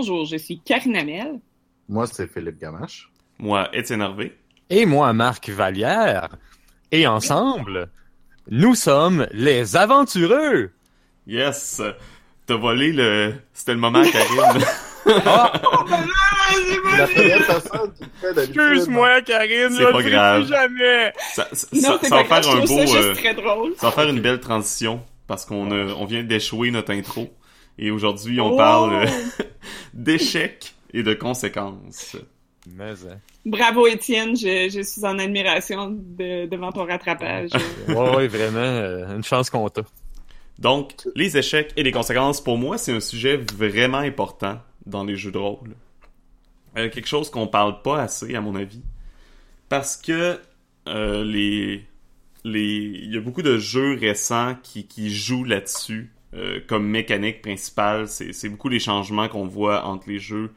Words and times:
Bonjour, 0.00 0.24
je 0.26 0.36
suis 0.36 0.60
Karine 0.60 0.94
Amel. 0.94 1.40
Moi, 1.88 2.06
c'est 2.06 2.32
Philippe 2.32 2.60
Gamache. 2.60 3.10
Moi, 3.40 3.68
Étienne 3.72 4.00
Hervé. 4.00 4.32
Et 4.70 4.86
moi, 4.86 5.12
Marc 5.12 5.48
Vallière. 5.48 6.28
Et 6.92 7.08
ensemble, 7.08 7.88
nous 8.48 8.76
sommes 8.76 9.26
les 9.32 9.74
aventureux. 9.74 10.70
Yes! 11.26 11.82
T'as 12.46 12.54
volé 12.54 12.92
le... 12.92 13.34
C'était 13.52 13.72
le 13.72 13.80
moment, 13.80 14.04
Karine. 14.04 14.64
Ah, 15.26 15.52
d'habitude. 16.96 18.36
excuse-moi, 18.36 19.22
Karine, 19.22 19.70
C'est 19.70 19.82
je 19.82 19.90
pas 19.90 20.02
grave. 20.02 20.42
plus 20.44 20.48
jamais. 20.54 21.12
ça, 21.34 21.48
ça, 21.50 21.66
Non, 21.72 21.98
ça- 22.00 22.08
ça 22.08 22.16
va 22.22 22.24
faire 22.24 22.50
un 22.52 22.60
beau... 22.60 22.86
ça 22.86 22.98
euh, 22.98 23.14
très 23.14 23.34
drôle. 23.34 23.72
Ça 23.78 23.86
va 23.88 23.92
faire 23.92 24.08
une 24.08 24.20
belle 24.20 24.38
transition 24.38 25.02
parce 25.26 25.44
qu'on 25.44 25.72
on 25.72 26.04
vient 26.04 26.22
d'échouer 26.22 26.70
notre 26.70 26.92
intro 26.92 27.30
et 27.78 27.90
aujourd'hui 27.90 28.40
on 28.40 28.52
Oh! 28.52 28.56
parle 28.56 28.94
euh, 28.94 29.06
d'échecs 29.94 30.74
et 30.92 31.02
de 31.02 31.14
conséquences. 31.14 32.16
Mais, 32.66 32.90
hein. 32.90 33.18
Bravo, 33.46 33.86
Étienne. 33.86 34.36
Je, 34.36 34.68
je 34.70 34.82
suis 34.82 35.04
en 35.04 35.18
admiration 35.18 35.90
de- 35.90 36.46
devant 36.46 36.70
ton 36.72 36.84
rattrapage. 36.86 37.50
Ouais, 37.88 38.16
ouais, 38.16 38.28
vraiment, 38.28 38.58
euh, 38.58 39.16
une 39.16 39.24
chance 39.24 39.48
qu'on 39.48 39.68
t'a. 39.68 39.82
Donc, 40.58 41.06
les 41.14 41.36
échecs 41.38 41.72
et 41.76 41.82
les 41.82 41.92
conséquences, 41.92 42.42
pour 42.42 42.58
moi, 42.58 42.76
c'est 42.78 42.92
un 42.92 43.00
sujet 43.00 43.36
vraiment 43.54 43.98
important 43.98 44.60
dans 44.86 45.04
les 45.04 45.16
jeux 45.16 45.30
de 45.30 45.38
rôle. 45.38 45.76
Euh, 46.76 46.90
quelque 46.90 47.06
chose 47.08 47.30
qu'on 47.30 47.46
parle 47.46 47.80
pas 47.80 48.02
assez, 48.02 48.34
à 48.34 48.40
mon 48.40 48.54
avis. 48.54 48.82
Parce 49.68 49.96
que 49.96 50.38
euh, 50.88 51.24
les, 51.24 51.84
les, 52.44 52.66
il 53.02 53.14
y 53.14 53.16
a 53.16 53.20
beaucoup 53.20 53.42
de 53.42 53.56
jeux 53.58 53.96
récents 53.98 54.56
qui, 54.62 54.86
qui 54.86 55.14
jouent 55.14 55.44
là-dessus. 55.44 56.12
Euh, 56.34 56.60
comme 56.66 56.86
mécanique 56.86 57.42
principale, 57.42 58.08
c'est 58.08 58.48
beaucoup 58.48 58.68
les 58.68 58.80
changements 58.80 59.28
qu'on 59.28 59.46
voit 59.46 59.84
entre 59.84 60.08
les 60.08 60.18
jeux, 60.18 60.50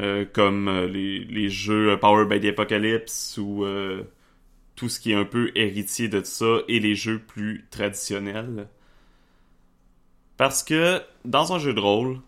euh, 0.00 0.24
comme 0.32 0.68
euh, 0.68 0.86
les, 0.86 1.24
les 1.24 1.50
jeux 1.50 1.92
euh, 1.92 1.96
Power 1.96 2.26
by 2.26 2.40
the 2.40 2.46
Apocalypse 2.46 3.38
ou 3.38 3.64
euh, 3.64 4.04
tout 4.76 4.88
ce 4.88 5.00
qui 5.00 5.12
est 5.12 5.16
un 5.16 5.24
peu 5.24 5.50
héritier 5.54 6.08
de 6.08 6.22
ça 6.22 6.58
et 6.68 6.80
les 6.80 6.94
jeux 6.94 7.18
plus 7.18 7.66
traditionnels. 7.70 8.68
Parce 10.36 10.62
que 10.62 11.02
dans 11.24 11.52
un 11.52 11.58
jeu 11.58 11.74
de 11.74 11.80
rôle, 11.80 12.20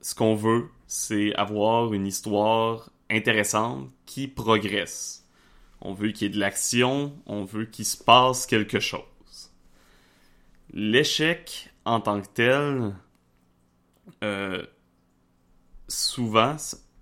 ce 0.00 0.14
qu'on 0.14 0.36
veut, 0.36 0.68
c'est 0.86 1.34
avoir 1.34 1.92
une 1.92 2.06
histoire 2.06 2.90
intéressante 3.10 3.90
qui 4.06 4.28
progresse. 4.28 5.26
On 5.80 5.92
veut 5.92 6.12
qu'il 6.12 6.28
y 6.28 6.30
ait 6.30 6.34
de 6.34 6.38
l'action, 6.38 7.12
on 7.26 7.44
veut 7.44 7.64
qu'il 7.64 7.84
se 7.84 7.96
passe 7.96 8.46
quelque 8.46 8.80
chose. 8.80 9.09
L'échec 10.72 11.70
en 11.84 12.00
tant 12.00 12.20
que 12.20 12.28
tel, 12.28 12.94
euh, 14.22 14.64
souvent, 15.88 16.56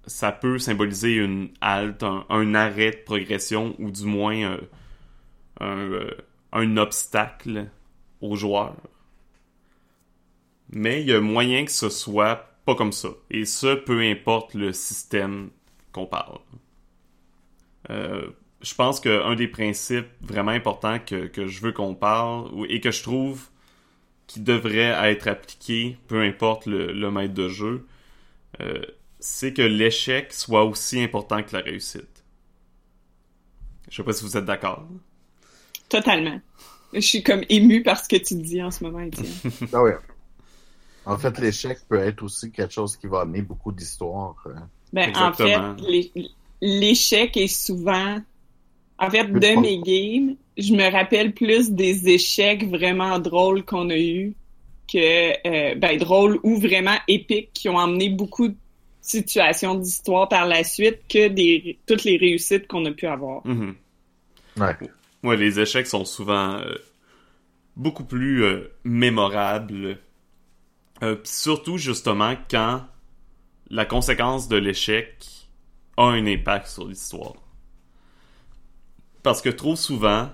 ça 0.06 0.32
peut 0.32 0.58
symboliser 0.58 1.16
une 1.16 1.50
halte, 1.60 2.02
un, 2.02 2.54
arrêt 2.54 2.92
de 2.92 3.02
progression 3.04 3.74
ou 3.78 3.90
du 3.90 4.04
moins 4.04 4.36
euh, 4.36 4.60
un, 5.60 5.78
euh, 5.78 6.10
un 6.52 6.76
obstacle 6.78 7.68
aux 8.22 8.36
joueurs. 8.36 8.76
Mais 10.70 11.02
il 11.02 11.08
y 11.08 11.12
a 11.12 11.20
moyen 11.20 11.64
que 11.64 11.70
ce 11.70 11.90
soit 11.90 12.48
pas 12.64 12.74
comme 12.74 12.92
ça. 12.92 13.08
Et 13.30 13.44
ça, 13.44 13.76
peu 13.76 14.00
importe 14.00 14.54
le 14.54 14.72
système 14.72 15.50
qu'on 15.92 16.06
parle. 16.06 16.38
Je 18.60 18.74
pense 18.74 19.00
qu'un 19.00 19.34
des 19.34 19.48
principes 19.48 20.08
vraiment 20.20 20.50
importants 20.50 20.98
que, 20.98 21.26
que 21.26 21.46
je 21.46 21.60
veux 21.62 21.72
qu'on 21.72 21.94
parle 21.94 22.50
et 22.68 22.80
que 22.80 22.90
je 22.90 23.02
trouve 23.02 23.48
qui 24.28 24.38
devrait 24.40 24.94
être 25.10 25.26
appliqué, 25.26 25.98
peu 26.06 26.22
importe 26.22 26.66
le, 26.66 26.92
le 26.92 27.10
maître 27.10 27.34
de 27.34 27.48
jeu, 27.48 27.86
euh, 28.60 28.82
c'est 29.18 29.52
que 29.52 29.62
l'échec 29.62 30.32
soit 30.32 30.64
aussi 30.64 31.02
important 31.02 31.42
que 31.42 31.56
la 31.56 31.62
réussite. 31.62 32.22
Je 33.90 33.96
sais 33.96 34.02
pas 34.04 34.12
si 34.12 34.22
vous 34.24 34.36
êtes 34.36 34.44
d'accord. 34.44 34.86
Totalement. 35.88 36.40
Je 36.92 37.00
suis 37.00 37.22
comme 37.22 37.42
ému 37.48 37.82
par 37.82 37.98
ce 38.02 38.08
que 38.08 38.16
tu 38.16 38.34
dis 38.36 38.62
en 38.62 38.70
ce 38.70 38.84
moment, 38.84 39.00
Étienne. 39.00 39.26
Ah 39.72 39.82
oui. 39.82 39.90
En 41.06 41.16
fait, 41.16 41.38
l'échec 41.38 41.78
peut 41.88 41.98
être 41.98 42.22
aussi 42.22 42.52
quelque 42.52 42.72
chose 42.74 42.96
qui 42.96 43.06
va 43.06 43.22
amener 43.22 43.40
beaucoup 43.42 43.72
d'histoires. 43.72 44.36
hein. 44.46 44.68
Ben, 44.92 45.10
en 45.16 45.32
fait, 45.32 45.58
l'échec 46.60 47.36
est 47.36 47.48
souvent... 47.48 48.18
En 48.98 49.10
fait, 49.10 49.24
de 49.24 49.60
mes 49.60 49.78
games, 49.80 50.36
je 50.58 50.74
me 50.74 50.90
rappelle 50.90 51.32
plus 51.32 51.70
des 51.70 52.08
échecs 52.08 52.68
vraiment 52.68 53.18
drôles 53.18 53.64
qu'on 53.64 53.90
a 53.90 53.96
eus 53.96 54.34
que, 54.92 55.32
euh, 55.46 55.74
ben, 55.76 55.96
drôles 55.98 56.40
ou 56.42 56.58
vraiment 56.58 56.96
épiques 57.06 57.50
qui 57.52 57.68
ont 57.68 57.78
amené 57.78 58.08
beaucoup 58.08 58.48
de 58.48 58.56
situations 59.00 59.74
d'histoire 59.74 60.28
par 60.28 60.46
la 60.46 60.64
suite 60.64 61.00
que 61.08 61.28
des 61.28 61.78
toutes 61.86 62.04
les 62.04 62.16
réussites 62.16 62.66
qu'on 62.66 62.84
a 62.84 62.90
pu 62.90 63.06
avoir. 63.06 63.46
Mhm. 63.46 63.74
Ouais. 64.58 64.76
Ouais, 65.22 65.36
les 65.36 65.58
échecs 65.60 65.86
sont 65.86 66.04
souvent 66.04 66.56
euh, 66.58 66.74
beaucoup 67.76 68.04
plus 68.04 68.44
euh, 68.44 68.72
mémorables. 68.84 69.98
Euh, 71.02 71.14
pis 71.16 71.30
surtout, 71.30 71.78
justement, 71.78 72.34
quand 72.50 72.84
la 73.70 73.84
conséquence 73.84 74.48
de 74.48 74.56
l'échec 74.56 75.24
a 75.96 76.04
un 76.04 76.26
impact 76.26 76.66
sur 76.66 76.86
l'histoire. 76.86 77.34
Parce 79.22 79.42
que 79.42 79.48
trop 79.48 79.76
souvent, 79.76 80.30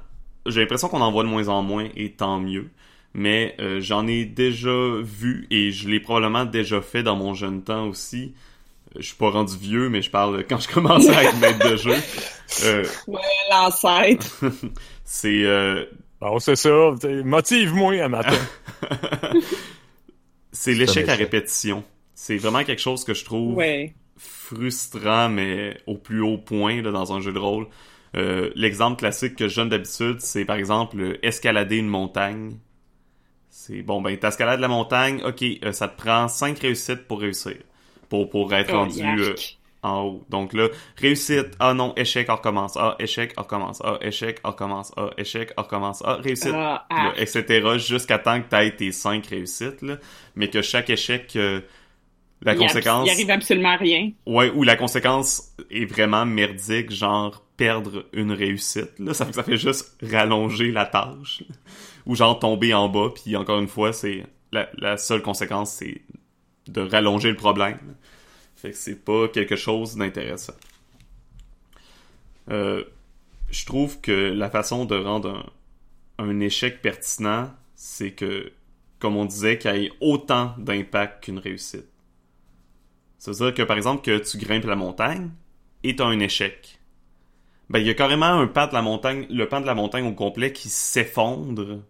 j'ai 0.47 0.60
l'impression 0.60 0.88
qu'on 0.88 1.00
en 1.00 1.10
voit 1.12 1.22
de 1.25 1.28
moins 1.28 1.49
en 1.49 1.62
moins, 1.62 1.88
et 1.97 2.10
tant 2.12 2.38
mieux. 2.41 2.69
Mais 3.15 3.55
euh, 3.60 3.81
j'en 3.81 4.06
ai 4.09 4.25
déjà 4.25 4.75
vu, 5.03 5.47
et 5.50 5.71
je 5.71 5.88
l'ai 5.88 6.00
probablement 6.00 6.44
déjà 6.44 6.81
fait 6.81 7.03
dans 7.03 7.16
mon 7.16 7.32
jeune 7.34 7.62
temps 7.62 7.87
aussi. 7.87 8.34
Euh, 8.97 9.00
Je 9.00 9.06
suis 9.06 9.16
pas 9.16 9.31
rendu 9.31 9.56
vieux, 9.56 9.88
mais 9.88 10.03
je 10.03 10.10
parle 10.10 10.44
quand 10.49 10.59
je 10.59 10.69
commençais 10.69 11.15
à 11.15 11.25
être 11.25 11.38
maître 11.38 11.71
de 11.71 11.77
jeu. 11.77 11.94
Euh, 12.65 12.84
Ouais, 13.09 13.21
l'ancêtre. 13.50 14.27
c'est 15.05 15.44
euh, 15.44 15.87
Bon, 16.21 16.38
c'est 16.38 16.56
ça. 16.56 16.71
Motive-moi 17.25 17.94
un 18.03 18.09
matin. 18.09 18.37
c'est 20.53 20.75
l'échec 20.75 21.09
à 21.09 21.15
répétition. 21.15 21.82
C'est 22.15 22.37
vraiment 22.37 22.62
quelque 22.65 22.81
chose 22.82 23.05
que 23.05 23.15
je 23.15 23.25
trouve 23.25 23.55
Ouais. 23.56 23.94
frustrant, 24.16 25.28
mais 25.28 25.78
au 25.87 25.97
plus 25.97 26.21
haut 26.21 26.38
point 26.38 26.81
là, 26.82 26.91
dans 26.93 27.12
un 27.12 27.21
jeu 27.21 27.32
de 27.32 27.38
rôle. 27.38 27.66
Euh, 28.17 28.51
L'exemple 28.55 28.99
classique 28.99 29.37
que 29.37 29.49
je 29.49 29.57
donne 29.57 29.69
d'habitude, 29.71 30.21
c'est 30.21 30.45
par 30.45 30.57
exemple 30.57 31.19
escalader 31.23 31.77
une 31.79 31.89
montagne. 31.89 32.59
C'est 33.51 33.83
bon, 33.83 34.03
ben 34.03 34.17
t'escalades 34.19 34.61
la 34.61 34.69
montagne, 34.69 35.23
ok, 35.25 35.43
euh, 35.65 35.73
ça 35.73 35.89
te 35.89 35.97
prend 36.01 36.29
cinq 36.29 36.59
réussites 36.59 37.07
pour 37.07 37.21
réussir, 37.21 37.57
pour 38.09 38.29
pour 38.29 38.53
être 38.53 38.71
Oh, 38.73 38.79
rendu 38.79 39.01
euh, 39.03 39.35
en 39.83 40.03
haut. 40.03 40.25
Donc 40.29 40.53
là, 40.55 40.69
réussite, 40.97 41.53
ah 41.61 41.73
non, 41.73 41.93
échec, 41.97 42.27
on 42.31 42.35
recommence, 42.37 42.77
ah 42.77 42.97
échec, 42.99 43.33
on 43.37 43.43
recommence, 43.43 43.81
ah 43.85 43.99
échec, 44.01 44.41
on 44.45 44.51
recommence, 44.51 44.93
ah 44.97 45.11
échec, 45.19 45.53
on 45.57 45.63
recommence, 45.63 46.03
ah 46.05 46.15
réussite, 46.17 46.53
Ah, 46.55 46.87
là, 46.91 47.13
ah. 47.13 47.13
etc. 47.17 47.79
jusqu'à 47.79 48.19
temps 48.19 48.41
que 48.43 48.49
t'aies 48.49 48.75
tes 48.75 48.91
cinq 48.93 49.27
réussites, 49.27 49.83
là, 49.83 49.99
mais 50.35 50.49
que 50.51 50.61
chaque 50.63 50.91
échec, 50.91 51.35
euh, 51.37 51.61
la 52.43 52.55
Il 52.55 52.59
conséquence, 52.59 53.07
Il 53.09 53.13
arrive 53.13 53.31
absolument 53.31 53.77
rien. 53.77 54.11
ouais, 54.27 54.51
ou 54.51 54.65
la 54.65 54.77
conséquence 54.77 55.55
est 55.71 55.85
vraiment 55.87 56.27
merdique, 56.27 56.91
genre 56.91 57.44
perdre 57.56 58.06
une 58.12 58.33
réussite, 58.33 58.99
là, 58.99 59.15
ça, 59.15 59.33
ça 59.33 59.43
fait 59.43 59.56
juste 59.56 59.97
rallonger 60.03 60.73
la 60.73 60.87
tâche, 60.87 61.45
ou 62.06 62.15
genre 62.17 62.39
tomber 62.39 62.75
en 62.75 62.89
bas, 62.89 63.11
puis 63.15 63.37
encore 63.37 63.61
une 63.61 63.69
fois, 63.69 63.93
c'est 63.93 64.25
la, 64.53 64.97
seule 64.97 65.23
conséquence, 65.23 65.73
c'est 65.73 66.03
de 66.67 66.81
rallonger 66.81 67.31
le 67.31 67.37
problème. 67.37 67.97
Fait 68.56 68.71
que 68.71 68.77
c'est 68.77 69.05
pas 69.05 69.29
quelque 69.29 69.56
chose 69.56 69.97
d'intéressant. 69.97 70.55
Euh, 72.51 72.85
je 73.51 73.67
trouve 73.67 74.00
que 74.00 74.33
la 74.33 74.50
façon 74.50 74.85
de 74.85 74.97
rendre 74.97 75.53
un, 76.19 76.41
échec 76.41 76.83
pertinent, 76.83 77.53
c'est 77.75 78.12
que, 78.12 78.53
comme 78.99 79.17
on 79.17 79.25
disait, 79.25 79.59
qu'il 79.59 79.75
y 79.77 79.87
ait 79.87 79.93
autant 80.00 80.55
d'impact 80.59 81.25
qu'une 81.25 81.39
réussite. 81.39 81.89
C'est-à-dire 83.19 83.55
que, 83.55 83.62
par 83.62 83.77
exemple, 83.77 84.03
que 84.03 84.19
tu 84.19 84.39
grimpes 84.39 84.67
la 84.67 84.77
montagne 84.77 85.31
et 85.83 85.97
t'as 85.97 86.07
un 86.07 86.21
échec. 86.21 86.74
Ben, 87.70 87.78
il 87.78 87.87
y 87.87 87.90
a 87.90 87.94
carrément 87.94 88.26
un 88.26 88.46
pan 88.46 88.66
de 88.66 88.75
la 88.75 88.82
montagne, 88.82 89.26
le 89.31 89.49
pan 89.49 89.61
de 89.61 89.66
la 89.66 89.75
montagne 89.75 90.06
au 90.06 90.12
complet 90.12 90.52
qui 90.52 90.69
s'effondre. 90.69 91.81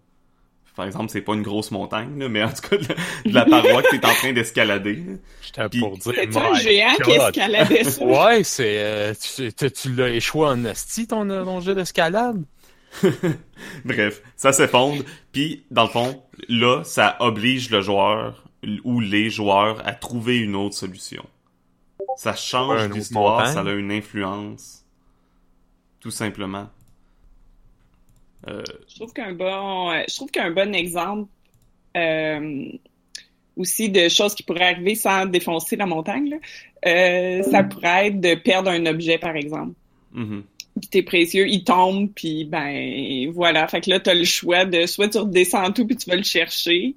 Par 0.77 0.87
exemple, 0.87 1.11
c'est 1.11 1.21
pas 1.21 1.35
une 1.35 1.43
grosse 1.43 1.71
montagne, 1.71 2.19
là, 2.19 2.29
mais 2.29 2.43
en 2.43 2.49
tout 2.49 2.69
cas, 2.69 2.77
de 2.77 2.87
la, 3.33 3.45
de 3.45 3.51
la 3.51 3.63
paroi 3.63 3.83
que 3.83 3.95
t'es 3.97 4.05
en 4.05 4.13
train 4.13 4.33
d'escalader. 4.33 5.05
J'étais 5.41 5.69
Puis- 5.69 5.79
pour 5.81 5.93
dire. 5.97 6.13
C'est 6.17 6.37
un 6.37 6.55
géant 6.55 6.95
qui 7.05 7.11
escaladait 7.13 7.85
ça. 7.85 8.05
Ouais, 8.05 8.43
c'est. 8.45 8.79
euh, 8.79 9.15
tu 9.15 9.53
tu- 9.53 9.71
tu 9.71 9.93
l'as 9.95 10.09
échoué 10.09 10.47
en 10.49 10.65
asti, 10.65 11.07
ton, 11.07 11.27
ton 11.29 11.61
jeu 11.61 11.75
d'escalade? 11.77 12.43
Bref, 13.85 14.23
ça 14.37 14.53
s'effondre. 14.53 15.03
Puis, 15.33 15.65
dans 15.71 15.85
le 15.85 15.89
fond, 15.91 16.23
là, 16.49 16.83
ça 16.85 17.17
oblige 17.21 17.71
le 17.71 17.81
joueur 17.81 18.45
ou 18.85 19.01
les 19.01 19.31
joueurs 19.31 19.87
à 19.87 19.93
trouver 19.93 20.39
une 20.39 20.57
autre 20.57 20.75
solution. 20.77 21.25
Ça 22.17 22.35
change 22.35 22.89
l'histoire, 22.91 23.47
ça 23.49 23.61
a 23.61 23.73
une 23.73 23.93
influence. 23.93 24.84
Tout 26.05 26.11
simplement. 26.11 26.67
Euh, 28.47 28.63
Je 28.87 28.97
trouve 28.97 29.15
qu'un 29.15 29.33
bon, 29.33 29.91
euh, 29.91 30.03
je 30.07 30.15
trouve 30.15 30.31
qu'un 30.31 30.51
bon 30.51 30.75
exemple, 30.75 31.31
euh, 31.97 32.67
aussi 33.57 33.89
de 33.89 34.11
choses 34.11 34.35
qui 34.35 34.43
pourraient 34.43 34.75
arriver 34.75 34.97
sans 34.97 35.25
défoncer 35.25 35.77
la 35.77 35.87
montagne. 35.87 36.29
Là. 36.29 36.37
Euh, 36.87 37.43
ça 37.45 37.65
pourrait 37.65 38.09
être 38.09 38.21
de 38.21 38.35
perdre 38.35 38.69
un 38.69 38.85
objet, 38.85 39.17
par 39.17 39.35
exemple. 39.35 39.73
Mhm. 40.13 40.45
Puis 40.79 40.91
t'es 40.91 41.03
précieux, 41.03 41.49
il 41.49 41.65
tombe, 41.65 42.11
puis 42.15 42.45
ben 42.45 43.33
voilà. 43.33 43.67
Fait 43.67 43.81
que 43.81 43.89
là, 43.89 43.99
t'as 43.99 44.13
le 44.13 44.25
choix 44.25 44.67
de 44.67 44.85
soit 44.85 45.09
tu 45.09 45.17
redescends 45.17 45.73
tout 45.73 45.87
puis 45.87 45.97
tu 45.97 46.11
vas 46.11 46.17
le 46.17 46.23
chercher, 46.23 46.97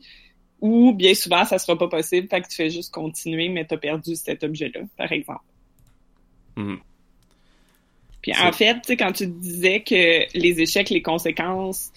ou 0.60 0.92
bien 0.92 1.14
souvent 1.14 1.46
ça 1.46 1.58
sera 1.60 1.78
pas 1.78 1.88
possible, 1.88 2.28
fait 2.28 2.42
que 2.42 2.50
tu 2.50 2.58
fais 2.58 2.70
juste 2.70 2.94
continuer, 2.94 3.48
mais 3.48 3.64
t'as 3.64 3.78
perdu 3.78 4.18
cet 4.18 4.44
objet-là, 4.44 4.82
par 4.98 5.14
exemple. 5.14 5.46
Mhm. 6.58 6.80
Puis 8.28 8.40
en 8.40 8.52
fait, 8.52 8.76
tu 8.76 8.82
sais, 8.88 8.98
quand 8.98 9.14
tu 9.14 9.28
disais 9.28 9.84
que 9.84 10.28
les 10.38 10.62
échecs, 10.62 10.90
les 10.90 11.02
conséquences, 11.02 11.92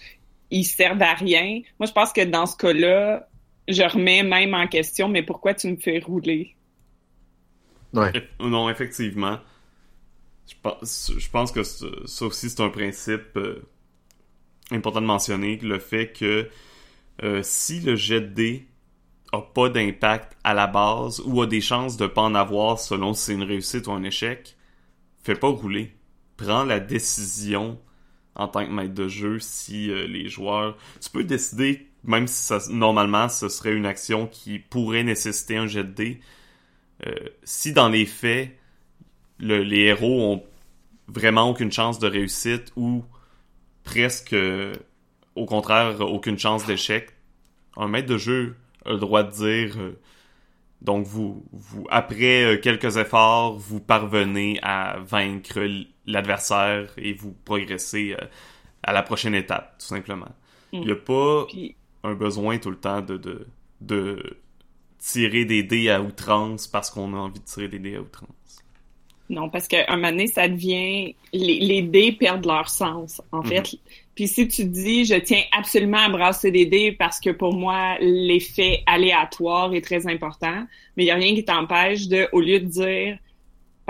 ils 0.51 0.65
servent 0.65 1.01
à 1.01 1.13
rien, 1.15 1.61
moi 1.79 1.87
je 1.87 1.93
pense 1.93 2.13
que 2.13 2.21
dans 2.25 2.45
ce 2.47 2.57
cas-là, 2.57 3.29
je 3.67 3.83
remets 3.83 4.23
même 4.23 4.53
en 4.53 4.67
question, 4.67 5.09
mais 5.09 5.23
pourquoi 5.23 5.53
tu 5.55 5.69
me 5.69 5.77
fais 5.77 5.99
rouler? 5.99 6.57
Ouais. 7.93 8.13
Eff- 8.13 8.29
Non, 8.39 8.69
effectivement. 8.69 9.39
Je 10.47 10.53
pense, 10.61 11.11
je 11.17 11.29
pense 11.29 11.51
que 11.51 11.63
ça 11.63 11.87
ça 12.05 12.25
aussi, 12.25 12.49
c'est 12.49 12.61
un 12.61 12.69
principe 12.69 13.35
euh, 13.37 13.61
important 14.71 15.01
de 15.01 15.05
mentionner, 15.05 15.57
le 15.57 15.79
fait 15.79 16.11
que 16.13 16.49
euh, 17.23 17.41
si 17.43 17.81
le 17.81 17.95
jet 17.95 18.21
de 18.21 18.27
dés 18.27 18.67
a 19.33 19.41
pas 19.41 19.69
d'impact 19.69 20.37
à 20.43 20.53
la 20.53 20.67
base 20.67 21.21
ou 21.25 21.41
a 21.41 21.47
des 21.47 21.61
chances 21.61 21.97
de 21.97 22.07
pas 22.07 22.21
en 22.23 22.35
avoir 22.35 22.79
selon 22.79 23.13
si 23.13 23.25
c'est 23.25 23.33
une 23.35 23.43
réussite 23.43 23.87
ou 23.87 23.91
un 23.93 24.03
échec, 24.03 24.57
fais 25.23 25.35
pas 25.35 25.49
rouler. 25.49 25.93
Prends 26.37 26.63
la 26.63 26.79
décision 26.79 27.79
en 28.35 28.47
tant 28.47 28.65
que 28.65 28.71
maître 28.71 28.93
de 28.93 29.07
jeu 29.07 29.39
si 29.39 29.91
euh, 29.91 30.07
les 30.07 30.29
joueurs... 30.29 30.77
Tu 31.01 31.09
peux 31.09 31.23
décider, 31.23 31.87
même 32.03 32.27
si 32.27 32.43
ça, 32.43 32.59
normalement 32.69 33.29
ce 33.29 33.49
serait 33.49 33.73
une 33.73 33.85
action 33.85 34.27
qui 34.27 34.57
pourrait 34.59 35.03
nécessiter 35.03 35.57
un 35.57 35.67
jet 35.67 35.83
de 35.83 35.91
dés, 35.91 36.19
euh, 37.05 37.13
si 37.43 37.73
dans 37.73 37.89
les 37.89 38.05
faits, 38.05 38.57
le- 39.39 39.63
les 39.63 39.81
héros 39.81 40.21
ont 40.33 40.43
vraiment 41.07 41.49
aucune 41.49 41.71
chance 41.71 41.99
de 41.99 42.07
réussite 42.07 42.71
ou 42.75 43.03
presque, 43.83 44.35
au 45.35 45.45
contraire, 45.45 45.99
aucune 46.01 46.39
chance 46.39 46.65
d'échec, 46.65 47.09
un 47.75 47.87
maître 47.87 48.07
de 48.07 48.17
jeu 48.17 48.55
a 48.85 48.91
le 48.93 48.97
droit 48.97 49.23
de 49.23 49.31
dire, 49.31 49.77
euh, 49.77 49.99
donc 50.81 51.05
vous, 51.05 51.45
vous, 51.51 51.85
après 51.89 52.59
quelques 52.63 52.97
efforts, 52.97 53.57
vous 53.57 53.79
parvenez 53.79 54.59
à 54.63 54.97
vaincre 54.99 55.59
l'adversaire 56.05 56.91
et 56.97 57.13
vous 57.13 57.35
progressez 57.45 58.15
euh, 58.19 58.25
à 58.83 58.93
la 58.93 59.03
prochaine 59.03 59.35
étape, 59.35 59.77
tout 59.79 59.85
simplement. 59.85 60.31
Il 60.73 60.81
n'y 60.81 60.91
a 60.91 60.95
pas 60.95 61.45
Puis 61.49 61.75
un 62.03 62.13
besoin 62.13 62.57
tout 62.57 62.71
le 62.71 62.79
temps 62.79 63.01
de, 63.01 63.17
de, 63.17 63.47
de 63.81 64.37
tirer 64.97 65.45
des 65.45 65.63
dés 65.63 65.89
à 65.89 66.01
outrance 66.01 66.67
parce 66.67 66.89
qu'on 66.89 67.13
a 67.13 67.17
envie 67.17 67.39
de 67.39 67.45
tirer 67.45 67.67
des 67.67 67.79
dés 67.79 67.95
à 67.95 68.01
outrance. 68.01 68.29
Non, 69.29 69.49
parce 69.49 69.67
qu'à 69.67 69.85
un 69.87 69.95
moment 69.95 70.09
donné, 70.09 70.27
ça 70.27 70.49
devient... 70.49 71.15
Les, 71.31 71.59
les 71.59 71.81
dés 71.83 72.11
perdent 72.11 72.45
leur 72.45 72.69
sens, 72.69 73.21
en 73.31 73.43
fait. 73.43 73.77
Puis 74.13 74.27
si 74.27 74.47
tu 74.47 74.65
dis, 74.65 75.05
je 75.05 75.15
tiens 75.15 75.41
absolument 75.57 75.99
à 75.99 76.09
brasser 76.09 76.51
des 76.51 76.65
dés 76.65 76.91
parce 76.91 77.19
que 77.19 77.29
pour 77.29 77.53
moi, 77.53 77.97
l'effet 78.01 78.83
aléatoire 78.87 79.73
est 79.73 79.81
très 79.81 80.05
important, 80.07 80.65
mais 80.97 81.03
il 81.03 81.05
n'y 81.05 81.11
a 81.11 81.15
rien 81.15 81.33
qui 81.33 81.45
t'empêche 81.45 82.07
de, 82.09 82.27
au 82.33 82.41
lieu 82.41 82.59
de 82.59 82.65
dire, 82.65 83.19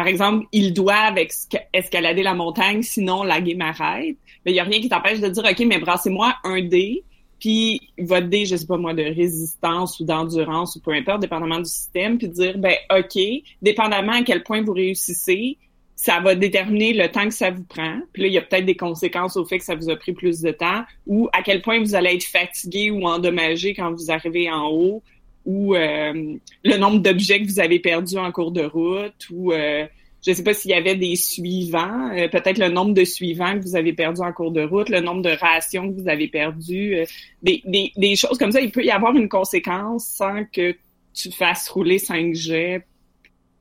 par 0.02 0.08
exemple, 0.08 0.48
ils 0.52 0.74
doivent 0.74 1.14
esca- 1.14 1.68
escalader 1.74 2.24
la 2.24 2.34
montagne, 2.34 2.82
sinon 2.82 3.22
la 3.22 3.40
game 3.40 3.62
arrête, 3.62 4.18
mais 4.44 4.52
il 4.52 4.56
n'y 4.56 4.60
a 4.60 4.64
rien 4.64 4.82
qui 4.82 4.90
t'empêche 4.90 5.20
de 5.20 5.28
dire, 5.28 5.44
OK, 5.44 5.60
mais 5.60 5.78
brassez-moi 5.78 6.34
un 6.44 6.64
dé, 6.64 7.04
puis 7.40 7.80
votre 8.00 8.26
dé, 8.26 8.48
je 8.48 8.56
sais 8.56 8.66
pas 8.66 8.78
moi, 8.78 8.96
de 8.96 9.04
résistance 9.04 10.00
ou 10.00 10.04
d'endurance 10.04 10.76
ou 10.76 10.82
peu 10.82 10.92
importe, 10.92 11.22
dépendamment 11.22 11.60
du 11.60 11.70
système, 11.70 12.18
puis 12.18 12.30
dire, 12.30 12.58
ben 12.58 12.74
OK, 12.92 13.22
dépendamment 13.62 14.14
à 14.14 14.24
quel 14.24 14.42
point 14.42 14.64
vous 14.64 14.74
réussissez, 14.74 15.60
ça 15.96 16.20
va 16.20 16.34
déterminer 16.34 16.94
le 16.94 17.08
temps 17.08 17.26
que 17.26 17.36
ça 17.36 17.52
vous 17.52 17.66
prend. 17.66 18.00
Puis 18.12 18.24
là, 18.24 18.28
il 18.28 18.34
y 18.34 18.40
a 18.40 18.42
peut-être 18.42 18.66
des 18.66 18.76
conséquences 18.76 19.38
au 19.38 19.46
fait 19.46 19.60
que 19.60 19.66
ça 19.66 19.76
vous 19.76 19.92
a 19.92 19.96
pris 19.98 20.14
plus 20.14 20.42
de 20.42 20.50
temps, 20.50 20.82
ou 21.06 21.30
à 21.32 21.44
quel 21.44 21.62
point 21.62 21.80
vous 21.80 21.94
allez 21.94 22.16
être 22.16 22.24
fatigué 22.24 22.90
ou 22.90 23.06
endommagé 23.06 23.76
quand 23.76 23.92
vous 23.92 24.10
arrivez 24.10 24.50
en 24.50 24.68
haut, 24.68 25.04
ou 25.46 25.76
euh, 25.76 26.36
le 26.64 26.78
nombre 26.78 27.00
d'objets 27.00 27.42
que 27.42 27.48
vous 27.48 27.60
avez 27.60 27.80
perdus 27.80 28.18
en 28.18 28.32
cours 28.32 28.52
de 28.52 28.64
route, 28.64 29.28
ou 29.32 29.52
euh, 29.54 29.86
je 30.26 30.34
sais 30.34 30.44
pas 30.44 30.54
s'il 30.54 30.72
y 30.72 30.76
avait 30.76 30.96
des 30.96 31.16
suivants, 31.16 32.12
euh, 32.16 32.28
peut-être 32.28 32.60
le 32.60 32.70
nombre 32.70 32.94
de 32.94 33.04
suivants 33.04 33.54
que 33.58 33.64
vous 33.64 33.76
avez 33.76 33.94
perdus 33.94 34.22
en 34.22 34.32
cours 34.34 34.52
de 34.52 34.62
route, 34.62 34.90
le 34.90 35.00
nombre 35.00 35.22
de 35.24 35.32
rations 35.32 35.92
que 35.92 36.00
vous 36.00 36.08
avez 36.08 36.28
perdues, 36.28 36.96
des, 37.42 37.62
des, 37.66 37.92
des 37.98 38.16
choses 38.16 38.38
comme 38.38 38.52
ça. 38.52 38.62
Il 38.62 38.72
peut 38.72 38.84
y 38.84 38.92
avoir 38.92 39.16
une 39.16 39.30
conséquence 39.30 40.06
sans 40.06 40.46
que 40.46 40.76
tu 41.14 41.32
fasses 41.32 41.68
rouler 41.70 41.98
5 41.98 42.34
jets 42.36 42.86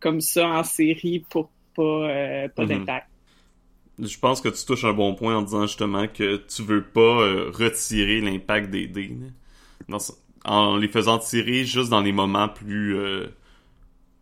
comme 0.01 0.21
ça 0.21 0.49
en 0.49 0.65
série 0.65 1.25
pour 1.31 1.51
pas, 1.75 2.49
pas 2.55 2.63
Mhm. 2.63 2.69
d'impact. 2.69 3.07
Je 3.99 4.19
pense 4.19 4.41
que 4.41 4.49
tu 4.49 4.65
touches 4.65 4.85
un 4.85 4.95
bon 4.95 5.15
point 5.15 5.37
en 5.37 5.43
disant 5.43 5.67
justement 5.67 6.07
que 6.09 6.37
tu 6.47 6.63
veux 6.63 6.83
pas 6.83 7.01
euh, 7.23 7.51
retirer 7.53 8.21
l'impact 8.23 8.71
des 8.71 8.87
dés. 8.87 9.11
Dans 9.89 9.99
ce- 9.99 10.13
en 10.45 10.77
les 10.77 10.89
faisant 10.89 11.19
tirer 11.19 11.65
juste 11.65 11.91
dans 11.91 12.01
les 12.01 12.13
moments 12.13 12.49
plus 12.49 12.97
euh, 12.97 13.27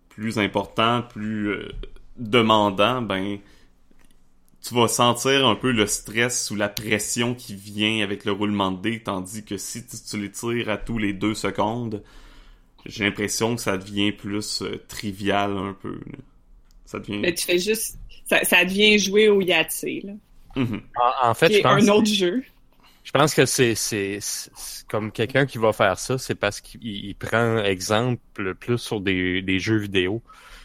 plus 0.09 0.39
importants, 0.39 1.03
plus 1.03 1.49
euh, 1.51 1.69
demandants, 2.17 3.03
ben 3.03 3.39
tu 4.67 4.75
vas 4.75 4.89
sentir 4.89 5.47
un 5.47 5.55
peu 5.55 5.71
le 5.71 5.87
stress 5.87 6.51
ou 6.51 6.57
la 6.57 6.69
pression 6.69 7.35
qui 7.35 7.55
vient 7.55 8.03
avec 8.03 8.25
le 8.25 8.33
roulement 8.33 8.73
de 8.73 8.83
dés, 8.83 9.03
tandis 9.03 9.45
que 9.45 9.57
si 9.57 9.87
tu, 9.87 9.97
tu 9.99 10.21
les 10.21 10.31
tires 10.31 10.69
à 10.69 10.77
tous 10.77 10.99
les 10.99 11.13
deux 11.13 11.35
secondes, 11.35 12.03
j'ai 12.85 13.05
l'impression 13.05 13.55
que 13.55 13.63
ça 13.63 13.79
devient 13.79 14.13
plus 14.13 14.63
euh, 14.63 14.83
trivial 14.89 15.57
un 15.57 15.75
peu. 15.81 15.95
là. 15.95 16.19
Ça 16.87 16.99
devient... 16.99 17.19
Mais 17.19 17.35
tu 17.35 17.45
fais 17.45 17.59
juste, 17.59 17.99
ça, 18.25 18.43
ça 18.45 18.65
devient 18.65 18.99
jouer 18.99 19.29
au 19.29 19.41
Yahtzee, 19.41 20.01
là. 20.05 20.13
Mhm. 20.57 20.81
En, 20.97 21.29
en 21.31 21.35
fait, 21.35 21.53
je 21.53 21.61
pense, 21.61 21.83
un 21.83 21.89
autre 21.89 22.09
jeu. 22.09 22.43
Je 23.09 23.13
pense 23.13 23.35
que 23.35 23.47
c'est 23.47 23.75
c'est 23.75 24.21
comme 24.87 25.11
quelqu'un 25.13 25.47
qui 25.47 25.57
va 25.57 25.73
faire 25.73 25.99
ça, 25.99 26.19
c'est 26.19 26.35
parce 26.35 26.61
qu'il 26.61 26.83
il 26.83 27.15
prend 27.15 27.57
exemple 27.57 28.55
plus 28.55 28.77
sur 28.77 29.01
des, 29.01 29.41
des 29.41 29.59
jeux 29.59 29.79
vidéo. 29.79 30.23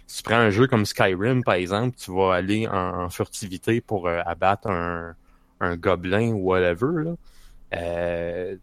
Si 0.08 0.18
tu 0.18 0.24
prends 0.24 0.40
un 0.40 0.50
jeu 0.50 0.68
comme 0.68 0.86
Skyrim, 0.86 1.46
par 1.46 1.54
exemple, 1.54 1.96
tu 1.98 2.14
vas 2.14 2.34
aller 2.34 2.68
en, 2.68 3.04
en 3.04 3.10
furtivité 3.10 3.80
pour 3.80 4.10
euh, 4.10 4.20
abattre 4.26 4.70
un, 4.70 5.16
un 5.62 5.78
gobelin 5.78 6.34
ou 6.34 6.50
whatever. 6.50 7.06
Là. 7.06 7.16
Euh, 7.76 8.58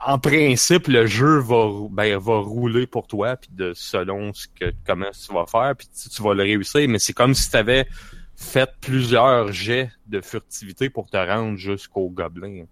en 0.00 0.18
principe, 0.18 0.88
le 0.88 1.06
jeu 1.06 1.40
va, 1.40 1.68
ben, 1.90 2.16
va 2.16 2.38
rouler 2.38 2.86
pour 2.86 3.06
toi, 3.06 3.36
puis 3.36 3.50
de 3.52 3.74
selon 3.74 4.32
ce 4.32 4.48
que 4.48 4.72
comment 4.86 5.10
tu 5.10 5.34
vas 5.34 5.44
faire, 5.44 5.74
puis 5.76 5.88
tu, 5.88 6.08
tu 6.08 6.22
vas 6.22 6.32
le 6.32 6.42
réussir. 6.42 6.88
Mais 6.88 6.98
c'est 6.98 7.12
comme 7.12 7.34
si 7.34 7.50
tu 7.50 7.56
avais 7.58 7.86
fait 8.34 8.70
plusieurs 8.80 9.52
jets 9.52 9.90
de 10.06 10.22
furtivité 10.22 10.88
pour 10.88 11.10
te 11.10 11.18
rendre 11.18 11.58
jusqu'au 11.58 12.08
gobelin. 12.08 12.64
Mhm, 12.64 12.66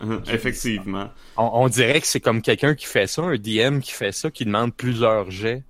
Effectivement. 0.32 1.10
On, 1.36 1.50
on 1.54 1.68
dirait 1.68 2.00
que 2.00 2.06
c'est 2.06 2.20
comme 2.20 2.42
quelqu'un 2.42 2.74
qui 2.74 2.86
fait 2.86 3.06
ça, 3.06 3.22
un 3.22 3.36
DM 3.36 3.80
qui 3.80 3.92
fait 3.92 4.12
ça, 4.12 4.30
qui 4.30 4.44
demande 4.44 4.74
plusieurs 4.74 5.30
jets 5.30 5.62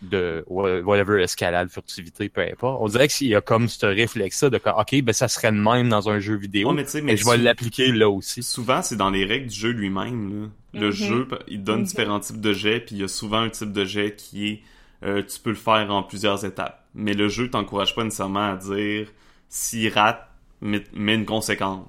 de 0.00 0.44
wha- 0.46 0.80
whatever, 0.82 1.20
escalade, 1.22 1.70
furtivité, 1.70 2.28
peu 2.28 2.42
importe. 2.42 2.78
On 2.80 2.86
dirait 2.88 3.08
qu'il 3.08 3.26
y 3.28 3.34
a 3.34 3.40
comme 3.40 3.68
ce 3.68 3.84
réflexe-là 3.86 4.48
de 4.50 4.56
OK, 4.64 5.02
ben 5.02 5.12
ça 5.12 5.26
serait 5.26 5.50
le 5.50 5.58
même 5.60 5.88
dans 5.88 6.08
un 6.08 6.20
jeu 6.20 6.36
vidéo, 6.36 6.72
Ouais, 6.72 6.84
mais 7.02 7.16
je 7.16 7.24
vais 7.24 7.36
l'appliquer 7.36 7.90
là 7.90 8.08
aussi. 8.08 8.42
souvent, 8.44 8.80
c'est 8.82 8.96
dans 8.96 9.10
les 9.10 9.24
règles 9.24 9.48
du 9.48 9.58
jeu 9.58 9.70
lui-même. 9.70 10.42
là. 10.42 10.80
Le 10.80 10.86
Mhm. 10.88 10.92
jeu, 10.92 11.28
il 11.48 11.64
donne 11.64 11.80
Mhm. 11.80 11.84
différents 11.86 12.20
types 12.20 12.40
de 12.40 12.52
jets, 12.52 12.80
puis 12.80 12.94
il 12.96 13.00
y 13.00 13.04
a 13.04 13.08
souvent 13.08 13.40
un 13.40 13.48
type 13.50 13.72
de 13.72 13.84
jet 13.84 14.14
qui 14.16 14.48
est 14.48 14.62
euh, 15.04 15.22
tu 15.22 15.38
peux 15.40 15.50
le 15.50 15.56
faire 15.56 15.88
en 15.92 16.02
plusieurs 16.02 16.44
étapes. 16.44 16.84
Mais 16.92 17.14
le 17.14 17.28
jeu 17.28 17.48
t'encourage 17.48 17.94
pas 17.94 18.02
nécessairement 18.02 18.50
à 18.52 18.56
dire 18.56 19.06
s'il 19.48 19.88
rate, 19.92 20.27
mets 20.60 21.14
une 21.14 21.26
conséquence. 21.26 21.86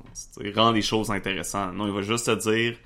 Rend 0.55 0.71
les 0.71 0.81
choses 0.81 1.11
intéressantes. 1.11 1.73
Non, 1.75 1.87
il 1.87 1.93
va 1.93 2.01
juste 2.01 2.25
te 2.27 2.35
dire 2.51 2.77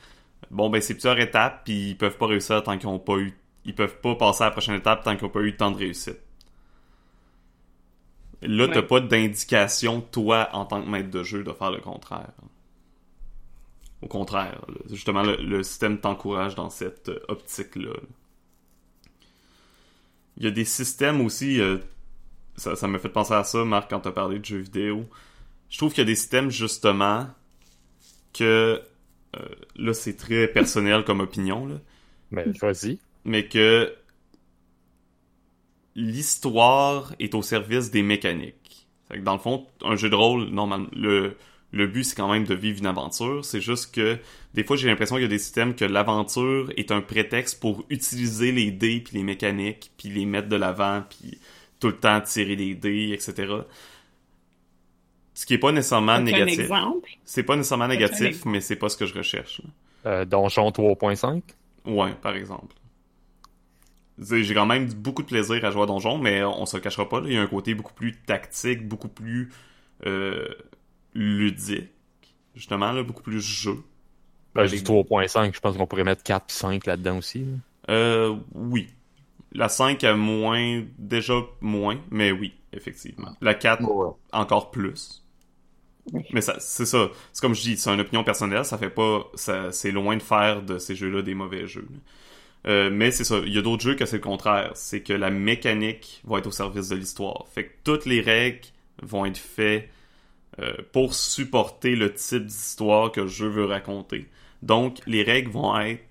bon 0.52 0.70
ben 0.70 0.82
c'est 0.82 0.94
plusieurs 0.94 1.20
étapes, 1.20 1.64
puis 1.66 1.90
ils 1.92 1.98
peuvent 1.98 2.18
pas 2.18 2.28
réussir 2.28 2.62
tant 2.64 2.78
qu'ils 2.78 2.88
ont 2.90 3.00
pas 3.00 3.18
eu. 3.18 3.34
Ils 3.66 3.76
peuvent 3.76 4.00
pas 4.02 4.16
passer 4.16 4.44
à 4.44 4.48
la 4.48 4.52
prochaine 4.52 4.76
étape 4.76 5.04
tant 5.04 5.16
qu'ils 5.16 5.26
ont 5.26 5.30
pas 5.30 5.42
eu 5.42 5.56
temps 5.56 5.72
de 5.72 5.78
réussite. 5.78 6.20
Là, 8.42 8.68
t'as 8.68 8.82
Ouais. 8.82 8.88
pas 8.88 9.00
d'indication, 9.00 10.02
toi, 10.02 10.50
en 10.52 10.66
tant 10.66 10.84
que 10.84 10.90
maître 10.90 11.10
de 11.10 11.24
jeu, 11.24 11.44
de 11.44 11.54
faire 11.54 11.72
le 11.72 11.80
contraire. 11.80 12.34
Au 14.02 14.08
contraire, 14.08 14.66
justement, 14.92 15.24
le, 15.24 15.38
le 15.38 15.64
système 15.64 15.98
t'encourage 15.98 16.56
dans 16.56 16.70
cette 16.70 17.08
euh, 17.08 17.20
optique-là. 17.30 17.92
là. 17.94 18.00
Il 20.36 20.44
y 20.44 20.48
a 20.48 20.52
des 20.52 20.66
systèmes 20.66 21.22
aussi, 21.22 21.62
euh, 21.62 21.78
ça, 22.58 22.76
ça 22.76 22.88
m'a 22.90 23.00
fait 23.00 23.08
penser 23.08 23.34
à 23.34 23.46
ça, 23.46 23.64
Marc, 23.64 23.90
quand 23.90 24.02
t'as 24.02 24.12
parlé 24.12 24.40
de 24.40 24.46
jeux 24.46 24.58
vidéo. 24.58 25.06
Je 25.74 25.80
trouve 25.80 25.92
qu'il 25.92 26.04
y 26.04 26.06
a 26.06 26.06
des 26.06 26.16
systèmes, 26.16 26.52
justement, 26.52 27.28
que, 28.32 28.80
euh, 29.36 29.40
là, 29.76 29.94
c'est 29.96 30.16
très 30.16 30.48
personnel 30.48 31.04
comme 31.04 31.20
opinion, 31.20 31.66
là, 31.66 31.78
Mais 32.30 32.52
vas-y. 32.62 33.00
mais 33.26 33.48
que 33.48 33.92
l'histoire 35.96 37.16
est 37.20 37.34
au 37.34 37.42
service 37.42 37.90
des 37.90 38.04
mécaniques. 38.04 38.88
Fait 39.08 39.18
que 39.18 39.24
dans 39.24 39.34
le 39.34 39.40
fond, 39.40 39.66
un 39.84 39.96
jeu 39.96 40.12
de 40.12 40.16
rôle, 40.16 40.46
normalement, 40.50 40.88
le, 40.94 41.38
le 41.72 41.88
but 41.88 42.04
c'est 42.04 42.16
quand 42.16 42.32
même 42.32 42.46
de 42.46 42.54
vivre 42.54 42.80
une 42.80 42.86
aventure. 42.86 43.44
C'est 43.44 43.62
juste 43.62 43.94
que 43.96 44.20
des 44.54 44.64
fois 44.64 44.76
j'ai 44.78 44.88
l'impression 44.88 45.16
qu'il 45.16 45.24
y 45.24 45.26
a 45.26 45.30
des 45.30 45.40
systèmes 45.40 45.76
que 45.76 45.86
l'aventure 45.86 46.72
est 46.78 46.92
un 46.92 47.02
prétexte 47.02 47.60
pour 47.60 47.84
utiliser 47.90 48.52
les 48.52 48.72
dés 48.72 49.02
puis 49.02 49.18
les 49.18 49.24
mécaniques 49.24 49.92
puis 49.98 50.10
les 50.10 50.26
mettre 50.26 50.50
de 50.50 50.56
l'avant 50.56 51.04
puis 51.10 51.40
tout 51.80 51.88
le 51.88 51.98
temps 51.98 52.22
tirer 52.22 52.56
des 52.56 52.76
dés 52.76 53.12
etc. 53.14 53.54
Ce 55.34 55.46
qui 55.46 55.56
est 55.56 55.58
pas 55.60 55.72
nécessairement 55.72 56.20
négatif. 56.20 56.60
exemple? 56.60 57.10
C'est 57.26 57.44
pas 57.44 57.56
nécessairement 57.56 57.88
négatif, 57.88 58.46
mais 58.46 58.62
c'est 58.62 58.76
pas 58.76 58.90
ce 58.90 58.98
que 58.98 59.06
je 59.06 59.14
recherche. 59.16 59.62
Euh, 60.06 60.26
Donjon 60.26 60.70
3.5. 60.70 61.42
Ouais, 61.86 62.14
par 62.22 62.36
exemple. 62.36 62.76
J'ai 64.20 64.54
quand 64.54 64.68
même 64.68 64.94
beaucoup 64.94 65.24
de 65.24 65.28
plaisir 65.28 65.64
à 65.66 65.72
jouer 65.72 65.84
à 65.84 65.86
Donjon, 65.88 66.20
mais 66.20 66.44
on 66.44 66.66
se 66.68 66.78
le 66.78 66.82
cachera 66.84 67.10
pas. 67.10 67.20
là, 67.20 67.28
Il 67.28 67.34
y 67.34 67.38
a 67.38 67.42
un 67.42 67.48
côté 67.48 67.74
beaucoup 67.74 67.94
plus 67.94 68.16
tactique, 68.16 68.88
beaucoup 68.88 69.08
plus 69.08 69.52
euh, 70.06 70.48
ludique, 71.16 71.90
justement, 72.56 72.92
là, 72.92 73.02
beaucoup 73.04 73.24
plus 73.24 73.42
jeu. 73.42 73.78
Ben, 74.54 74.66
je 74.68 74.76
dis 74.76 74.84
3.5, 74.84 75.56
je 75.56 75.60
pense 75.60 75.76
qu'on 75.78 75.88
pourrait 75.88 76.04
mettre 76.04 76.22
4 76.22 76.46
puis 76.46 76.56
5 76.56 76.86
là-dedans 76.86 77.18
aussi. 77.18 77.40
là. 77.40 77.56
Euh, 77.90 78.36
oui. 78.54 78.88
La 79.52 79.68
5 79.68 80.04
a 80.04 80.16
moins, 80.16 80.84
déjà 81.00 81.34
moins, 81.62 82.00
mais 82.12 82.32
oui, 82.32 82.54
effectivement. 82.72 83.36
La 83.42 83.56
4, 83.56 83.82
Ouais. 83.84 84.12
encore 84.32 84.70
plus. 84.70 85.23
Mais 86.32 86.42
ça, 86.42 86.58
c'est 86.60 86.86
ça. 86.86 87.10
C'est 87.32 87.42
comme 87.42 87.56
je 87.56 87.62
dis, 87.62 87.78
c'est 87.78 87.90
une 87.90 88.02
opinion 88.02 88.24
personnelle. 88.24 88.66
Ça 88.66 88.78
fait 88.78 88.90
pas, 88.90 89.30
ça, 89.36 89.72
c'est 89.72 89.92
loin 89.92 90.18
de 90.18 90.22
faire 90.22 90.62
de 90.62 90.78
ces 90.78 90.96
jeux-là 90.96 91.22
des 91.22 91.34
mauvais 91.34 91.66
jeux. 91.66 91.88
Euh, 92.68 92.90
mais 92.92 93.12
c'est 93.12 93.24
ça. 93.24 93.40
Il 93.46 93.54
y 93.54 93.58
a 93.58 93.62
d'autres 93.62 93.84
jeux 93.84 93.96
que 93.96 94.06
c'est 94.06 94.18
le 94.18 94.24
contraire. 94.24 94.72
C'est 94.76 95.02
que 95.02 95.14
la 95.14 95.30
mécanique 95.30 96.22
va 96.26 96.40
être 96.40 96.48
au 96.48 96.52
service 96.52 96.90
de 96.90 96.96
l'histoire. 96.96 97.46
Fait 97.54 97.66
que 97.66 97.72
toutes 97.84 98.06
les 98.06 98.22
règles 98.22 98.68
vont 99.02 99.26
être 99.26 99.38
faites 99.38 99.90
euh, 100.60 100.74
pour 100.92 101.14
supporter 101.14 101.96
le 101.96 102.14
type 102.14 102.46
d'histoire 102.46 103.12
que 103.12 103.22
le 103.22 103.28
jeu 103.28 103.48
veut 103.48 103.66
raconter. 103.66 104.28
Donc, 104.62 105.00
les 105.08 105.24
règles 105.24 105.52
vont 105.52 105.78
être 105.80 106.04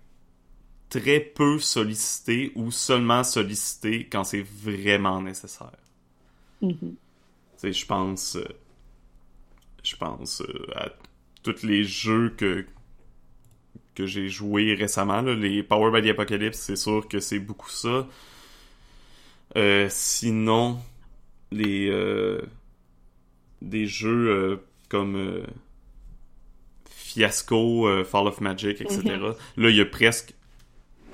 très 0.89 1.21
peu 1.21 1.59
sollicitées 1.59 2.53
ou 2.55 2.71
seulement 2.71 3.25
sollicitées 3.25 4.09
quand 4.11 4.25
c'est 4.25 4.43
vraiment 4.43 5.23
nécessaire. 5.23 5.73
Tu 6.61 6.77
sais, 7.57 7.73
je 7.73 7.87
pense, 7.87 8.37
euh, 8.37 8.45
je 9.93 9.97
pense 9.97 10.41
euh, 10.43 10.67
à 10.75 10.89
tous 11.43 11.63
les 11.63 11.85
jeux 11.85 12.31
que 12.31 12.65
que 13.95 14.07
j'ai 14.07 14.29
joués 14.29 14.75
récemment. 14.75 15.21
là. 15.21 15.35
Les 15.35 15.63
Power 15.63 15.91
by 15.93 16.07
the 16.07 16.13
Apocalypse, 16.13 16.59
c'est 16.59 16.77
sûr 16.77 17.07
que 17.09 17.21
c'est 17.21 17.39
beaucoup 17.39 17.69
ça. 17.69 18.09
Euh, 19.57 19.87
sinon, 19.91 20.79
les 21.51 21.91
euh, 21.91 22.41
des 23.61 23.87
jeux 23.87 24.29
euh, 24.31 24.57
comme 24.89 25.43
Fiasco, 26.89 27.87
Fall 28.05 28.27
of 28.29 28.41
Magic, 28.41 28.81
etc. 28.81 29.03
Là, 29.57 29.69
il 29.69 29.77
y 29.77 29.81
a 29.81 29.87
presque 29.87 30.35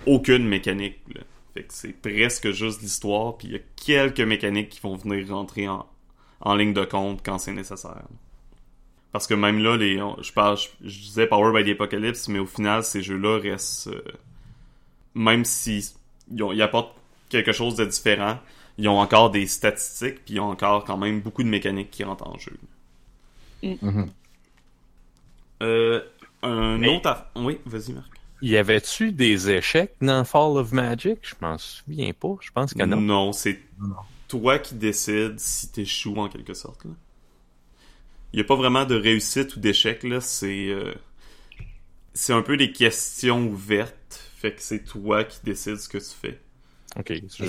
aucune 0.06 0.46
mécanique. 0.46 1.00
là. 1.12 1.22
Fait 1.54 1.64
que 1.64 1.74
c'est 1.74 1.92
presque 2.00 2.52
juste 2.52 2.82
l'histoire, 2.82 3.36
puis 3.36 3.48
il 3.48 3.54
y 3.54 3.56
a 3.56 3.60
quelques 3.84 4.20
mécaniques 4.20 4.68
qui 4.68 4.80
vont 4.80 4.94
venir 4.94 5.28
rentrer 5.28 5.66
en, 5.66 5.88
en 6.40 6.54
ligne 6.54 6.74
de 6.74 6.84
compte 6.84 7.22
quand 7.24 7.38
c'est 7.38 7.52
nécessaire. 7.52 8.06
Parce 9.12 9.26
que 9.26 9.34
même 9.34 9.58
là, 9.62 9.76
les, 9.76 10.00
on- 10.02 10.20
je 10.22 10.32
parle, 10.32 10.56
je, 10.58 10.68
je 10.82 10.98
disais 11.00 11.26
Power 11.26 11.52
by 11.62 11.68
the 11.68 11.74
Apocalypse, 11.74 12.28
mais 12.28 12.38
au 12.38 12.46
final, 12.46 12.84
ces 12.84 13.02
jeux-là 13.02 13.38
restent, 13.40 13.88
euh, 13.88 14.02
même 15.14 15.44
si 15.44 15.94
ils, 16.30 16.62
apportent 16.62 16.94
quelque 17.30 17.52
chose 17.52 17.74
de 17.76 17.84
différent, 17.84 18.38
ils 18.76 18.88
ont 18.88 18.98
encore 19.00 19.30
des 19.30 19.46
statistiques, 19.46 20.24
puis 20.24 20.34
ils 20.34 20.40
ont 20.40 20.50
encore 20.50 20.84
quand 20.84 20.98
même 20.98 21.20
beaucoup 21.20 21.42
de 21.42 21.48
mécaniques 21.48 21.90
qui 21.90 22.04
rentrent 22.04 22.28
en 22.28 22.38
jeu. 22.38 22.56
Mhm. 23.62 24.10
Euh, 25.62 26.00
un 26.42 26.78
Mais- 26.78 26.96
autre, 26.96 27.08
aff- 27.08 27.24
oui, 27.36 27.58
vas-y 27.66 27.92
Marc. 27.92 28.06
Y 28.40 28.56
avait-tu 28.56 29.10
des 29.10 29.50
échecs 29.50 29.94
dans 30.00 30.24
Fall 30.24 30.56
of 30.58 30.70
Magic? 30.70 31.18
Je 31.22 31.34
m'en 31.40 31.58
souviens 31.58 32.12
pas. 32.12 32.36
Je 32.40 32.50
pense 32.52 32.72
que 32.72 32.84
non. 32.84 33.00
Non, 33.00 33.32
c'est 33.32 33.58
toi 34.28 34.60
qui 34.60 34.76
décides 34.76 35.40
si 35.40 35.72
t'échoues 35.72 36.16
en 36.18 36.28
quelque 36.28 36.54
sorte. 36.54 36.84
Là. 36.84 36.90
Il 38.32 38.36
n'y 38.36 38.40
a 38.42 38.44
pas 38.44 38.56
vraiment 38.56 38.84
de 38.84 38.94
réussite 38.94 39.56
ou 39.56 39.60
d'échec, 39.60 40.02
là. 40.02 40.20
C'est 40.20 40.68
euh, 40.68 40.92
c'est 42.14 42.32
un 42.32 42.42
peu 42.42 42.56
des 42.56 42.72
questions 42.72 43.46
ouvertes. 43.46 44.20
Fait 44.36 44.52
que 44.52 44.60
c'est 44.62 44.84
toi 44.84 45.24
qui 45.24 45.38
décides 45.44 45.76
ce 45.78 45.88
que 45.88 45.98
tu 45.98 46.04
fais. 46.20 46.38
Ok, 46.98 47.12
je- 47.38 47.44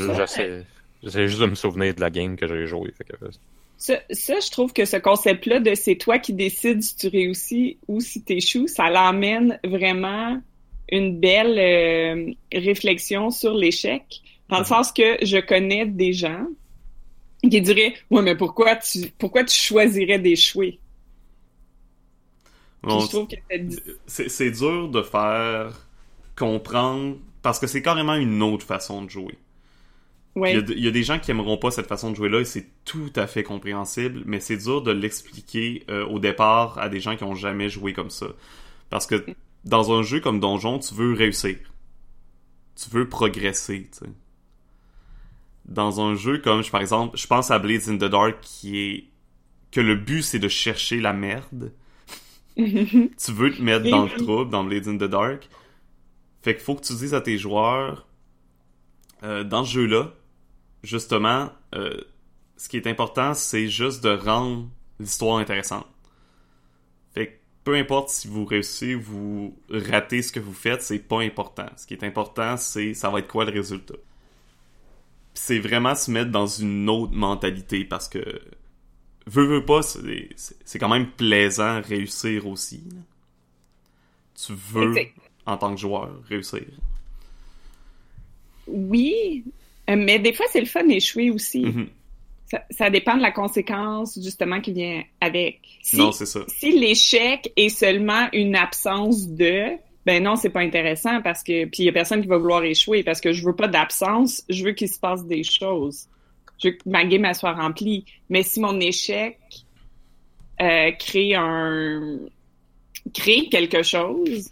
j'essaie 1.03 1.27
juste 1.27 1.39
de 1.41 1.45
me 1.45 1.55
souvenir 1.55 1.93
de 1.95 2.01
la 2.01 2.09
game 2.09 2.35
que 2.35 2.47
j'ai 2.47 2.65
jouée. 2.67 2.91
fait 2.97 3.03
que- 3.03 3.15
Ça, 3.77 3.99
ça, 4.11 4.39
je 4.39 4.49
trouve 4.51 4.73
que 4.73 4.83
ce 4.85 4.97
concept-là 4.97 5.59
de 5.61 5.73
c'est 5.75 5.95
toi 5.95 6.19
qui 6.19 6.33
décides 6.33 6.81
si 6.83 6.95
tu 6.97 7.07
réussis 7.07 7.77
ou 7.87 8.01
si 8.01 8.21
t'échoues, 8.23 8.67
ça 8.67 8.89
l'emmène 8.89 9.59
vraiment 9.63 10.41
une 10.91 11.19
belle 11.19 11.57
euh, 11.59 12.31
réflexion 12.53 13.29
sur 13.31 13.53
l'échec. 13.53 14.03
Dans 14.49 14.59
le 14.59 14.65
sens 14.65 14.91
que 14.91 15.23
je 15.23 15.37
connais 15.37 15.85
des 15.85 16.11
gens 16.11 16.45
qui 17.41 17.61
diraient 17.61 17.95
Ouais, 18.09 18.21
mais 18.21 18.35
pourquoi 18.37 18.75
tu 18.77 19.11
pourquoi 19.17 19.43
tu 19.43 19.55
choisirais 19.57 20.19
d'échouer? 20.19 20.79
Bon, 22.83 23.05
je 23.05 23.09
trouve 23.09 23.27
que 23.27 23.35
cette- 23.49 23.83
c'est 24.07 24.29
c'est 24.29 24.51
dur 24.51 24.89
de 24.89 25.01
faire 25.01 25.87
comprendre 26.37 27.17
parce 27.41 27.59
que 27.59 27.67
c'est 27.67 27.81
carrément 27.81 28.15
une 28.15 28.41
autre 28.43 28.65
façon 28.65 29.03
de 29.03 29.09
jouer. 29.09 29.37
ouais. 30.35 30.49
Il, 30.49 30.55
y 30.55 30.57
a, 30.57 30.61
de- 30.61 30.73
il 30.73 30.83
y 30.83 30.87
a 30.87 30.91
des 30.91 31.03
gens 31.03 31.19
qui 31.19 31.31
aimeront 31.31 31.57
pas 31.57 31.69
cette 31.71 31.87
façon 31.87 32.09
de 32.11 32.15
jouer-là 32.15 32.39
et 32.39 32.45
c'est 32.45 32.67
tout 32.85 33.11
à 33.15 33.27
fait 33.27 33.43
compréhensible, 33.43 34.23
mais 34.25 34.39
c'est 34.39 34.57
dur 34.57 34.81
de 34.81 34.91
l'expliquer 34.91 35.83
euh, 35.89 36.05
au 36.07 36.19
départ 36.19 36.77
à 36.79 36.89
des 36.89 36.99
gens 36.99 37.15
qui 37.15 37.23
ont 37.23 37.35
jamais 37.35 37.69
joué 37.69 37.93
comme 37.93 38.09
ça. 38.09 38.27
Parce 38.89 39.07
que 39.07 39.29
dans 39.65 39.91
un 39.97 40.03
jeu 40.03 40.19
comme 40.21 40.39
Donjon, 40.39 40.79
tu 40.79 40.95
veux 40.95 41.13
réussir. 41.13 41.57
Tu 42.75 42.89
veux 42.89 43.07
progresser, 43.07 43.89
tu 43.91 43.99
sais. 44.05 44.11
Dans 45.69 46.01
un 46.01 46.15
jeu 46.15 46.39
comme, 46.39 46.63
je- 46.63 46.71
par 46.71 46.81
exemple, 46.81 47.17
je 47.17 47.27
pense 47.27 47.51
à 47.51 47.59
Blades 47.59 47.89
in 47.89 47.97
the 47.97 48.05
Dark 48.11 48.41
qui 48.41 48.79
est... 48.79 49.05
que 49.71 49.81
le 49.81 49.95
but 49.95 50.23
c'est 50.23 50.39
de 50.39 50.49
chercher 50.49 50.99
la 51.01 51.13
merde. 51.13 51.73
tu 52.57 53.31
veux 53.31 53.53
te 53.55 53.61
mettre 53.61 53.89
dans 53.89 54.03
le 54.05 54.11
trouble 54.11 54.51
dans 54.51 54.63
Blades 54.63 54.87
in 54.87 54.97
the 54.97 55.03
Dark. 55.09 55.49
Fait 56.41 56.55
qu'il 56.55 56.63
faut 56.63 56.75
que 56.75 56.85
tu 56.85 56.93
dises 56.95 57.13
à 57.13 57.21
tes 57.21 57.37
joueurs, 57.37 58.07
euh, 59.23 59.43
dans 59.43 59.63
ce 59.65 59.71
jeu-là, 59.73 60.13
justement, 60.83 61.51
euh, 61.75 61.99
ce 62.57 62.69
qui 62.69 62.77
est 62.77 62.87
important, 62.87 63.33
c'est 63.33 63.67
juste 63.69 64.03
de 64.03 64.09
rendre 64.11 64.67
l'histoire 64.99 65.37
intéressante. 65.37 65.87
Fait 67.13 67.27
que 67.27 67.33
peu 67.63 67.75
importe 67.75 68.09
si 68.09 68.27
vous 68.27 68.45
réussissez 68.45 68.95
ou 68.95 69.01
vous 69.01 69.59
ratez 69.69 70.21
ce 70.21 70.31
que 70.31 70.39
vous 70.39 70.53
faites, 70.53 70.81
c'est 70.81 70.99
pas 70.99 71.21
important. 71.21 71.67
Ce 71.77 71.85
qui 71.85 71.93
est 71.93 72.03
important, 72.03 72.57
c'est 72.57 72.93
ça 72.93 73.09
va 73.09 73.19
être 73.19 73.27
quoi 73.27 73.45
le 73.45 73.51
résultat. 73.51 73.95
C'est 75.41 75.59
vraiment 75.59 75.95
se 75.95 76.11
mettre 76.11 76.31
dans 76.31 76.47
une 76.47 76.89
autre 76.89 77.13
mentalité 77.13 77.85
parce 77.85 78.07
que 78.09 78.19
veux 79.25 79.45
veux 79.45 79.65
pas, 79.65 79.81
c'est 79.81 80.79
quand 80.79 80.89
même 80.89 81.07
plaisant 81.11 81.81
réussir 81.81 82.45
aussi. 82.45 82.81
là. 82.91 83.01
Tu 84.45 84.53
veux, 84.53 84.95
en 85.45 85.57
tant 85.57 85.73
que 85.73 85.79
joueur, 85.79 86.11
réussir. 86.27 86.61
Oui, 88.67 89.43
euh, 89.89 89.95
mais 89.97 90.19
des 90.19 90.33
fois, 90.33 90.45
c'est 90.51 90.59
le 90.59 90.65
fun 90.65 90.83
d'échouer 90.83 91.31
aussi. 91.31 91.61
Mhm. 91.65 91.87
ça, 92.51 92.63
ça 92.69 92.89
dépend 92.89 93.17
de 93.17 93.21
la 93.21 93.31
conséquence, 93.31 94.19
justement, 94.21 94.61
qui 94.61 94.73
vient 94.73 95.03
avec. 95.19 95.59
Si, 95.81 95.97
Non, 95.97 96.11
c'est 96.11 96.25
ça. 96.25 96.41
si 96.47 96.77
l'échec 96.77 97.51
est 97.55 97.69
seulement 97.69 98.27
une 98.33 98.55
absence 98.55 99.27
de, 99.27 99.71
ben 100.09 100.23
non, 100.23 100.35
c'est 100.35 100.49
pas 100.49 100.61
intéressant 100.61 101.21
parce 101.21 101.43
que, 101.43 101.65
puis 101.65 101.83
il 101.83 101.85
y 101.85 101.89
a 101.89 101.91
personne 101.91 102.23
qui 102.23 102.27
va 102.27 102.39
vouloir 102.39 102.63
échouer 102.63 103.03
parce 103.03 103.21
que 103.21 103.31
je 103.31 103.45
veux 103.45 103.55
pas 103.55 103.67
d'absence, 103.67 104.43
je 104.49 104.63
veux 104.63 104.71
qu'il 104.71 104.89
se 104.89 104.99
passe 104.99 105.23
des 105.27 105.43
choses. 105.43 106.07
Je 106.57 106.69
veux 106.69 106.73
que 106.73 106.89
ma 106.89 107.05
game 107.05 107.25
elle 107.25 107.35
soit 107.35 107.53
remplie. 107.53 108.05
Mais 108.27 108.41
si 108.41 108.59
mon 108.59 108.79
échec 108.79 109.37
euh, 110.61 110.89
crée 110.93 111.35
un, 111.35 112.21
crée 113.13 113.49
quelque 113.51 113.83
chose, 113.83 114.49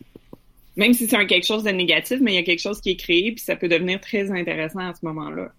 même 0.75 0.93
si 0.93 1.07
c'est 1.07 1.15
un 1.15 1.25
quelque 1.25 1.47
chose 1.47 1.63
de 1.63 1.71
négatif, 1.71 2.19
mais 2.21 2.33
il 2.33 2.35
y 2.35 2.39
a 2.39 2.43
quelque 2.43 2.61
chose 2.61 2.79
qui 2.79 2.91
est 2.91 2.95
créé 2.95 3.31
puis 3.31 3.43
ça 3.43 3.55
peut 3.55 3.67
devenir 3.67 3.99
très 3.99 4.29
intéressant 4.29 4.81
à 4.81 4.93
ce 4.93 5.03
moment-là. 5.07 5.51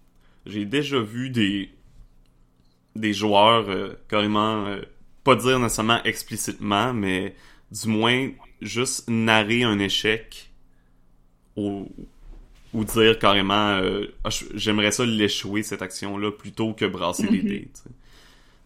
J'ai 0.45 0.63
déjà 0.63 1.01
vu 1.01 1.29
des 1.29 1.71
des 2.95 3.11
joueurs 3.11 3.69
euh, 3.69 3.99
carrément 4.07 4.65
euh, 4.65 4.79
pas 5.25 5.35
dire 5.35 5.59
nécessairement 5.59 6.01
explicitement, 6.05 6.93
mais 6.93 7.35
du 7.69 7.89
moins 7.89 8.29
juste 8.61 9.09
narrer 9.09 9.63
un 9.63 9.79
échec 9.79 10.49
ou, 11.55 11.87
ou 12.73 12.83
dire 12.83 13.17
carrément 13.19 13.69
euh, 13.77 14.05
Ah, 14.23 14.29
j'aimerais 14.55 14.91
ça 14.91 15.05
l'échouer 15.05 15.63
cette 15.63 15.81
action-là 15.81 16.31
plutôt 16.31 16.73
que 16.73 16.85
brasser 16.85 17.27
des 17.27 17.41
Mhm. 17.41 17.47
dés. 17.47 17.67
tu. 17.73 17.89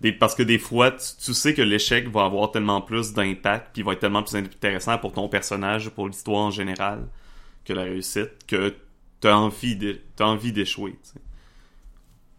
Des, 0.02 0.12
parce 0.12 0.36
que 0.36 0.44
des 0.44 0.58
fois, 0.60 0.92
tu, 0.92 1.06
tu 1.24 1.34
sais 1.34 1.54
que 1.54 1.62
l'échec 1.62 2.10
va 2.10 2.26
avoir 2.26 2.52
tellement 2.52 2.82
plus 2.82 3.14
d'impact 3.14 3.70
puis 3.74 3.84
va 3.84 3.94
être 3.94 4.00
tellement 4.00 4.22
plus 4.24 4.36
intéressant 4.36 4.98
pour 4.98 5.14
ton 5.14 5.30
personnage, 5.30 5.90
pour 5.92 6.08
l'histoire 6.10 6.42
en 6.44 6.52
général, 6.52 7.08
que 7.64 7.72
la 7.72 7.84
réussite, 7.84 8.32
que 8.46 8.76
t'as 9.22 9.36
envie 9.36 9.78
de- 9.78 10.00
t'as 10.18 10.26
envie 10.26 10.52
d'échouer. 10.52 10.96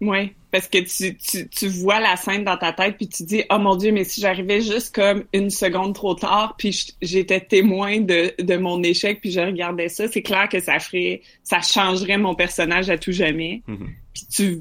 Ouais, 0.09 0.35
parce 0.51 0.69
que 0.69 0.79
tu, 0.79 1.17
tu, 1.17 1.49
tu 1.49 1.69
vois 1.69 2.01
la 2.01 2.17
scène 2.17 2.45
dans 2.45 2.57
ta 2.57 2.73
tête 2.73 2.97
puis 2.97 3.09
tu 3.09 3.23
dis 3.25 3.43
oh 3.51 3.59
mon 3.59 3.77
dieu 3.77 3.91
mais 3.93 4.05
si 4.05 4.21
j'arrivais 4.21 4.61
juste 4.61 4.95
comme 4.95 5.25
une 5.33 5.51
seconde 5.51 5.95
trop 5.95 6.15
tard 6.15 6.55
puis 6.59 6.95
j'étais 7.03 7.41
témoin 7.41 8.01
de, 8.01 8.33
de 8.43 8.57
mon 8.57 8.83
échec 8.83 9.21
puis 9.21 9.31
je 9.31 9.41
regardais 9.41 9.89
ça 9.89 10.07
c'est 10.09 10.23
clair 10.23 10.49
que 10.49 10.61
ça 10.61 10.79
ferait 10.79 11.23
ça 11.43 11.61
changerait 11.61 12.19
mon 12.19 12.35
personnage 12.35 12.91
à 12.91 12.99
tout 12.99 13.13
jamais 13.13 13.63
Mhm. 13.67 13.89
puis 14.13 14.27
tu 14.31 14.61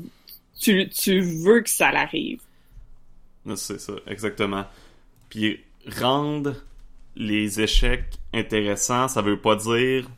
tu 0.60 0.90
tu 0.90 1.20
veux 1.22 1.62
que 1.62 1.70
ça 1.70 1.92
l'arrive 1.92 2.40
C'est 3.56 3.80
ça, 3.80 3.94
exactement. 4.08 4.66
Puis 5.30 5.60
rendre 6.00 6.56
les 7.16 7.60
échecs 7.60 8.06
intéressants, 8.34 9.08
ça 9.10 9.22
veut 9.22 9.40
pas 9.40 9.56
dire 9.58 10.10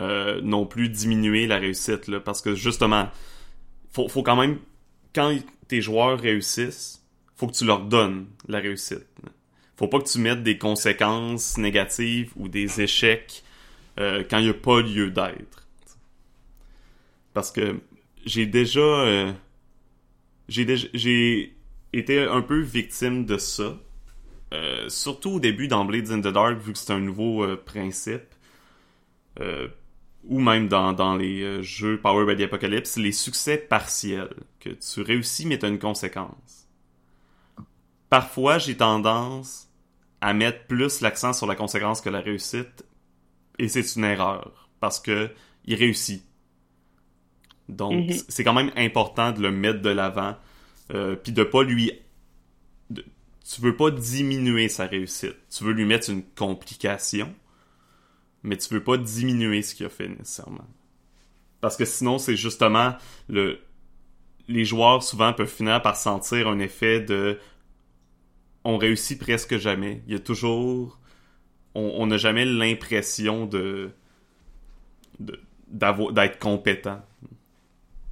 euh, 0.00 0.40
non 0.42 0.66
plus 0.66 0.88
diminuer 0.88 1.46
la 1.46 1.58
réussite, 1.58 2.08
là, 2.08 2.18
parce 2.18 2.40
que 2.42 2.54
justement, 2.54 3.08
faut, 3.92 4.08
faut 4.08 4.22
quand 4.22 4.36
même, 4.36 4.58
quand 5.14 5.36
tes 5.68 5.80
joueurs 5.80 6.18
réussissent, 6.18 7.04
faut 7.36 7.46
que 7.46 7.52
tu 7.52 7.64
leur 7.64 7.84
donnes 7.84 8.26
la 8.48 8.58
réussite. 8.58 9.06
Faut 9.76 9.88
pas 9.88 9.98
que 9.98 10.08
tu 10.08 10.18
mettes 10.18 10.42
des 10.42 10.58
conséquences 10.58 11.58
négatives 11.58 12.32
ou 12.36 12.48
des 12.48 12.80
échecs 12.80 13.42
euh, 13.98 14.22
quand 14.28 14.38
il 14.38 14.44
n'y 14.44 14.50
a 14.50 14.54
pas 14.54 14.80
lieu 14.80 15.10
d'être. 15.10 15.66
Parce 17.34 17.50
que 17.50 17.80
j'ai 18.24 18.46
déjà... 18.46 18.80
euh, 18.80 19.32
j'ai 20.48 20.64
déjà 20.64 20.88
j'ai 20.92 21.56
été 21.92 22.18
un 22.20 22.42
peu 22.42 22.60
victime 22.60 23.24
de 23.24 23.38
ça. 23.38 23.78
Euh, 24.52 24.88
surtout 24.88 25.30
au 25.32 25.40
début 25.40 25.68
Blades 25.68 26.10
in 26.10 26.20
the 26.20 26.32
Dark, 26.32 26.58
vu 26.58 26.72
que 26.72 26.78
c'est 26.78 26.92
un 26.92 27.00
nouveau 27.00 27.42
euh, 27.42 27.56
principe. 27.56 28.34
Ou 30.24 30.40
même 30.40 30.68
dans, 30.68 30.92
dans 30.92 31.16
les 31.16 31.42
euh, 31.42 31.62
jeux 31.62 31.98
Power 32.00 32.24
by 32.32 32.40
the 32.40 32.46
Apocalypse, 32.46 32.96
les 32.96 33.12
succès 33.12 33.58
partiels. 33.58 34.34
Que 34.60 34.70
tu 34.70 35.00
réussis, 35.02 35.46
mais 35.46 35.58
tu 35.58 35.66
as 35.66 35.68
une 35.68 35.78
conséquence. 35.80 36.68
Parfois, 38.08 38.58
j'ai 38.58 38.76
tendance 38.76 39.68
à 40.20 40.32
mettre 40.34 40.66
plus 40.66 41.00
l'accent 41.00 41.32
sur 41.32 41.46
la 41.46 41.56
conséquence 41.56 42.00
que 42.00 42.10
la 42.10 42.20
réussite. 42.20 42.84
Et 43.58 43.68
c'est 43.68 43.96
une 43.96 44.04
erreur. 44.04 44.68
Parce 44.80 45.00
que 45.00 45.30
il 45.64 45.74
réussit. 45.76 46.22
Donc, 47.68 48.10
Mhm. 48.10 48.16
c'est 48.28 48.44
quand 48.44 48.52
même 48.54 48.72
important 48.76 49.32
de 49.32 49.40
le 49.40 49.50
mettre 49.50 49.80
de 49.80 49.90
l'avant. 49.90 50.36
Euh, 50.92 51.16
puis 51.16 51.32
de 51.32 51.42
pas 51.44 51.62
lui 51.62 51.92
de- 52.90 53.04
tu 53.48 53.60
veux 53.62 53.76
pas 53.76 53.90
diminuer 53.90 54.68
sa 54.68 54.84
réussite 54.86 55.36
tu 55.48 55.62
veux 55.64 55.72
lui 55.72 55.84
mettre 55.86 56.10
une 56.10 56.22
complication 56.24 57.32
mais 58.42 58.56
tu 58.56 58.72
veux 58.74 58.82
pas 58.82 58.96
diminuer 58.96 59.62
ce 59.62 59.74
qu'il 59.74 59.86
a 59.86 59.88
fait 59.88 60.08
nécessairement. 60.08 60.66
Parce 61.60 61.76
que 61.76 61.84
sinon 61.84 62.18
c'est 62.18 62.36
justement 62.36 62.94
le 63.28 63.60
les 64.48 64.64
joueurs 64.64 65.02
souvent 65.02 65.32
peuvent 65.32 65.48
finir 65.48 65.80
par 65.82 65.96
sentir 65.96 66.48
un 66.48 66.58
effet 66.58 67.00
de 67.00 67.38
on 68.64 68.76
réussit 68.76 69.18
presque 69.18 69.56
jamais. 69.58 70.02
Il 70.06 70.12
y 70.12 70.16
a 70.16 70.18
toujours 70.18 70.98
on 71.74 72.06
n'a 72.06 72.18
jamais 72.18 72.44
l'impression 72.44 73.46
de 73.46 73.90
d'être 75.18 76.38
compétent. 76.38 77.00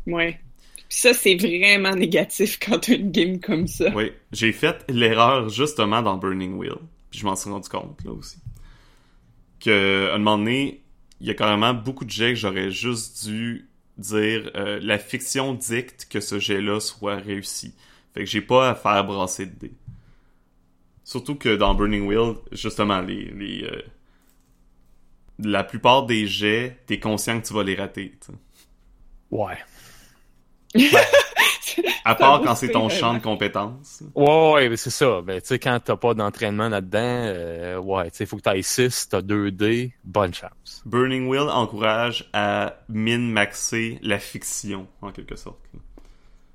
Ouais. 0.06 0.40
Puis 0.88 0.98
ça 0.98 1.12
c'est 1.12 1.34
vraiment 1.34 1.94
négatif 1.94 2.58
quand 2.64 2.78
t'as 2.78 2.94
une 2.94 3.10
game 3.10 3.40
comme 3.40 3.66
ça. 3.66 3.90
Oui, 3.94 4.12
j'ai 4.32 4.52
fait 4.52 4.84
l'erreur 4.88 5.48
justement 5.48 6.02
dans 6.02 6.16
Burning 6.16 6.54
Wheel, 6.54 6.78
puis 7.10 7.20
je 7.20 7.26
m'en 7.26 7.36
suis 7.36 7.50
rendu 7.50 7.68
compte 7.68 8.02
là 8.04 8.12
aussi. 8.12 8.38
Que 9.60 10.08
à 10.10 10.14
un 10.14 10.18
moment 10.18 10.38
donné, 10.38 10.82
il 11.20 11.26
y 11.26 11.30
a 11.30 11.34
carrément 11.34 11.74
beaucoup 11.74 12.04
de 12.04 12.10
jets 12.10 12.30
que 12.30 12.38
j'aurais 12.38 12.70
juste 12.70 13.26
dû 13.26 13.68
dire 13.98 14.50
euh, 14.54 14.80
la 14.82 14.98
fiction 14.98 15.54
dicte 15.54 16.06
que 16.10 16.20
ce 16.20 16.38
jet-là 16.38 16.80
soit 16.80 17.16
réussi. 17.16 17.74
Fait 18.14 18.20
que 18.20 18.26
j'ai 18.26 18.40
pas 18.40 18.70
à 18.70 18.74
faire 18.74 19.04
brasser 19.04 19.46
de 19.46 19.54
dés. 19.54 19.74
Surtout 21.04 21.34
que 21.34 21.54
dans 21.56 21.74
Burning 21.74 22.06
Wheel, 22.06 22.36
justement, 22.52 23.00
les, 23.00 23.26
les 23.26 23.64
euh, 23.64 23.82
la 25.38 25.64
plupart 25.64 26.06
des 26.06 26.26
jets, 26.26 26.78
t'es 26.86 27.00
conscient 27.00 27.40
que 27.40 27.46
tu 27.46 27.54
vas 27.54 27.62
les 27.62 27.74
rater. 27.74 28.14
tu 28.20 28.32
sais. 28.32 28.38
Ouais. 29.30 29.58
À 32.04 32.14
part 32.14 32.40
quand 32.42 32.54
c'est 32.54 32.70
ton 32.70 32.88
champ 32.88 33.14
de 33.14 33.18
compétences. 33.20 34.02
Ouais, 34.14 34.52
ouais, 34.52 34.68
mais 34.68 34.76
c'est 34.76 34.90
ça. 34.90 35.20
Ben, 35.22 35.40
tu 35.40 35.48
sais, 35.48 35.58
quand 35.58 35.78
t'as 35.84 35.96
pas 35.96 36.14
d'entraînement 36.14 36.68
là-dedans, 36.68 36.98
euh, 37.02 37.78
ouais, 37.78 38.10
tu 38.10 38.16
sais, 38.18 38.26
faut 38.26 38.36
que 38.36 38.42
t'ailles 38.42 38.62
6, 38.62 39.08
t'as 39.10 39.22
2 39.22 39.50
D, 39.50 39.92
bonne 40.04 40.32
chance. 40.34 40.82
Burning 40.86 41.28
Wheel 41.28 41.48
encourage 41.50 42.28
à 42.32 42.76
min-maxer 42.88 43.98
la 44.02 44.18
fiction, 44.18 44.86
en 45.02 45.12
quelque 45.12 45.36
sorte. 45.36 45.58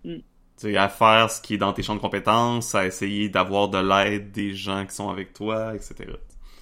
Mm. 0.04 0.15
Tu 0.15 0.21
sais, 0.58 0.78
à 0.78 0.89
faire 0.89 1.30
ce 1.30 1.41
qui 1.41 1.56
est 1.56 1.58
dans 1.58 1.73
tes 1.73 1.84
champs 1.84 1.95
de 1.95 2.01
compétences, 2.01 2.73
à 2.75 2.86
essayer 2.86 3.30
d'avoir 3.30 3.67
de 3.69 3.78
l'aide 3.78 4.32
des 4.32 4.54
gens 4.54 4.86
qui 4.86 4.95
sont 4.95 5.10
avec 5.10 5.34
toi, 5.34 5.75
etc. 5.75 6.13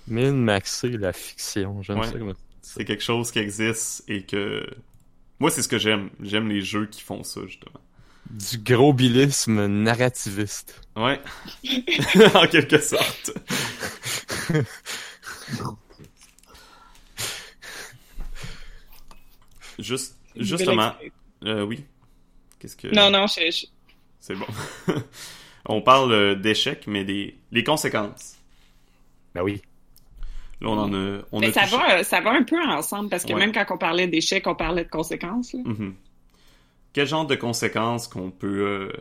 Min 0.07 0.33
maxer 0.33 0.89
la 0.89 1.13
fiction, 1.13 1.81
j'aime 1.81 1.99
Ouais. 1.99 2.07
ça 2.07 2.17
comme 2.17 2.33
C'est 2.61 2.85
quelque 2.85 3.03
chose 3.03 3.31
qui 3.31 3.39
existe 3.39 4.03
et 4.09 4.23
que... 4.23 4.65
Moi, 5.39 5.51
c'est 5.51 5.61
ce 5.61 5.67
que 5.67 5.77
j'aime. 5.77 6.09
J'aime 6.21 6.47
les 6.49 6.61
jeux 6.61 6.85
qui 6.87 7.01
font 7.01 7.23
ça, 7.23 7.41
justement. 7.45 7.79
Du 8.29 8.57
gros 8.59 8.93
bilisme 8.93 9.65
narrativiste. 9.67 10.81
Ouais. 10.95 11.19
en 12.35 12.47
quelque 12.47 12.79
sorte. 12.79 13.31
Juste, 19.79 20.17
justement, 20.35 20.93
euh, 21.45 21.63
oui. 21.63 21.83
Qu'est-ce 22.59 22.75
que... 22.77 22.87
non 22.93 23.09
non 23.09 23.25
je, 23.27 23.49
je- 23.51 23.65
C'est 24.19 24.35
bon. 24.35 24.45
on 25.65 25.81
parle 25.81 26.11
euh, 26.11 26.35
d'échecs, 26.35 26.85
mais 26.87 27.03
des 27.03 27.37
les 27.51 27.63
conséquences. 27.63 28.35
Ben 29.33 29.41
oui. 29.41 29.61
Là, 30.61 30.69
on 30.69 30.77
en 30.77 30.93
a. 30.93 31.21
On 31.31 31.39
mais 31.39 31.47
a 31.47 31.53
ça 31.53 31.61
touché- 31.63 31.77
va 31.77 32.03
ça 32.03 32.21
va 32.21 32.31
un 32.31 32.43
peu 32.43 32.61
ensemble 32.61 33.09
parce 33.09 33.25
que 33.25 33.33
Ouais. 33.33 33.39
même 33.39 33.51
quand 33.51 33.65
on 33.71 33.77
parlait 33.77 34.07
d'échecs 34.07 34.45
on 34.47 34.55
parlait 34.55 34.83
de 34.85 34.89
conséquences 34.89 35.53
là. 35.53 35.59
Mhm. 35.65 35.95
Quel 36.93 37.07
genre 37.07 37.25
de 37.25 37.35
conséquences 37.35 38.07
qu'on 38.07 38.29
peut 38.31 38.47
euh, 38.61 38.91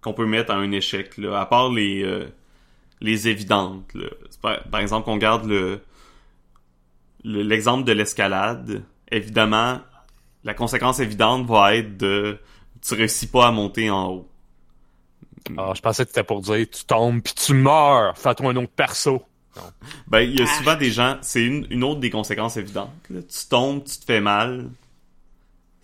qu'on 0.00 0.12
peut 0.14 0.26
mettre 0.26 0.52
à 0.52 0.56
un 0.56 0.70
échec 0.72 1.16
là, 1.18 1.40
à 1.40 1.46
part 1.46 1.70
les 1.70 2.02
euh, 2.04 2.26
les 3.00 3.28
évidentes. 3.28 3.92
Là? 3.94 4.06
Par, 4.40 4.62
par 4.64 4.80
exemple, 4.80 5.10
on 5.10 5.16
garde 5.16 5.46
le 5.46 5.80
le- 7.24 7.42
l'exemple 7.42 7.84
de 7.84 7.92
l'escalade. 7.92 8.82
Évidemment, 9.10 9.80
la 10.44 10.54
conséquence 10.54 11.00
évidente 11.00 11.46
va 11.46 11.74
être 11.74 11.96
de 11.96 12.38
tu 12.82 12.94
réussis 12.94 13.26
pas 13.26 13.46
à 13.48 13.50
monter 13.50 13.90
en 13.90 14.08
haut. 14.10 14.28
Ah, 15.58 15.72
je 15.74 15.80
pensais 15.80 16.04
que 16.04 16.10
c'était 16.10 16.22
pour 16.22 16.40
dire 16.40 16.66
tu 16.70 16.84
tombes 16.84 17.20
puis 17.22 17.34
tu 17.34 17.52
meurs. 17.54 18.16
Fais-toi 18.16 18.50
un 18.52 18.56
autre 18.56 18.72
perso. 18.74 19.22
Ben, 20.08 20.20
il 20.20 20.38
y 20.38 20.42
a 20.42 20.46
Ah. 20.48 20.58
souvent 20.58 20.76
des 20.76 20.90
gens, 20.90 21.16
c'est 21.22 21.44
une, 21.44 21.66
une 21.70 21.84
autre 21.84 22.00
des 22.00 22.10
conséquences 22.10 22.56
évidentes. 22.56 22.90
là. 23.10 23.20
Tu 23.22 23.48
tombes, 23.48 23.84
tu 23.84 23.98
te 23.98 24.04
fais 24.04 24.20
mal, 24.20 24.68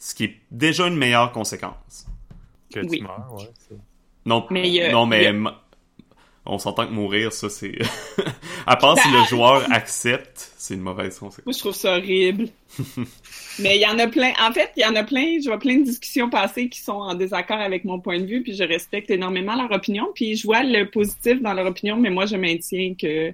ce 0.01 0.15
qui 0.17 0.25
est 0.25 0.35
déjà 0.51 0.89
une 0.89 0.97
meilleure 0.97 1.31
conséquence. 1.31 2.07
Que 2.75 2.81
Oui. 2.81 2.99
tu 2.99 3.05
meurs, 3.05 3.33
ouais. 3.39 3.77
Non, 4.27 4.47
Mais 4.51 4.81
a- 4.83 4.93
non, 4.93 5.07
mais 5.07 5.27
a- 5.27 5.61
on 6.47 6.59
s'entend 6.59 6.87
que 6.87 6.93
mourir, 6.93 7.33
ça 7.33 7.49
c'est. 7.49 7.79
à 8.67 8.77
part 8.77 8.99
si 8.99 9.09
le 9.11 9.23
joueur 9.29 9.71
accepte, 9.73 10.53
c'est 10.57 10.75
une 10.75 10.81
mauvaise 10.81 11.19
conséquence. 11.19 11.45
Moi, 11.47 11.53
je 11.53 11.59
trouve 11.59 11.75
ça 11.75 11.97
horrible. 11.99 12.49
Mais 13.59 13.77
il 13.77 13.83
y 13.83 13.87
en 13.87 13.99
a 13.99 14.07
plein. 14.07 14.33
En 14.41 14.53
fait, 14.53 14.71
il 14.77 14.83
y 14.83 14.87
en 14.87 14.95
a 14.97 15.03
plein. 15.05 15.39
Je 15.43 15.49
vois 15.49 15.59
plein 15.59 15.79
de 15.79 15.85
discussions 15.85 16.31
passées 16.31 16.69
qui 16.69 16.81
sont 16.81 16.93
en 16.93 17.15
désaccord 17.15 17.59
avec 17.61 17.85
mon 17.85 18.01
point 18.01 18.19
de 18.21 18.25
vue, 18.27 18.43
puis 18.43 18.55
je 18.57 18.65
respecte 18.65 19.11
énormément 19.11 19.55
leur 19.55 19.71
opinion. 19.71 20.07
Puis 20.15 20.37
je 20.37 20.47
vois 20.47 20.63
le 20.63 20.89
positif 20.89 21.43
dans 21.43 21.53
leur 21.53 21.67
opinion, 21.67 21.97
mais 21.97 22.11
moi, 22.11 22.25
je 22.27 22.37
maintiens 22.37 22.95
que. 22.99 23.33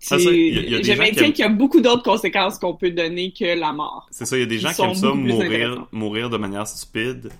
Ça, 0.00 0.16
il 0.16 0.24
y 0.24 0.28
a- 0.28 0.30
il 0.32 0.70
y 0.70 0.74
a 0.76 0.78
des 0.78 0.84
je 0.84 0.92
maintiens 0.98 1.24
aiment- 1.24 1.32
qu'il 1.32 1.42
y 1.44 1.46
a 1.46 1.50
beaucoup 1.50 1.80
d'autres 1.80 2.04
conséquences 2.04 2.58
qu'on 2.58 2.74
peut 2.74 2.90
donner 2.90 3.32
que 3.32 3.58
la 3.58 3.72
mort. 3.72 4.06
C'est 4.12 4.26
ça, 4.26 4.36
il 4.36 4.40
y 4.40 4.42
a 4.44 4.46
des 4.46 4.58
gens 4.60 4.72
qui 4.72 4.82
aiment 4.82 4.94
ça 4.94 5.12
mourir, 5.12 5.86
mourir 5.92 6.30
de 6.30 6.36
manière 6.36 6.66
stupide. 6.66 7.30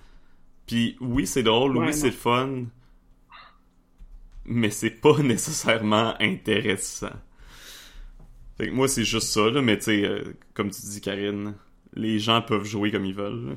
Puis 0.67 0.97
oui, 1.01 1.27
c'est 1.27 1.43
drôle, 1.45 1.77
Ouais, 1.77 1.87
oui, 1.87 1.95
c'est 1.95 2.11
fun. 2.11 2.65
Mais 4.45 4.71
c'est 4.71 4.91
pas 4.91 5.17
nécessairement 5.23 6.15
intéressant. 6.21 7.13
Fait 8.57 8.67
que 8.69 8.73
moi, 8.73 8.89
c'est 8.89 9.05
juste 9.05 9.29
ça, 9.29 9.49
là, 9.51 9.63
mais 9.63 9.79
tu 9.79 9.85
sais, 9.85 10.05
euh, 10.05 10.35
comme 10.55 10.71
tu 10.71 10.81
dis, 10.83 11.01
Karine, 11.01 11.55
les 11.95 12.19
gens 12.19 12.43
peuvent 12.43 12.65
jouer 12.65 12.91
comme 12.91 13.05
ils 13.05 13.15
veulent. 13.15 13.57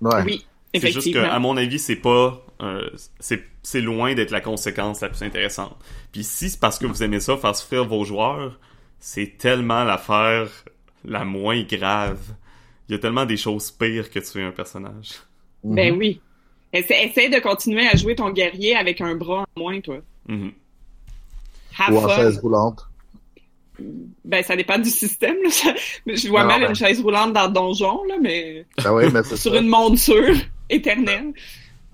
là. 0.00 0.08
Ouais. 0.18 0.22
Oui, 0.24 0.46
C'est 0.74 0.80
juste 0.80 0.94
que, 0.94 1.00
effectivement. 1.00 1.30
à 1.30 1.38
mon 1.38 1.56
avis, 1.56 1.78
c'est 1.78 1.96
pas. 1.96 2.45
Euh, 2.62 2.88
c'est 3.20 3.80
loin 3.80 4.14
d'être 4.14 4.30
la 4.30 4.40
conséquence 4.40 5.00
la 5.00 5.08
plus 5.08 5.22
intéressante. 5.22 5.76
Puis 6.12 6.24
si 6.24 6.50
c'est 6.50 6.60
parce 6.60 6.78
que 6.78 6.86
vous 6.86 7.02
aimez 7.02 7.20
ça, 7.20 7.36
faire 7.36 7.54
souffrir 7.54 7.84
vos 7.86 8.04
joueurs, 8.04 8.58
c'est 8.98 9.36
tellement 9.38 9.84
l'affaire 9.84 10.48
la 11.04 11.24
moins 11.24 11.62
grave. 11.62 12.18
Il 12.88 12.92
y 12.92 12.94
a 12.94 12.98
tellement 12.98 13.26
des 13.26 13.36
choses 13.36 13.70
pires 13.70 14.10
que 14.10 14.18
tuer 14.20 14.42
un 14.42 14.52
personnage. 14.52 15.10
Ben 15.64 15.92
Mhm. 15.92 15.98
oui. 15.98 16.20
Essaie, 16.72 17.04
essaie 17.06 17.28
de 17.28 17.38
continuer 17.38 17.86
à 17.88 17.96
jouer 17.96 18.14
ton 18.14 18.30
guerrier 18.30 18.74
avec 18.76 19.00
un 19.00 19.14
bras 19.14 19.44
en 19.56 19.60
moins, 19.60 19.80
toi. 19.80 19.98
Mhm. 20.28 20.52
Ou 21.90 21.96
en 21.98 22.08
chaise 22.08 22.38
roulante. 22.38 22.86
Ben, 24.24 24.42
ça 24.42 24.56
dépend 24.56 24.78
du 24.78 24.88
système. 24.88 25.36
Là. 25.42 25.50
Ça- 25.50 25.74
Je 26.06 26.28
vois 26.28 26.42
Non, 26.42 26.48
mal 26.48 26.60
ben- 26.62 26.68
une 26.70 26.74
chaise 26.74 27.00
roulante 27.02 27.32
dans 27.34 27.46
le 27.46 27.52
donjon, 27.52 28.02
là, 28.04 28.14
mais 28.20 28.64
Ben 28.82 28.92
oui, 28.94 29.04
mais 29.12 29.22
c'est 29.22 29.36
sur 29.36 29.52
ça. 29.52 29.58
une 29.60 29.68
monture 29.68 30.34
éternelle. 30.70 31.32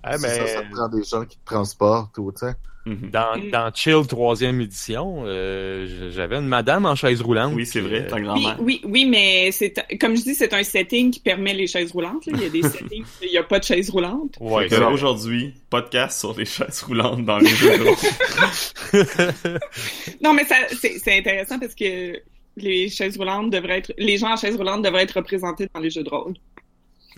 Ah, 0.02 0.18
mais 0.18 0.28
ça, 0.28 0.46
ça 0.46 0.62
te 0.62 0.70
prend 0.72 0.88
des 0.88 1.04
gens 1.04 1.24
qui 1.24 1.36
te 1.38 1.44
transportent 1.44 2.16
ou, 2.18 2.32
tu 2.32 2.38
sais. 2.46 2.54
Mhm. 2.84 3.10
dans, 3.12 3.36
Mm. 3.38 3.50
dans 3.52 3.70
Chill 3.72 4.04
troisième 4.08 4.60
édition, 4.60 5.22
euh, 5.24 6.10
j'avais 6.10 6.34
une 6.38 6.48
madame 6.48 6.84
en 6.84 6.96
chaise 6.96 7.22
roulante. 7.22 7.52
Oui, 7.54 7.64
c'est 7.64 7.80
vrai, 7.80 8.00
euh, 8.06 8.08
ta 8.10 8.16
Oui, 8.16 8.22
grand-mère. 8.22 8.56
oui, 8.58 8.80
oui, 8.84 9.04
mais 9.04 9.52
c'est 9.52 9.72
comme 10.00 10.16
je 10.16 10.22
dis, 10.22 10.34
c'est 10.34 10.52
un 10.52 10.64
setting 10.64 11.12
qui 11.12 11.20
permet 11.20 11.54
les 11.54 11.68
chaises 11.68 11.92
roulantes. 11.92 12.26
là. 12.26 12.32
Il 12.38 12.42
y 12.42 12.46
a 12.46 12.48
des 12.48 12.62
settings, 12.68 13.04
où 13.04 13.24
il 13.24 13.30
n'y 13.30 13.38
a 13.38 13.44
pas 13.44 13.60
de 13.60 13.64
chaise 13.64 13.88
roulante. 13.88 14.34
ouais. 14.40 14.66
Aujourd'hui, 14.82 15.54
podcast 15.70 16.18
sur 16.18 16.36
les 16.36 16.44
chaises 16.44 16.82
roulantes 16.82 17.24
dans 17.24 17.38
les 17.38 17.50
jeux 17.50 17.78
de 17.78 17.84
rôle. 17.84 19.58
Non, 20.20 20.34
mais 20.34 20.44
ça, 20.44 20.56
c'est 20.80 20.98
c'est 20.98 21.18
intéressant 21.18 21.60
parce 21.60 21.76
que 21.76 22.20
les 22.56 22.88
chaises 22.88 23.16
roulantes 23.16 23.50
devraient 23.50 23.78
être, 23.78 23.92
les 23.96 24.18
gens 24.18 24.32
en 24.32 24.36
chaise 24.36 24.56
roulante 24.56 24.82
devraient 24.82 25.04
être 25.04 25.12
représentés 25.18 25.68
dans 25.72 25.80
les 25.80 25.90
jeux 25.90 26.02
de 26.02 26.10
rôle. 26.10 26.34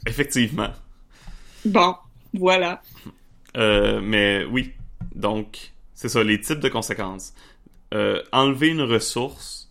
Effectivement. 0.07 0.69
Bon, 1.65 1.95
voilà. 2.35 2.83
Euh, 3.57 4.01
mais 4.03 4.45
oui, 4.45 4.73
donc 5.15 5.73
c'est 5.95 6.09
ça, 6.09 6.23
les 6.23 6.41
types 6.41 6.61
de 6.61 6.69
conséquences. 6.69 7.35
Euh, 7.93 8.23
enlever 8.33 8.69
une 8.69 8.83
ressource, 8.83 9.71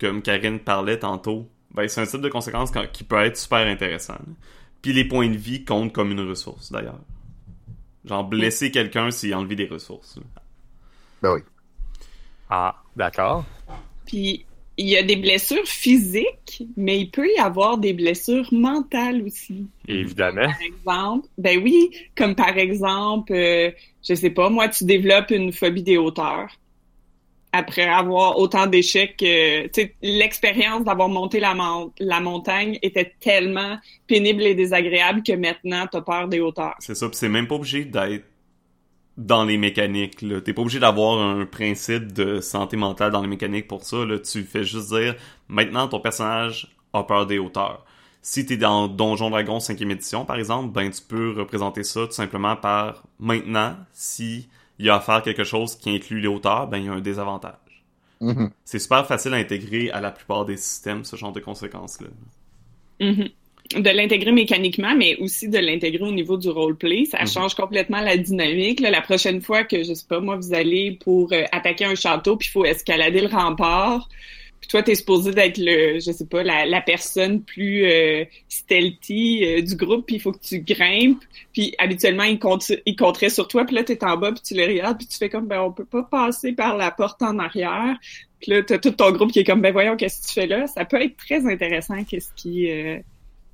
comme 0.00 0.22
Karine 0.22 0.58
parlait 0.58 0.98
tantôt, 0.98 1.48
ben, 1.72 1.88
c'est 1.88 2.00
un 2.02 2.06
type 2.06 2.20
de 2.20 2.28
conséquence 2.28 2.70
qui 2.92 3.04
peut 3.04 3.16
être 3.24 3.36
super 3.36 3.66
intéressant. 3.66 4.14
là. 4.14 4.34
Puis 4.82 4.92
les 4.92 5.04
points 5.04 5.28
de 5.28 5.36
vie 5.36 5.64
comptent 5.64 5.92
comme 5.92 6.10
une 6.10 6.28
ressource, 6.28 6.70
d'ailleurs. 6.72 6.98
Genre, 8.04 8.24
blesser 8.24 8.70
quelqu'un, 8.70 9.10
c'est 9.10 9.32
enlever 9.32 9.54
des 9.56 9.66
ressources. 9.66 10.16
là. 10.16 10.22
Ben 11.22 11.34
oui. 11.34 11.40
Ah, 12.50 12.82
d'accord. 12.96 13.44
Puis 14.04 14.44
il 14.78 14.88
y 14.88 14.96
a 14.96 15.02
des 15.02 15.16
blessures 15.16 15.66
physiques, 15.66 16.64
mais 16.76 16.98
il 17.00 17.10
peut 17.10 17.28
y 17.28 17.38
avoir 17.38 17.78
des 17.78 17.92
blessures 17.92 18.48
mentales 18.52 19.22
aussi. 19.22 19.66
Évidemment. 19.86 20.46
Par 20.46 20.62
exemple, 20.62 21.28
ben 21.38 21.62
oui, 21.62 21.90
comme 22.16 22.34
par 22.34 22.56
exemple, 22.56 23.32
euh, 23.32 23.70
je 24.06 24.14
sais 24.14 24.30
pas, 24.30 24.48
moi, 24.48 24.68
tu 24.68 24.84
développes 24.84 25.30
une 25.30 25.52
phobie 25.52 25.82
des 25.82 25.98
hauteurs. 25.98 26.50
Après 27.54 27.84
avoir 27.84 28.38
autant 28.38 28.66
d'échecs, 28.66 29.16
tu 29.18 29.26
sais, 29.26 29.94
l'expérience 30.00 30.84
d'avoir 30.84 31.10
monté 31.10 31.38
la, 31.38 31.54
mon- 31.54 31.92
la 31.98 32.20
montagne 32.20 32.78
était 32.80 33.12
tellement 33.20 33.76
pénible 34.06 34.42
et 34.42 34.54
désagréable 34.54 35.22
que 35.22 35.32
maintenant, 35.32 35.86
t'as 35.90 36.00
peur 36.00 36.28
des 36.28 36.40
hauteurs. 36.40 36.74
C'est 36.78 36.94
ça, 36.94 37.10
pis 37.10 37.16
c'est 37.18 37.28
même 37.28 37.46
pas 37.46 37.56
obligé 37.56 37.84
d'être 37.84 38.24
dans 39.16 39.44
les 39.44 39.58
mécaniques. 39.58 40.22
là. 40.22 40.40
T'es 40.40 40.52
pas 40.52 40.62
obligé 40.62 40.80
d'avoir 40.80 41.20
un 41.20 41.44
principe 41.44 42.12
de 42.12 42.40
santé 42.40 42.76
mentale 42.76 43.12
dans 43.12 43.20
les 43.20 43.28
mécaniques 43.28 43.68
pour 43.68 43.84
ça. 43.84 44.04
Là. 44.04 44.18
Tu 44.18 44.42
fais 44.44 44.64
juste 44.64 44.88
dire, 44.88 45.16
maintenant 45.48 45.88
ton 45.88 46.00
personnage 46.00 46.74
a 46.92 47.02
peur 47.04 47.26
des 47.26 47.38
hauteurs. 47.38 47.84
Si 48.22 48.46
t'es 48.46 48.56
dans 48.56 48.86
Donjon 48.86 49.30
Dragon 49.30 49.58
5e 49.58 49.90
édition, 49.90 50.24
par 50.24 50.36
exemple, 50.36 50.72
ben 50.72 50.90
tu 50.90 51.02
peux 51.02 51.32
représenter 51.32 51.82
ça 51.82 52.06
tout 52.06 52.12
simplement 52.12 52.54
par 52.54 53.02
maintenant, 53.18 53.76
si 53.92 54.48
il 54.78 54.86
y 54.86 54.90
a 54.90 54.96
à 54.96 55.00
faire 55.00 55.22
quelque 55.22 55.44
chose 55.44 55.74
qui 55.76 55.90
inclut 55.90 56.20
les 56.20 56.28
hauteurs, 56.28 56.68
ben 56.68 56.78
il 56.78 56.84
y 56.84 56.88
a 56.88 56.92
un 56.92 57.00
désavantage. 57.00 57.84
Mhm. 58.20 58.50
C'est 58.64 58.78
super 58.78 59.06
facile 59.06 59.34
à 59.34 59.38
intégrer 59.38 59.90
à 59.90 60.00
la 60.00 60.12
plupart 60.12 60.44
des 60.44 60.56
systèmes, 60.56 61.04
ce 61.04 61.16
genre 61.16 61.32
de 61.32 61.40
conséquences-là. 61.40 62.08
Mhm. 63.00 63.28
De 63.76 63.90
l'intégrer 63.90 64.32
mécaniquement, 64.32 64.94
mais 64.96 65.16
aussi 65.16 65.48
de 65.48 65.58
l'intégrer 65.58 66.04
au 66.04 66.12
niveau 66.12 66.36
du 66.36 66.48
roleplay. 66.48 67.04
Ça 67.06 67.20
Mhm. 67.20 67.26
change 67.28 67.54
complètement 67.54 68.00
la 68.00 68.16
dynamique. 68.16 68.80
Là, 68.80 68.90
la 68.90 69.00
prochaine 69.00 69.40
fois 69.40 69.64
que, 69.64 69.82
je 69.82 69.94
sais 69.94 70.06
pas, 70.08 70.20
moi, 70.20 70.36
vous 70.36 70.52
allez 70.52 70.98
pour 71.00 71.32
euh, 71.32 71.44
attaquer 71.52 71.84
un 71.86 71.94
château, 71.94 72.36
puis 72.36 72.48
il 72.48 72.52
faut 72.52 72.64
escalader 72.64 73.20
le 73.20 73.28
rempart, 73.28 74.08
puis 74.60 74.68
toi, 74.68 74.82
t'es 74.82 74.94
supposé 74.94 75.32
d'être 75.32 75.58
le, 75.58 75.98
je 76.00 76.12
sais 76.12 76.26
pas, 76.26 76.42
la, 76.42 76.66
la 76.66 76.80
personne 76.80 77.42
plus 77.42 77.84
euh, 77.84 78.24
stealthy 78.48 79.44
euh, 79.44 79.60
du 79.62 79.74
groupe, 79.76 80.06
puis 80.06 80.16
il 80.16 80.20
faut 80.20 80.32
que 80.32 80.42
tu 80.42 80.60
grimpes, 80.60 81.22
puis 81.52 81.74
habituellement, 81.78 82.24
il, 82.24 82.38
compte, 82.38 82.70
il 82.86 82.96
compterait 82.96 83.30
sur 83.30 83.48
toi, 83.48 83.64
puis 83.64 83.74
là, 83.74 83.82
t'es 83.84 84.02
en 84.04 84.16
bas, 84.16 84.32
puis 84.32 84.42
tu 84.42 84.54
le 84.54 84.64
regardes, 84.66 84.98
puis 84.98 85.06
tu 85.06 85.16
fais 85.16 85.28
comme, 85.28 85.46
ben, 85.46 85.60
on 85.62 85.72
peut 85.72 85.84
pas 85.84 86.02
passer 86.04 86.52
par 86.52 86.76
la 86.76 86.90
porte 86.90 87.22
en 87.22 87.38
arrière. 87.38 87.96
Puis 88.40 88.50
là, 88.52 88.62
t'as 88.62 88.78
tout 88.78 88.90
ton 88.90 89.12
groupe 89.12 89.30
qui 89.32 89.38
est 89.40 89.44
comme, 89.44 89.60
ben 89.60 89.72
voyons, 89.72 89.96
qu'est-ce 89.96 90.22
que 90.22 90.26
tu 90.28 90.34
fais 90.34 90.46
là? 90.48 90.66
Ça 90.66 90.84
peut 90.84 91.00
être 91.00 91.16
très 91.16 91.46
intéressant, 91.46 92.02
qu'est-ce 92.04 92.30
qui... 92.34 92.70
euh, 92.70 92.98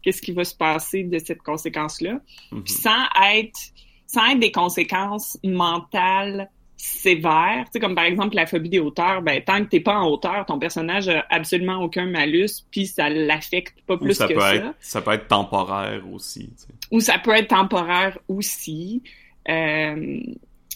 qu'est-ce 0.03 0.23
qui 0.23 0.33
va 0.33 0.45
se 0.45 0.55
passer 0.55 1.05
de 1.05 1.19
cette 1.19 1.43
conséquence-là. 1.43 2.21
Mhm. 2.53 2.65
Puis 2.65 2.73
sans 2.73 3.05
être, 3.33 3.59
sans 4.07 4.27
être 4.31 4.41
des 4.41 4.53
conséquences 4.53 5.39
mentales 5.45 6.51
sévères, 6.77 7.65
tu 7.65 7.73
sais, 7.73 7.81
comme 7.81 7.97
par 7.97 8.05
exemple 8.05 8.37
la 8.37 8.47
phobie 8.47 8.69
des 8.69 8.79
hauteurs, 8.79 9.21
ben, 9.21 9.43
tant 9.43 9.65
que 9.65 9.69
t'es 9.69 9.81
pas 9.81 9.99
en 9.99 10.09
hauteur, 10.09 10.47
ton 10.47 10.61
personnage 10.61 11.09
a 11.09 11.27
absolument 11.29 11.83
aucun 11.83 12.07
malus, 12.07 12.65
puis 12.71 12.87
ça 12.87 13.11
l'affecte 13.11 13.75
pas 13.87 13.97
plus 13.97 14.15
ça 14.15 14.29
que 14.29 14.35
peut, 14.35 14.41
ça. 14.41 14.55
être, 14.55 14.75
ça 14.79 15.03
peut 15.03 15.11
être 15.11 15.27
temporaire 15.27 16.03
aussi. 16.13 16.47
tu 16.47 16.53
sais. 16.57 16.69
Ou 16.93 17.01
ça 17.01 17.19
peut 17.19 17.35
être 17.35 17.49
temporaire 17.49 18.17
aussi. 18.29 19.03
Euh, 19.49 20.21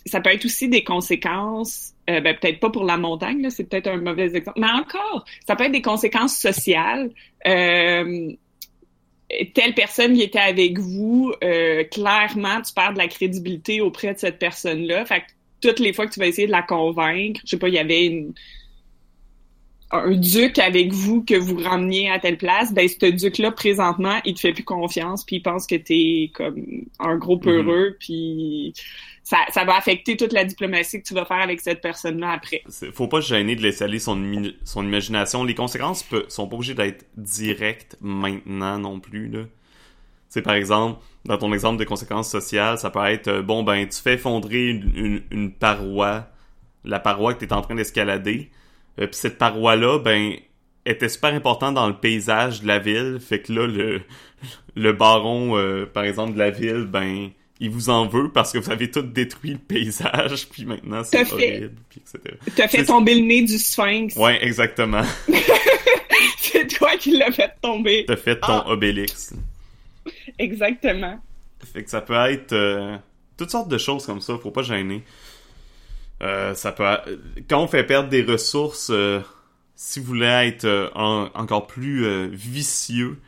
ça 0.06 0.20
peut 0.20 0.30
être 0.30 0.44
aussi 0.44 0.68
des 0.68 0.82
conséquences, 0.82 1.94
euh, 2.10 2.20
ben, 2.20 2.36
peut-être 2.36 2.58
pas 2.58 2.70
pour 2.70 2.84
la 2.84 2.96
montagne, 2.96 3.40
là, 3.42 3.50
c'est 3.50 3.64
peut-être 3.64 3.86
un 3.86 3.98
mauvais 3.98 4.34
exemple, 4.34 4.58
mais 4.58 4.70
encore, 4.70 5.24
ça 5.46 5.54
peut 5.54 5.64
être 5.64 5.72
des 5.72 5.82
conséquences 5.82 6.36
sociales. 6.36 7.10
Euh, 7.46 8.32
telle 9.54 9.74
personne 9.74 10.14
qui 10.14 10.22
était 10.22 10.38
avec 10.38 10.78
vous, 10.78 11.32
euh, 11.42 11.84
clairement, 11.84 12.60
tu 12.62 12.72
perds 12.74 12.92
de 12.94 12.98
la 12.98 13.08
crédibilité 13.08 13.80
auprès 13.80 14.14
de 14.14 14.18
cette 14.18 14.38
personne-là. 14.38 15.04
Fait 15.04 15.20
que 15.20 15.26
toutes 15.60 15.78
les 15.78 15.92
fois 15.92 16.06
que 16.06 16.12
tu 16.12 16.20
vas 16.20 16.26
essayer 16.26 16.46
de 16.46 16.52
la 16.52 16.62
convaincre, 16.62 17.40
je 17.44 17.50
sais 17.50 17.58
pas, 17.58 17.68
il 17.68 17.74
y 17.74 17.78
avait 17.78 18.06
une, 18.06 18.34
un 19.92 20.10
duc 20.12 20.58
avec 20.58 20.92
vous 20.92 21.22
que 21.22 21.34
vous 21.34 21.56
rameniez 21.56 22.10
à 22.10 22.18
telle 22.18 22.38
place, 22.38 22.72
ben 22.72 22.88
ce 22.88 23.10
duc-là, 23.10 23.52
présentement, 23.52 24.18
il 24.24 24.34
te 24.34 24.40
fait 24.40 24.52
plus 24.52 24.64
confiance, 24.64 25.24
puis 25.24 25.36
il 25.36 25.42
pense 25.42 25.66
que 25.66 25.76
t'es 25.76 26.30
comme 26.34 26.86
un 26.98 27.16
gros 27.16 27.38
peureux, 27.38 27.96
puis 28.00 28.72
ça, 29.22 29.64
va 29.64 29.76
affecter 29.76 30.16
toute 30.16 30.32
la 30.32 30.44
diplomatie 30.44 31.00
que 31.00 31.06
tu 31.06 31.14
vas 31.14 31.24
faire 31.24 31.40
avec 31.40 31.60
cette 31.60 31.80
personne-là 31.80 32.32
après. 32.32 32.62
Faut 32.92 33.08
pas 33.08 33.22
se 33.22 33.28
gêner 33.28 33.56
de 33.56 33.62
laisser 33.62 33.84
aller 33.84 33.98
son, 33.98 34.18
imagination. 34.76 35.44
Les 35.44 35.54
conséquences 35.54 36.04
sont 36.28 36.48
pas 36.48 36.56
obligées 36.56 36.74
d'être 36.74 37.06
directes 37.16 37.96
maintenant 38.00 38.78
non 38.78 39.00
plus. 39.00 39.32
C'est 40.28 40.42
par 40.42 40.54
exemple, 40.54 41.00
dans 41.24 41.38
ton 41.38 41.52
exemple 41.52 41.78
de 41.78 41.84
conséquences 41.84 42.30
sociales, 42.30 42.78
ça 42.78 42.90
peut 42.90 43.04
être 43.04 43.28
euh, 43.28 43.42
bon 43.42 43.62
ben 43.62 43.86
tu 43.86 44.00
fais 44.00 44.14
effondrer 44.14 44.70
une, 44.70 45.52
paroi, 45.52 46.26
la 46.84 47.00
paroi 47.00 47.34
que 47.34 47.40
tu 47.40 47.44
es 47.44 47.52
en 47.52 47.60
train 47.60 47.74
d'escalader. 47.74 48.50
Euh, 48.98 49.06
Puis 49.06 49.16
cette 49.16 49.38
paroi-là, 49.38 49.98
ben 49.98 50.34
était 50.84 51.08
super 51.08 51.32
importante 51.34 51.74
dans 51.74 51.86
le 51.86 51.96
paysage 51.96 52.62
de 52.62 52.66
la 52.66 52.78
ville. 52.78 53.18
Fait 53.20 53.40
que 53.40 53.52
là, 53.52 53.66
le, 53.66 54.00
le 54.74 54.92
baron, 54.92 55.56
euh, 55.56 55.86
par 55.86 56.04
exemple, 56.04 56.34
de 56.34 56.38
la 56.38 56.50
ville, 56.50 56.86
ben 56.86 57.30
il 57.62 57.70
vous 57.70 57.88
en 57.90 58.06
veut 58.08 58.30
parce 58.30 58.52
que 58.52 58.58
vous 58.58 58.70
avez 58.70 58.90
tout 58.90 59.02
détruit 59.02 59.52
le 59.52 59.58
paysage, 59.58 60.48
puis 60.48 60.64
maintenant 60.66 61.02
c'est 61.04 61.20
horrible, 61.32 61.72
puis 61.88 62.00
etc. 62.00 62.36
T'as 62.56 62.68
fait 62.68 62.84
tomber 62.84 63.14
le 63.14 63.20
nez 63.22 63.42
du 63.42 63.58
sphinx. 63.58 64.16
Ouais, 64.16 64.44
exactement. 64.44 65.02
C'est 66.38 66.66
toi 66.66 66.96
qui 66.98 67.16
l'as 67.16 67.32
fait 67.32 67.52
tomber. 67.62 68.04
T'as 68.06 68.16
fait 68.16 68.38
ton 68.38 68.46
Ah. 68.60 68.64
Obélix. 68.68 69.32
Exactement. 70.38 71.20
Fait 71.72 71.82
que 71.84 71.90
ça 71.90 72.00
peut 72.00 72.14
être 72.14 72.52
euh, 72.52 72.96
toutes 73.36 73.50
sortes 73.50 73.68
de 73.68 73.78
choses 73.78 74.04
comme 74.06 74.20
ça, 74.20 74.36
faut 74.42 74.50
pas 74.50 74.62
gêner. 74.62 75.02
Euh, 76.22 76.54
ça 76.54 76.72
peut 76.72 76.84
quand 77.48 77.62
on 77.62 77.68
fait 77.68 77.84
perdre 77.84 78.08
des 78.08 78.22
ressources, 78.22 78.90
euh, 78.90 79.20
si 79.76 80.00
vous 80.00 80.06
voulez 80.06 80.26
être 80.26 80.90
en- 80.94 81.30
encore 81.34 81.66
plus 81.66 82.28
vicieux, 82.28 83.18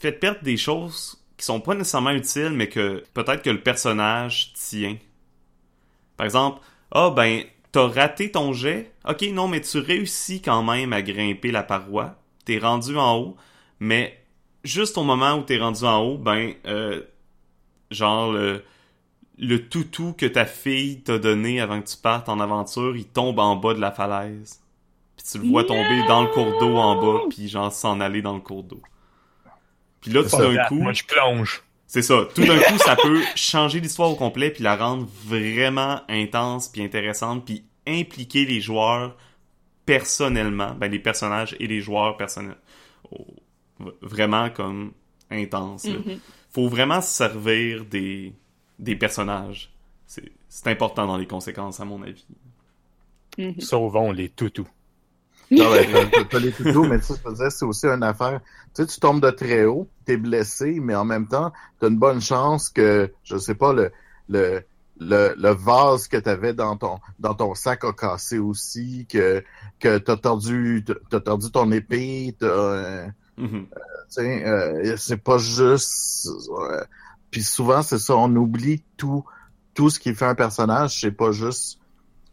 faites 0.00 0.20
perdre 0.20 0.42
des 0.42 0.56
choses 0.56 1.18
qui 1.36 1.44
sont 1.44 1.60
pas 1.60 1.74
nécessairement 1.74 2.10
utiles, 2.10 2.52
mais 2.52 2.68
que 2.68 3.04
peut-être 3.14 3.42
que 3.42 3.50
le 3.50 3.60
personnage 3.60 4.52
tient. 4.54 4.96
Par 6.16 6.24
exemple, 6.24 6.60
ah 6.92 7.10
ben 7.10 7.42
t'as 7.72 7.88
raté 7.88 8.30
ton 8.30 8.52
jet, 8.52 8.92
ok 9.06 9.22
non 9.32 9.48
mais 9.48 9.60
tu 9.60 9.78
réussis 9.78 10.40
quand 10.40 10.62
même 10.62 10.92
à 10.92 11.02
grimper 11.02 11.50
la 11.50 11.62
paroi, 11.62 12.16
t'es 12.44 12.58
rendu 12.58 12.96
en 12.96 13.16
haut, 13.16 13.36
mais 13.80 14.18
juste 14.66 14.98
au 14.98 15.04
moment 15.04 15.34
où 15.34 15.42
t'es 15.42 15.58
rendu 15.58 15.84
en 15.84 16.02
haut, 16.02 16.18
ben, 16.18 16.52
euh, 16.66 17.02
genre, 17.90 18.32
le, 18.32 18.62
le 19.38 19.68
toutou 19.68 20.14
que 20.16 20.26
ta 20.26 20.44
fille 20.44 21.02
t'a 21.02 21.18
donné 21.18 21.60
avant 21.60 21.80
que 21.80 21.88
tu 21.88 21.96
partes 21.96 22.28
en 22.28 22.40
aventure, 22.40 22.96
il 22.96 23.06
tombe 23.06 23.38
en 23.38 23.56
bas 23.56 23.74
de 23.74 23.80
la 23.80 23.92
falaise. 23.92 24.60
Puis 25.16 25.26
tu 25.30 25.38
le 25.38 25.48
vois 25.48 25.64
tomber 25.64 26.06
dans 26.08 26.22
le 26.22 26.28
cours 26.28 26.58
d'eau 26.60 26.76
en 26.76 27.00
bas, 27.00 27.20
puis 27.30 27.48
genre 27.48 27.72
s'en 27.72 28.00
aller 28.00 28.20
dans 28.20 28.34
le 28.34 28.40
cours 28.40 28.64
d'eau. 28.64 28.80
Puis 30.06 30.14
là, 30.14 30.22
tout 30.22 30.36
d'un 30.36 30.64
coup, 30.68 30.74
Moi, 30.76 30.92
je 30.92 31.04
plonge. 31.04 31.62
c'est 31.86 32.02
ça, 32.02 32.26
tout 32.34 32.44
d'un 32.44 32.58
coup, 32.58 32.78
ça 32.78 32.96
peut 32.96 33.20
changer 33.34 33.80
l'histoire 33.80 34.10
au 34.10 34.14
complet, 34.16 34.50
puis 34.50 34.62
la 34.62 34.76
rendre 34.76 35.06
vraiment 35.24 36.00
intense, 36.08 36.68
puis 36.68 36.82
intéressante, 36.82 37.44
puis 37.44 37.64
impliquer 37.86 38.44
les 38.46 38.60
joueurs 38.60 39.16
personnellement, 39.84 40.74
ben 40.74 40.90
les 40.90 40.98
personnages 40.98 41.54
et 41.60 41.66
les 41.66 41.80
joueurs 41.80 42.16
personnels. 42.16 42.56
v- 43.78 43.92
vraiment 44.00 44.48
comme 44.50 44.92
intense. 45.30 45.84
Mhm. 45.84 46.18
Faut 46.50 46.68
vraiment 46.68 47.00
se 47.00 47.10
servir 47.10 47.84
des, 47.84 48.32
des 48.78 48.96
personnages. 48.96 49.70
C'est 50.06 50.32
c'est 50.48 50.68
important 50.68 51.06
dans 51.06 51.18
les 51.18 51.26
conséquences, 51.26 51.78
à 51.80 51.84
mon 51.84 52.02
avis. 52.02 52.24
Mhm. 53.38 53.60
Sauvons 53.60 54.10
les 54.12 54.28
toutous. 54.30 54.66
Non, 55.50 55.70
ben, 55.70 56.10
t'as- 56.30 56.38
les 56.38 56.52
tutos, 56.52 56.84
mais 56.86 57.00
ça, 57.00 57.14
je 57.14 57.30
faisais, 57.30 57.50
c'est 57.50 57.64
aussi 57.64 57.86
une 57.86 58.02
affaire. 58.02 58.40
Tu 58.74 58.82
sais, 58.82 58.86
tu 58.86 59.00
tombes 59.00 59.20
de 59.22 59.30
très 59.30 59.64
haut, 59.64 59.88
t'es 60.04 60.16
blessé, 60.16 60.78
mais 60.80 60.94
en 60.94 61.04
même 61.04 61.26
temps, 61.28 61.52
t'as 61.80 61.88
une 61.88 61.98
bonne 61.98 62.20
chance 62.20 62.68
que, 62.68 63.12
je 63.24 63.36
sais 63.36 63.54
pas, 63.54 63.72
le, 63.72 63.90
le, 64.28 64.62
le, 64.98 65.34
le 65.36 65.50
vase 65.50 66.08
que 66.08 66.16
t'avais 66.16 66.52
dans 66.54 66.76
ton, 66.76 66.98
dans 67.18 67.34
ton 67.34 67.54
sac 67.54 67.84
a 67.84 67.92
cassé 67.92 68.38
aussi, 68.38 69.06
que, 69.08 69.44
que 69.78 69.98
t'as 69.98 70.16
tordu, 70.16 70.84
t'as 71.10 71.20
tordu 71.20 71.50
ton 71.50 71.70
épée, 71.72 72.34
t'as, 72.38 72.46
euh, 72.46 73.06
Mhm. 73.38 73.66
tu 73.66 73.76
sais, 74.08 74.46
euh, 74.46 74.96
c'est 74.96 75.18
pas 75.22 75.36
juste, 75.38 76.26
euh, 76.50 76.82
puis 77.30 77.42
souvent, 77.42 77.82
c'est 77.82 77.98
ça, 77.98 78.16
on 78.16 78.34
oublie 78.36 78.82
tout, 78.96 79.24
tout 79.74 79.90
ce 79.90 79.98
qui 80.00 80.14
fait 80.14 80.24
un 80.24 80.34
personnage, 80.34 80.98
c'est 81.00 81.10
pas 81.12 81.32
juste, 81.32 81.78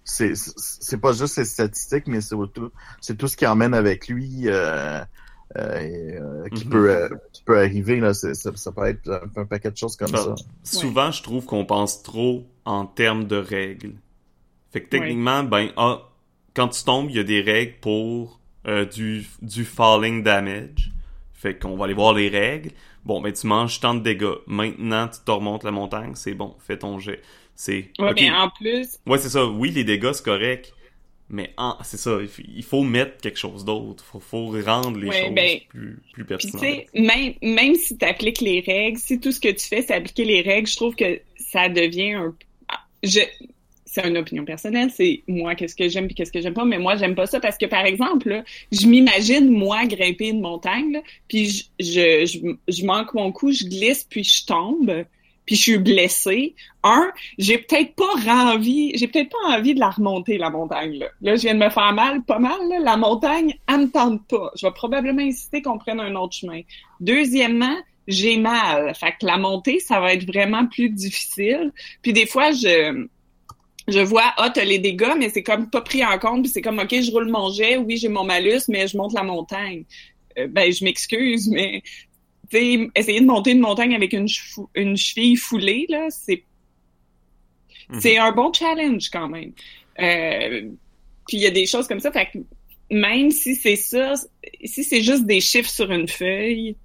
c'est 0.05 0.35
c'est- 0.35 0.97
pas 0.97 1.13
juste 1.13 1.35
ses 1.35 1.45
statistiques, 1.45 2.07
mais 2.07 2.21
c'est 2.21 2.35
tout, 2.53 2.71
c'est 3.01 3.17
tout 3.17 3.27
ce 3.27 3.37
qui 3.37 3.45
emmène 3.47 3.73
avec 3.73 4.07
lui 4.07 4.47
euh, 4.47 4.99
euh, 5.57 5.79
euh, 6.45 6.49
qui 6.49 6.65
Mhm. 6.65 6.69
peut 6.71 6.89
euh, 6.91 7.09
qui 7.31 7.43
peut 7.43 7.57
arriver 7.59 7.99
là. 7.99 8.13
c'est- 8.13 8.33
Ça, 8.33 8.51
ça 8.55 8.71
peut 8.71 8.85
être 8.85 9.09
un, 9.09 9.41
un 9.41 9.45
paquet 9.45 9.71
de 9.71 9.77
choses 9.77 9.95
comme 9.95 10.09
ça. 10.09 10.35
Souvent, 10.63 11.11
je 11.11 11.23
trouve 11.23 11.45
qu'on 11.45 11.65
pense 11.65 12.03
trop 12.03 12.45
en 12.65 12.85
termes 12.85 13.25
de 13.25 13.35
règles. 13.37 13.93
Fait 14.71 14.81
que 14.81 14.89
techniquement, 14.89 15.43
ben, 15.43 15.69
ah, 15.77 15.99
quand 16.55 16.67
tu 16.69 16.83
tombes, 16.83 17.09
il 17.09 17.15
y 17.15 17.19
a 17.19 17.23
des 17.23 17.41
règles 17.41 17.75
pour 17.81 18.39
euh, 18.67 18.85
du, 18.85 19.25
du 19.41 19.65
falling 19.65 20.23
damage. 20.23 20.91
Fait 21.33 21.57
qu'on 21.59 21.75
va 21.75 21.85
aller 21.85 21.93
voir 21.93 22.13
les 22.13 22.29
règles. 22.29 22.71
Bon, 23.05 23.21
ben, 23.21 23.33
tu 23.33 23.45
manges 23.47 23.79
tant 23.81 23.93
de 23.93 23.99
dégâts. 23.99 24.37
Maintenant, 24.47 25.09
tu 25.09 25.19
te 25.25 25.29
remontes 25.31 25.63
la 25.65 25.71
montagne, 25.71 26.13
c'est 26.15 26.33
bon, 26.33 26.55
fais 26.59 26.77
ton 26.77 26.99
jet. 26.99 27.21
C'est. 27.55 27.91
Ouais, 27.99 28.13
mais 28.15 28.29
en 28.31 28.49
plus, 28.49 28.99
Ouais, 29.05 29.17
c'est 29.17 29.29
ça. 29.29 29.45
Oui, 29.45 29.71
les 29.71 29.83
dégâts, 29.83 30.11
c'est 30.13 30.23
correct. 30.25 30.73
Mais 31.29 31.53
en- 31.57 31.77
c'est 31.83 31.97
ça, 31.97 32.19
il 32.21 32.29
il 32.57 32.63
faut 32.63 32.83
mettre 32.83 33.17
quelque 33.21 33.39
chose 33.39 33.65
d'autre. 33.65 34.03
Faut, 34.05 34.19
faut 34.19 34.47
rendre 34.47 34.99
les 34.99 35.07
Ouais, 35.09 35.19
choses 35.21 35.33
ben, 35.33 35.59
plus, 35.69 36.01
plus 36.11 36.25
pertinentes. 36.25 36.61
tu 36.61 36.67
sais, 36.67 36.87
même, 36.93 37.33
même 37.41 37.75
si 37.75 37.97
tu 37.97 38.05
appliques 38.05 38.41
les 38.41 38.59
règles, 38.61 38.97
si 38.99 39.19
tout 39.19 39.31
ce 39.31 39.39
que 39.39 39.49
tu 39.49 39.65
fais, 39.67 39.81
c'est 39.81 39.93
appliquer 39.93 40.25
les 40.25 40.41
règles, 40.41 40.67
je 40.67 40.75
trouve 40.75 40.95
que 40.95 41.21
ça 41.37 41.69
devient 41.69 42.13
un... 42.13 42.35
ah, 42.69 42.79
Je... 43.03 43.19
C'est 43.85 44.07
une 44.07 44.17
opinion 44.17 44.43
personnelle, 44.43 44.89
c'est 44.89 45.21
moi 45.27 45.53
qu'est-ce 45.53 45.75
que 45.75 45.87
j'aime 45.87 46.07
puis 46.07 46.15
qu'est-ce 46.15 46.31
que 46.31 46.41
j'aime 46.41 46.55
pas, 46.55 46.65
mais 46.65 46.79
moi 46.79 46.95
j'aime 46.95 47.13
pas 47.13 47.27
ça 47.27 47.39
parce 47.39 47.59
que 47.59 47.67
par 47.67 47.85
exemple, 47.85 48.27
là, 48.29 48.43
je 48.71 48.87
m'imagine 48.87 49.51
moi 49.51 49.85
grimper 49.85 50.29
une 50.29 50.41
montagne, 50.41 50.93
là, 50.93 51.01
puis 51.27 51.47
je, 51.51 51.63
je, 51.79 52.25
je, 52.25 52.39
je 52.73 52.85
manque 52.85 53.13
mon 53.13 53.31
coup, 53.31 53.51
je 53.51 53.65
glisse 53.65 54.03
puis 54.03 54.23
je 54.23 54.45
tombe, 54.47 55.05
puis 55.45 55.55
je 55.55 55.61
suis 55.61 55.77
blessée. 55.77 56.55
Un, 56.83 57.11
j'ai 57.37 57.57
peut-être 57.57 57.95
pas 57.95 58.33
envie, 58.53 58.91
j'ai 58.95 59.07
peut-être 59.07 59.29
pas 59.29 59.57
envie 59.57 59.73
de 59.73 59.79
la 59.79 59.89
remonter 59.89 60.37
la 60.37 60.49
montagne 60.49 60.93
là. 60.99 61.07
Là, 61.21 61.35
je 61.35 61.41
viens 61.41 61.55
de 61.55 61.59
me 61.59 61.69
faire 61.69 61.93
mal, 61.93 62.23
pas 62.23 62.39
mal 62.39 62.57
là. 62.69 62.79
La 62.79 62.97
montagne, 62.97 63.55
elle 63.67 63.81
me 63.81 63.91
tente 63.91 64.25
pas. 64.27 64.51
Je 64.55 64.65
vais 64.65 64.73
probablement 64.73 65.21
insister 65.21 65.61
qu'on 65.61 65.77
prenne 65.77 65.99
un 65.99 66.15
autre 66.15 66.35
chemin. 66.35 66.61
Deuxièmement, 66.99 67.75
j'ai 68.07 68.37
mal. 68.37 68.93
Fait 68.95 69.11
que 69.11 69.25
la 69.25 69.37
montée, 69.37 69.79
ça 69.79 69.99
va 69.99 70.13
être 70.13 70.25
vraiment 70.25 70.67
plus 70.67 70.89
difficile. 70.89 71.71
Puis 72.01 72.13
des 72.13 72.25
fois, 72.25 72.51
je 72.51 73.07
je 73.87 73.99
vois 73.99 74.33
ah 74.37 74.49
t'as 74.49 74.63
les 74.63 74.79
dégâts, 74.79 75.15
mais 75.17 75.29
c'est 75.29 75.43
comme 75.43 75.69
pas 75.69 75.81
pris 75.81 76.05
en 76.05 76.17
compte. 76.19 76.43
Puis 76.43 76.51
c'est 76.51 76.61
comme 76.61 76.79
ok, 76.79 77.01
je 77.01 77.11
roule 77.11 77.29
mon 77.29 77.51
jet, 77.51 77.77
oui 77.77 77.97
j'ai 77.97 78.09
mon 78.09 78.23
malus, 78.23 78.61
mais 78.69 78.87
je 78.87 78.97
monte 78.97 79.13
la 79.13 79.23
montagne. 79.23 79.83
Euh, 80.37 80.47
ben 80.47 80.71
je 80.71 80.83
m'excuse, 80.83 81.47
mais 81.51 81.83
sais, 82.57 82.89
essayer 82.95 83.19
de 83.21 83.25
monter 83.25 83.51
une 83.51 83.59
montagne 83.59 83.93
avec 83.95 84.13
une, 84.13 84.27
chevou- 84.27 84.69
une 84.75 84.95
cheville 84.97 85.35
foulée 85.37 85.85
là, 85.89 86.07
c'est 86.09 86.43
Mhm. 87.89 87.99
c'est 87.99 88.17
un 88.17 88.31
bon 88.31 88.51
challenge 88.53 89.09
quand 89.11 89.27
même. 89.27 89.51
Euh, 89.99 90.69
puis 91.27 91.37
il 91.37 91.41
y 91.41 91.45
a 91.47 91.51
des 91.51 91.65
choses 91.65 91.87
comme 91.87 91.99
ça. 91.99 92.11
Fait 92.13 92.27
que 92.31 92.39
même 92.89 93.29
si 93.31 93.55
c'est 93.55 93.75
ça, 93.75 94.13
si 94.63 94.83
c'est 94.85 95.01
juste 95.01 95.25
des 95.25 95.41
chiffres 95.41 95.69
sur 95.69 95.91
une 95.91 96.07
feuille, 96.07 96.77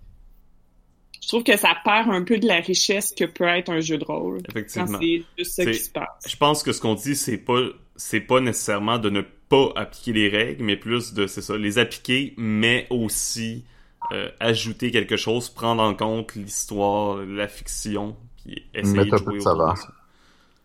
je 1.22 1.28
trouve 1.28 1.44
que 1.44 1.56
ça 1.56 1.76
perd 1.84 2.10
un 2.10 2.24
peu 2.24 2.38
de 2.38 2.46
la 2.48 2.60
richesse 2.60 3.12
que 3.16 3.24
peut 3.24 3.44
être 3.46 3.70
un 3.70 3.80
jeu 3.80 3.96
de 3.98 4.04
rôle. 4.04 4.40
Effectivement. 4.48 4.98
c'est 5.00 5.22
juste 5.38 5.52
ça 5.52 5.64
qui 5.66 5.78
se 5.78 5.90
passe. 5.90 6.08
Je 6.28 6.36
pense 6.36 6.62
que 6.62 6.72
ce 6.72 6.80
qu'on 6.80 6.94
dit, 6.94 7.14
c'est 7.14 7.38
pas, 7.38 7.60
c'est 7.96 8.20
pas 8.20 8.40
nécessairement 8.40 8.98
de 8.98 9.10
ne 9.10 9.20
pas 9.20 9.72
appliquer 9.76 10.12
les 10.14 10.28
règles, 10.28 10.64
mais 10.64 10.76
plus 10.76 11.12
de, 11.14 11.26
c'est 11.26 11.42
ça, 11.42 11.56
les 11.56 11.78
appliquer, 11.78 12.34
mais 12.36 12.86
aussi 12.90 13.64
euh, 14.12 14.30
ajouter 14.40 14.90
quelque 14.90 15.16
chose, 15.16 15.50
prendre 15.50 15.82
en 15.82 15.94
compte 15.94 16.34
l'histoire, 16.34 17.16
la 17.16 17.48
fiction, 17.48 18.16
puis 18.36 18.64
essayer 18.74 18.98
Mettre 18.98 19.10
de 19.10 19.14
un 19.16 19.24
peu 19.24 19.30
jouer 19.32 19.40
ça. 19.40 19.76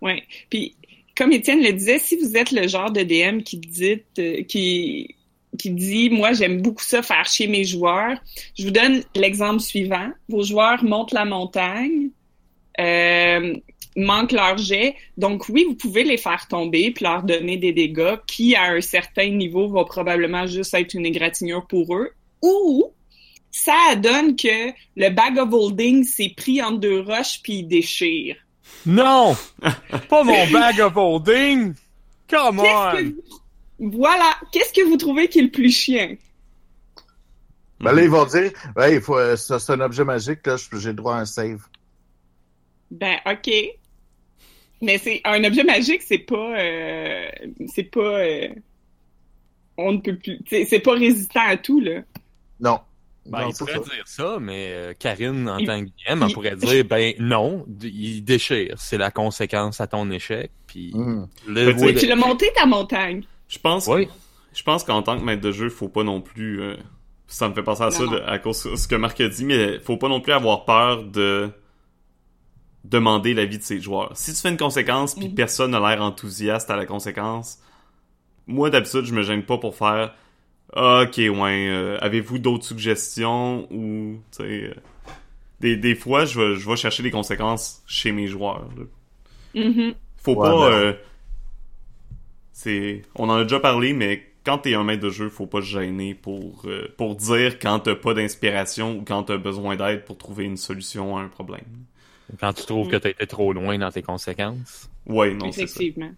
Ouais. 0.02 0.24
Puis 0.50 0.76
comme 1.16 1.32
Étienne 1.32 1.62
le 1.62 1.74
disait, 1.74 2.00
si 2.00 2.18
vous 2.18 2.36
êtes 2.38 2.52
le 2.52 2.68
genre 2.68 2.92
de 2.92 3.02
DM 3.02 3.42
qui 3.42 3.58
dit 3.58 4.02
euh, 4.20 4.44
qui 4.44 5.16
qui 5.60 5.70
dit 5.70 6.10
moi 6.10 6.34
j'aime 6.34 6.62
beaucoup 6.62 6.84
ça 6.84 7.02
faire 7.02 7.26
chier 7.26 7.48
mes 7.48 7.64
joueurs, 7.64 8.18
je 8.58 8.66
vous 8.66 8.72
donne 8.72 9.04
l'exemple 9.16 9.60
suivant. 9.60 10.10
Vos 10.30 10.44
joueurs 10.44 10.84
montent 10.84 11.12
la 11.12 11.26
montagne, 11.26 12.10
euh, 12.80 13.54
manquent 13.96 14.32
leur 14.32 14.58
jet, 14.58 14.96
donc 15.18 15.48
oui 15.50 15.66
vous 15.68 15.76
pouvez 15.76 16.04
les 16.04 16.18
faire 16.18 16.48
tomber 16.48 16.92
puis 16.92 17.04
leur 17.04 17.24
donner 17.24 17.58
des 17.58 17.72
dégâts 17.74 18.16
qui 18.26 18.56
à 18.56 18.72
un 18.72 18.82
certain 18.82 19.30
niveau 19.30 19.68
va 19.68 19.84
probablement 19.86 20.48
juste 20.48 20.74
être 20.74 20.94
une 20.96 21.06
égratignure 21.06 21.68
pour 21.68 21.96
eux 21.96 22.12
ou 22.42 22.92
ça 23.56 23.96
donne 23.96 24.36
que 24.36 24.72
le 24.96 25.10
bag 25.10 25.38
of 25.38 25.54
holding 25.54 26.04
s'est 26.04 26.34
pris 26.36 26.60
entre 26.62 26.80
deux 26.80 27.02
roches 27.02 27.40
puis 27.44 27.60
il 27.60 27.68
déchire. 27.68 28.36
Non! 28.86 29.38
Pas 30.10 30.24
mon 30.24 30.48
bag 30.52 30.82
of 30.82 30.98
holding! 30.98 31.76
Come 32.28 32.60
on! 32.60 32.64
que 32.92 33.04
vous- 33.04 33.92
Voilà. 33.92 34.36
Qu'est-ce 34.52 34.74
que 34.74 34.84
vous 34.88 34.98
trouvez 34.98 35.28
qui 35.30 35.38
est 35.40 35.44
le 35.44 35.52
plus 35.52 35.70
chiant? 35.72 36.16
Ben 37.80 37.92
là, 37.92 38.02
ils 38.02 38.10
vont 38.10 38.26
dire, 38.26 38.52
ouais, 38.76 38.96
il 38.96 39.02
faut, 39.02 39.18
euh, 39.18 39.36
ça, 39.36 39.60
c'est 39.60 39.74
un 39.74 39.82
objet 39.82 40.04
magique, 40.06 40.46
là, 40.48 40.56
je- 40.58 40.78
j'ai 40.80 40.94
droit 40.94 41.16
à 41.16 41.20
un 41.20 41.26
save. 41.26 41.62
Ben, 42.90 43.18
OK. 43.26 43.52
Mais 44.82 44.98
c'est 44.98 45.22
un 45.26 45.44
objet 45.44 45.64
magique, 45.64 46.02
c'est 46.02 46.18
pas... 46.18 46.60
euh, 46.60 47.30
c'est 47.74 47.84
pas... 47.84 48.00
euh, 48.00 48.48
on 49.78 49.94
ne 49.94 49.98
peut 50.00 50.18
plus... 50.18 50.40
C'est 50.50 50.66
c'est 50.66 50.80
pas 50.80 50.94
résistant 50.94 51.42
à 51.46 51.58
tout, 51.58 51.80
là. 51.82 52.02
Non. 52.60 52.80
Ben, 53.26 53.40
Non, 53.44 53.50
il 53.52 53.56
pourrait 53.58 53.74
ça. 53.74 53.80
dire 53.80 54.04
ça, 54.06 54.38
mais 54.42 54.72
euh, 54.74 54.94
Karine, 55.00 55.48
en 55.50 55.58
Il- 55.58 55.66
tant 55.66 55.82
que 55.82 55.90
elle 56.08 56.20
il- 56.28 56.34
pourrait 56.34 56.56
dire, 56.58 56.84
ben 56.84 57.14
non, 57.20 57.66
il 57.82 58.22
déchire. 58.22 58.76
C'est 58.78 58.98
la 58.98 59.12
conséquence 59.12 59.80
à 59.80 59.88
ton 59.88 60.12
échec, 60.12 60.52
puis 60.68 60.92
Mhm. 60.94 61.28
le 61.48 61.72
voit 61.72 61.94
Tu 61.94 62.06
l'as 62.06 62.16
monté, 62.18 62.52
ta 62.54 62.66
montagne. 62.66 63.24
Je 63.48 63.60
pense, 63.60 63.88
Oui. 63.88 64.10
je 64.54 64.62
pense 64.64 64.84
qu'en 64.84 65.02
tant 65.04 65.18
que 65.18 65.24
maître 65.24 65.42
de 65.42 65.52
jeu, 65.54 65.70
faut 65.70 65.88
pas 65.88 66.04
non 66.04 66.20
plus, 66.20 66.62
euh, 66.62 66.76
ça 67.28 67.48
me 67.48 67.54
fait 67.54 67.64
penser 67.64 67.84
à 67.84 67.92
ça 67.92 68.06
de- 68.06 68.22
à 68.28 68.40
cause 68.40 68.62
de 68.66 68.76
ce 68.76 68.88
que 68.90 68.96
Marc 68.96 69.22
a 69.22 69.30
dit, 69.30 69.46
mais 69.46 69.80
faut 69.80 69.96
pas 69.98 70.10
non 70.10 70.20
plus 70.20 70.34
avoir 70.34 70.66
peur 70.66 71.04
de 71.04 71.50
demander 72.84 73.34
l'avis 73.34 73.58
de 73.58 73.64
ses 73.64 73.80
joueurs. 73.80 74.12
Si 74.16 74.34
tu 74.34 74.40
fais 74.42 74.50
une 74.50 74.58
conséquence 74.58 75.16
puis 75.16 75.30
Mhm. 75.30 75.36
personne 75.36 75.72
n'a 75.72 75.80
l'air 75.80 76.02
enthousiaste 76.04 76.70
à 76.70 76.76
la 76.76 76.86
conséquence, 76.86 77.60
moi 78.48 78.70
d'habitude 78.70 79.06
je 79.06 79.14
me 79.14 79.24
gêne 79.24 79.44
pas 79.44 79.58
pour 79.58 79.76
faire 79.76 80.14
ok 80.76 81.18
ouais 81.18 81.68
euh, 81.70 81.98
avez-vous 82.02 82.40
d'autres 82.40 82.66
suggestions 82.66 83.68
ou 83.72 84.20
tu 84.32 84.38
sais 84.38 84.44
euh, 84.44 84.74
des, 85.60 85.78
des 85.78 85.96
fois 85.96 86.26
je 86.26 86.40
vais 86.40 86.56
je 86.56 86.68
vais 86.70 86.76
chercher 86.76 87.04
les 87.04 87.12
conséquences 87.12 87.84
chez 87.88 88.12
mes 88.12 88.28
joueurs. 88.28 88.68
là. 88.78 88.84
Mhm. 89.64 89.94
Faut 90.18 90.34
Ouais, 90.36 90.50
pas 90.50 90.70
mais- 90.70 90.76
euh, 90.76 90.94
c'est 92.52 93.02
on 93.16 93.30
en 93.30 93.36
a 93.36 93.44
déjà 93.44 93.60
parlé 93.60 93.94
mais 93.94 94.24
quand 94.46 94.58
t'es 94.58 94.74
un 94.76 94.84
maître 94.84 95.02
de 95.04 95.10
jeu, 95.10 95.30
faut 95.30 95.48
pas 95.48 95.62
se 95.62 95.68
gêner 95.68 96.14
pour 96.16 96.64
euh, 96.66 96.88
pour 96.98 97.16
dire 97.16 97.60
quand 97.60 97.80
t'as 97.80 97.96
pas 97.96 98.14
d'inspiration 98.14 98.98
ou 98.98 99.04
quand 99.06 99.24
t'as 99.24 99.38
besoin 99.38 99.76
d'aide 99.78 100.04
pour 100.04 100.18
trouver 100.18 100.44
une 100.44 100.58
solution 100.58 101.16
à 101.18 101.22
un 101.22 101.30
problème. 101.30 101.64
Quand 102.40 102.52
tu 102.52 102.66
trouves 102.66 102.88
que 102.90 102.98
tu 102.98 103.08
as 103.08 103.12
été 103.12 103.26
trop 103.28 103.54
loin 103.54 103.78
dans 103.78 103.92
tes 103.92 104.02
conséquences. 104.02 104.90
Ouais, 105.06 105.34
non, 105.34 105.52
c'est 105.52 105.68
ça. 105.68 105.82
Effectivement. 105.82 106.12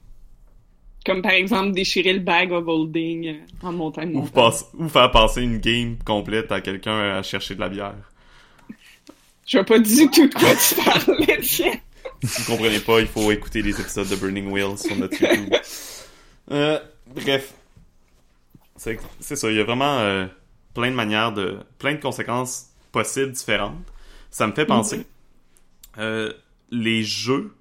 Comme 1.05 1.21
par 1.21 1.33
exemple 1.33 1.71
déchirer 1.71 2.13
le 2.13 2.19
bag 2.19 2.51
of 2.51 2.65
holding 2.65 3.27
euh, 3.27 3.67
en 3.67 3.71
montagne. 3.71 4.15
Ou, 4.15 4.23
passe- 4.23 4.71
ou 4.73 4.89
faire 4.89 5.11
passer 5.11 5.43
une 5.43 5.59
game 5.59 5.97
complète 6.03 6.51
à 6.51 6.61
quelqu'un 6.61 6.97
à 6.97 7.21
chercher 7.21 7.53
de 7.53 7.59
la 7.59 7.69
bière. 7.69 7.93
Je 9.45 9.57
vois 9.57 9.65
pas 9.65 9.77
du 9.77 10.09
tout 10.09 10.27
de 10.27 10.33
quoi 10.33 10.55
tu 10.55 10.75
parlais. 10.75 11.41
Si 11.43 11.63
vous 12.23 12.51
comprenez 12.51 12.79
pas, 12.79 13.01
il 13.01 13.07
faut 13.07 13.31
écouter 13.31 13.61
les 13.61 13.79
épisodes 13.79 14.07
de 14.09 14.15
Burning 14.15 14.49
Wheel 14.49 14.77
sur 14.79 14.95
notre 14.95 15.21
YouTube. 15.21 15.53
Euh, 16.49 16.79
bref. 17.13 17.53
C'est 18.75 19.35
ça, 19.35 19.51
il 19.51 19.57
y 19.57 19.59
a 19.59 19.63
vraiment 19.63 19.99
euh, 19.99 20.25
plein 20.73 20.89
de 20.89 20.95
manières 20.95 21.31
de... 21.31 21.59
plein 21.77 21.93
de 21.93 22.01
conséquences 22.01 22.71
possibles, 22.91 23.31
différentes. 23.31 23.77
Ça 24.31 24.47
me 24.47 24.53
fait 24.53 24.65
penser... 24.65 25.05
euh, 25.99 26.33
les 26.71 27.03
jeux... 27.03 27.53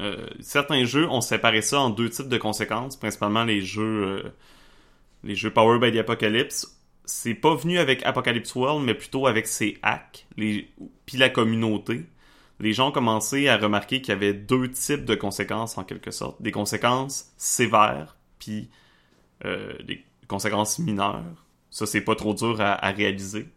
euh, 0.00 0.26
certains 0.40 0.84
jeux, 0.84 1.08
on 1.08 1.20
séparé 1.20 1.62
ça 1.62 1.80
en 1.80 1.90
deux 1.90 2.10
types 2.10 2.28
de 2.28 2.38
conséquences, 2.38 2.96
principalement 2.96 3.44
les 3.44 3.62
jeux... 3.62 4.22
euh, 4.24 4.32
les 5.24 5.34
jeux 5.34 5.50
Power 5.50 5.78
by 5.78 5.92
the 5.92 6.00
Apocalypse. 6.00 6.78
C'est 7.04 7.34
pas 7.34 7.54
venu 7.54 7.78
avec 7.78 8.04
Apocalypse 8.04 8.54
World, 8.54 8.84
mais 8.84 8.94
plutôt 8.94 9.26
avec 9.26 9.46
ses 9.46 9.78
hacks, 9.82 10.26
les... 10.36 10.70
puis 11.06 11.16
la 11.18 11.30
communauté 11.30 12.06
les 12.60 12.72
gens 12.72 12.88
ont 12.88 12.92
commencé 12.92 13.48
à 13.48 13.58
remarquer 13.58 14.00
qu'il 14.00 14.14
y 14.14 14.16
avait 14.16 14.32
deux 14.32 14.70
types 14.70 15.04
de 15.04 15.14
conséquences 15.14 15.76
en 15.76 15.84
quelque 15.84 16.10
sorte. 16.10 16.40
Des 16.40 16.52
conséquences 16.52 17.32
sévères, 17.36 18.16
puis 18.38 18.70
euh, 19.44 19.74
des 19.82 20.04
conséquences 20.26 20.78
mineures. 20.78 21.44
Ça, 21.70 21.86
c'est 21.86 22.00
pas 22.00 22.14
trop 22.14 22.32
dur 22.32 22.60
à, 22.60 22.90
réaliser. 22.90 23.48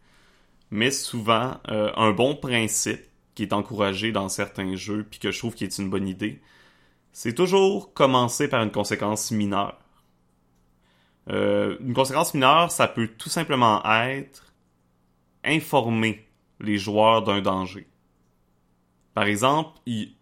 Mais 0.71 0.91
souvent, 0.91 1.57
un 1.65 2.11
bon 2.11 2.35
principe 2.35 3.01
qui 3.39 3.43
est 3.45 3.53
encouragé 3.53 4.11
dans 4.11 4.29
certains 4.29 4.75
jeux, 4.75 5.05
puis 5.09 5.19
que 5.19 5.31
je 5.31 5.39
trouve 5.39 5.55
qui 5.55 5.63
est 5.63 5.77
une 5.79 5.89
bonne 5.89 6.07
idée, 6.09 6.41
c'est 7.13 7.35
toujours 7.35 7.93
commencer 7.93 8.47
par 8.49 8.63
une 8.63 8.71
conséquence 8.71 9.31
mineure. 9.31 9.79
Euh, 11.29 11.77
une 11.81 11.93
conséquence 11.93 12.33
mineure, 12.33 12.71
ça 12.71 12.87
peut 12.87 13.07
tout 13.07 13.29
simplement 13.29 13.83
être 13.85 14.53
informer 15.43 16.27
les 16.61 16.77
joueurs 16.77 17.23
d'un 17.23 17.41
danger. 17.41 17.87
Par 19.13 19.25
exemple, 19.25 19.77
il- 19.85 20.15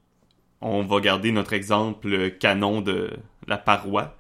on 0.62 0.84
va 0.84 1.00
garder 1.02 1.32
notre 1.34 1.54
exemple 1.54 2.32
canon 2.40 2.82
de 2.82 3.12
la 3.48 3.58
paroi. 3.58 4.18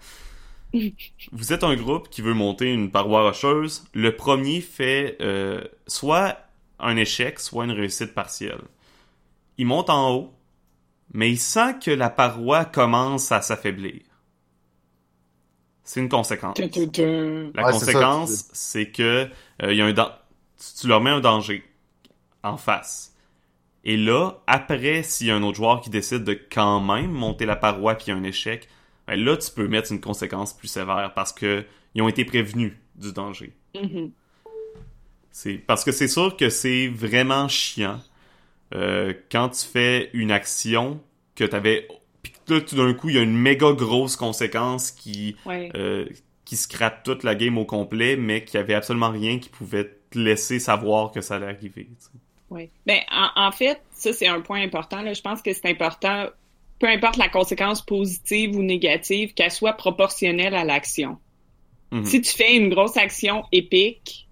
Vous 1.31 1.53
êtes 1.53 1.63
un 1.63 1.75
groupe 1.75 2.10
qui 2.10 2.21
veut 2.21 2.33
monter 2.33 2.71
une 2.73 2.91
paroi 2.91 3.23
rocheuse. 3.23 3.86
Le 3.93 4.15
premier 4.15 4.62
fait 4.62 5.17
euh, 5.21 5.63
soit 5.88 6.38
un 6.79 6.95
échec, 6.97 7.39
soit 7.39 7.65
une 7.65 7.71
réussite 7.71 8.13
partielle. 8.13 8.62
Il 9.57 9.65
monte 9.65 9.89
en 9.89 10.11
haut, 10.13 10.33
mais 11.13 11.31
il 11.31 11.39
sent 11.39 11.79
que 11.83 11.91
la 11.91 12.09
paroi 12.09 12.65
commence 12.65 13.31
à 13.31 13.41
s'affaiblir. 13.41 14.01
C'est 15.83 16.01
une 16.01 16.09
conséquence. 16.09 16.57
La 16.59 16.65
Ouais, 17.65 17.71
conséquence, 17.71 18.45
c'est 18.51 18.91
que 18.91 19.29
euh, 19.63 19.71
il 19.73 19.77
y 19.77 19.81
a 19.81 19.85
un 19.85 19.93
dan- 19.93 20.11
tu, 20.79 20.87
leur 20.87 21.01
mets 21.01 21.11
un 21.11 21.21
danger 21.21 21.63
en 22.43 22.57
face. 22.57 23.15
Et 23.85 23.95
là, 23.95 24.33
après, 24.47 25.01
s'il 25.03 25.27
y 25.27 25.31
a 25.31 25.35
un 25.35 25.43
autre 25.43 25.55
joueur 25.57 25.79
qui 25.79 25.89
décide 25.89 26.25
de 26.25 26.33
quand 26.33 26.81
même 26.81 27.11
monter 27.11 27.45
la 27.45 27.55
paroi 27.55 27.95
puis 27.95 28.07
il 28.07 28.09
y 28.09 28.13
a 28.13 28.17
un 28.17 28.23
échec, 28.23 28.67
ben 29.07 29.15
là, 29.17 29.37
tu 29.37 29.49
peux 29.49 29.67
mettre 29.69 29.93
une 29.93 30.01
conséquence 30.01 30.53
plus 30.53 30.67
sévère 30.67 31.13
parce 31.15 31.31
que 31.31 31.63
ils 31.95 32.01
ont 32.01 32.09
été 32.09 32.25
prévenus 32.25 32.73
du 32.95 33.13
danger. 33.13 33.53
Mhm. 33.73 34.11
C'est 35.31 35.53
parce 35.53 35.85
que 35.85 35.91
c'est 35.93 36.07
sûr 36.09 36.35
que 36.35 36.49
c'est 36.49 36.87
vraiment 36.89 37.47
chiant 37.47 38.01
euh, 38.73 39.13
quand 39.32 39.49
tu 39.49 39.65
fais 39.65 40.10
une 40.13 40.32
action 40.32 40.99
que 41.36 41.43
t'avais 41.43 41.88
puis 42.23 42.34
que 42.45 42.53
là 42.56 42.62
tout 42.62 42.75
d'un 42.75 42.93
coup 42.93 43.10
il 43.10 43.15
y 43.15 43.19
a 43.19 43.21
une 43.21 43.38
méga 43.38 43.71
grosse 43.73 44.15
conséquence 44.15 44.91
qui 44.91 45.36
Ouais. 45.45 45.69
euh, 45.75 46.06
qui 46.45 46.56
scrape 46.56 47.03
toute 47.03 47.23
la 47.23 47.36
game 47.36 47.58
au 47.58 47.65
complet, 47.65 48.15
mais 48.15 48.45
qui 48.45 48.58
avait 48.58 48.73
absolument 48.73 49.10
rien 49.12 49.38
qui 49.39 49.49
pouvait 49.49 49.97
te 50.12 50.17
laisser 50.17 50.60
savoir 50.60 51.12
que 51.12 51.19
ça 51.19 51.36
allait 51.36 51.47
arriver. 51.47 51.89
Oui. 52.49 52.69
Ben, 52.86 52.99
en, 53.12 53.47
en 53.47 53.51
fait, 53.51 53.82
ça, 53.91 54.13
c'est 54.13 54.27
un 54.27 54.39
point 54.39 54.62
important. 54.62 55.01
Là. 55.01 55.12
Je 55.13 55.19
pense 55.21 55.41
que 55.41 55.51
c'est 55.51 55.67
important, 55.69 56.27
peu 56.80 56.88
importe 56.88 57.17
la 57.17 57.27
conséquence 57.27 57.82
positive 57.86 58.56
ou 58.56 58.63
négative, 58.63 59.34
qu'elle 59.34 59.51
soit 59.51 59.73
proportionnelle 59.73 60.56
à 60.56 60.63
l'action. 60.63 61.17
Mhm. 61.91 62.06
Si 62.06 62.21
tu 62.21 62.32
fais 62.32 62.56
une 62.56 62.69
grosse 62.69 62.95
action 62.95 63.43
épique, 63.51 64.26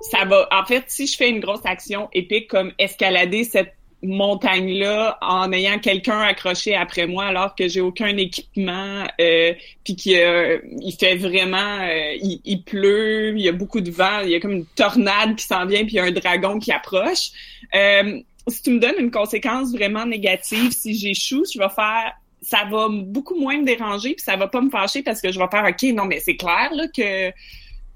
ça 0.00 0.24
va. 0.24 0.48
En 0.50 0.64
fait, 0.64 0.84
si 0.88 1.06
je 1.06 1.16
fais 1.16 1.28
une 1.28 1.40
grosse 1.40 1.64
action 1.64 2.08
épique 2.12 2.48
comme 2.48 2.72
escalader 2.78 3.44
cette 3.44 3.74
montagne-là 4.02 5.18
en 5.20 5.52
ayant 5.52 5.78
quelqu'un 5.78 6.20
accroché 6.20 6.74
après 6.74 7.06
moi 7.06 7.26
alors 7.26 7.54
que 7.54 7.68
j'ai 7.68 7.82
aucun 7.82 8.16
équipement 8.16 9.06
euh, 9.20 9.52
puis 9.84 9.94
qu'il 9.94 10.60
il 10.80 10.92
fait 10.98 11.16
vraiment 11.16 11.80
euh, 11.82 12.14
il, 12.22 12.40
il 12.44 12.62
pleut 12.62 13.34
il 13.36 13.42
y 13.42 13.48
a 13.48 13.52
beaucoup 13.52 13.82
de 13.82 13.90
vent 13.90 14.20
il 14.24 14.30
y 14.30 14.34
a 14.34 14.40
comme 14.40 14.52
une 14.52 14.66
tornade 14.66 15.36
qui 15.36 15.44
s'en 15.44 15.66
vient 15.66 15.84
puis 15.84 15.94
il 15.94 15.96
y 15.96 15.98
a 15.98 16.04
un 16.04 16.12
dragon 16.12 16.58
qui 16.58 16.72
approche 16.72 17.30
euh, 17.74 18.20
si 18.48 18.62
tu 18.62 18.70
me 18.70 18.80
donnes 18.80 18.98
une 18.98 19.10
conséquence 19.10 19.70
vraiment 19.72 20.06
négative 20.06 20.72
si 20.72 20.96
j'échoue 20.96 21.44
je 21.52 21.58
vais 21.58 21.68
faire 21.68 22.14
ça 22.40 22.64
va 22.70 22.88
beaucoup 22.90 23.38
moins 23.38 23.58
me 23.58 23.66
déranger 23.66 24.14
puis 24.14 24.24
ça 24.24 24.36
va 24.36 24.48
pas 24.48 24.62
me 24.62 24.70
fâcher 24.70 25.02
parce 25.02 25.20
que 25.20 25.30
je 25.30 25.38
vais 25.38 25.48
faire 25.50 25.66
ok 25.68 25.94
non 25.94 26.06
mais 26.06 26.20
c'est 26.20 26.36
clair 26.36 26.70
là 26.72 26.86
que 26.88 27.30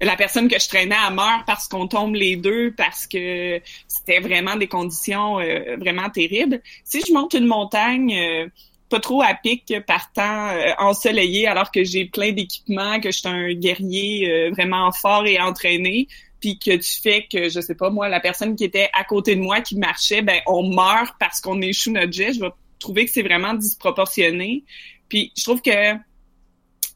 la 0.01 0.15
personne 0.15 0.47
que 0.47 0.59
je 0.59 0.67
traînais 0.67 0.95
à 0.95 1.09
meurt 1.09 1.45
parce 1.45 1.67
qu'on 1.67 1.87
tombe 1.87 2.15
les 2.15 2.35
deux 2.35 2.73
parce 2.75 3.07
que 3.07 3.61
c'était 3.87 4.19
vraiment 4.19 4.55
des 4.55 4.67
conditions 4.67 5.39
euh, 5.39 5.77
vraiment 5.77 6.09
terribles. 6.09 6.61
Si 6.83 7.01
je 7.05 7.13
monte 7.13 7.33
une 7.33 7.45
montagne 7.45 8.13
euh, 8.17 8.47
pas 8.89 8.99
trop 8.99 9.21
à 9.21 9.33
pic 9.33 9.73
partant 9.87 10.49
euh, 10.49 10.71
ensoleillé 10.77 11.47
alors 11.47 11.71
que 11.71 11.83
j'ai 11.83 12.05
plein 12.05 12.31
d'équipements, 12.31 12.99
que 12.99 13.11
je 13.11 13.19
suis 13.19 13.27
un 13.27 13.53
guerrier 13.53 14.29
euh, 14.29 14.51
vraiment 14.51 14.91
fort 14.91 15.25
et 15.25 15.39
entraîné, 15.39 16.07
puis 16.39 16.59
que 16.59 16.75
tu 16.75 17.01
fais 17.01 17.25
que 17.31 17.49
je 17.49 17.59
sais 17.61 17.75
pas 17.75 17.89
moi 17.89 18.09
la 18.09 18.19
personne 18.19 18.55
qui 18.55 18.63
était 18.63 18.89
à 18.93 19.03
côté 19.03 19.35
de 19.35 19.41
moi 19.41 19.61
qui 19.61 19.77
marchait, 19.77 20.21
ben 20.21 20.39
on 20.45 20.69
meurt 20.73 21.15
parce 21.19 21.41
qu'on 21.41 21.61
échoue 21.61 21.91
notre 21.91 22.11
jet, 22.11 22.33
je 22.33 22.41
vais 22.41 22.51
trouver 22.79 23.05
que 23.05 23.11
c'est 23.11 23.23
vraiment 23.23 23.53
disproportionné. 23.53 24.63
Puis 25.09 25.31
je 25.37 25.43
trouve 25.43 25.61
que 25.61 25.95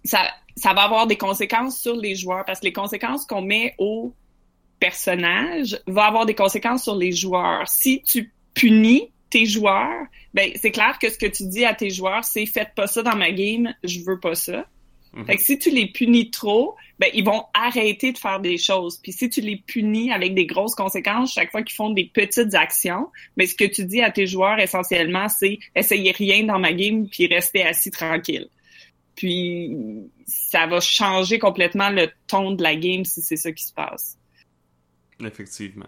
ça 0.03 0.29
ça 0.59 0.73
va 0.73 0.83
avoir 0.83 1.07
des 1.07 1.17
conséquences 1.17 1.79
sur 1.79 1.95
les 1.95 2.15
joueurs 2.15 2.45
parce 2.45 2.59
que 2.59 2.65
les 2.65 2.73
conséquences 2.73 3.25
qu'on 3.25 3.41
met 3.41 3.75
au 3.77 4.13
personnage 4.79 5.79
va 5.87 6.05
avoir 6.05 6.25
des 6.25 6.35
conséquences 6.35 6.83
sur 6.83 6.95
les 6.95 7.11
joueurs. 7.11 7.67
Si 7.67 8.01
tu 8.01 8.31
punis 8.53 9.11
tes 9.29 9.45
joueurs, 9.45 10.05
ben 10.33 10.51
c'est 10.55 10.71
clair 10.71 10.97
que 10.99 11.09
ce 11.09 11.17
que 11.17 11.27
tu 11.27 11.47
dis 11.47 11.65
à 11.65 11.73
tes 11.73 11.89
joueurs, 11.89 12.23
c'est 12.23 12.45
faites 12.45 12.73
pas 12.75 12.87
ça 12.87 13.03
dans 13.03 13.15
ma 13.15 13.31
game, 13.31 13.73
je 13.83 13.99
veux 13.99 14.19
pas 14.19 14.35
ça. 14.35 14.65
Fait 15.25 15.37
que 15.37 15.41
si 15.41 15.57
tu 15.57 15.71
les 15.71 15.87
punis 15.87 16.29
trop, 16.29 16.75
ben 16.99 17.09
ils 17.15 17.25
vont 17.25 17.45
arrêter 17.55 18.11
de 18.11 18.17
faire 18.17 18.39
des 18.39 18.59
choses. 18.59 18.99
Puis 19.01 19.11
si 19.11 19.27
tu 19.27 19.41
les 19.41 19.55
punis 19.57 20.11
avec 20.11 20.35
des 20.35 20.45
grosses 20.45 20.75
conséquences 20.75 21.33
chaque 21.33 21.49
fois 21.49 21.63
qu'ils 21.63 21.75
font 21.75 21.89
des 21.89 22.05
petites 22.05 22.53
actions, 22.53 23.07
ben 23.35 23.47
ce 23.47 23.55
que 23.55 23.65
tu 23.65 23.85
dis 23.85 24.01
à 24.01 24.11
tes 24.11 24.27
joueurs 24.27 24.59
essentiellement, 24.59 25.27
c'est 25.27 25.57
essayez 25.75 26.11
rien 26.11 26.43
dans 26.43 26.59
ma 26.59 26.73
game 26.73 27.07
puis 27.09 27.25
restez 27.25 27.63
assis 27.63 27.89
tranquille. 27.89 28.49
Puis 29.15 29.75
ça 30.29 30.67
va 30.67 30.79
changer 30.79 31.39
complètement 31.39 31.89
le 31.89 32.09
ton 32.27 32.51
de 32.51 32.63
la 32.63 32.75
game 32.75 33.05
si 33.05 33.21
c'est 33.21 33.35
ça 33.35 33.51
qui 33.51 33.63
se 33.63 33.73
passe. 33.73 34.17
Effectivement. 35.23 35.87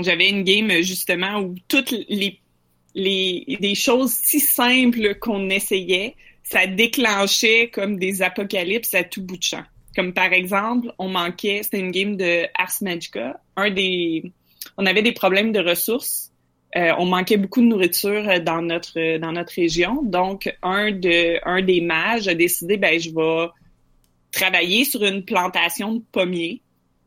J'avais 0.00 0.28
une 0.28 0.42
game 0.42 0.70
justement 0.82 1.40
où 1.40 1.54
toutes 1.68 1.92
les 1.92 2.40
les 2.94 3.58
des 3.60 3.74
choses 3.74 4.12
si 4.12 4.40
simples 4.40 5.16
qu'on 5.16 5.50
essayait, 5.50 6.16
ça 6.42 6.66
déclenchait 6.66 7.70
comme 7.70 7.98
des 7.98 8.22
apocalypses 8.22 8.94
à 8.94 9.04
tout 9.04 9.22
bout 9.22 9.36
de 9.36 9.42
champ. 9.42 9.64
Comme 9.96 10.12
par 10.12 10.32
exemple, 10.32 10.92
on 10.98 11.08
manquait, 11.08 11.60
c'était 11.62 11.80
une 11.80 11.90
game 11.90 12.16
de 12.16 12.46
Ars 12.56 12.74
Magica, 12.80 13.40
un 13.56 13.70
des 13.70 14.32
on 14.76 14.86
avait 14.86 15.02
des 15.02 15.12
problèmes 15.12 15.52
de 15.52 15.60
ressources. 15.60 16.32
Euh, 16.76 16.92
on 16.98 17.06
manquait 17.06 17.36
beaucoup 17.36 17.60
de 17.60 17.66
nourriture 17.66 18.40
dans 18.40 18.60
notre 18.60 19.18
dans 19.18 19.30
notre 19.32 19.52
région, 19.54 20.02
donc 20.02 20.52
un 20.62 20.90
de 20.90 21.38
un 21.46 21.62
des 21.62 21.80
mages 21.80 22.26
a 22.26 22.34
décidé 22.34 22.76
ben 22.76 22.98
je 22.98 23.10
vais 23.10 23.48
travailler 24.32 24.84
sur 24.84 25.04
une 25.04 25.24
plantation 25.24 25.94
de 25.94 26.02
pommiers. 26.10 26.60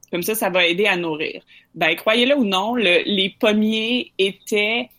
Comme 0.10 0.23
ça, 0.23 0.36
ça 0.36 0.49
va 0.49 0.65
aider 0.65 0.86
à 0.86 0.95
nourrir. 0.95 1.41
Ben, 1.75 1.93
croyez-le 1.97 2.34
ou 2.38 2.45
non, 2.45 2.75
le- 2.75 3.03
les 3.06 3.36
pommiers 3.38 4.13
étaient 4.17 4.89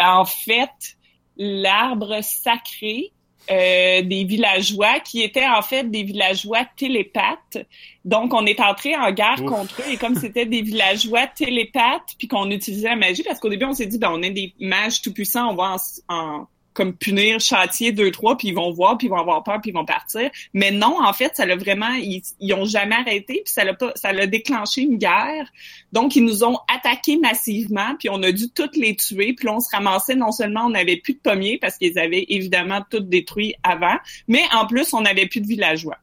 en 0.00 0.24
fait 0.24 0.96
l'arbre 1.36 2.18
sacré 2.22 3.12
euh, 3.50 4.02
des 4.02 4.24
villageois 4.24 5.00
qui 5.00 5.22
étaient 5.22 5.46
en 5.46 5.62
fait 5.62 5.90
des 5.90 6.02
villageois 6.02 6.64
télépathes. 6.76 7.58
Donc, 8.04 8.34
on 8.34 8.46
est 8.46 8.60
entré 8.60 8.94
en 8.96 9.10
guerre 9.12 9.40
Ouf. 9.42 9.50
contre 9.50 9.80
eux 9.82 9.92
et 9.92 9.96
comme 9.96 10.14
c'était 10.14 10.46
des 10.46 10.62
villageois 10.62 11.26
télépathes 11.26 12.14
puis 12.18 12.28
qu'on 12.28 12.50
utilisait 12.50 12.88
la 12.88 12.96
magie, 12.96 13.22
parce 13.22 13.40
qu'au 13.40 13.48
début, 13.48 13.64
on 13.66 13.72
s'est 13.74 13.86
dit, 13.86 13.98
ben, 13.98 14.10
on 14.12 14.22
est 14.22 14.30
des 14.30 14.52
mages 14.60 15.02
tout-puissants, 15.02 15.50
on 15.50 15.54
va 15.54 15.76
en, 16.08 16.14
en- 16.14 16.46
comme 16.76 16.94
punir, 16.94 17.40
châtier 17.40 17.90
deux, 17.90 18.10
trois, 18.10 18.36
puis 18.36 18.48
ils 18.48 18.54
vont 18.54 18.70
voir, 18.70 18.98
puis 18.98 19.06
ils 19.06 19.10
vont 19.10 19.16
avoir 19.16 19.42
peur, 19.42 19.60
puis 19.62 19.70
ils 19.70 19.74
vont 19.74 19.86
partir. 19.86 20.30
Mais 20.52 20.70
non, 20.70 21.02
en 21.02 21.12
fait, 21.14 21.34
ça 21.34 21.46
l'a 21.46 21.56
vraiment, 21.56 21.88
ils, 21.94 22.22
ils 22.38 22.52
ont 22.52 22.66
jamais 22.66 22.94
arrêté, 22.94 23.40
puis 23.44 23.52
ça 23.52 23.64
l'a 23.64 23.72
pas, 23.72 23.92
ça 23.96 24.12
l'a 24.12 24.26
déclenché 24.26 24.82
une 24.82 24.98
guerre. 24.98 25.50
Donc, 25.92 26.14
ils 26.16 26.24
nous 26.24 26.44
ont 26.44 26.58
attaqués 26.72 27.16
massivement, 27.16 27.96
puis 27.98 28.10
on 28.10 28.22
a 28.22 28.30
dû 28.30 28.50
toutes 28.50 28.76
les 28.76 28.94
tuer. 28.94 29.32
Puis 29.32 29.46
là, 29.46 29.54
on 29.54 29.60
se 29.60 29.74
ramassait, 29.74 30.14
non 30.14 30.32
seulement 30.32 30.66
on 30.66 30.70
n'avait 30.70 30.98
plus 30.98 31.14
de 31.14 31.20
pommiers, 31.20 31.58
parce 31.58 31.78
qu'ils 31.78 31.98
avaient 31.98 32.26
évidemment 32.28 32.82
tout 32.90 33.00
détruit 33.00 33.54
avant, 33.62 33.96
mais 34.28 34.42
en 34.52 34.66
plus, 34.66 34.92
on 34.92 35.00
n'avait 35.00 35.26
plus 35.26 35.40
de 35.40 35.46
villageois. 35.46 35.96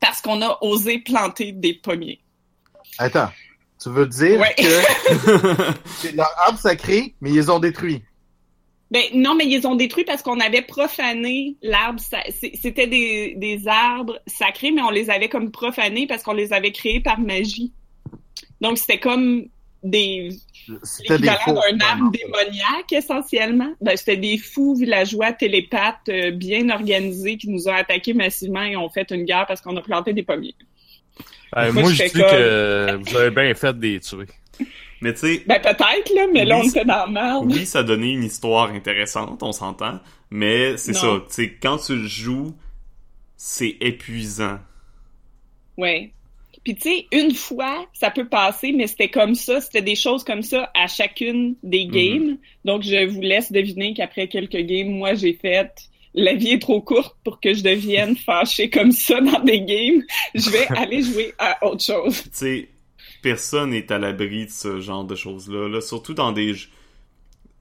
Parce 0.00 0.20
qu'on 0.20 0.42
a 0.42 0.58
osé 0.60 0.98
planter 0.98 1.52
des 1.52 1.74
pommiers. 1.74 2.20
Attends, 2.98 3.30
tu 3.80 3.90
veux 3.90 4.06
dire 4.06 4.40
Ouais. 4.40 4.54
que 4.58 5.72
c'est 5.98 6.12
leur 6.16 6.30
arbre 6.46 6.58
sacré, 6.58 7.14
mais 7.20 7.30
ils 7.30 7.36
les 7.36 7.50
ont 7.50 7.60
détruits? 7.60 8.02
Ben 8.90 9.02
non, 9.14 9.34
mais 9.34 9.46
ils 9.46 9.66
ont 9.66 9.74
détruit 9.74 10.04
parce 10.04 10.22
qu'on 10.22 10.38
avait 10.38 10.62
profané 10.62 11.56
l'arbre. 11.62 12.00
C'était 12.00 12.86
des, 12.86 13.34
des 13.36 13.66
arbres 13.66 14.20
sacrés, 14.26 14.70
mais 14.70 14.82
on 14.82 14.90
les 14.90 15.10
avait 15.10 15.28
comme 15.28 15.50
profanés 15.50 16.06
parce 16.06 16.22
qu'on 16.22 16.34
les 16.34 16.52
avait 16.52 16.70
créés 16.72 17.00
par 17.00 17.18
magie. 17.18 17.72
Donc 18.60 18.78
c'était 18.78 19.00
comme 19.00 19.46
des 19.82 20.30
C'était 20.84 21.18
des 21.18 21.26
l'équivalent 21.26 21.60
d'un 21.70 21.80
arbre 21.84 22.10
démoniaque 22.12 22.92
essentiellement. 22.92 23.72
Ben, 23.80 23.96
c'était 23.96 24.16
des 24.16 24.38
fous 24.38 24.76
villageois 24.76 25.32
télépathes 25.32 26.08
euh, 26.08 26.30
bien 26.30 26.70
organisés 26.70 27.36
qui 27.38 27.48
nous 27.48 27.68
ont 27.68 27.74
attaqués 27.74 28.14
massivement 28.14 28.62
et 28.62 28.76
ont 28.76 28.88
fait 28.88 29.10
une 29.10 29.24
guerre 29.24 29.46
parce 29.46 29.60
qu'on 29.60 29.76
a 29.76 29.82
planté 29.82 30.12
des 30.12 30.22
pommiers. 30.22 30.54
Euh, 31.56 31.72
Moi, 31.72 31.82
moi, 31.82 31.90
je 31.92 31.96
je 31.96 32.04
dis 32.04 32.10
comme- 32.12 32.20
que 32.22 33.00
vous 33.10 33.16
avez 33.16 33.30
bien 33.30 33.54
fait 33.54 33.72
de 33.76 33.82
les 33.86 34.00
tuer. 34.00 34.26
Mais 35.00 35.12
tu 35.12 35.20
sais, 35.20 35.42
Ben 35.46 35.60
peut-être 35.60 36.14
là, 36.14 36.26
mais 36.32 36.44
là 36.44 36.58
Oui, 36.58 36.66
on 36.66 36.68
était 36.70 36.84
dans 36.84 37.06
la 37.06 37.06
merde. 37.06 37.44
oui, 37.46 37.66
ça 37.66 37.82
donnait 37.82 38.12
une 38.12 38.24
histoire 38.24 38.70
intéressante, 38.70 39.42
on 39.42 39.52
s'entend. 39.52 40.00
Mais 40.30 40.76
c'est 40.76 40.92
ça, 40.94 41.20
tu 41.28 41.34
sais, 41.34 41.52
quand 41.60 41.78
tu 41.78 41.96
le 41.96 42.06
joues, 42.06 42.54
c'est 43.36 43.76
épuisant. 43.80 44.58
Ouais. 45.76 46.12
Puis 46.64 46.74
tu 46.74 46.90
sais, 46.90 47.06
une 47.12 47.32
fois, 47.32 47.86
ça 47.92 48.10
peut 48.10 48.26
passer, 48.28 48.72
mais 48.72 48.88
c'était 48.88 49.08
comme 49.10 49.36
ça, 49.36 49.60
c'était 49.60 49.82
des 49.82 49.94
choses 49.94 50.24
comme 50.24 50.42
ça 50.42 50.70
à 50.74 50.88
chacune 50.88 51.54
des 51.62 51.86
games. 51.86 52.38
Donc 52.64 52.82
je 52.82 53.06
vous 53.06 53.20
laisse 53.20 53.52
deviner 53.52 53.94
qu'après 53.94 54.26
quelques 54.26 54.56
games, 54.56 54.88
moi 54.88 55.14
j'ai 55.14 55.34
fait 55.34 55.70
la 56.14 56.34
vie 56.34 56.52
est 56.52 56.58
trop 56.62 56.80
courte 56.80 57.14
pour 57.22 57.40
que 57.40 57.52
je 57.54 57.62
devienne 57.62 58.16
fâché 58.16 58.68
comme 58.70 58.90
ça 58.90 59.20
dans 59.20 59.40
des 59.40 59.60
games. 59.60 60.02
Je 60.34 60.50
vais 60.50 60.66
aller 60.76 61.02
jouer 61.02 61.34
à 61.38 61.64
autre 61.64 61.84
chose. 61.84 62.22
Tu 62.24 62.28
sais, 62.32 62.68
personne 63.26 63.70
n'est 63.70 63.90
à 63.90 63.98
l'abri 63.98 64.46
de 64.46 64.50
ce 64.52 64.78
genre 64.78 65.04
de 65.04 65.16
choses-là. 65.16 65.68
Là, 65.68 65.80
surtout 65.80 66.14
dans 66.14 66.30
des. 66.30 66.54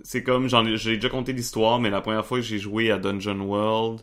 C'est 0.01 0.21
comme, 0.21 0.47
j'ai 0.47 0.97
déjà 0.97 1.09
conté 1.09 1.33
l'histoire, 1.33 1.79
mais 1.79 1.89
la 1.89 2.01
première 2.01 2.23
fois 2.23 2.37
que 2.37 2.43
j'ai 2.43 2.59
joué 2.59 2.91
à 2.91 2.99
Dungeon 2.99 3.39
World, 3.39 4.01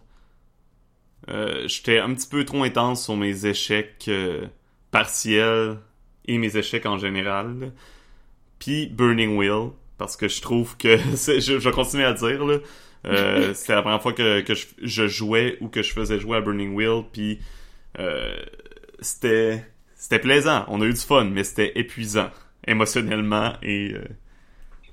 euh, 1.31 1.69
j'étais 1.69 2.01
un 2.01 2.13
petit 2.15 2.27
peu 2.27 2.45
trop 2.45 2.65
intense 2.65 3.05
sur 3.05 3.17
mes 3.17 3.47
échecs 3.47 4.07
euh, 4.09 4.45
partiels 4.91 5.79
et 6.27 6.37
mes 6.37 6.57
échecs 6.57 6.85
en 6.85 6.99
général. 6.99 7.73
Puis 8.59 8.89
Burning 8.89 9.37
Wheel, 9.37 9.71
parce 9.99 10.17
que 10.17 10.27
je 10.27 10.43
trouve 10.43 10.77
que, 10.77 10.97
je, 11.15 11.39
je 11.39 11.53
vais 11.53 11.71
continuer 11.71 12.05
à 12.05 12.13
dire, 12.13 12.45
là, 12.45 12.59
euh, 13.07 13.55
c'était 13.55 13.77
la 13.77 13.83
première 13.83 14.03
fois 14.03 14.13
que, 14.13 14.41
que 14.41 14.55
je, 14.57 14.67
je, 14.83 15.07
jouais 15.07 15.59
ou 15.61 15.69
que 15.69 15.83
je 15.83 15.93
faisais 15.93 16.19
jouer 16.19 16.39
à 16.39 16.41
Burning 16.41 16.75
Wheel, 16.75 17.05
puis 17.13 17.39
c'était 19.01 19.65
c'était 20.03 20.19
plaisant. 20.19 20.65
On 20.67 20.81
a 20.83 20.85
eu 20.85 20.93
du 20.93 21.01
fun, 21.01 21.27
mais 21.27 21.45
c'était 21.45 21.79
épuisant 21.79 22.29
émotionnellement 22.67 23.53
et 23.63 23.93
euh, 23.93 24.05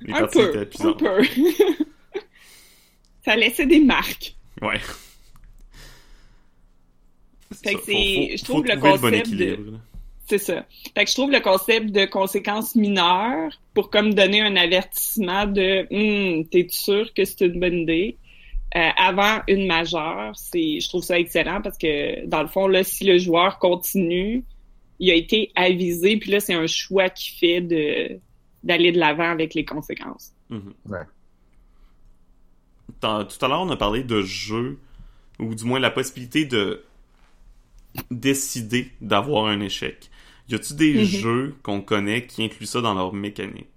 les 0.02 0.14
un 0.14 0.20
parties 0.20 0.38
peu, 0.38 0.50
étaient 0.50 0.62
épuisantes. 0.62 1.02
Un 1.02 1.18
peu. 1.18 1.24
Ça 3.26 3.36
laissait 3.36 3.66
des 3.66 3.80
marques. 3.80 4.36
Ouais. 4.62 4.80
Fait 7.64 7.74
que 7.74 7.82
c'est, 7.88 8.38
je 8.38 8.44
trouve 8.44 8.64
le 8.64 8.80
concept 8.80 9.32
de 9.32 9.58
c'est 10.28 10.38
ça. 10.38 10.64
Fait 10.94 11.06
que 11.06 11.10
je 11.10 11.16
trouve 11.16 11.32
le 11.32 11.40
concept 11.40 11.88
de 11.88 12.06
conséquences 12.06 12.76
mineures 12.76 13.52
pour 13.74 13.90
comme 13.90 14.14
donner 14.14 14.42
un 14.42 14.56
avertissement 14.58 15.48
de 15.48 15.88
hum, 15.92 16.46
t'es 16.46 16.68
sûr 16.70 17.12
que 17.16 17.26
c'est 17.26 17.48
une 17.48 17.60
bonne 17.60 17.80
idée? 17.80 18.18
Euh, 18.76 18.90
avant 18.96 19.40
une 19.48 19.66
majeure, 19.66 20.34
c'est 20.36 20.80
je 20.80 20.88
trouve 20.88 21.04
ça 21.04 21.18
excellent 21.18 21.64
parce 21.64 21.80
que 21.80 22.28
dans 22.28 22.44
le 22.44 22.48
fond 22.48 22.68
là 22.68 22.84
si 22.84 23.06
le 23.06 23.18
joueur 23.18 23.58
continue, 23.58 24.44
il 25.00 25.12
a 25.12 25.16
été 25.16 25.52
avisé 25.56 26.18
puis 26.18 26.32
là 26.32 26.40
c'est 26.40 26.54
un 26.54 26.68
choix 26.68 27.10
qu'il 27.10 27.38
fait 27.38 27.62
de 27.62 28.20
d'aller 28.64 28.92
de 28.92 29.00
l'avant 29.00 29.30
avec 29.32 29.54
les 29.54 29.66
conséquences. 29.66 30.34
Mm-hmm. 30.52 30.92
ouais. 30.92 31.06
Tout 33.00 33.46
à 33.46 33.48
l'heure 33.48 33.62
on 33.62 33.70
a 33.70 33.78
parlé 33.78 34.04
de 34.04 34.22
jeu 34.22 34.80
ou 35.40 35.56
du 35.56 35.64
moins 35.64 35.80
la 35.80 35.90
possibilité 35.90 36.46
de 36.46 36.84
décider 38.12 38.92
d'avoir 39.02 39.46
un 39.46 39.62
échec. 39.62 40.10
Y 40.50 40.56
a-tu 40.56 40.74
des 40.74 40.94
mhm. 40.96 41.06
jeux 41.06 41.56
qu'on 41.64 41.82
connaît 41.82 42.26
qui 42.26 42.44
incluent 42.44 42.66
ça 42.66 42.82
dans 42.82 42.94
leur 42.94 43.14
mécanique? 43.14 43.68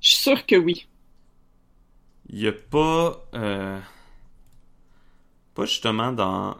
Je 0.00 0.10
suis 0.10 0.22
sûr 0.22 0.46
que 0.46 0.56
oui. 0.56 0.86
Y 2.30 2.48
a 2.48 2.52
pas. 2.52 3.26
Euh, 3.34 3.78
pas 5.54 5.64
justement 5.64 6.12
dans 6.12 6.56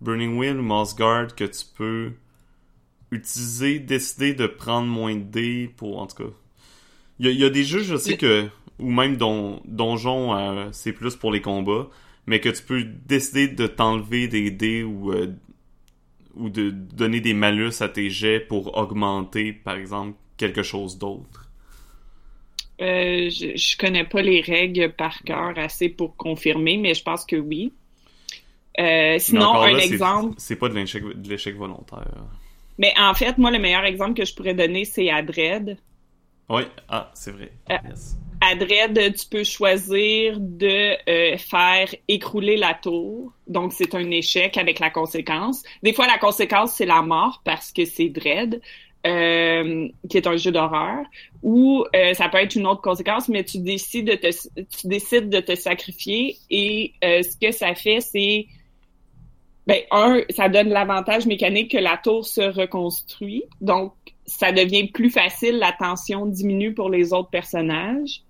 Burning 0.00 0.36
Wheel 0.36 0.58
ou 0.58 0.62
Mossguard 0.62 1.34
que 1.34 1.44
tu 1.44 1.64
peux 1.76 2.12
utiliser, 3.10 3.78
décider 3.78 4.34
de 4.34 4.46
prendre 4.46 4.88
moins 4.88 5.14
de 5.14 5.22
dés 5.22 5.70
pour. 5.76 5.98
En 5.98 6.06
tout 6.06 6.24
cas. 6.24 6.30
Il 7.20 7.30
y, 7.30 7.44
a 7.44 7.50
des 7.50 7.64
jeux, 7.64 7.82
je 7.82 7.96
sais 7.96 8.16
que. 8.16 8.48
Ou 8.80 8.90
même 8.90 9.16
don, 9.16 9.62
Donjon, 9.66 10.34
euh, 10.34 10.68
c'est 10.72 10.92
plus 10.92 11.14
pour 11.14 11.30
les 11.30 11.40
combats. 11.40 11.88
Mais 12.26 12.40
que 12.40 12.48
tu 12.48 12.62
peux 12.62 12.82
décider 12.82 13.48
de 13.48 13.66
t'enlever 13.66 14.26
des 14.26 14.50
dés 14.50 14.82
ou 14.82 15.12
euh, 15.12 15.28
ou 16.34 16.48
de 16.48 16.70
donner 16.70 17.20
des 17.20 17.34
malus 17.34 17.80
à 17.80 17.88
tes 17.88 18.10
jets 18.10 18.40
pour 18.40 18.76
augmenter, 18.76 19.52
par 19.52 19.76
exemple, 19.76 20.16
quelque 20.36 20.62
chose 20.62 20.98
d'autre? 20.98 21.48
Euh, 22.80 23.30
je, 23.30 23.56
je 23.56 23.76
connais 23.76 24.04
pas 24.04 24.22
les 24.22 24.40
règles 24.40 24.92
par 24.92 25.22
cœur 25.22 25.56
assez 25.56 25.88
pour 25.88 26.16
confirmer, 26.16 26.76
mais 26.76 26.94
je 26.94 27.02
pense 27.02 27.24
que 27.24 27.36
oui. 27.36 27.72
Euh, 28.80 29.16
sinon, 29.18 29.54
un 29.54 29.78
exemple. 29.78 30.34
C'est 30.38 30.56
pas 30.56 30.68
de 30.68 31.28
l'échec 31.28 31.54
volontaire. 31.54 32.24
Mais 32.78 32.92
en 32.98 33.14
fait, 33.14 33.38
moi, 33.38 33.50
le 33.50 33.58
meilleur 33.58 33.84
exemple 33.84 34.14
que 34.14 34.24
je 34.24 34.34
pourrais 34.34 34.54
donner, 34.54 34.84
c'est 34.84 35.10
Adred. 35.10 35.78
Oui, 36.48 36.62
ah, 36.88 37.10
c'est 37.14 37.30
vrai. 37.30 37.52
Euh, 37.70 37.76
à 38.40 38.54
Dread, 38.54 39.14
tu 39.16 39.26
peux 39.30 39.44
choisir 39.44 40.38
de 40.38 40.96
euh, 41.08 41.36
faire 41.38 41.88
écrouler 42.08 42.56
la 42.56 42.74
tour. 42.74 43.32
Donc, 43.46 43.72
c'est 43.72 43.94
un 43.94 44.10
échec 44.10 44.58
avec 44.58 44.80
la 44.80 44.90
conséquence. 44.90 45.62
Des 45.82 45.92
fois, 45.92 46.06
la 46.06 46.18
conséquence, 46.18 46.74
c'est 46.74 46.86
la 46.86 47.00
mort 47.00 47.40
parce 47.44 47.72
que 47.72 47.84
c'est 47.86 48.10
Dread, 48.10 48.60
euh, 49.06 49.88
qui 50.10 50.16
est 50.16 50.26
un 50.26 50.36
jeu 50.36 50.52
d'horreur. 50.52 51.04
Ou 51.42 51.84
euh, 51.96 52.12
ça 52.12 52.28
peut 52.28 52.38
être 52.38 52.54
une 52.54 52.66
autre 52.66 52.82
conséquence, 52.82 53.28
mais 53.28 53.44
tu 53.44 53.58
décides 53.58 54.06
de 54.06 54.14
te, 54.14 54.28
tu 54.28 54.88
décides 54.88 55.30
de 55.30 55.40
te 55.40 55.54
sacrifier 55.54 56.36
et 56.50 56.92
ce 57.02 57.36
que 57.38 57.50
ça 57.50 57.74
fait, 57.74 58.00
c'est 58.00 58.46
ben 59.66 59.80
un, 59.90 60.20
ça 60.30 60.48
donne 60.48 60.68
l'avantage 60.68 61.26
mécanique 61.26 61.72
que 61.72 61.78
la 61.78 61.96
tour 61.96 62.26
se 62.26 62.42
reconstruit. 62.42 63.44
Donc, 63.60 63.94
ça 64.26 64.52
devient 64.52 64.88
plus 64.88 65.10
facile, 65.10 65.58
la 65.58 65.72
tension 65.72 66.26
diminue 66.26 66.74
pour 66.74 66.90
les 66.90 67.12
autres 67.12 67.30
personnages. 67.30 68.22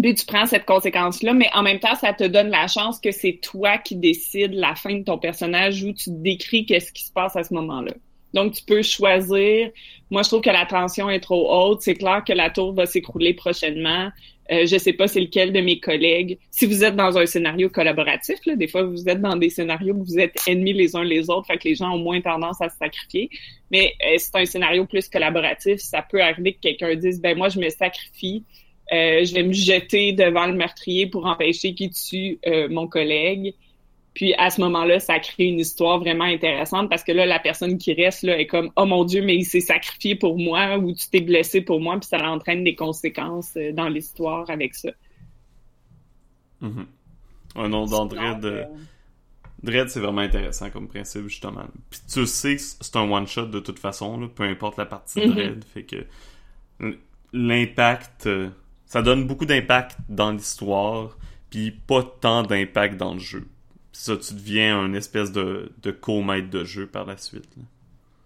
Puis 0.00 0.14
tu 0.14 0.26
prends 0.26 0.46
cette 0.46 0.64
conséquence-là, 0.64 1.32
mais 1.34 1.48
en 1.54 1.62
même 1.62 1.80
temps, 1.80 1.94
ça 1.94 2.12
te 2.12 2.24
donne 2.24 2.50
la 2.50 2.68
chance 2.68 3.00
que 3.00 3.10
c'est 3.10 3.40
toi 3.42 3.78
qui 3.78 3.96
décides 3.96 4.52
la 4.52 4.74
fin 4.74 4.94
de 4.94 5.02
ton 5.02 5.18
personnage 5.18 5.82
où 5.82 5.92
tu 5.92 6.10
décris 6.10 6.66
qu'est-ce 6.66 6.92
qui 6.92 7.04
se 7.04 7.12
passe 7.12 7.34
à 7.36 7.42
ce 7.42 7.52
moment-là. 7.54 7.92
Donc, 8.34 8.54
tu 8.54 8.62
peux 8.64 8.82
choisir. 8.82 9.70
Moi, 10.10 10.22
je 10.22 10.28
trouve 10.28 10.40
que 10.40 10.50
la 10.50 10.66
tension 10.66 11.08
est 11.10 11.20
trop 11.20 11.50
haute. 11.50 11.82
C'est 11.82 11.94
clair 11.94 12.22
que 12.26 12.32
la 12.32 12.50
tour 12.50 12.72
va 12.72 12.86
s'écrouler 12.86 13.34
prochainement. 13.34 14.10
Euh, 14.50 14.64
je 14.64 14.78
sais 14.78 14.94
pas 14.94 15.08
c'est 15.08 15.20
lequel 15.20 15.52
de 15.52 15.60
mes 15.60 15.78
collègues. 15.78 16.38
Si 16.50 16.64
vous 16.64 16.82
êtes 16.82 16.96
dans 16.96 17.18
un 17.18 17.26
scénario 17.26 17.68
collaboratif, 17.68 18.38
là, 18.46 18.56
des 18.56 18.66
fois 18.66 18.82
vous 18.82 19.06
êtes 19.06 19.20
dans 19.20 19.36
des 19.36 19.50
scénarios 19.50 19.94
où 19.94 20.04
vous 20.04 20.18
êtes 20.18 20.36
ennemis 20.46 20.72
les 20.72 20.96
uns 20.96 21.04
les 21.04 21.28
autres, 21.28 21.46
fait 21.46 21.58
que 21.58 21.68
les 21.68 21.74
gens 21.74 21.94
ont 21.94 21.98
moins 21.98 22.22
tendance 22.22 22.60
à 22.62 22.70
se 22.70 22.76
sacrifier. 22.78 23.28
Mais 23.70 23.92
euh, 24.06 24.14
c'est 24.16 24.34
un 24.36 24.46
scénario 24.46 24.86
plus 24.86 25.06
collaboratif, 25.10 25.80
ça 25.80 26.00
peut 26.00 26.22
arriver 26.22 26.54
que 26.54 26.60
quelqu'un 26.60 26.94
dise 26.94 27.20
ben 27.20 27.36
moi 27.36 27.50
je 27.50 27.58
me 27.58 27.68
sacrifie, 27.68 28.44
euh, 28.90 29.22
je 29.22 29.34
vais 29.34 29.42
me 29.42 29.52
jeter 29.52 30.12
devant 30.12 30.46
le 30.46 30.54
meurtrier 30.54 31.06
pour 31.06 31.26
empêcher 31.26 31.74
qu'il 31.74 31.90
tue 31.90 32.38
euh, 32.46 32.68
mon 32.70 32.86
collègue. 32.88 33.54
Puis 34.18 34.34
à 34.34 34.50
ce 34.50 34.60
moment-là, 34.62 34.98
ça 34.98 35.20
crée 35.20 35.44
une 35.44 35.60
histoire 35.60 36.00
vraiment 36.00 36.24
intéressante 36.24 36.90
parce 36.90 37.04
que 37.04 37.12
là, 37.12 37.24
la 37.24 37.38
personne 37.38 37.78
qui 37.78 37.92
reste 37.92 38.24
là 38.24 38.36
est 38.36 38.48
comme 38.48 38.72
oh 38.74 38.84
mon 38.84 39.04
Dieu, 39.04 39.22
mais 39.22 39.36
il 39.36 39.44
s'est 39.44 39.60
sacrifié 39.60 40.16
pour 40.16 40.36
moi 40.36 40.76
ou 40.76 40.92
tu 40.92 41.08
t'es 41.08 41.20
blessé 41.20 41.60
pour 41.60 41.80
moi, 41.80 42.00
puis 42.00 42.08
ça 42.08 42.18
entraîne 42.28 42.64
des 42.64 42.74
conséquences 42.74 43.56
euh, 43.56 43.70
dans 43.70 43.88
l'histoire 43.88 44.50
avec 44.50 44.74
ça. 44.74 44.88
Mm 46.60 46.82
Un 47.54 47.68
nom 47.68 47.84
Dread, 47.84 48.68
Dread, 49.62 49.88
c'est 49.88 50.00
vraiment 50.00 50.22
intéressant 50.22 50.68
comme 50.70 50.88
principe 50.88 51.28
justement. 51.28 51.66
Puis 51.88 52.00
tu 52.12 52.26
sais 52.26 52.56
que 52.56 52.62
c'est 52.62 52.96
un 52.96 53.08
one 53.08 53.28
shot 53.28 53.46
de 53.46 53.60
toute 53.60 53.78
façon, 53.78 54.18
là, 54.18 54.26
peu 54.26 54.42
importe 54.42 54.78
la 54.78 54.86
partie 54.86 55.20
de 55.20 55.26
mm-hmm. 55.26 55.34
Dread, 55.34 55.64
fait 55.64 55.84
que 55.84 56.06
l'impact 57.32 58.28
ça 58.84 59.00
donne 59.00 59.28
beaucoup 59.28 59.44
d'impact 59.44 59.96
dans 60.08 60.32
l'histoire, 60.32 61.16
puis 61.50 61.70
pas 61.70 62.02
tant 62.02 62.42
d'impact 62.42 62.96
dans 62.96 63.12
le 63.12 63.20
jeu. 63.20 63.46
Ça, 63.98 64.16
tu 64.16 64.32
deviens 64.32 64.78
un 64.78 64.94
espèce 64.94 65.32
de, 65.32 65.72
de 65.82 65.90
co-maître 65.90 66.48
de 66.50 66.62
jeu 66.64 66.86
par 66.86 67.04
la 67.04 67.16
suite. 67.16 67.48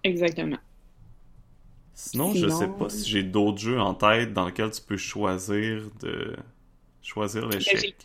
Exactement. 0.05 0.59
Sinon, 1.95 2.35
je 2.35 2.47
sais 2.47 2.69
pas 2.79 2.91
si 2.91 3.09
j'ai 3.09 3.23
d'autres 3.23 3.57
jeux 3.57 3.81
en 3.81 3.95
tête 3.95 4.35
dans 4.35 4.45
lesquels 4.45 4.71
tu 4.71 4.83
peux 4.83 4.99
choisir 4.99 5.85
de 6.03 6.37
choisir 7.03 7.49
ben, 7.49 7.57
l'échec. 7.57 7.97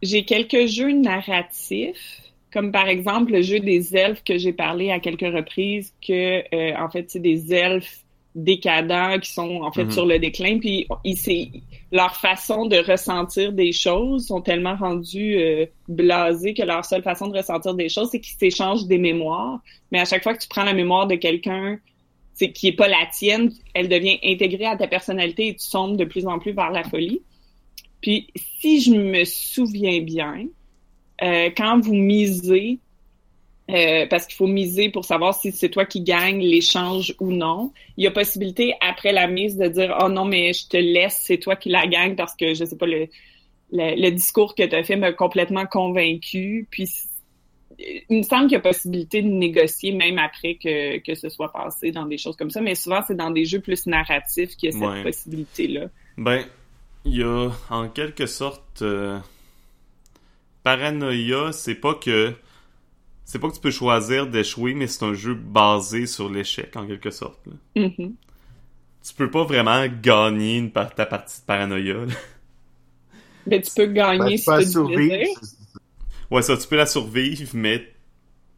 J'ai 0.00 0.24
quelques 0.24 0.64
jeux 0.64 0.92
narratifs, 0.92 2.22
comme 2.50 2.72
par 2.72 2.88
exemple 2.88 3.32
le 3.32 3.42
jeu 3.42 3.60
des 3.60 3.94
elfes 3.94 4.24
que 4.24 4.38
j'ai 4.38 4.54
parlé 4.54 4.90
à 4.90 4.98
quelques 4.98 5.20
reprises, 5.30 5.92
que 6.00 6.42
euh, 6.54 6.74
en 6.78 6.88
fait 6.88 7.10
c'est 7.10 7.20
des 7.20 7.52
elfes 7.52 8.02
décadents 8.34 9.18
qui 9.18 9.30
sont 9.30 9.60
en 9.60 9.72
fait 9.72 9.84
mhm. 9.84 9.90
sur 9.90 10.06
le 10.06 10.18
déclin 10.18 10.58
puis 10.58 10.86
ils, 11.04 11.18
leur 11.94 12.16
façon 12.16 12.66
de 12.66 12.76
ressentir 12.76 13.52
des 13.52 13.70
choses 13.70 14.26
sont 14.26 14.40
tellement 14.40 14.74
rendus 14.74 15.36
euh, 15.36 15.66
blasés 15.86 16.52
que 16.52 16.64
leur 16.64 16.84
seule 16.84 17.04
façon 17.04 17.28
de 17.28 17.36
ressentir 17.36 17.74
des 17.74 17.88
choses 17.88 18.08
c'est 18.10 18.20
qu'ils 18.20 18.36
s'échangent 18.36 18.86
des 18.86 18.98
mémoires. 18.98 19.60
Mais 19.92 20.00
à 20.00 20.04
chaque 20.04 20.24
fois 20.24 20.34
que 20.34 20.42
tu 20.42 20.48
prends 20.48 20.64
la 20.64 20.74
mémoire 20.74 21.06
de 21.06 21.14
quelqu'un 21.14 21.78
c'est 22.34 22.50
qui 22.50 22.66
est 22.66 22.72
pas 22.72 22.88
la 22.88 23.06
tienne 23.12 23.52
elle 23.74 23.88
devient 23.88 24.18
intégrée 24.24 24.66
à 24.66 24.76
ta 24.76 24.88
personnalité 24.88 25.48
et 25.48 25.54
tu 25.54 25.64
sombres 25.64 25.96
de 25.96 26.04
plus 26.04 26.26
en 26.26 26.40
plus 26.40 26.52
vers 26.52 26.72
la 26.72 26.82
folie. 26.82 27.22
Puis 28.02 28.26
si 28.60 28.80
je 28.80 28.90
me 28.90 29.22
souviens 29.24 30.00
bien 30.00 30.48
euh, 31.22 31.50
quand 31.56 31.78
vous 31.78 31.94
misez 31.94 32.80
euh, 33.70 34.06
parce 34.08 34.26
qu'il 34.26 34.36
faut 34.36 34.46
miser 34.46 34.90
pour 34.90 35.04
savoir 35.04 35.34
si 35.34 35.50
c'est 35.50 35.70
toi 35.70 35.86
qui 35.86 36.02
gagne 36.02 36.40
l'échange 36.40 37.14
ou 37.20 37.32
non. 37.32 37.72
Il 37.96 38.04
y 38.04 38.06
a 38.06 38.10
possibilité 38.10 38.74
après 38.80 39.12
la 39.12 39.26
mise 39.26 39.56
de 39.56 39.66
dire 39.68 39.96
oh 40.02 40.08
non 40.08 40.24
mais 40.24 40.52
je 40.52 40.68
te 40.68 40.76
laisse, 40.76 41.22
c'est 41.24 41.38
toi 41.38 41.56
qui 41.56 41.70
la 41.70 41.86
gagne 41.86 42.14
parce 42.14 42.34
que 42.36 42.54
je 42.54 42.64
sais 42.64 42.76
pas 42.76 42.86
le 42.86 43.08
le, 43.72 44.10
discours 44.10 44.54
que 44.54 44.62
tu 44.62 44.74
as 44.74 44.84
fait 44.84 44.96
m'a 44.96 45.12
complètement 45.12 45.66
convaincu. 45.66 46.68
Puis 46.70 46.88
il 47.78 48.18
me 48.18 48.22
semble 48.22 48.44
qu'il 48.44 48.52
y 48.52 48.56
a 48.56 48.60
possibilité 48.60 49.22
de 49.22 49.28
négocier 49.28 49.92
même 49.92 50.18
après 50.18 50.54
que, 50.54 50.98
que 50.98 51.14
ce 51.14 51.28
soit 51.28 51.52
passé 51.52 51.90
dans 51.90 52.06
des 52.06 52.18
choses 52.18 52.36
comme 52.36 52.50
ça, 52.50 52.60
mais 52.60 52.74
souvent 52.74 53.00
c'est 53.06 53.16
dans 53.16 53.30
des 53.30 53.44
jeux 53.44 53.60
plus 53.60 53.86
narratifs 53.86 54.56
qu'il 54.56 54.70
y 54.70 54.74
a 54.74 54.78
cette 54.78 54.88
Ouais. 54.88 55.02
possibilité-là. 55.02 55.86
Ben, 56.16 56.44
il 57.04 57.16
y 57.16 57.22
a 57.22 57.50
en 57.70 57.88
quelque 57.88 58.26
sorte 58.26 58.82
euh, 58.82 59.18
paranoïa, 60.62 61.50
c'est 61.52 61.74
pas 61.74 61.94
que 61.94 62.34
c'est 63.24 63.38
pas 63.38 63.48
que 63.48 63.54
tu 63.54 63.60
peux 63.60 63.70
choisir 63.70 64.26
d'échouer, 64.26 64.74
mais 64.74 64.86
c'est 64.86 65.04
un 65.04 65.14
jeu 65.14 65.34
basé 65.34 66.06
sur 66.06 66.28
l'échec 66.30 66.76
en 66.76 66.86
quelque 66.86 67.10
sorte. 67.10 67.40
là. 67.46 67.82
Mhm. 67.82 68.14
Tu 69.06 69.14
peux 69.14 69.30
pas 69.30 69.44
vraiment 69.44 69.86
gagner 70.02 70.56
une 70.58 70.70
par- 70.70 70.94
ta 70.94 71.04
partie 71.06 71.40
de 71.40 71.46
paranoïa. 71.46 71.94
là. 72.06 72.12
Mais 73.46 73.60
tu 73.60 73.70
peux 73.74 73.86
gagner 73.86 74.18
Ben, 74.18 74.28
tu 74.36 74.38
si 74.38 74.46
peux 74.46 74.64
tu 74.64 74.70
survivre. 74.70 75.40
Ouais, 76.30 76.42
ça, 76.42 76.56
tu 76.56 76.66
peux 76.66 76.76
la 76.76 76.86
survivre, 76.86 77.50
mais 77.54 77.86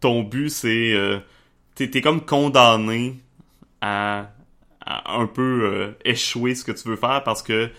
ton 0.00 0.22
but, 0.22 0.48
c'est... 0.50 0.92
Euh, 0.94 1.18
t'es, 1.74 1.90
t'es 1.90 2.00
comme 2.00 2.24
condamné 2.24 3.16
à, 3.80 4.30
à 4.80 5.16
un 5.18 5.26
peu 5.26 5.42
euh, 5.64 5.92
échouer 6.04 6.54
ce 6.54 6.64
que 6.64 6.72
tu 6.72 6.88
veux 6.88 6.96
faire 6.96 7.24
parce 7.24 7.42
que, 7.42 7.70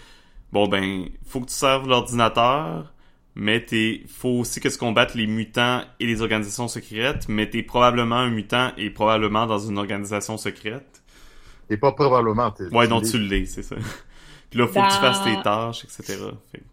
bon, 0.51 0.67
ben, 0.67 1.07
faut 1.25 1.39
que 1.39 1.47
tu 1.47 1.53
serves 1.53 1.87
l'ordinateur, 1.87 2.93
mais 3.39 3.63
t'es... 3.63 4.01
faut 4.07 4.29
aussi 4.39 4.59
que 4.59 4.67
tu 4.67 4.77
combattes 4.77 5.13
les 5.13 5.27
mutants 5.27 5.81
et 5.99 6.07
les 6.07 6.21
organisations 6.23 6.67
secrètes, 6.67 7.29
mais 7.29 7.47
t'es 7.49 7.61
probablement 7.61 8.15
un 8.15 8.31
mutant 8.31 8.71
et 8.77 8.89
probablement 8.89 9.45
dans 9.45 9.59
une 9.59 9.77
organisation 9.77 10.37
secrète. 10.37 11.03
Et 11.69 11.77
pas 11.77 11.91
probablement. 11.91 12.49
t'es- 12.51 12.73
Ouais, 12.73 12.87
l'es. 12.99 13.01
tu 13.09 13.19
l'es, 13.19 13.45
c'est 13.45 13.61
ça. 13.63 13.75
Puis 14.49 14.59
là, 14.59 14.65
faut 14.67 14.81
que 14.81 14.87
tu 14.87 14.99
fasses 14.99 15.23
tes 15.23 15.41
tâches, 15.43 15.83
etc. 15.83 16.17
Fait- 16.51 16.63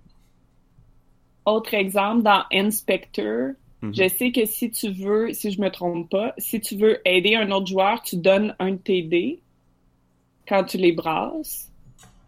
Autre 1.44 1.74
exemple, 1.74 2.22
dans 2.22 2.44
Inspector, 2.52 3.50
Mhm. 3.82 3.94
je 3.94 4.08
sais 4.08 4.32
que 4.32 4.46
si 4.46 4.70
tu 4.70 4.90
veux, 4.92 5.32
si 5.34 5.50
je 5.50 5.60
me 5.60 5.68
trompe 5.70 6.08
pas, 6.10 6.32
si 6.38 6.58
tu 6.60 6.76
veux 6.76 6.98
aider 7.06 7.34
un 7.34 7.50
autre 7.50 7.66
joueur, 7.66 8.00
tu 8.00 8.16
donnes 8.16 8.56
un 8.58 8.70
de 8.72 8.76
tes 8.78 9.02
dés 9.02 9.42
quand 10.48 10.64
tu 10.64 10.78
les 10.78 10.92
brasses. 10.92 11.70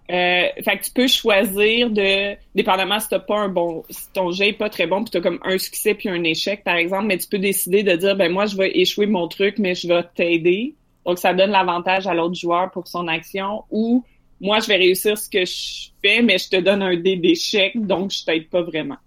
Euh, 0.09 0.49
fait 0.63 0.79
que 0.79 0.85
tu 0.85 0.91
peux 0.93 1.09
choisir 1.09 1.91
de, 1.91 2.37
dépendamment 2.55 3.01
si 3.01 3.09
t'as 3.09 3.19
pas 3.19 3.41
un 3.41 3.49
bon, 3.49 3.83
si 3.91 4.13
ton 4.13 4.31
jet 4.31 4.51
est 4.51 4.53
pas 4.53 4.71
très 4.71 4.87
bon, 4.87 5.03
puis 5.03 5.11
t'as 5.11 5.21
comme 5.21 5.41
un 5.43 5.59
succès 5.59 5.95
puis 5.95 6.09
un 6.09 6.23
échec, 6.23 6.63
par 6.63 6.77
exemple, 6.77 7.07
mais 7.07 7.19
tu 7.19 7.27
peux 7.27 7.39
décider 7.39 7.83
de 7.83 7.97
dire, 7.97 8.15
ben 8.15 8.31
moi, 8.31 8.47
je 8.47 8.57
vais 8.57 8.77
échouer 8.79 9.07
mon 9.07 9.27
truc, 9.27 9.59
mais 9.59 9.75
je 9.75 9.89
vais 9.89 10.03
t'aider. 10.15 10.75
Donc, 11.05 11.19
ça 11.19 11.35
donne 11.35 11.51
l'avantage 11.51 12.07
à 12.07 12.15
l'autre 12.15 12.35
joueur 12.35 12.71
pour 12.71 12.87
son 12.87 13.09
action, 13.09 13.65
ou 13.71 14.05
moi, 14.41 14.61
je 14.61 14.69
vais 14.69 14.77
réussir 14.77 15.19
ce 15.19 15.29
que 15.29 15.45
je 15.45 15.89
fais, 16.03 16.23
mais 16.23 16.39
je 16.39 16.51
te 16.51 16.57
donne 16.61 16.83
un 16.83 16.97
dé 16.97 17.17
d'échec, 17.17 17.73
donc 17.75 18.13
je 18.13 18.25
t'aide 18.25 18.49
pas 18.49 18.63
vraiment. 18.63 18.99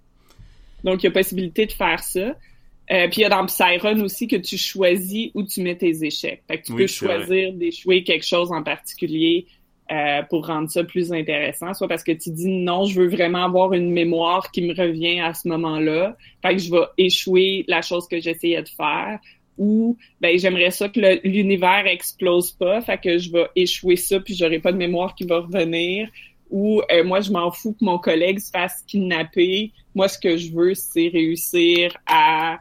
Donc, 0.83 1.03
il 1.03 1.05
y 1.05 1.09
a 1.09 1.11
possibilité 1.11 1.65
de 1.65 1.71
faire 1.71 1.99
ça. 1.99 2.35
Euh, 2.91 3.07
puis 3.07 3.19
il 3.19 3.21
y 3.21 3.25
a 3.25 3.29
dans 3.29 3.45
Psyron 3.45 4.01
aussi 4.01 4.27
que 4.27 4.37
tu 4.37 4.57
choisis 4.57 5.29
où 5.35 5.43
tu 5.43 5.61
mets 5.61 5.77
tes 5.77 6.03
échecs. 6.03 6.41
Fait 6.47 6.59
que 6.59 6.65
tu 6.65 6.71
Oui, 6.71 6.81
peux 6.81 6.87
choisir 6.87 7.53
d'échouer 7.53 8.03
quelque 8.03 8.25
chose 8.25 8.51
en 8.51 8.63
particulier 8.63 9.45
euh, 9.91 10.21
pour 10.29 10.45
rendre 10.47 10.69
ça 10.69 10.83
plus 10.83 11.11
intéressant, 11.11 11.73
soit 11.73 11.87
parce 11.87 12.03
que 12.03 12.11
tu 12.11 12.29
dis 12.31 12.47
non, 12.47 12.85
je 12.85 12.99
veux 12.99 13.07
vraiment 13.07 13.45
avoir 13.45 13.73
une 13.73 13.91
mémoire 13.91 14.51
qui 14.51 14.61
me 14.61 14.73
revient 14.73 15.19
à 15.19 15.33
ce 15.33 15.47
moment-là, 15.47 16.15
fait 16.41 16.55
que 16.55 16.61
je 16.61 16.71
vais 16.71 16.85
échouer 16.97 17.65
la 17.67 17.81
chose 17.81 18.07
que 18.07 18.19
j'essayais 18.19 18.61
de 18.61 18.69
faire, 18.69 19.19
ou 19.57 19.97
ben 20.21 20.37
j'aimerais 20.37 20.71
ça 20.71 20.89
que 20.89 21.27
l'univers 21.27 21.87
explose 21.87 22.51
pas, 22.51 22.81
fait 22.81 22.99
que 22.99 23.17
je 23.17 23.31
vais 23.31 23.47
échouer 23.55 23.95
ça 23.95 24.19
puis 24.19 24.35
j'aurai 24.35 24.59
pas 24.59 24.71
de 24.71 24.77
mémoire 24.77 25.15
qui 25.15 25.25
va 25.25 25.39
revenir, 25.39 26.07
ou 26.49 26.81
euh, 26.91 27.03
moi 27.03 27.21
je 27.21 27.31
m'en 27.31 27.51
fous 27.51 27.73
que 27.73 27.83
mon 27.83 27.97
collègue 27.97 28.39
se 28.39 28.51
fasse 28.51 28.83
kidnapper, 28.87 29.71
moi 29.95 30.07
ce 30.07 30.19
que 30.19 30.37
je 30.37 30.51
veux 30.51 30.75
c'est 30.75 31.07
réussir 31.07 31.97
à 32.05 32.59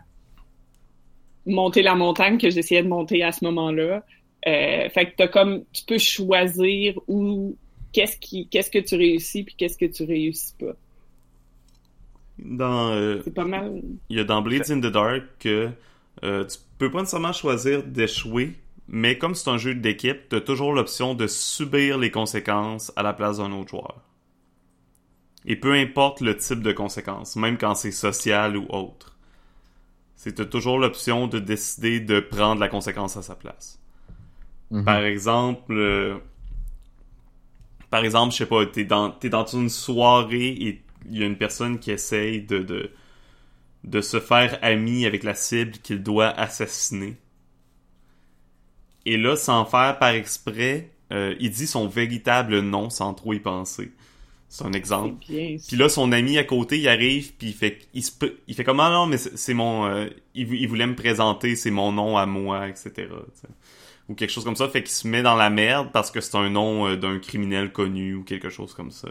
monter 1.48 1.82
la 1.82 1.94
montagne 1.94 2.38
que 2.38 2.50
j'essayais 2.50 2.82
de 2.82 2.88
monter 2.88 3.22
à 3.22 3.32
ce 3.32 3.44
moment-là. 3.44 4.04
Euh, 4.46 4.88
fait 4.90 5.10
que 5.10 5.16
t'as 5.16 5.28
comme 5.28 5.64
tu 5.72 5.84
peux 5.84 5.98
choisir 5.98 6.98
où 7.08 7.56
qu'est-ce 7.92 8.16
qui 8.18 8.48
qu'est-ce 8.48 8.70
que 8.70 8.78
tu 8.78 8.94
réussis 8.94 9.42
puis 9.44 9.54
qu'est-ce 9.56 9.76
que 9.76 9.86
tu 9.86 10.04
réussis 10.04 10.54
pas. 10.58 10.74
Dans... 12.38 12.92
euh, 12.92 13.20
C'est 13.24 13.34
pas 13.34 13.44
mal. 13.44 13.82
Il 14.10 14.16
y 14.16 14.20
a 14.20 14.24
dans 14.24 14.42
Blades 14.42 14.70
in 14.70 14.80
the 14.80 14.92
Dark 14.92 15.24
que 15.40 15.70
euh, 16.24 16.44
tu 16.46 16.58
peux 16.78 16.90
pas 16.90 17.00
nécessairement 17.00 17.32
choisir 17.32 17.82
d'échouer, 17.82 18.54
mais 18.86 19.18
comme 19.18 19.34
c'est 19.34 19.50
un 19.50 19.58
jeu 19.58 19.74
d'équipe, 19.74 20.28
tu 20.28 20.36
as 20.36 20.40
toujours 20.40 20.72
l'option 20.72 21.14
de 21.14 21.26
subir 21.26 21.98
les 21.98 22.10
conséquences 22.10 22.92
à 22.96 23.02
la 23.02 23.12
place 23.12 23.38
d'un 23.38 23.52
autre 23.52 23.70
joueur. 23.70 24.02
Et 25.46 25.56
peu 25.56 25.72
importe 25.72 26.20
le 26.20 26.36
type 26.36 26.62
de 26.62 26.72
conséquences, 26.72 27.36
même 27.36 27.58
quand 27.58 27.74
c'est 27.74 27.90
social 27.90 28.56
ou 28.56 28.66
autre. 28.70 29.16
C'est 30.16 30.34
t'as 30.34 30.44
toujours 30.44 30.78
l'option 30.78 31.26
de 31.28 31.38
décider 31.38 32.00
de 32.00 32.20
prendre 32.20 32.60
la 32.60 32.68
conséquence 32.68 33.16
à 33.16 33.22
sa 33.22 33.34
place. 33.36 33.77
Mhm. 34.70 34.84
Par 34.84 35.04
exemple, 35.04 35.72
euh, 35.72 36.18
par 37.90 38.04
exemple, 38.04 38.32
je 38.32 38.38
sais 38.38 38.46
pas, 38.46 38.66
t'es 38.66 38.84
dans, 38.84 39.10
t'es 39.10 39.30
dans 39.30 39.46
une 39.46 39.68
soirée 39.70 40.48
et 40.48 40.82
il 41.10 41.18
y 41.18 41.22
a 41.22 41.26
une 41.26 41.38
personne 41.38 41.78
qui 41.78 41.90
essaye 41.90 42.42
de, 42.42 42.58
de, 42.58 42.90
de 43.84 44.00
se 44.00 44.20
faire 44.20 44.58
ami 44.62 45.06
avec 45.06 45.24
la 45.24 45.34
cible 45.34 45.72
qu'il 45.82 46.02
doit 46.02 46.28
assassiner. 46.28 47.16
Et 49.06 49.16
là, 49.16 49.36
sans 49.36 49.64
faire 49.64 49.98
par 49.98 50.10
exprès, 50.10 50.90
euh, 51.12 51.34
il 51.40 51.50
dit 51.50 51.66
son 51.66 51.88
véritable 51.88 52.60
nom 52.60 52.90
sans 52.90 53.14
trop 53.14 53.32
y 53.32 53.40
penser. 53.40 53.92
C'est 54.50 54.64
un 54.64 54.72
exemple. 54.72 55.14
Puis 55.26 55.76
là, 55.76 55.88
son 55.88 56.12
ami 56.12 56.38
à 56.38 56.44
côté, 56.44 56.78
il 56.78 56.88
arrive, 56.88 57.32
puis 57.34 57.48
il 57.48 57.54
fait, 57.54 57.86
il, 57.94 58.02
se 58.02 58.12
il 58.46 58.54
fait 58.54 58.64
comme 58.64 58.80
ah 58.80 58.90
non, 58.90 59.06
mais 59.06 59.18
c'est 59.18 59.54
mon, 59.54 59.86
euh, 59.86 60.08
il, 60.34 60.52
il 60.54 60.68
voulait 60.68 60.86
me 60.86 60.94
présenter, 60.94 61.54
c'est 61.54 61.70
mon 61.70 61.92
nom 61.92 62.16
à 62.16 62.26
moi, 62.26 62.68
etc. 62.68 63.08
Ou 64.08 64.14
quelque 64.14 64.30
chose 64.30 64.44
comme 64.44 64.56
ça, 64.56 64.68
fait 64.68 64.82
qu'il 64.82 64.92
se 64.92 65.06
met 65.06 65.22
dans 65.22 65.36
la 65.36 65.50
merde 65.50 65.90
parce 65.92 66.10
que 66.10 66.20
c'est 66.20 66.36
un 66.36 66.48
nom 66.50 66.86
euh, 66.88 66.96
d'un 66.96 67.18
criminel 67.18 67.72
connu 67.72 68.14
ou 68.14 68.24
quelque 68.24 68.48
chose 68.48 68.72
comme 68.74 68.90
ça. 68.90 69.08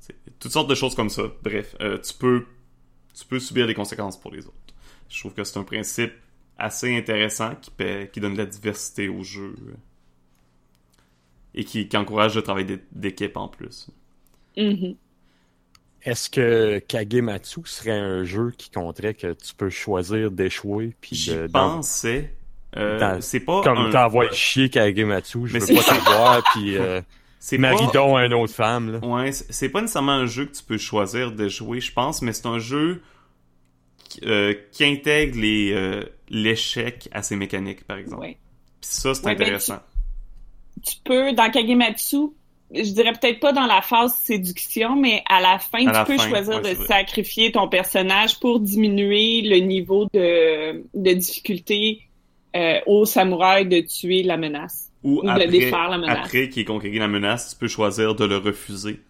C'est 0.00 0.14
toutes 0.38 0.52
sortes 0.52 0.68
de 0.68 0.74
choses 0.74 0.94
comme 0.94 1.08
ça. 1.10 1.22
Bref, 1.42 1.74
euh, 1.80 1.98
tu 1.98 2.12
peux, 2.14 2.44
tu 3.18 3.24
peux 3.24 3.40
subir 3.40 3.66
des 3.66 3.74
conséquences 3.74 4.20
pour 4.20 4.32
les 4.32 4.46
autres. 4.46 4.54
Je 5.08 5.18
trouve 5.20 5.32
que 5.32 5.44
c'est 5.44 5.58
un 5.58 5.64
principe 5.64 6.12
assez 6.58 6.94
intéressant 6.96 7.54
qui, 7.56 7.70
paie- 7.70 8.10
qui 8.12 8.20
donne 8.20 8.34
de 8.34 8.38
la 8.38 8.46
diversité 8.46 9.08
au 9.08 9.22
jeu 9.22 9.54
euh, 9.68 9.72
et 11.54 11.64
qui, 11.64 11.88
qui 11.88 11.96
encourage 11.96 12.34
le 12.36 12.42
travail 12.42 12.66
d'é- 12.66 12.82
d'équipe 12.92 13.36
en 13.36 13.48
plus. 13.48 13.88
Mhm. 14.56 14.94
Est-ce 16.02 16.30
que 16.30 16.78
Kagematsu 16.80 17.60
serait 17.64 17.98
un 17.98 18.24
jeu 18.24 18.52
qui 18.56 18.70
compterait 18.70 19.14
que 19.14 19.32
tu 19.32 19.54
peux 19.54 19.70
choisir 19.70 20.30
d'échouer 20.30 20.94
puis 21.00 21.16
J'y 21.16 21.32
pensais. 21.48 22.34
Euh, 22.76 23.20
c'est 23.20 23.40
pas 23.40 23.62
comme 23.62 23.78
un- 23.78 23.90
t'envoies 23.90 24.30
chier 24.32 24.68
Kagematsu, 24.68 25.46
je 25.46 25.52
Mais 25.54 25.58
veux 25.60 25.74
pas 25.76 25.82
t'avoir 25.82 26.42
puis 26.54 26.76
euh, 26.76 27.00
c'est 27.40 27.58
pas 27.58 27.68
à 27.70 28.24
une 28.26 28.34
autre 28.34 28.52
femme 28.54 28.92
là. 28.92 28.98
ouais, 29.06 29.32
c'est 29.32 29.68
pas 29.68 29.80
nécessairement 29.80 30.12
un 30.12 30.26
jeu 30.26 30.46
que 30.46 30.56
tu 30.56 30.62
peux 30.62 30.78
choisir 30.78 31.32
de 31.32 31.48
jouer, 31.48 31.80
je 31.80 31.92
pense, 31.92 32.22
mais 32.22 32.32
c'est 32.32 32.46
un 32.46 32.58
jeu 32.58 33.02
qui, 34.08 34.20
euh, 34.24 34.54
qui 34.72 34.84
intègre 34.84 35.38
les 35.40 35.72
euh, 35.72 36.02
l'échec 36.28 37.08
à 37.12 37.22
ses 37.22 37.36
mécaniques 37.36 37.84
par 37.84 37.96
exemple. 37.98 38.22
Ouais. 38.22 38.36
Puis 38.80 38.90
ça 38.90 39.14
c'est 39.14 39.24
Ouais, 39.26 39.34
ben, 39.34 39.42
intéressant. 39.42 39.78
Tu 40.84 40.96
peux 41.04 41.32
dans 41.32 41.50
Kagematsu, 41.50 42.16
je 42.74 42.90
dirais 42.92 43.12
peut-être 43.12 43.40
pas 43.40 43.52
dans 43.52 43.66
la 43.66 43.80
phase 43.80 44.14
séduction, 44.16 44.96
mais 44.96 45.22
à 45.28 45.40
la 45.40 45.58
fin 45.58 45.86
À 45.86 45.92
la 45.92 46.04
tu 46.04 46.12
peux 46.12 46.18
fin, 46.18 46.28
choisir 46.28 46.56
ouais, 46.62 46.74
de 46.74 46.84
sacrifier 46.84 47.52
ton 47.52 47.68
personnage 47.68 48.38
pour 48.40 48.60
diminuer 48.60 49.40
le 49.42 49.58
niveau 49.58 50.06
de, 50.12 50.82
de 50.94 51.12
difficulté 51.14 52.02
euh, 52.56 52.80
au 52.86 53.04
samouraï 53.04 53.66
de 53.66 53.80
tuer 53.80 54.22
la 54.22 54.36
menace. 54.36 54.90
Ou, 55.02 55.20
ou 55.20 55.22
de 55.30 55.44
défaire 55.50 55.88
la 55.90 55.98
menace. 55.98 56.18
après 56.26 56.48
qu'il 56.48 56.62
ait 56.62 56.64
conquéri 56.64 56.98
la 56.98 57.06
menace, 57.08 57.50
tu 57.50 57.56
peux 57.60 57.68
choisir 57.68 58.14
de 58.16 58.24
le 58.24 58.38
refuser 58.38 59.00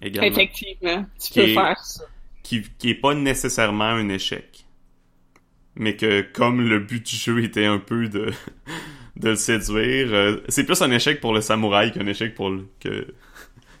également. 0.00 0.28
Effectivement, 0.28 1.04
tu 1.20 1.30
Qui 1.32 1.40
peux 1.40 1.48
est- 1.48 1.54
faire 1.54 1.78
ça. 1.84 2.04
qui, 2.44 2.62
qui 2.78 2.90
est 2.90 2.94
pas 2.94 3.14
nécessairement 3.14 3.84
un 3.84 4.08
échec. 4.08 4.64
Mais 5.74 5.96
que 5.96 6.22
comme 6.22 6.60
le 6.68 6.78
but 6.80 7.04
du 7.04 7.16
jeu 7.16 7.42
était 7.42 7.66
un 7.66 7.78
peu 7.78 8.08
de, 8.08 8.32
de 9.16 9.28
le 9.30 9.36
séduire, 9.36 10.08
euh, 10.12 10.36
c'est 10.48 10.64
plus 10.64 10.80
un 10.82 10.90
échec 10.90 11.20
pour 11.20 11.34
le 11.34 11.40
samouraï 11.40 11.92
qu'un 11.92 12.06
échec 12.06 12.34
pour 12.34 12.50
le, 12.50 12.68
que, 12.80 13.06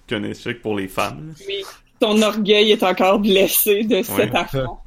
qu'un 0.06 0.22
échec 0.24 0.60
pour 0.62 0.74
les 0.76 0.88
femmes. 0.88 1.32
Oui, 1.46 1.62
ton 2.00 2.20
orgueil 2.22 2.72
est 2.72 2.82
encore 2.82 3.18
blessé 3.20 3.84
de 3.84 4.02
cet 4.02 4.34
affront. 4.34 4.78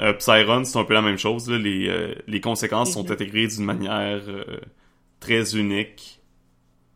Euh, 0.00 0.12
Psyron, 0.14 0.64
c'est 0.64 0.78
un 0.78 0.84
peu 0.84 0.94
la 0.94 1.02
même 1.02 1.18
chose. 1.18 1.48
là. 1.50 1.58
Les, 1.58 1.88
euh, 1.88 2.14
les 2.26 2.40
conséquences 2.40 2.92
sont 2.92 3.10
intégrées 3.10 3.46
d'une 3.46 3.64
manière 3.64 4.22
euh, 4.28 4.60
très 5.20 5.54
unique 5.56 6.20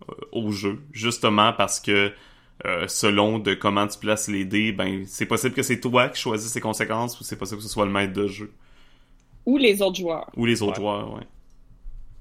euh, 0.08 0.14
au 0.32 0.50
jeu, 0.50 0.80
justement 0.92 1.52
parce 1.52 1.80
que 1.80 2.12
selon 2.88 3.38
de 3.38 3.52
comment 3.54 3.86
tu 3.86 3.98
places 3.98 4.28
les 4.28 4.46
dés, 4.46 4.72
ben 4.72 5.04
c'est 5.06 5.26
possible 5.26 5.54
que 5.54 5.62
c'est 5.62 5.78
toi 5.78 6.08
qui 6.08 6.18
choisis 6.20 6.50
ces 6.50 6.60
conséquences 6.60 7.20
ou 7.20 7.22
c'est 7.22 7.36
possible 7.36 7.58
que 7.58 7.62
ce 7.62 7.68
soit 7.72 7.84
le 7.84 7.92
maître 7.92 8.14
de 8.14 8.26
jeu 8.26 8.50
Ou 9.44 9.58
les 9.58 9.82
autres 9.82 9.98
joueurs. 10.00 10.30
ou 10.36 10.46
les 10.46 10.62
autres 10.62 10.72
Ouais. 10.80 10.80
joueurs. 10.80 11.20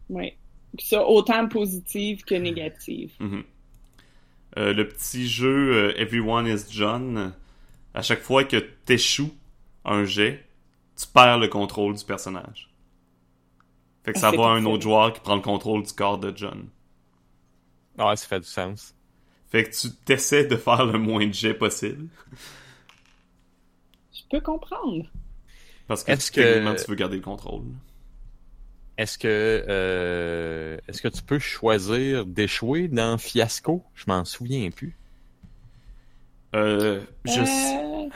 Oui. 0.10 0.34
Puis 0.78 0.88
ça, 0.88 1.08
autant 1.08 1.48
positive 1.48 2.24
que 2.26 2.36
négative. 2.36 3.14
Mhm. 3.22 3.44
Le 4.58 4.84
petit 4.84 5.28
jeu 5.28 5.94
Everyone 5.98 6.48
is 6.48 6.66
John, 6.70 7.34
à 7.94 8.02
chaque 8.02 8.22
fois 8.22 8.44
que 8.44 8.58
t'échoues 8.58 9.34
un 9.86 10.04
jet, 10.06 10.45
tu 10.98 11.08
perds 11.08 11.40
le 11.40 11.48
contrôle 11.48 11.96
du 11.96 12.04
personnage. 12.06 12.70
Fait 14.04 14.14
que 14.14 14.20
ça 14.20 14.32
va 14.32 14.44
à 14.46 14.50
un 14.52 14.66
autre 14.66 14.84
joueur 14.84 15.14
qui 15.14 15.20
prend 15.20 15.36
le 15.36 15.42
contrôle 15.42 15.84
du 15.84 15.92
corps 15.94 16.18
de 16.20 16.32
John. 16.36 16.68
Ouais, 17.98 18.16
ça 18.16 18.28
fait 18.28 18.40
du 18.40 18.46
sens. 18.46 18.94
Fait 19.50 19.64
que 19.64 19.76
tu 19.76 19.90
t'essaies 20.06 20.46
de 20.46 20.56
faire 20.58 20.86
le 20.86 21.00
moins 21.00 21.26
de 21.26 21.34
jets 21.34 21.54
possible. 21.54 22.08
Je 24.14 24.22
peux 24.30 24.42
comprendre. 24.42 25.06
Parce 25.88 26.04
que, 26.04 26.12
Est-ce 26.12 26.32
que- 26.32 26.84
tu 26.84 26.90
veux 26.90 26.96
garder 26.96 27.18
le 27.18 27.22
contrôle. 27.22 27.64
Est-ce 28.98 29.18
que 29.18 29.66
euh, 29.68 30.78
est-ce 30.88 31.02
que 31.02 31.10
tu 31.10 31.22
peux 31.22 31.38
choisir 31.40 32.26
d'échouer 32.26 32.88
dans 32.88 33.18
Fiasco? 33.18 33.84
Je 33.94 34.06
m'en 34.08 34.24
souviens 34.24 34.70
plus. 34.72 34.96
Euh, 36.56 37.02
je 37.26 37.44
sais 37.44 37.76
Euh, 37.78 38.10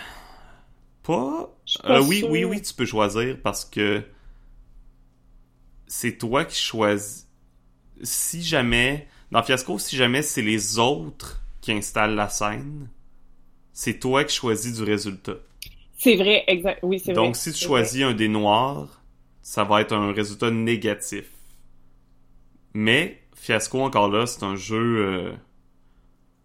pas. 1.10 1.50
pas 1.84 1.98
Euh, 1.98 2.04
oui, 2.04 2.24
oui, 2.28 2.44
oui, 2.44 2.62
tu 2.62 2.74
peux 2.74 2.86
choisir 2.86 3.38
parce 3.42 3.66
que 3.66 4.04
c'est 5.88 6.18
toi 6.18 6.46
qui 6.46 6.60
choisis. 6.60 7.28
Si 8.04 8.44
jamais, 8.44 9.08
dans 9.32 9.42
Fiasco, 9.42 9.80
si 9.80 9.96
jamais 9.96 10.22
c'est 10.22 10.44
les 10.44 10.78
autres 10.78 11.42
qui 11.62 11.72
installent 11.72 12.16
la 12.16 12.30
scène, 12.30 12.90
c'est 13.74 14.00
toi 14.00 14.24
qui 14.24 14.36
choisis 14.36 14.74
du 14.78 14.84
résultat. 14.84 15.38
C'est 15.98 16.16
vrai, 16.16 16.44
exact. 16.48 16.80
Oui, 16.84 17.00
c'est 17.00 17.14
vrai. 17.14 17.24
Donc, 17.24 17.36
si 17.36 17.52
tu 17.52 17.66
choisis 17.66 18.04
un 18.04 18.14
des 18.14 18.28
noirs, 18.28 19.04
ça 19.42 19.64
va 19.64 19.82
être 19.82 19.94
un 19.94 20.14
résultat 20.14 20.52
négatif. 20.52 21.26
Mais 22.74 23.22
Fiasco, 23.34 23.82
encore 23.82 24.10
là, 24.10 24.28
c'est 24.28 24.44
un 24.44 24.56
jeu. 24.56 24.78
euh, 24.78 25.34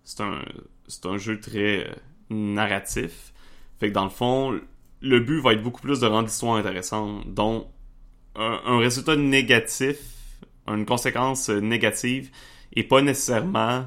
c'est 0.04 0.22
un, 0.22 0.42
c'est 0.88 1.06
un 1.06 1.18
jeu 1.18 1.38
très 1.38 1.86
euh, 1.86 1.94
narratif. 2.30 3.33
Fait 3.80 3.88
que 3.88 3.94
dans 3.94 4.04
le 4.04 4.10
fond, 4.10 4.58
le 5.00 5.20
but 5.20 5.40
va 5.40 5.52
être 5.52 5.62
beaucoup 5.62 5.80
plus 5.80 6.00
de 6.00 6.06
rendre 6.06 6.26
l'histoire 6.28 6.56
intéressante. 6.56 7.32
Donc, 7.32 7.66
un, 8.36 8.60
un 8.66 8.78
résultat 8.78 9.16
négatif, 9.16 9.96
une 10.66 10.86
conséquence 10.86 11.48
négative, 11.48 12.30
est 12.74 12.84
pas 12.84 13.02
nécessairement 13.02 13.86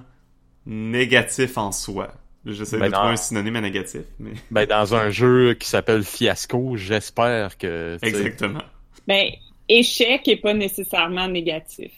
négatif 0.66 1.58
en 1.58 1.72
soi. 1.72 2.14
J'essaie 2.46 2.78
Ben 2.78 2.88
de 2.88 2.94
trouver 2.94 3.10
un 3.12 3.16
synonyme 3.18 3.56
à 3.58 3.62
négatif, 3.62 4.04
mais. 4.20 4.32
Ben 4.52 4.66
dans 4.66 4.96
un 4.96 5.10
jeu 5.10 5.54
qui 5.56 5.68
s'appelle 5.68 6.04
Fiasco, 6.04 6.78
j'espère 6.78 7.58
que 7.58 7.98
Exactement. 8.02 8.62
Ben, 9.08 9.32
échec 9.68 10.28
est 10.28 10.38
pas 10.38 10.54
nécessairement 10.54 11.28
négatif. 11.28 11.92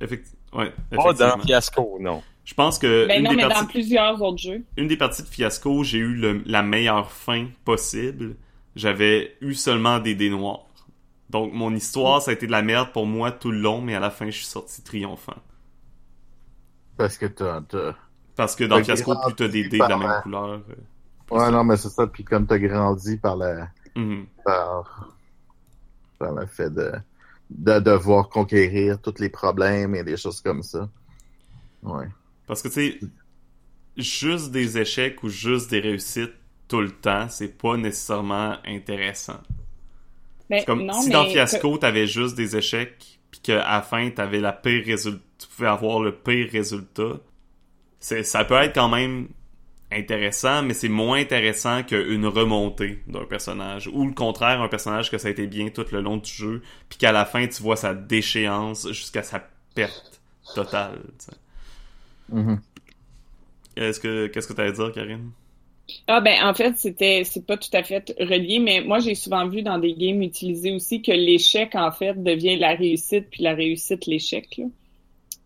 Effecti- 0.00 0.34
ouais, 0.52 0.72
Pas 0.90 0.96
dans 0.96 1.12
effectivement. 1.12 1.44
Fiasco, 1.44 1.98
non. 2.00 2.22
Je 2.46 2.54
pense 2.54 2.78
que 2.78 3.06
Ben 3.08 3.18
une, 3.18 3.24
non, 3.24 3.30
des 3.30 3.36
mais 3.36 3.42
parties, 3.42 3.60
dans 3.60 3.66
plusieurs 3.66 4.22
autres 4.22 4.38
jeux. 4.38 4.64
une 4.78 4.88
des 4.88 4.96
parties 4.96 5.22
de 5.22 5.28
Fiasco, 5.28 5.84
j'ai 5.84 5.98
eu 5.98 6.14
le- 6.14 6.42
la 6.46 6.62
meilleure 6.62 7.12
fin 7.12 7.48
possible. 7.66 8.36
J'avais 8.76 9.36
eu 9.42 9.54
seulement 9.54 9.98
des 9.98 10.14
dés 10.14 10.30
noirs. 10.30 10.66
Donc 11.30 11.52
mon 11.52 11.74
histoire, 11.74 12.22
ça 12.22 12.30
a 12.30 12.34
été 12.34 12.46
de 12.46 12.52
la 12.52 12.62
merde 12.62 12.92
pour 12.92 13.06
moi 13.06 13.32
tout 13.32 13.50
le 13.50 13.58
long, 13.58 13.80
mais 13.82 13.94
à 13.96 14.00
la 14.00 14.10
fin, 14.10 14.26
je 14.26 14.36
suis 14.38 14.46
sorti 14.46 14.82
triomphant. 14.82 15.36
Parce 16.96 17.18
que 17.18 17.26
t'as, 17.26 17.60
t'as- 17.62 17.94
Parce 18.36 18.54
que 18.56 18.64
dans 18.64 18.76
T'as 18.78 18.84
Fiasco, 18.84 19.14
plus 19.26 19.34
t'as 19.34 19.48
des 19.48 19.64
dés 19.68 19.78
de 19.78 19.84
la 19.88 19.96
même 19.96 20.22
couleur. 20.22 20.44
euh, 20.46 20.60
Ouais, 21.30 21.50
non, 21.50 21.64
mais 21.64 21.76
c'est 21.76 21.88
ça. 21.88 22.06
Puis 22.06 22.24
comme 22.24 22.46
t'as 22.46 22.58
grandi 22.58 23.16
par 23.16 23.36
la, 23.36 23.68
mhm. 23.96 24.26
par, 24.44 25.10
par 26.18 26.32
le 26.34 26.46
fait 26.46 26.70
de, 26.70 26.92
de 27.50 27.80
devoir 27.80 28.28
conquérir 28.28 29.00
tous 29.00 29.18
les 29.20 29.28
problèmes 29.30 29.94
et 29.94 30.04
des 30.04 30.16
choses 30.16 30.40
comme 30.40 30.62
ça. 30.62 30.88
Ouais. 31.82 32.06
Parce 32.46 32.62
que 32.62 32.68
tu 32.68 32.74
sais, 32.74 33.00
juste 33.96 34.50
des 34.50 34.78
échecs 34.78 35.22
ou 35.22 35.28
juste 35.28 35.70
des 35.70 35.80
réussites 35.80 36.34
tout 36.68 36.80
le 36.80 36.90
temps, 36.90 37.28
c'est 37.28 37.56
pas 37.56 37.76
nécessairement 37.76 38.56
intéressant. 38.64 39.40
Ben, 40.50 40.60
C'est 40.60 40.64
comme 40.64 40.84
non, 40.84 41.00
si 41.00 41.08
mais 41.08 41.12
dans 41.12 41.26
Fiasco, 41.26 41.78
t'avais 41.78 42.06
juste 42.06 42.36
des 42.36 42.56
échecs, 42.56 43.20
puis 43.30 43.40
qu'à 43.40 43.56
la 43.56 43.82
fin, 43.82 44.10
t'avais 44.10 44.40
la 44.40 44.52
pire 44.52 44.84
résultat, 44.84 45.22
tu 45.38 45.48
pouvais 45.48 45.68
avoir 45.68 46.00
le 46.00 46.12
pire 46.12 46.48
résultat. 46.50 47.20
Ça 47.98 48.44
peut 48.44 48.54
être 48.54 48.74
quand 48.74 48.88
même 48.88 49.28
intéressant, 49.92 50.62
mais 50.62 50.74
c'est 50.74 50.88
moins 50.88 51.18
intéressant 51.18 51.82
qu'une 51.82 52.26
remontée 52.26 53.02
d'un 53.06 53.24
personnage. 53.24 53.88
Ou 53.92 54.06
le 54.06 54.14
contraire, 54.14 54.60
un 54.60 54.68
personnage 54.68 55.10
que 55.10 55.18
ça 55.18 55.28
a 55.28 55.30
été 55.30 55.46
bien 55.46 55.68
tout 55.68 55.86
le 55.92 56.00
long 56.00 56.16
du 56.16 56.30
jeu, 56.30 56.62
puis 56.88 56.98
qu'à 56.98 57.12
la 57.12 57.24
fin, 57.24 57.46
tu 57.46 57.62
vois 57.62 57.76
sa 57.76 57.94
déchéance 57.94 58.88
jusqu'à 58.88 59.22
sa 59.22 59.48
perte 59.74 60.20
totale. 60.54 61.00
tu 61.18 61.34
Mhm. 62.28 62.60
Est-ce 63.76 64.00
que, 64.00 64.26
qu'est-ce 64.28 64.48
que 64.48 64.52
t'allais 64.54 64.72
dire, 64.72 64.92
Karine? 64.92 65.30
Ah 66.08 66.20
ben 66.20 66.34
en 66.42 66.52
fait 66.52 66.76
c'était 66.76 67.22
c'est 67.24 67.46
pas 67.46 67.56
tout 67.56 67.70
à 67.72 67.84
fait 67.84 68.12
relié 68.18 68.58
mais 68.58 68.80
moi 68.80 68.98
j'ai 68.98 69.14
souvent 69.14 69.46
vu 69.46 69.62
dans 69.62 69.78
des 69.78 69.94
games 69.94 70.20
utilisés 70.20 70.72
aussi 70.72 71.00
que 71.00 71.12
l'échec 71.12 71.76
en 71.76 71.92
fait 71.92 72.20
devient 72.20 72.56
la 72.56 72.74
réussite 72.74 73.28
puis 73.30 73.44
la 73.44 73.54
réussite 73.54 74.06
l'échec 74.06 74.48
là. 74.58 74.64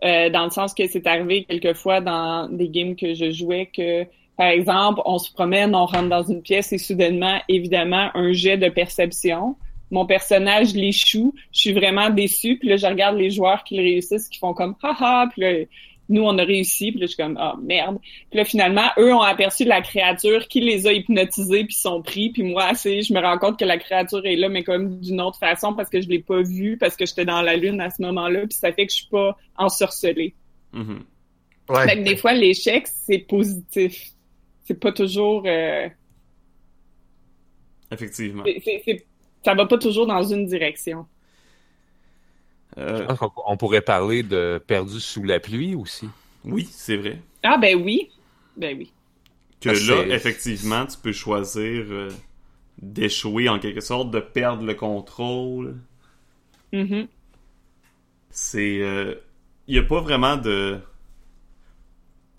Euh, 0.03 0.31
dans 0.31 0.45
le 0.45 0.51
sens 0.51 0.73
que 0.73 0.87
c'est 0.89 1.07
arrivé 1.07 1.45
quelquefois 1.45 2.01
dans 2.01 2.49
des 2.49 2.71
games 2.71 2.97
que 2.97 3.13
je 3.13 3.31
jouais 3.31 3.67
que 3.67 4.05
par 4.39 4.47
exemple 4.47 5.03
on 5.05 5.19
se 5.19 5.31
promène 5.31 5.75
on 5.75 5.85
rentre 5.85 6.09
dans 6.09 6.23
une 6.23 6.41
pièce 6.41 6.73
et 6.73 6.79
soudainement 6.79 7.39
évidemment 7.49 8.09
un 8.15 8.33
jet 8.33 8.57
de 8.57 8.71
perception 8.71 9.57
mon 9.91 10.07
personnage 10.07 10.73
l'échoue 10.73 11.35
je 11.53 11.61
suis 11.61 11.73
vraiment 11.75 12.09
déçue 12.09 12.59
puis 12.59 12.71
là 12.71 12.79
je 12.79 12.87
regarde 12.87 13.19
les 13.19 13.29
joueurs 13.29 13.63
qui 13.63 13.77
le 13.77 13.83
réussissent 13.83 14.31
qui 14.31 14.39
font 14.39 14.55
comme 14.55 14.75
haha 14.83 15.29
puis 15.31 15.43
là 15.43 15.53
nous 16.11 16.23
on 16.23 16.37
a 16.39 16.45
réussi 16.45 16.91
puis 16.93 17.01
là 17.01 17.07
je 17.07 17.13
suis 17.13 17.23
comme 17.23 17.37
ah 17.41 17.55
merde 17.63 17.99
puis 18.31 18.39
là, 18.39 18.45
finalement, 18.45 18.87
eux 18.99 19.13
ont 19.15 19.23
aperçu 19.23 19.65
la 19.65 19.81
créature 19.81 20.47
qui 20.49 20.61
les 20.61 20.87
a 20.87 20.93
hypnotisés 20.93 21.65
puis 21.65 21.75
sont 21.75 22.01
pris. 22.03 22.31
Puis 22.31 22.43
moi, 22.45 22.75
c'est, 22.75 23.03
je 23.03 23.13
me 23.13 23.21
rends 23.21 23.39
compte 23.39 23.59
que 23.59 23.65
la 23.65 23.79
créature 23.79 24.25
est 24.25 24.37
là, 24.37 24.49
mais 24.49 24.63
comme 24.63 25.01
d'une 25.01 25.21
autre 25.21 25.39
façon 25.39 25.75
parce 25.75 25.89
que 25.91 26.01
je 26.01 26.09
l'ai 26.09 26.21
pas 26.21 26.43
vue, 26.43 26.77
parce 26.79 26.97
que 26.97 27.07
j'étais 27.07 27.25
dans 27.25 27.43
la 27.43 27.57
lune 27.57 27.81
à 27.81 27.91
ce 27.91 28.01
moment-là. 28.03 28.41
Puis 28.43 28.53
ça 28.59 28.73
fait 28.73 28.87
que 28.87 28.93
je 28.93 28.99
suis 28.99 29.09
pas 29.11 29.37
ensorcelée. 29.57 30.35
Ouais. 30.73 31.89
Fait 31.89 31.97
que 31.99 32.03
des 32.05 32.17
fois, 32.17 32.33
l'échec, 32.35 32.87
c'est 32.87 33.19
positif. 33.19 34.11
C'est 34.65 34.79
pas 34.79 34.93
toujours... 34.93 35.43
euh, 35.47 35.89
Effectivement. 37.93 38.45
c'est- 38.45 38.83
c'est- 38.85 39.07
ça 39.45 39.55
va 39.55 39.67
pas 39.67 39.79
toujours 39.79 40.07
dans 40.07 40.23
une 40.23 40.47
direction. 40.47 41.07
Euh, 42.79 42.99
Je 42.99 43.03
pense 43.05 43.19
qu'on 43.19 43.33
on 43.47 43.57
pourrait 43.57 43.83
parler 43.83 44.23
de 44.23 44.63
perdu 44.67 45.01
sous 45.01 45.25
la 45.25 45.41
pluie 45.41 45.75
aussi. 45.75 46.09
oui, 46.45 46.69
c'est 46.71 46.97
vrai. 46.97 47.21
Ah 47.43 47.59
ben 47.59 47.83
oui. 47.83 48.11
Ben 48.57 48.77
oui. 48.79 48.93
que 49.61 49.71
Ah, 49.71 50.05
là, 50.05 50.15
effectivement, 50.15 50.87
tu 50.87 50.97
peux 50.99 51.13
choisir 51.13 51.85
euh, 51.91 52.11
d'échouer 52.81 53.49
en 53.49 53.59
quelque 53.59 53.81
sorte, 53.81 54.11
de 54.11 54.21
perdre 54.21 54.65
le 54.65 54.75
contrôle. 54.75 55.77
Mhm. 56.73 57.09
C'est. 58.31 58.77
Il 59.67 59.73
n'y 59.75 59.79
a 59.79 59.83
pas 59.83 60.01
vraiment 60.01 60.37
de. 60.37 60.79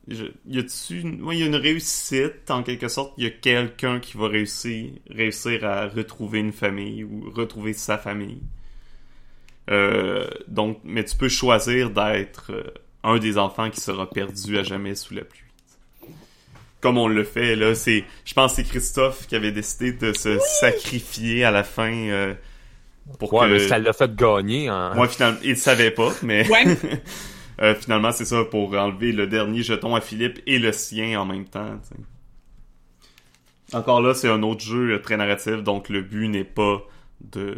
Je- 0.08 0.26
Y 0.48 0.60
a-tu. 0.60 1.02
une- 1.02 1.22
ouais, 1.24 1.38
y 1.38 1.44
a 1.44 1.46
une 1.46 1.56
réussite, 1.56 2.50
en 2.50 2.64
quelque 2.64 2.88
sorte. 2.88 3.14
Il 3.18 3.24
y 3.24 3.28
a 3.28 3.30
quelqu'un 3.30 4.00
qui 4.00 4.18
va 4.18 4.28
réussir, 4.28 4.92
réussir 5.10 5.64
à 5.64 5.88
retrouver 5.88 6.40
une 6.40 6.52
famille 6.52 7.04
ou 7.04 7.30
retrouver 7.32 7.74
sa 7.74 7.98
famille. 7.98 8.42
Euh, 9.70 10.28
donc, 10.48 10.80
mais 10.84 11.04
tu 11.04 11.16
peux 11.16 11.30
choisir 11.30 11.92
d'être 11.92 12.52
euh, 12.52 12.64
un 13.04 13.20
des 13.20 13.38
enfants 13.38 13.70
qui 13.70 13.80
sera 13.80 14.10
perdu 14.10 14.58
à 14.58 14.64
jamais 14.64 14.96
sous 14.96 15.14
la 15.14 15.24
pluie. 15.24 15.44
Comme 16.82 16.98
on 16.98 17.08
le 17.08 17.24
fait, 17.24 17.56
là, 17.56 17.76
c'est. 17.76 18.04
Je 18.26 18.34
pense 18.34 18.52
que 18.56 18.64
c'est 18.64 18.68
Christophe 18.68 19.28
qui 19.28 19.36
avait 19.36 19.52
décidé 19.52 19.94
de 19.94 20.14
se 20.14 20.40
sacrifier 20.60 21.44
à 21.44 21.52
la 21.52 21.64
fin 21.64 21.94
euh, 21.94 22.34
pour 23.20 23.32
Ouais, 23.34 23.48
que. 23.48 23.54
mais 23.54 23.60
ça 23.68 23.78
l'a 23.78 23.94
fait 23.94 24.16
gagner. 24.16 24.68
Moi, 24.68 25.08
finalement, 25.08 25.38
il 25.44 25.52
le 25.52 25.56
savait 25.58 25.92
pas, 25.92 26.12
mais 26.24 26.50
Ouais. 26.50 26.66
euh, 27.62 27.76
finalement, 27.76 28.12
c'est 28.12 28.26
ça 28.26 28.44
pour 28.46 28.74
enlever 28.74 29.12
le 29.12 29.28
dernier 29.28 29.62
jeton 29.62 29.96
à 29.96 30.02
Philippe 30.02 30.40
et 30.48 30.58
le 30.58 30.72
sien 30.72 31.22
en 31.22 31.26
même 31.26 31.46
temps. 31.46 31.78
tu 31.84 31.90
sais. 31.90 33.78
Encore 33.78 34.02
là, 34.02 34.16
c'est 34.16 34.28
un 34.28 34.42
autre 34.42 34.62
jeu 34.62 35.00
très 35.04 35.18
narratif, 35.18 35.58
donc 35.64 35.88
le 35.88 36.02
but 36.02 36.28
n'est 36.30 36.44
pas 36.44 36.82
de. 37.22 37.56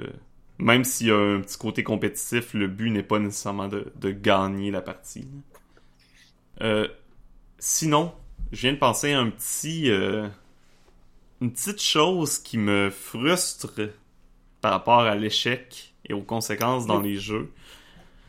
Même 0.60 0.84
s'il 0.84 1.08
y 1.08 1.12
a 1.12 1.18
un 1.18 1.42
petit 1.42 1.58
côté 1.58 1.84
compétitif, 1.84 2.54
le 2.54 2.68
but 2.68 2.90
n'est 2.92 3.04
pas 3.04 3.20
nécessairement 3.20 3.68
de, 3.68 3.92
de 3.96 4.12
gagner 4.12 4.72
la 4.72 4.82
partie. 4.82 5.28
Euh, 6.62 6.88
sinon, 7.60 8.14
je 8.52 8.62
viens 8.64 8.74
de 8.74 8.80
penser 8.80 9.14
à 9.14 9.20
un 9.20 9.30
petit. 9.30 9.90
euh, 9.92 10.28
une 11.42 11.52
petite 11.52 11.82
chose 11.82 12.40
qui 12.40 12.58
me 12.58 12.90
frustre 12.90 13.72
par 14.62 14.72
rapport 14.74 15.02
à 15.02 15.16
l'échec 15.16 15.96
et 16.06 16.14
aux 16.14 16.24
conséquences 16.24 16.88
dans 16.88 17.02
les 17.02 17.18
jeux. 17.18 17.52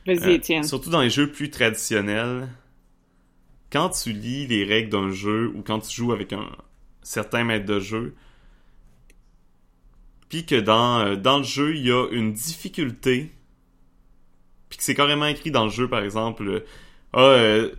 Vas-y, 0.07 0.31
Euh, 0.31 0.35
Étienne. 0.37 0.63
surtout 0.63 0.91
dans 0.91 1.03
les 1.03 1.11
jeux 1.11 1.31
plus 1.33 1.51
traditionnels, 1.51 2.49
quand 3.71 3.91
tu 3.91 4.13
lis 4.13 4.47
les 4.47 4.65
règles 4.65 4.91
d'un 4.91 5.11
jeu 5.11 5.53
ou 5.55 5.63
quand 5.63 5.81
tu 5.81 5.95
joues 5.95 6.13
avec 6.13 6.33
un 6.33 6.49
certain 7.03 7.45
maître 7.45 7.67
de 7.67 7.81
jeu, 7.81 8.15
puis 10.35 10.45
que 10.45 10.57
dans, 10.57 10.99
euh, 10.99 11.15
dans 11.15 11.39
le 11.39 11.45
jeu, 11.45 11.77
il 11.77 11.87
y 11.87 11.93
a 11.93 12.09
une 12.11 12.33
difficulté, 12.33 13.31
puis 14.69 14.79
que 14.79 14.83
c'est 14.83 14.97
carrément 14.97 15.27
écrit 15.27 15.53
dans 15.53 15.63
le 15.63 15.71
jeu, 15.71 15.89
par 15.89 16.03
exemple, 16.03 16.65
ah, 17.13 17.21
euh, 17.21 17.71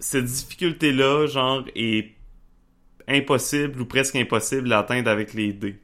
cette 0.00 0.24
difficulté-là, 0.24 1.28
genre, 1.28 1.62
est 1.76 2.16
impossible 3.06 3.80
ou 3.80 3.86
presque 3.86 4.16
impossible 4.16 4.72
à 4.72 4.80
atteindre 4.80 5.08
avec 5.08 5.34
les 5.34 5.52
dés. 5.52 5.78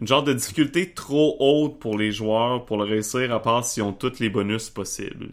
une 0.00 0.08
genre 0.08 0.24
de 0.24 0.32
difficulté 0.32 0.92
trop 0.92 1.36
haute 1.38 1.78
pour 1.78 1.96
les 1.96 2.10
joueurs 2.10 2.64
pour 2.64 2.78
le 2.78 2.82
réussir, 2.82 3.32
à 3.32 3.40
part 3.40 3.64
s'ils 3.64 3.84
ont 3.84 3.92
tous 3.92 4.18
les 4.18 4.28
bonus 4.28 4.70
possibles. 4.70 5.30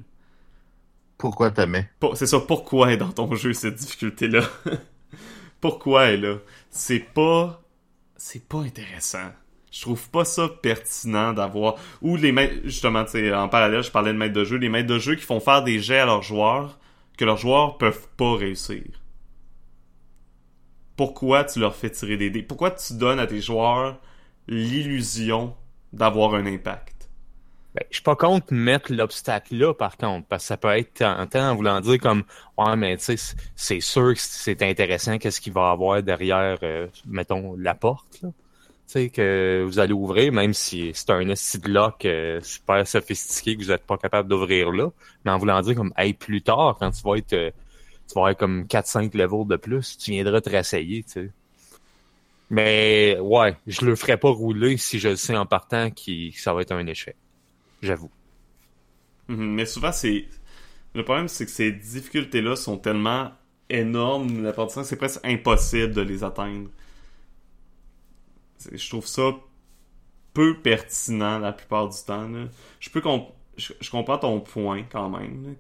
Pourquoi 1.18 1.50
t'aimais? 1.50 1.90
C'est 2.14 2.28
ça, 2.28 2.40
pourquoi 2.40 2.94
est 2.94 2.98
dans 2.98 3.12
ton 3.12 3.34
jeu 3.34 3.54
cette 3.54 3.74
difficulté-là? 3.74 4.44
pourquoi 5.62 6.10
elle 6.10 6.26
est 6.26 6.28
là? 6.28 6.38
C'est 6.70 7.00
pas... 7.00 7.64
C'est 8.22 8.48
pas 8.50 8.60
intéressant. 8.60 9.32
Je 9.72 9.80
trouve 9.82 10.10
pas 10.10 10.26
ça 10.26 10.50
pertinent 10.62 11.32
d'avoir... 11.32 11.76
Ou 12.02 12.18
les 12.18 12.34
maîtres... 12.34 12.58
Justement, 12.66 13.06
en 13.34 13.48
parallèle, 13.48 13.82
je 13.82 13.92
parlais 13.92 14.12
de 14.12 14.18
maîtres 14.18 14.34
de 14.34 14.44
jeu. 14.44 14.58
Les 14.58 14.68
maîtres 14.68 14.90
de 14.90 15.00
jeu 15.00 15.16
qui 15.16 15.24
font 15.24 15.40
faire 15.40 15.64
des 15.64 15.80
jets 15.80 16.00
à 16.00 16.06
leurs 16.06 16.22
joueurs 16.22 16.80
que 17.18 17.24
leurs 17.24 17.38
joueurs 17.38 17.78
peuvent 17.78 18.10
pas 18.18 18.36
réussir. 18.36 18.84
Pourquoi 20.98 21.46
tu 21.46 21.60
leur 21.60 21.76
fais 21.76 21.90
tirer 21.90 22.18
des 22.18 22.30
dés? 22.30 22.44
Pourquoi 22.44 22.72
tu 22.72 22.94
donnes 22.96 23.20
à 23.20 23.28
tes 23.28 23.42
joueurs 23.42 24.02
l'illusion 24.48 25.56
d'avoir 25.94 26.34
un 26.36 26.46
impact? 26.46 26.99
Ben, 27.76 27.84
je 27.92 27.98
suis 27.98 28.04
pas 28.04 28.16
contre 28.16 28.52
mettre 28.52 28.92
l'obstacle 28.92 29.56
là, 29.56 29.76
par 29.76 29.96
contre, 29.96 30.28
parce 30.28 30.44
que 30.44 30.48
ça 30.48 30.58
peut 30.58 30.70
être 30.70 30.94
tentant 30.96 31.52
en 31.52 31.56
voulant 31.56 31.80
dire 31.82 32.00
comme 32.00 32.24
Ouais, 32.58 32.76
mais 32.76 32.98
tu 32.98 33.16
sais, 33.16 33.36
c'est 33.56 33.80
sûr 33.80 34.16
que 34.16 34.20
c'est 34.20 34.64
intéressant 34.64 35.20
qu'est-ce 35.20 35.40
qu'il 35.40 35.54
va 35.54 35.70
avoir 35.70 36.02
derrière, 36.02 36.58
euh, 36.64 36.88
mettons, 37.06 37.56
la 37.56 37.76
porte, 37.76 38.22
là. 38.24 38.30
Tu 38.88 38.94
sais, 38.94 39.10
que 39.10 39.64
vous 39.68 39.78
allez 39.78 39.94
ouvrir, 39.94 40.32
même 40.34 40.56
si 40.56 40.92
c'est 40.96 41.12
un 41.12 41.22
lock 41.68 42.06
euh, 42.06 42.42
super 42.42 42.88
sophistiqué 42.88 43.56
que 43.56 43.62
vous 43.64 43.72
êtes 43.72 43.86
pas 43.86 43.98
capable 44.00 44.30
d'ouvrir 44.30 44.72
là, 44.72 44.90
mais 45.24 45.32
en 45.32 45.38
voulant 45.38 45.62
dire 45.62 45.76
comme 45.76 45.94
Hey, 45.96 46.14
plus 46.14 46.42
tard, 46.42 46.78
quand 46.80 46.90
tu 46.90 47.04
vas 47.04 47.18
être 47.18 47.34
euh, 47.34 47.52
tu 48.08 48.16
vas 48.16 48.34
comme 48.34 48.64
4-5 48.64 49.16
levels 49.16 49.48
de 49.48 49.58
plus, 49.58 49.96
tu 49.98 50.12
viendras 50.12 50.42
te 50.42 50.50
rassayer, 50.50 51.04
tu 51.04 51.12
sais. 51.12 51.32
Mais 52.50 53.20
ouais, 53.22 53.56
je 53.68 53.86
le 53.86 53.96
ferai 53.96 54.18
pas 54.18 54.30
rouler 54.30 54.78
si 54.78 54.98
je 55.00 55.10
le 55.10 55.16
sais 55.18 55.38
en 55.38 55.46
partant 55.46 55.92
que 55.92 56.32
ça 56.34 56.54
va 56.54 56.62
être 56.64 56.72
un 56.72 56.88
échec 56.88 57.16
j'avoue. 57.82 58.12
Mhm, 59.28 59.54
mais 59.54 59.66
souvent, 59.66 59.92
c'est. 59.92 60.26
Le 60.96 61.04
problème, 61.04 61.28
c'est 61.28 61.46
que 61.46 61.52
ces 61.52 61.72
difficultés-là 61.72 62.56
sont 62.56 62.78
tellement 62.78 63.32
énormes, 63.70 64.44
la 64.44 64.54
partie 64.54 64.80
c'est 64.84 64.96
presque 64.96 65.24
impossible 65.24 65.94
de 65.94 66.02
les 66.02 66.24
atteindre. 66.24 66.70
Je 68.72 68.90
trouve 68.90 69.06
ça 69.06 69.32
peu 70.34 70.58
pertinent 70.58 71.40
la 71.40 71.54
plupart 71.54 71.90
du 71.90 71.98
temps. 72.06 72.28
Je 72.80 72.90
peux 72.90 73.02
je, 73.58 73.90
comprends 73.90 74.18
ton 74.18 74.40
point 74.40 74.84
quand 74.92 75.10
même. 75.10 75.56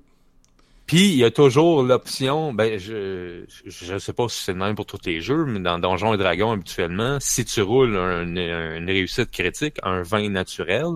Puis 0.85 1.09
il 1.09 1.17
y 1.17 1.23
a 1.23 1.31
toujours 1.31 1.83
l'option, 1.83 2.53
ben 2.53 2.79
je 2.79 3.45
je 3.65 3.97
sais 3.99 4.13
pas 4.13 4.27
si 4.27 4.43
c'est 4.43 4.53
le 4.53 4.57
même 4.57 4.75
pour 4.75 4.85
tous 4.85 5.05
les 5.05 5.21
jeux, 5.21 5.45
mais 5.45 5.59
dans 5.59 5.77
Donjons 5.77 6.13
et 6.15 6.17
Dragons 6.17 6.51
habituellement, 6.51 7.19
si 7.19 7.45
tu 7.45 7.61
roules 7.61 7.95
une 7.95 8.89
réussite 8.89 9.29
critique, 9.29 9.77
un 9.83 10.01
vin 10.01 10.29
naturel, 10.29 10.87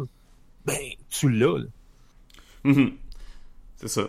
ben, 0.65 0.77
tu 1.09 1.29
l'as. 1.29 1.65
Mhm. 2.63 2.93
c'est 3.75 3.87
ça. 3.87 4.07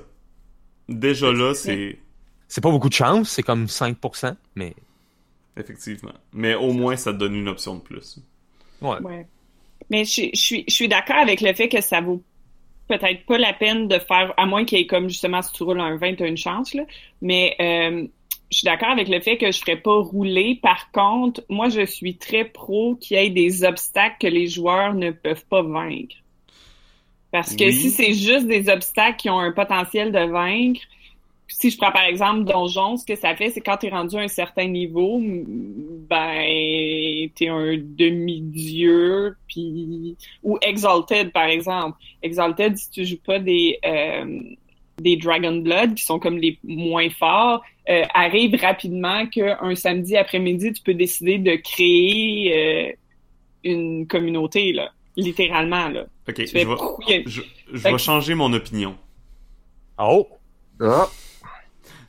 Déjà 0.88 1.32
là, 1.32 1.54
c'est. 1.54 1.98
C'est 2.46 2.60
pas 2.60 2.70
beaucoup 2.70 2.88
de 2.88 2.94
chance, 2.94 3.30
c'est 3.30 3.42
comme 3.42 3.66
5%, 3.66 4.36
mais. 4.54 4.74
Effectivement. 5.56 6.12
Mais 6.32 6.54
au 6.54 6.72
moins, 6.72 6.96
ça 6.96 7.12
te 7.12 7.18
donne 7.18 7.34
une 7.34 7.48
option 7.48 7.76
de 7.76 7.80
plus. 7.80 8.18
Ouais. 8.80 9.00
ouais. 9.00 9.26
Mais 9.90 10.04
je, 10.04 10.30
suis, 10.34 10.64
je 10.68 10.74
suis 10.74 10.88
d'accord 10.88 11.16
avec 11.16 11.40
le 11.40 11.52
fait 11.52 11.68
que 11.68 11.80
ça 11.80 12.00
vaut 12.00 12.22
peut-être 12.88 13.24
pas 13.26 13.38
la 13.38 13.52
peine 13.52 13.88
de 13.88 13.98
faire, 13.98 14.34
à 14.36 14.46
moins 14.46 14.64
qu'il 14.64 14.78
y 14.78 14.82
ait 14.82 14.86
comme 14.86 15.08
justement 15.08 15.42
si 15.42 15.52
tu 15.52 15.62
roules 15.62 15.80
un 15.80 15.96
20, 15.96 16.16
tu 16.16 16.22
as 16.22 16.26
une 16.26 16.36
chance, 16.36 16.74
là. 16.74 16.84
Mais 17.22 17.56
euh, 17.60 18.06
je 18.50 18.58
suis 18.58 18.64
d'accord 18.64 18.90
avec 18.90 19.08
le 19.08 19.20
fait 19.20 19.38
que 19.38 19.50
je 19.50 19.58
ferais 19.58 19.76
pas 19.76 19.98
rouler. 20.00 20.58
Par 20.62 20.90
contre, 20.92 21.42
moi, 21.48 21.68
je 21.68 21.84
suis 21.84 22.16
très 22.16 22.44
pro 22.44 22.96
qu'il 22.96 23.16
y 23.16 23.20
ait 23.20 23.30
des 23.30 23.64
obstacles 23.64 24.16
que 24.20 24.26
les 24.26 24.46
joueurs 24.46 24.94
ne 24.94 25.10
peuvent 25.10 25.44
pas 25.46 25.62
vaincre. 25.62 26.16
Parce 27.34 27.56
que 27.56 27.68
si 27.72 27.90
c'est 27.90 28.14
juste 28.14 28.46
des 28.46 28.68
obstacles 28.68 29.16
qui 29.16 29.28
ont 29.28 29.40
un 29.40 29.50
potentiel 29.50 30.12
de 30.12 30.20
vaincre, 30.20 30.80
si 31.48 31.68
je 31.68 31.76
prends 31.76 31.90
par 31.90 32.04
exemple 32.04 32.44
Donjon, 32.44 32.96
ce 32.96 33.04
que 33.04 33.16
ça 33.16 33.34
fait, 33.34 33.50
c'est 33.50 33.60
quand 33.60 33.78
tu 33.78 33.86
es 33.86 33.88
rendu 33.88 34.14
à 34.14 34.20
un 34.20 34.28
certain 34.28 34.68
niveau, 34.68 35.20
ben 35.20 37.28
t'es 37.34 37.48
un 37.48 37.76
demi-dieu, 37.76 39.34
puis 39.48 40.16
ou 40.44 40.58
Exalted 40.62 41.32
par 41.32 41.46
exemple. 41.46 41.98
Exalted, 42.22 42.76
si 42.76 42.90
tu 42.92 43.04
joues 43.04 43.22
pas 43.26 43.40
des 43.40 43.80
euh, 43.84 44.38
des 44.98 45.16
Dragon 45.16 45.56
Blood 45.56 45.96
qui 45.96 46.04
sont 46.04 46.20
comme 46.20 46.38
les 46.38 46.56
moins 46.62 47.10
forts, 47.10 47.64
euh, 47.88 48.04
arrive 48.14 48.54
rapidement 48.60 49.26
qu'un 49.26 49.74
samedi 49.74 50.16
après-midi, 50.16 50.72
tu 50.72 50.82
peux 50.84 50.94
décider 50.94 51.38
de 51.38 51.56
créer 51.56 52.52
euh, 52.54 52.92
une 53.64 54.06
communauté 54.06 54.72
là 54.72 54.92
littéralement 55.16 55.88
là. 55.88 56.06
Ok, 56.28 56.42
je 56.46 56.52
vais, 56.52 57.24
je, 57.26 57.42
vais 57.72 57.98
changer 57.98 58.34
mon 58.34 58.52
opinion. 58.52 58.96
Oh! 59.98 60.28
Ah. 60.80 61.08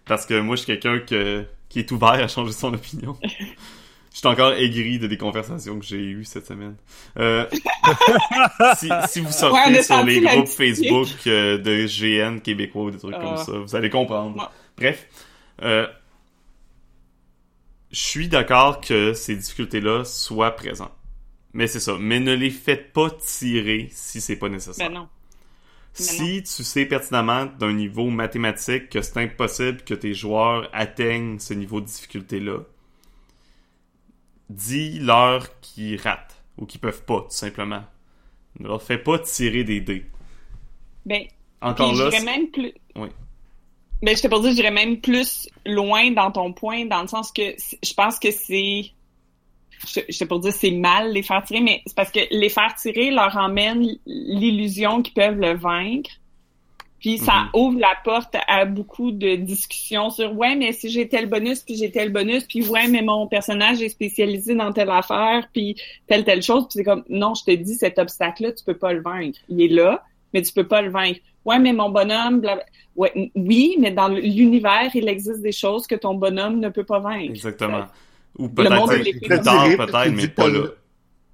Parce 0.06 0.26
que 0.26 0.40
moi, 0.40 0.56
je 0.56 0.64
suis 0.64 0.78
quelqu'un 0.78 1.00
qui 1.70 1.80
est 1.80 1.92
ouvert 1.92 2.12
à 2.12 2.28
changer 2.28 2.54
son 2.54 2.74
opinion. 2.74 3.18
Je 4.16 4.20
suis 4.20 4.28
encore 4.30 4.54
aigri 4.54 4.98
de 4.98 5.08
des 5.08 5.18
conversations 5.18 5.78
que 5.78 5.86
j'ai 5.86 5.98
eues 5.98 6.24
cette 6.24 6.48
semaine. 6.48 6.78
Euh, 7.20 7.46
si, 9.10 9.20
vous 9.20 9.30
sortez 9.30 9.84
sur 9.84 10.06
les 10.06 10.22
groupes 10.22 10.48
Facebook 10.48 11.10
euh, 11.28 11.58
de 11.58 11.86
GN 11.86 12.40
québécois 12.40 12.84
ou 12.84 12.92
des 12.92 12.98
trucs 12.98 13.14
comme 13.14 13.36
ah. 13.36 13.44
ça, 13.46 13.52
vous 13.52 13.76
allez 13.76 13.90
comprendre. 13.90 14.50
Bref, 14.78 15.06
euh, 15.64 15.86
je 17.92 18.00
suis 18.00 18.30
d'accord 18.30 18.80
que 18.80 19.14
ces 19.14 19.36
difficultés-là 19.36 20.06
soient 20.06 20.52
présentes. 20.52 20.96
Mais 21.56 21.68
c'est 21.68 21.80
ça. 21.80 21.96
Mais 21.98 22.20
ne 22.20 22.34
les 22.34 22.50
faites 22.50 22.92
pas 22.92 23.10
tirer 23.10 23.88
si 23.90 24.20
c'est 24.20 24.36
pas 24.36 24.50
nécessaire. 24.50 24.90
Ben 24.90 24.94
non. 24.94 25.08
si 25.94 26.44
tu 26.44 26.64
sais 26.66 26.86
pertinemment 26.86 27.46
d'un 27.46 27.72
niveau 27.72 28.10
mathématique 28.10 28.90
que 28.90 29.02
c'est 29.02 29.18
impossible 29.18 29.82
que 29.84 29.94
tes 29.94 30.14
joueurs 30.14 30.70
atteignent 30.74 31.40
ce 31.40 31.54
niveau 31.54 31.80
de 31.80 31.86
difficulté-là, 31.86 32.58
dis-leur 34.50 35.62
qu'ils 35.62 35.96
ratent 35.96 36.44
ou 36.58 36.66
qu'ils 36.66 36.82
peuvent 36.82 37.06
pas, 37.06 37.22
tout 37.22 37.28
simplement. 37.30 37.86
Ne 38.60 38.68
leur 38.68 38.84
fais 38.84 38.98
pas 38.98 39.18
tirer 39.20 39.64
des 39.64 39.80
dés. 39.80 40.06
Ben, 41.06 41.24
encore 41.62 41.94
là. 41.94 42.10
même 42.22 42.50
plus. 42.52 42.74
Oui. 42.98 43.08
Ben, 44.02 44.14
je 44.14 44.22
t'ai 44.22 44.28
pas 44.28 44.40
dit, 44.42 44.54
j'irais 44.54 44.72
même 44.72 45.00
plus 45.00 45.48
loin 45.66 46.12
dans 46.12 46.32
ton 46.32 46.52
point, 46.52 46.86
dans 46.86 47.04
le 47.04 47.08
sens 47.08 47.32
que 47.32 47.56
je 47.82 47.94
pense 47.94 48.20
que 48.20 48.32
c'est 48.32 48.92
je, 49.86 50.02
je 50.08 50.14
sais 50.14 50.26
pas 50.26 50.38
dire 50.40 50.54
c'est 50.54 50.72
mal 50.72 51.12
les 51.12 51.24
faire 51.24 51.44
tirer, 51.44 51.62
mais 51.62 51.82
c'est 51.86 51.96
parce 51.96 52.12
que 52.12 52.20
les 52.32 52.50
faire 52.50 52.74
tirer 52.76 53.12
leur 53.12 53.36
emmène 53.38 53.86
l'illusion 54.06 55.02
qu'ils 55.02 55.14
peuvent 55.14 55.40
le 55.40 55.56
vaincre. 55.56 56.12
Puis 57.06 57.20
ça 57.20 57.44
mhm. 57.44 57.50
ouvre 57.62 57.80
la 57.80 57.94
porte 58.04 58.36
à 58.48 58.66
beaucoup 58.66 59.12
de 59.12 59.36
discussions 59.36 60.10
sur 60.10 60.36
ouais 60.36 60.56
mais 60.56 60.72
si 60.72 60.90
j'ai 60.90 61.08
tel 61.08 61.28
bonus 61.30 61.62
puis 61.62 61.76
j'ai 61.76 61.92
tel 61.92 62.12
bonus 62.12 62.46
puis 62.46 62.68
ouais 62.68 62.88
mais 62.88 63.04
mon 63.04 63.28
personnage 63.28 63.80
est 63.84 63.90
spécialisé 63.90 64.56
dans 64.56 64.74
telle 64.74 64.90
affaire 64.90 65.48
puis 65.54 65.76
telle 66.08 66.24
telle 66.24 66.42
chose 66.42 66.64
puis 66.64 66.78
c'est 66.78 66.84
comme 66.84 67.04
non 67.08 67.36
je 67.36 67.44
te 67.44 67.52
dis 67.52 67.76
cet 67.76 68.00
obstacle 68.00 68.44
là 68.44 68.54
tu 68.54 68.64
peux 68.64 68.78
pas 68.78 68.92
le 68.92 69.04
vaincre 69.04 69.38
il 69.50 69.62
est 69.62 69.68
là 69.68 70.04
mais 70.34 70.42
tu 70.42 70.52
peux 70.52 70.68
pas 70.68 70.82
le 70.82 70.90
vaincre 70.90 71.20
ouais 71.46 71.60
mais 71.60 71.74
mon 71.74 71.90
bonhomme 71.90 72.42
ouais 72.96 73.32
oui 73.36 73.76
mais 73.78 73.92
dans 73.92 74.08
l'univers 74.08 74.90
il 74.96 75.08
existe 75.08 75.42
des 75.42 75.52
choses 75.52 75.86
que 75.86 75.96
ton 75.96 76.16
bonhomme 76.16 76.60
ne 76.60 76.70
peut 76.70 76.86
pas 76.86 77.00
vaincre 77.00 77.30
exactement 77.30 77.86
ou 78.38 78.50
peut-être 78.50 79.20
plus 79.22 79.42
tard, 79.42 79.66
peut-être, 79.66 80.14
mais 80.14 80.28
pas 80.28 80.50
là. 80.50 80.68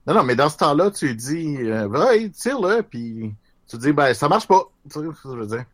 Non, 0.07 0.15
non, 0.15 0.23
mais 0.23 0.35
dans 0.35 0.49
ce 0.49 0.57
temps-là, 0.57 0.89
tu 0.91 1.13
dis, 1.15 1.57
euh, 1.59 1.87
ouais, 1.87 2.29
tire-le, 2.29 2.81
puis 2.81 3.33
tu 3.67 3.77
dis, 3.77 3.91
ben, 3.91 4.13
ça 4.13 4.27
marche 4.27 4.47
pas. 4.47 4.63
Tu 4.91 4.99
sais 4.99 5.05
ce 5.05 5.23
que 5.23 5.35
je 5.35 5.39
veux 5.39 5.47
dire. 5.47 5.65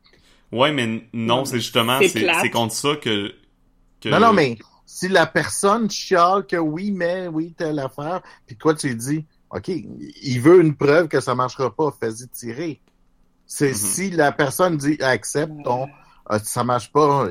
Ouais, 0.51 0.71
mais 0.71 1.07
non, 1.13 1.45
c'est 1.45 1.59
justement, 1.59 1.99
c'est 2.01 2.49
contre 2.49 2.73
ça 2.73 2.95
que, 2.95 3.34
que, 4.01 4.09
Non, 4.09 4.19
non, 4.19 4.34
mais 4.34 4.57
si 4.86 5.07
la 5.07 5.25
personne 5.25 5.89
chiale 5.89 6.45
que 6.45 6.55
oui, 6.57 6.91
mais, 6.91 7.28
oui, 7.28 7.53
telle 7.57 7.80
affaire, 7.80 8.21
puis 8.45 8.55
toi, 8.55 8.73
tu 8.73 8.93
dis, 8.95 9.25
OK, 9.49 9.69
il 9.69 10.39
veut 10.39 10.61
une 10.61 10.75
preuve 10.75 11.07
que 11.07 11.19
ça 11.19 11.36
marchera 11.36 11.73
pas, 11.73 11.93
fais-y 11.97 12.28
tirer. 12.30 12.82
C'est 13.45 13.71
mm-hmm. 13.71 13.75
si 13.75 14.09
la 14.11 14.32
personne 14.32 14.78
dit, 14.78 14.97
accepte 15.01 15.63
ton, 15.63 15.88
euh, 16.32 16.39
ça 16.43 16.63
marche 16.63 16.91
pas, 16.91 17.30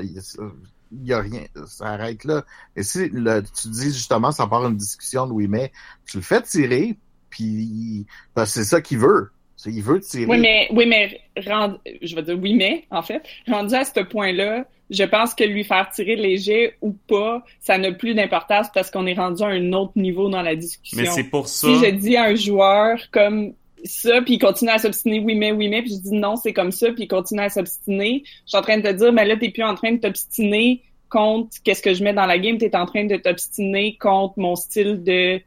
il 0.91 1.03
n'y 1.03 1.13
a 1.13 1.19
rien. 1.19 1.43
Ça 1.67 1.87
arrête 1.87 2.23
là. 2.23 2.43
Et 2.75 2.83
si 2.83 3.09
le, 3.09 3.41
tu 3.41 3.69
dis 3.69 3.93
justement, 3.93 4.31
ça 4.31 4.47
part 4.47 4.65
une 4.65 4.77
discussion 4.77 5.27
de 5.27 5.33
oui, 5.33 5.47
mais 5.47 5.71
tu 6.05 6.17
le 6.17 6.23
fais 6.23 6.41
tirer, 6.41 6.97
puis 7.29 8.05
c'est 8.45 8.63
ça 8.63 8.81
qu'il 8.81 8.99
veut. 8.99 9.31
Il 9.65 9.81
veut 9.81 9.99
tirer. 9.99 10.25
Oui, 10.27 10.39
mais, 10.39 10.67
oui, 10.71 10.85
mais 10.85 11.19
je 11.35 12.15
vais 12.15 12.21
dire 12.21 12.37
oui, 12.39 12.53
mais, 12.53 12.85
en 12.91 13.01
fait, 13.01 13.23
rendu 13.47 13.73
à 13.73 13.83
ce 13.83 13.99
point-là, 14.01 14.65
je 14.89 15.03
pense 15.03 15.33
que 15.33 15.43
lui 15.43 15.63
faire 15.63 15.89
tirer 15.89 16.15
léger 16.15 16.75
ou 16.81 16.93
pas, 16.93 17.43
ça 17.59 17.77
n'a 17.77 17.91
plus 17.91 18.13
d'importance 18.13 18.67
parce 18.73 18.91
qu'on 18.91 19.07
est 19.07 19.15
rendu 19.15 19.43
à 19.43 19.47
un 19.47 19.73
autre 19.73 19.93
niveau 19.95 20.29
dans 20.29 20.43
la 20.43 20.55
discussion. 20.55 21.01
Mais 21.01 21.07
c'est 21.07 21.25
pour 21.25 21.47
ça. 21.47 21.67
Si 21.67 21.79
je 21.83 21.89
dis 21.91 22.15
à 22.15 22.25
un 22.25 22.35
joueur 22.35 22.99
comme 23.11 23.53
ça, 23.87 24.21
puis 24.21 24.35
il 24.35 24.39
continue 24.39 24.71
à 24.71 24.77
s'obstiner, 24.79 25.19
oui, 25.19 25.35
mais, 25.35 25.51
oui, 25.51 25.67
mais, 25.69 25.81
puis 25.81 25.91
je 25.95 26.01
dis 26.09 26.15
non, 26.15 26.35
c'est 26.35 26.53
comme 26.53 26.71
ça, 26.71 26.91
puis 26.91 27.03
il 27.03 27.07
continue 27.07 27.41
à 27.41 27.49
s'obstiner. 27.49 28.23
Je 28.25 28.49
suis 28.49 28.57
en 28.57 28.61
train 28.61 28.77
de 28.77 28.83
te 28.83 28.91
dire, 28.93 29.11
mais 29.13 29.25
là, 29.25 29.35
t'es 29.37 29.49
plus 29.49 29.63
en 29.63 29.75
train 29.75 29.91
de 29.93 29.97
t'obstiner 29.99 30.83
contre 31.09 31.49
qu'est-ce 31.63 31.81
que 31.81 31.93
je 31.93 32.03
mets 32.03 32.13
dans 32.13 32.25
la 32.25 32.37
game, 32.37 32.57
t'es 32.57 32.75
en 32.75 32.85
train 32.85 33.05
de 33.05 33.15
t'obstiner 33.15 33.97
contre 33.97 34.33
mon 34.37 34.55
style 34.55 35.03
de 35.03 35.41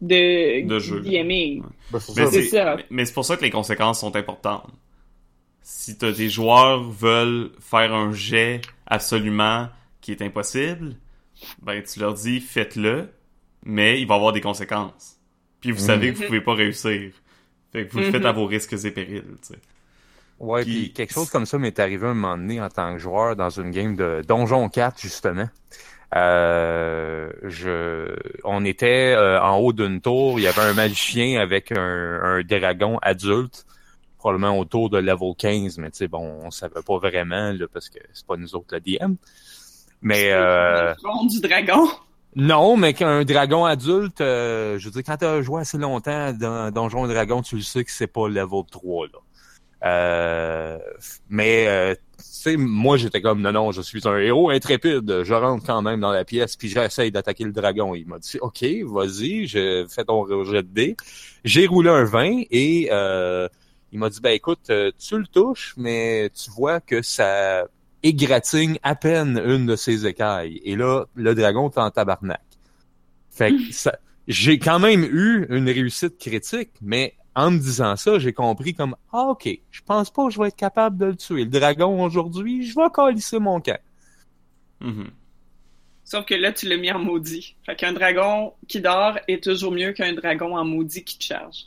de, 0.00 0.66
De 0.66 0.78
jeu. 0.78 1.00
DMing. 1.00 1.62
Ben, 1.90 1.98
c'est 1.98 2.16
Mais 2.16 2.24
ça. 2.26 2.30
c'est 2.30 2.42
c'est 2.42 2.48
ça. 2.50 2.76
mais- 2.90 3.04
c'est 3.06 3.14
pour 3.14 3.24
ça 3.24 3.36
que 3.36 3.42
les 3.42 3.50
conséquences 3.50 4.00
sont 4.00 4.14
importantes. 4.16 4.66
Si 5.62 5.96
t'as 5.96 6.12
des 6.12 6.28
joueurs 6.28 6.82
veulent 6.82 7.50
faire 7.58 7.94
un 7.94 8.12
jet 8.12 8.60
absolument 8.86 9.68
qui 10.02 10.10
est 10.12 10.20
impossible, 10.20 10.96
ben 11.62 11.82
tu 11.82 12.00
leur 12.00 12.12
dis 12.14 12.40
faites-le, 12.40 13.08
mais 13.64 13.98
il 14.00 14.06
va 14.06 14.14
y 14.14 14.16
avoir 14.18 14.32
des 14.34 14.42
conséquences. 14.42 15.16
Puis 15.60 15.70
vous 15.70 15.80
Mhm. 15.80 15.86
savez 15.86 16.12
que 16.12 16.18
vous 16.18 16.24
pouvez 16.26 16.40
pas 16.42 16.54
réussir. 16.54 17.12
Fait 17.74 17.86
que 17.86 17.92
vous 17.92 17.98
le 17.98 18.04
faites 18.12 18.20
Mhm. 18.22 18.26
à 18.26 18.32
vos 18.32 18.46
risques 18.46 18.72
et 18.84 18.90
périls, 18.90 19.22
tu 19.42 19.48
sais. 19.54 19.58
Ouais, 20.40 20.62
Puis- 20.62 20.72
puis 20.74 20.92
quelque 20.94 21.12
chose 21.12 21.28
comme 21.28 21.44
ça 21.44 21.58
m'est 21.58 21.78
arrivé 21.78 22.06
un 22.06 22.14
moment 22.14 22.36
donné 22.38 22.60
en 22.60 22.68
tant 22.70 22.92
que 22.94 22.98
joueur 22.98 23.36
dans 23.36 23.50
une 23.50 23.70
game 23.70 23.94
de 23.96 24.22
Donjon 24.26 24.68
4, 24.68 24.98
justement. 25.00 25.48
Euh, 26.16 27.30
je, 27.42 28.14
on 28.44 28.64
était 28.64 29.14
euh, 29.16 29.40
en 29.42 29.56
haut 29.58 29.72
d'une 29.72 30.00
tour, 30.00 30.38
il 30.38 30.42
y 30.42 30.46
avait 30.46 30.60
un 30.62 30.72
magicien 30.74 31.40
avec 31.40 31.72
un, 31.72 32.20
un 32.22 32.40
dragon 32.42 32.98
adulte, 33.02 33.66
probablement 34.18 34.56
autour 34.58 34.90
de 34.90 34.98
level 34.98 35.34
15, 35.36 35.78
mais 35.78 35.90
tu 35.90 35.98
sais, 35.98 36.08
bon, 36.08 36.40
on 36.44 36.50
savait 36.50 36.82
pas 36.86 36.98
vraiment, 36.98 37.52
là, 37.52 37.66
parce 37.72 37.88
que 37.88 37.98
c'est 38.12 38.26
pas 38.26 38.36
nous 38.36 38.54
autres 38.54 38.74
le 38.76 38.80
DM. 38.80 39.14
Mais 40.02 40.30
euh, 40.32 40.90
Le 40.90 40.94
front 41.00 41.26
du 41.26 41.40
dragon. 41.40 41.88
Non, 42.36 42.76
mais 42.76 42.94
qu'un 42.94 43.24
dragon 43.24 43.64
adulte, 43.64 44.20
euh, 44.20 44.78
je 44.78 44.86
veux 44.86 44.90
dire, 44.90 45.02
quand 45.04 45.16
t'as 45.16 45.42
joué 45.42 45.60
assez 45.60 45.78
longtemps 45.78 46.32
dans 46.32 46.70
Donjon 46.70 47.06
et 47.06 47.12
Dragon, 47.12 47.42
tu 47.42 47.56
le 47.56 47.62
sais 47.62 47.84
que 47.84 47.90
c'est 47.90 48.06
pas 48.06 48.28
level 48.28 48.62
3, 48.70 49.06
là. 49.06 49.18
Euh, 49.84 50.78
mais, 51.28 51.66
euh, 51.68 51.94
tu 52.42 52.56
moi, 52.56 52.96
j'étais 52.96 53.20
comme, 53.20 53.40
non, 53.40 53.52
non, 53.52 53.72
je 53.72 53.82
suis 53.82 54.06
un 54.08 54.16
héros 54.18 54.50
intrépide. 54.50 55.22
Je 55.24 55.34
rentre 55.34 55.66
quand 55.66 55.82
même 55.82 56.00
dans 56.00 56.12
la 56.12 56.24
pièce, 56.24 56.56
puis 56.56 56.68
j'essaye 56.68 57.10
d'attaquer 57.10 57.44
le 57.44 57.52
dragon. 57.52 57.94
Il 57.94 58.06
m'a 58.06 58.18
dit, 58.18 58.38
OK, 58.40 58.62
vas-y, 58.84 59.46
je 59.46 59.86
fais 59.88 60.04
ton 60.04 60.44
jet 60.44 60.62
de 60.62 60.68
dés. 60.68 60.96
J'ai 61.44 61.66
roulé 61.66 61.90
un 61.90 62.04
20 62.04 62.44
et 62.50 62.88
euh, 62.92 63.48
il 63.92 63.98
m'a 63.98 64.10
dit, 64.10 64.20
ben 64.20 64.30
écoute, 64.30 64.70
euh, 64.70 64.90
tu 64.98 65.18
le 65.18 65.26
touches, 65.26 65.74
mais 65.76 66.30
tu 66.30 66.50
vois 66.50 66.80
que 66.80 67.02
ça 67.02 67.66
égratigne 68.04 68.78
à 68.84 68.94
peine 68.94 69.42
une 69.44 69.66
de 69.66 69.74
ses 69.74 70.06
écailles. 70.06 70.60
Et 70.62 70.76
là, 70.76 71.06
le 71.14 71.34
dragon 71.34 71.68
est 71.68 71.78
en 71.78 71.90
tabarnak. 71.90 72.40
Fait 73.30 73.50
que 73.50 73.72
ça, 73.72 73.98
j'ai 74.28 74.60
quand 74.60 74.78
même 74.78 75.02
eu 75.02 75.46
une 75.50 75.68
réussite 75.68 76.18
critique, 76.18 76.70
mais 76.80 77.16
en 77.34 77.50
me 77.50 77.58
disant 77.58 77.96
ça, 77.96 78.18
j'ai 78.20 78.32
compris 78.32 78.74
comme, 78.74 78.94
ah 79.12 79.28
ok, 79.30 79.48
je 79.70 79.80
pense 79.82 80.10
pas 80.10 80.26
que 80.26 80.30
je 80.30 80.38
vais 80.38 80.48
être 80.48 80.56
capable 80.56 80.98
de 80.98 81.06
le 81.06 81.16
tuer. 81.16 81.44
Le 81.44 81.50
dragon 81.50 82.04
aujourd'hui, 82.04 82.64
je 82.64 82.74
vais 82.76 82.88
calisser 82.94 83.40
mon 83.40 83.60
camp. 83.60 83.80
Mhm. 84.80 85.10
Sauf 86.04 86.26
que 86.26 86.34
là, 86.34 86.52
tu 86.52 86.68
l'as 86.68 86.76
mis 86.76 86.92
en 86.92 86.98
maudit. 86.98 87.56
Fait 87.64 87.74
qu'un 87.74 87.94
dragon 87.94 88.52
qui 88.68 88.80
dort 88.80 89.18
est 89.26 89.42
toujours 89.42 89.72
mieux 89.72 89.92
qu'un 89.92 90.12
dragon 90.12 90.56
en 90.56 90.64
maudit 90.64 91.02
qui 91.02 91.18
te 91.18 91.24
charge. 91.24 91.64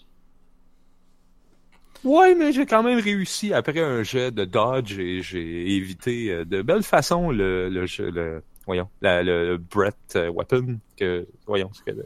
Ouais, 2.03 2.35
mais 2.35 2.51
j'ai 2.51 2.65
quand 2.65 2.83
même 2.83 2.99
réussi 2.99 3.53
après 3.53 3.79
un 3.79 4.03
jet 4.03 4.31
de 4.31 4.45
dodge 4.45 4.97
et 4.99 5.21
j'ai 5.21 5.75
évité 5.75 6.31
euh, 6.31 6.45
de 6.45 6.61
belle 6.61 6.83
façon 6.83 7.31
le, 7.31 7.69
le 7.69 7.85
le, 8.11 8.43
voyons, 8.65 8.89
le, 9.01 9.57
Brett 9.57 9.95
euh, 10.15 10.29
Weapon 10.29 10.79
que, 10.95 11.27
voyons, 11.45 11.71
c'est 11.73 11.91
que 11.91 11.97
le 11.97 12.05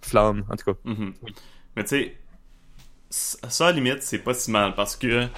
flamme, 0.00 0.44
en 0.50 0.56
tout 0.56 0.72
cas. 0.72 0.78
Mhm. 0.84 1.14
Oui. 1.22 1.34
Mais 1.76 1.84
tu 1.84 1.88
sais, 1.90 2.16
ça 3.10 3.66
à 3.66 3.70
la 3.70 3.76
limite, 3.76 4.02
c'est 4.02 4.18
pas 4.18 4.34
si 4.34 4.50
mal 4.50 4.74
parce 4.74 4.96
que 4.96 5.28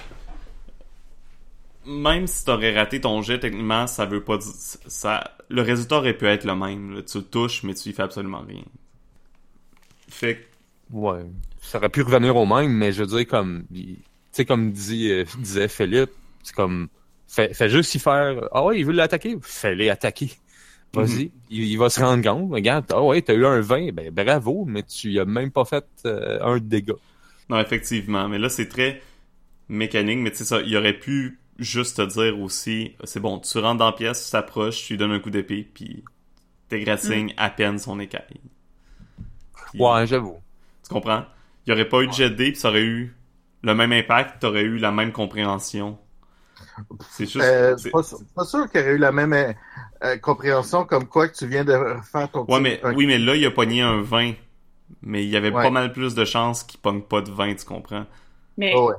même 1.85 2.27
si 2.27 2.45
t'aurais 2.45 2.75
raté 2.75 2.99
ton 2.99 3.21
jet, 3.21 3.39
techniquement, 3.39 3.87
ça 3.87 4.05
veut 4.05 4.23
pas. 4.23 4.39
Ça, 4.41 5.35
le 5.49 5.61
résultat 5.61 5.97
aurait 5.97 6.17
pu 6.17 6.25
être 6.25 6.43
le 6.45 6.55
même. 6.55 7.03
Tu 7.05 7.19
le 7.19 7.23
touches, 7.23 7.63
mais 7.63 7.73
tu 7.75 7.89
y 7.89 7.93
fais 7.93 8.03
absolument 8.03 8.41
rien. 8.41 8.63
Fait 10.07 10.37
que, 10.37 10.45
Ouais. 10.91 11.25
Ça 11.61 11.77
aurait 11.79 11.89
pu 11.89 12.01
revenir 12.03 12.35
au 12.35 12.45
même, 12.45 12.71
mais 12.71 12.91
je 12.91 13.03
veux 13.03 13.17
dire, 13.17 13.27
comme, 13.27 13.65
tu 13.73 13.97
sais, 14.31 14.45
comme 14.45 14.71
dit, 14.71 15.09
euh, 15.11 15.25
disait 15.39 15.67
Philippe, 15.67 16.11
c'est 16.43 16.55
comme, 16.55 16.87
fais, 17.27 17.53
fais 17.53 17.69
juste 17.69 17.95
y 17.95 17.99
faire, 17.99 18.47
ah 18.51 18.63
ouais, 18.65 18.79
il 18.79 18.85
veut 18.85 18.93
l'attaquer, 18.93 19.35
fais-les 19.41 19.89
attaquer. 19.89 20.31
Vas-y, 20.93 21.31
il, 21.49 21.63
il 21.65 21.77
va 21.77 21.89
se 21.89 21.99
rendre 21.99 22.23
compte, 22.23 22.51
regarde, 22.51 22.85
ah 22.93 23.01
ouais, 23.03 23.21
t'as 23.21 23.33
eu 23.33 23.45
un 23.45 23.59
20, 23.59 23.91
ben 23.91 24.11
bravo, 24.11 24.63
mais 24.65 24.83
tu 24.83 25.11
y 25.11 25.19
as 25.19 25.25
même 25.25 25.51
pas 25.51 25.65
fait 25.65 25.85
euh, 26.05 26.39
un 26.41 26.57
dégât. 26.59 26.93
non, 27.49 27.59
effectivement. 27.59 28.29
Mais 28.29 28.37
là, 28.39 28.47
c'est 28.47 28.69
très 28.69 29.01
mécanique. 29.67 30.19
Mais 30.19 30.31
tu 30.31 30.37
sais, 30.37 30.45
ça, 30.45 30.61
il 30.61 30.77
aurait 30.77 30.97
pu 30.97 31.39
juste 31.59 31.97
te 31.97 32.01
dire 32.03 32.39
aussi, 32.39 32.93
c'est 33.03 33.19
bon, 33.19 33.39
tu 33.39 33.57
rentres 33.57 33.79
dans 33.79 33.87
la 33.87 33.91
pièce, 33.91 34.25
tu 34.25 34.31
t'approches, 34.31 34.85
tu 34.85 34.93
lui 34.93 34.97
donnes 34.97 35.11
un 35.11 35.19
coup 35.19 35.31
d'épée, 35.31 35.67
puis 35.73 36.03
t'égratignes 36.69 37.33
à 37.35 37.49
peine 37.49 37.77
son 37.77 37.99
écaille. 37.99 38.39
Puis- 39.71 39.81
Ouais, 39.81 40.07
j'avoue. 40.07 40.37
Tu 40.87 40.93
comprends? 40.93 41.25
Il 41.65 41.73
n'y 41.73 41.79
aurait 41.79 41.89
pas 41.89 42.01
eu 42.01 42.07
de 42.07 42.13
jet 42.13 42.29
de 42.29 42.35
dés, 42.35 42.51
puis 42.51 42.59
ça 42.59 42.69
aurait 42.69 42.83
eu 42.83 43.15
le 43.63 43.73
même 43.75 43.91
impact, 43.91 44.39
t'aurais 44.41 44.63
eu 44.63 44.77
la 44.77 44.91
même 44.91 45.11
compréhension. 45.11 45.97
C'est 47.09 47.25
juste. 47.25 47.37
Euh, 47.37 47.75
c'est- 47.77 47.89
pas, 47.91 48.03
sûr- 48.03 48.19
pas 48.35 48.45
sûr 48.45 48.69
qu'il 48.69 48.81
y 48.81 48.83
aurait 48.83 48.93
eu 48.93 48.97
la 48.97 49.11
même 49.11 49.33
euh, 49.33 49.53
euh, 50.03 50.17
compréhension 50.17 50.85
comme 50.85 51.07
quoi 51.07 51.27
que 51.27 51.35
tu 51.35 51.47
viens 51.47 51.65
de 51.65 51.73
faire 52.11 52.29
ton 52.31 52.45
Ouais, 52.45 52.59
mais, 52.59 52.79
un- 52.83 52.93
oui, 52.93 53.05
mais 53.07 53.17
là, 53.17 53.35
il 53.35 53.45
a 53.45 53.51
pogné 53.51 53.81
un 53.81 54.01
20. 54.01 54.33
Mais 55.01 55.23
il 55.23 55.29
y 55.29 55.35
avait 55.37 55.51
Ouais. 55.51 55.63
pas 55.63 55.71
mal 55.71 55.93
plus 55.93 56.13
de 56.15 56.25
chances 56.25 56.63
qu'il 56.63 56.79
pogne 56.79 57.01
pas 57.01 57.21
de 57.21 57.31
20, 57.31 57.55
tu 57.55 57.65
comprends? 57.65 58.05
Mais, 58.57 58.73
Oh, 58.75 58.89
ouais. 58.89 58.95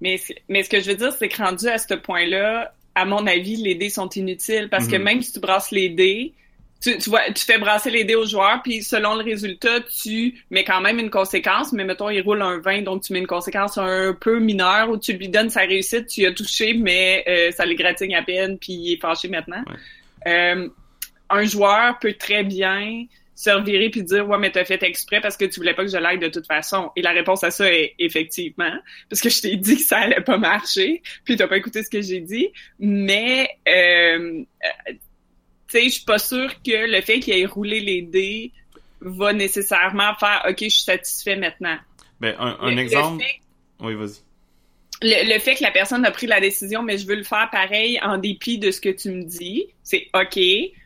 mais, 0.00 0.16
ce- 0.18 0.32
mais 0.48 0.62
ce 0.62 0.70
que 0.70 0.80
je 0.80 0.88
veux 0.90 0.96
dire, 0.96 1.12
c'est 1.12 1.28
que 1.28 1.42
rendu 1.42 1.66
à 1.68 1.78
ce 1.78 1.94
point-là, 1.94 2.74
à 2.94 3.04
mon 3.04 3.26
avis, 3.26 3.56
les 3.56 3.74
dés 3.74 3.90
sont 3.90 4.08
inutiles 4.10 4.68
parce 4.70 4.86
que 4.86 4.96
Mhm. 4.96 5.02
même 5.02 5.22
si 5.22 5.32
tu 5.32 5.40
brasses 5.40 5.70
les 5.70 5.88
dés, 5.90 6.34
tu, 6.80 6.96
tu 6.98 7.10
vois, 7.10 7.30
tu 7.32 7.44
fais 7.44 7.58
brasser 7.58 7.90
les 7.90 8.04
dés 8.04 8.14
aux 8.14 8.26
joueurs, 8.26 8.62
puis 8.62 8.82
selon 8.82 9.14
le 9.14 9.22
résultat, 9.22 9.80
tu 9.80 10.42
mets 10.50 10.64
quand 10.64 10.80
même 10.80 10.98
une 10.98 11.10
conséquence, 11.10 11.72
mais 11.72 11.84
mettons, 11.84 12.08
il 12.08 12.22
roule 12.22 12.42
un 12.42 12.58
20, 12.58 12.82
donc 12.82 13.02
tu 13.02 13.12
mets 13.12 13.18
une 13.18 13.26
conséquence 13.26 13.76
un 13.76 14.16
peu 14.18 14.40
mineure 14.40 14.88
où 14.90 14.96
tu 14.96 15.12
lui 15.12 15.28
donnes 15.28 15.50
sa 15.50 15.60
réussite, 15.60 16.06
tu 16.06 16.22
y 16.22 16.26
as 16.26 16.32
touché, 16.32 16.74
mais 16.74 17.24
euh, 17.28 17.50
ça 17.52 17.66
l'égratigne 17.66 18.14
à 18.14 18.22
peine, 18.22 18.58
puis 18.58 18.72
il 18.72 18.92
est 18.94 19.00
fâché 19.00 19.28
maintenant. 19.28 19.62
Euh, 20.26 20.68
un 21.28 21.44
joueur 21.44 21.98
peut 21.98 22.14
très 22.14 22.44
bien 22.44 23.04
se 23.40 23.48
revirer 23.48 23.88
puis 23.88 24.02
dire 24.02 24.28
ouais 24.28 24.36
mais 24.36 24.50
t'as 24.50 24.66
fait 24.66 24.82
exprès 24.82 25.18
parce 25.22 25.38
que 25.38 25.46
tu 25.46 25.60
voulais 25.60 25.72
pas 25.72 25.82
que 25.82 25.90
je 25.90 25.96
l'aide 25.96 26.20
de 26.20 26.28
toute 26.28 26.46
façon. 26.46 26.90
Et 26.94 27.00
la 27.00 27.12
réponse 27.12 27.42
à 27.42 27.50
ça 27.50 27.72
est 27.72 27.94
effectivement 27.98 28.72
parce 29.08 29.22
que 29.22 29.30
je 29.30 29.40
t'ai 29.40 29.56
dit 29.56 29.76
que 29.76 29.82
ça 29.82 30.00
allait 30.00 30.20
pas 30.20 30.36
marcher 30.36 31.00
puis 31.24 31.36
t'as 31.36 31.46
pas 31.46 31.56
écouté 31.56 31.82
ce 31.82 31.88
que 31.88 32.02
j'ai 32.02 32.20
dit. 32.20 32.48
Mais 32.78 33.48
euh, 33.66 34.42
sais 35.70 35.84
je 35.84 35.88
suis 35.90 36.04
pas 36.04 36.18
sûre 36.18 36.50
que 36.62 36.90
le 36.90 37.00
fait 37.00 37.20
qu'il 37.20 37.34
ait 37.34 37.46
roulé 37.46 37.80
les 37.80 38.02
dés 38.02 38.52
va 39.00 39.32
nécessairement 39.32 40.14
faire 40.16 40.44
ok 40.48 40.56
je 40.60 40.68
suis 40.68 40.82
satisfait 40.82 41.36
maintenant 41.36 41.78
Ben, 42.20 42.34
un, 42.38 42.56
un 42.60 42.70
Le- 42.70 42.74
le 42.76 42.80
exemple. 42.82 43.24
Oui, 43.80 43.94
vas-y. 43.94 44.20
le, 45.02 45.32
le 45.32 45.38
fait 45.40 45.54
que 45.54 45.62
la 45.62 45.70
personne 45.70 46.04
a 46.04 46.10
pris 46.10 46.26
la 46.26 46.38
décision, 46.40 46.82
mais 46.82 46.98
je 46.98 47.06
veux 47.06 47.14
le 47.16 47.24
faire 47.24 47.48
pareil 47.50 47.98
en 48.02 48.18
dépit 48.18 48.58
de 48.58 48.70
ce 48.70 48.80
que 48.80 48.90
tu 48.90 49.10
me 49.10 49.22
dis, 49.24 49.64
c'est 49.82 50.08
OK. 50.14 50.38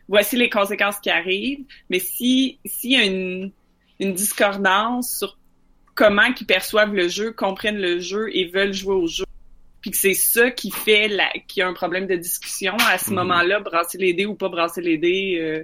Voici 0.07 0.37
les 0.37 0.49
conséquences 0.49 0.99
qui 0.99 1.09
arrivent. 1.09 1.65
Mais 1.89 1.99
si 1.99 2.59
s'il 2.63 2.91
y 2.91 2.95
a 2.95 3.03
une, 3.03 3.51
une 3.99 4.13
discordance 4.13 5.17
sur 5.17 5.37
comment 5.93 6.31
qu'ils 6.31 6.47
perçoivent 6.47 6.93
le 6.93 7.09
jeu, 7.09 7.31
comprennent 7.33 7.81
le 7.81 7.99
jeu 7.99 8.29
et 8.33 8.45
veulent 8.45 8.73
jouer 8.73 8.95
au 8.95 9.07
jeu, 9.07 9.24
puis 9.85 9.91
que 9.91 9.97
c'est 9.97 10.15
ça 10.15 10.49
qui 10.49 10.71
fait 10.71 11.07
la, 11.07 11.29
qu'il 11.47 11.59
y 11.61 11.63
a 11.63 11.67
un 11.67 11.73
problème 11.73 12.07
de 12.07 12.15
discussion, 12.15 12.75
à 12.89 12.97
ce 12.97 13.11
Mhm. 13.11 13.17
moment-là, 13.17 13.59
brasser 13.59 13.99
les 13.99 14.13
dés 14.15 14.25
ou 14.25 14.33
pas 14.33 14.49
brasser 14.49 14.81
les 14.81 14.97
dés, 14.97 15.37
euh, 15.39 15.63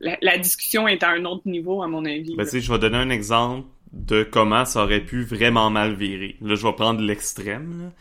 la, 0.00 0.16
la 0.22 0.38
discussion 0.38 0.88
est 0.88 1.02
à 1.02 1.10
un 1.10 1.26
autre 1.26 1.46
niveau, 1.46 1.82
à 1.82 1.86
mon 1.86 2.02
avis. 2.06 2.30
Ben, 2.34 2.38
là. 2.38 2.44
tu 2.44 2.50
sais, 2.52 2.60
je 2.62 2.72
vais 2.72 2.78
donner 2.78 2.96
un 2.96 3.10
exemple 3.10 3.68
de 3.92 4.22
comment 4.22 4.64
ça 4.64 4.84
aurait 4.84 5.02
pu 5.04 5.22
vraiment 5.22 5.68
mal 5.68 5.92
virer. 5.94 6.36
Là, 6.40 6.54
je 6.54 6.66
vais 6.66 6.72
prendre 6.72 7.02
l'extrême. 7.02 7.92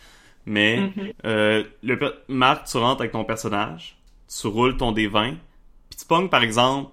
Mais, 0.45 0.77
Mhm. 0.77 1.13
euh, 1.25 1.63
le, 1.83 1.99
Marc, 2.29 2.65
tu 2.69 2.77
rentres 2.77 3.01
avec 3.01 3.11
ton 3.11 3.25
personnage, 3.25 3.97
tu 4.33 4.47
roules 4.47 4.77
ton 4.77 4.93
D20, 4.93 5.35
puis 5.89 5.99
tu 5.99 6.05
pognes, 6.05 6.29
par 6.29 6.43
exemple, 6.43 6.91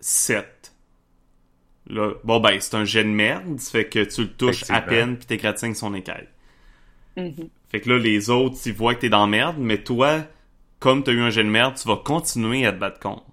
7. 0.00 0.72
Là, 1.90 2.12
bon, 2.24 2.40
ben, 2.40 2.58
c'est 2.60 2.76
un 2.76 2.86
jet 2.86 3.04
de 3.04 3.10
merde, 3.10 3.60
ça 3.60 3.72
fait 3.72 3.88
que 3.90 4.04
tu 4.04 4.22
le 4.22 4.28
touches 4.32 4.64
à 4.70 4.80
peine, 4.80 5.18
puis 5.18 5.26
t'égratignes 5.26 5.74
son 5.74 5.92
écaille. 5.94 6.28
Mhm. 7.18 7.50
Fait 7.70 7.80
que 7.80 7.88
là, 7.88 7.98
les 7.98 8.30
autres, 8.30 8.58
ils 8.66 8.72
voient 8.72 8.94
que 8.94 9.00
t'es 9.00 9.08
dans 9.08 9.26
merde, 9.26 9.56
mais 9.58 9.78
toi, 9.82 10.24
comme 10.80 11.02
t'as 11.04 11.12
eu 11.12 11.20
un 11.20 11.30
jet 11.30 11.44
de 11.44 11.48
merde, 11.48 11.74
tu 11.80 11.86
vas 11.86 11.96
continuer 11.96 12.66
à 12.66 12.72
te 12.72 12.78
battre 12.78 12.98
contre. 12.98 13.24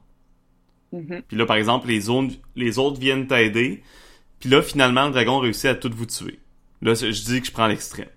Mhm. 0.91 1.23
Puis 1.27 1.37
là, 1.37 1.45
par 1.45 1.57
exemple, 1.57 1.87
les, 1.87 2.09
autres, 2.09 2.33
les 2.55 2.77
autres 2.79 2.99
viennent 2.99 3.27
t'aider. 3.27 3.81
Puis 4.39 4.49
là, 4.49 4.61
finalement, 4.61 5.05
le 5.07 5.11
dragon 5.11 5.39
réussit 5.39 5.65
à 5.65 5.75
tout 5.75 5.91
vous 5.93 6.05
tuer. 6.05 6.39
Là, 6.81 6.93
je 6.93 7.07
dis 7.07 7.41
que 7.41 7.47
je 7.47 7.51
prends 7.51 7.67
l'extrême. 7.67 8.09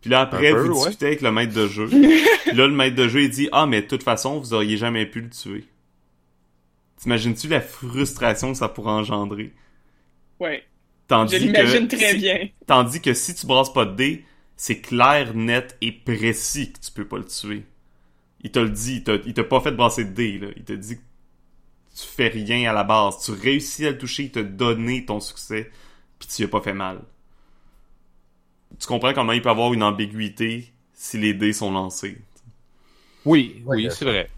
Puis 0.00 0.08
là, 0.10 0.20
après, 0.20 0.52
peu, 0.52 0.60
vous 0.60 0.72
ouais. 0.78 0.84
discutez 0.86 1.06
avec 1.06 1.20
le 1.20 1.32
maître 1.32 1.52
de 1.52 1.66
jeu. 1.66 1.86
Puis 1.88 2.56
là, 2.56 2.66
le 2.66 2.72
maître 2.72 2.96
de 2.96 3.08
jeu, 3.08 3.22
il 3.22 3.30
dit 3.30 3.48
«Ah, 3.52 3.66
mais 3.66 3.82
de 3.82 3.86
toute 3.86 4.02
façon, 4.02 4.38
vous 4.38 4.54
auriez 4.54 4.76
jamais 4.76 5.04
pu 5.04 5.20
le 5.20 5.28
tuer.» 5.28 5.64
T'imagines-tu 6.96 7.48
la 7.48 7.60
frustration 7.60 8.52
que 8.52 8.58
ça 8.58 8.68
pourrait 8.68 8.92
engendrer? 8.92 9.52
Ouais. 10.38 10.64
Tandis 11.08 11.36
Je 11.36 11.42
l'imagine 11.42 11.88
que 11.88 11.96
très 11.96 12.12
si- 12.12 12.18
bien. 12.18 12.48
Tandis 12.66 13.00
que 13.00 13.12
si 13.12 13.34
tu 13.34 13.46
brasses 13.46 13.72
pas 13.72 13.84
de 13.84 13.94
dés, 13.96 14.24
c'est 14.60 14.82
clair, 14.82 15.34
net 15.34 15.78
et 15.80 15.90
précis 15.90 16.70
que 16.70 16.80
tu 16.80 16.92
peux 16.92 17.08
pas 17.08 17.16
le 17.16 17.24
tuer. 17.24 17.64
Il 18.42 18.50
te 18.50 18.58
le 18.58 18.68
dit, 18.68 19.02
il 19.24 19.32
t'a, 19.32 19.44
pas 19.44 19.62
fait 19.62 19.70
brasser 19.70 20.04
de 20.04 20.10
dés, 20.10 20.36
là. 20.36 20.48
Il 20.54 20.64
te 20.64 20.74
dit 20.74 20.96
que 20.98 21.02
tu 21.96 22.06
fais 22.06 22.28
rien 22.28 22.68
à 22.68 22.74
la 22.74 22.84
base. 22.84 23.24
Tu 23.24 23.30
réussis 23.30 23.86
à 23.86 23.92
le 23.92 23.96
toucher, 23.96 24.24
il 24.24 24.30
t'a 24.30 24.42
donné 24.42 25.06
ton 25.06 25.18
succès, 25.18 25.70
puis 26.18 26.28
tu 26.28 26.42
y 26.42 26.44
as 26.44 26.48
pas 26.48 26.60
fait 26.60 26.74
mal. 26.74 27.00
Tu 28.78 28.86
comprends 28.86 29.14
comment 29.14 29.32
il 29.32 29.40
peut 29.40 29.48
avoir 29.48 29.72
une 29.72 29.82
ambiguïté 29.82 30.70
si 30.92 31.16
les 31.16 31.32
dés 31.32 31.54
sont 31.54 31.72
lancés? 31.72 32.18
Oui, 33.24 33.62
oui, 33.64 33.88
c'est 33.90 34.04
vrai. 34.04 34.28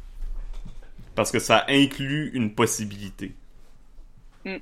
Parce 1.17 1.33
que 1.33 1.41
ça 1.41 1.65
inclut 1.69 2.31
une 2.33 2.55
possibilité. 2.55 3.35
Mm. 4.45 4.59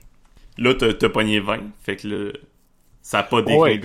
Là, 0.56 0.74
t'as 0.74 1.08
pogné 1.10 1.38
20, 1.38 1.60
fait 1.82 1.96
que 1.96 2.08
le... 2.08 2.32
ça 3.02 3.18
a 3.18 3.22
pas 3.24 3.42
Ouais. 3.42 3.78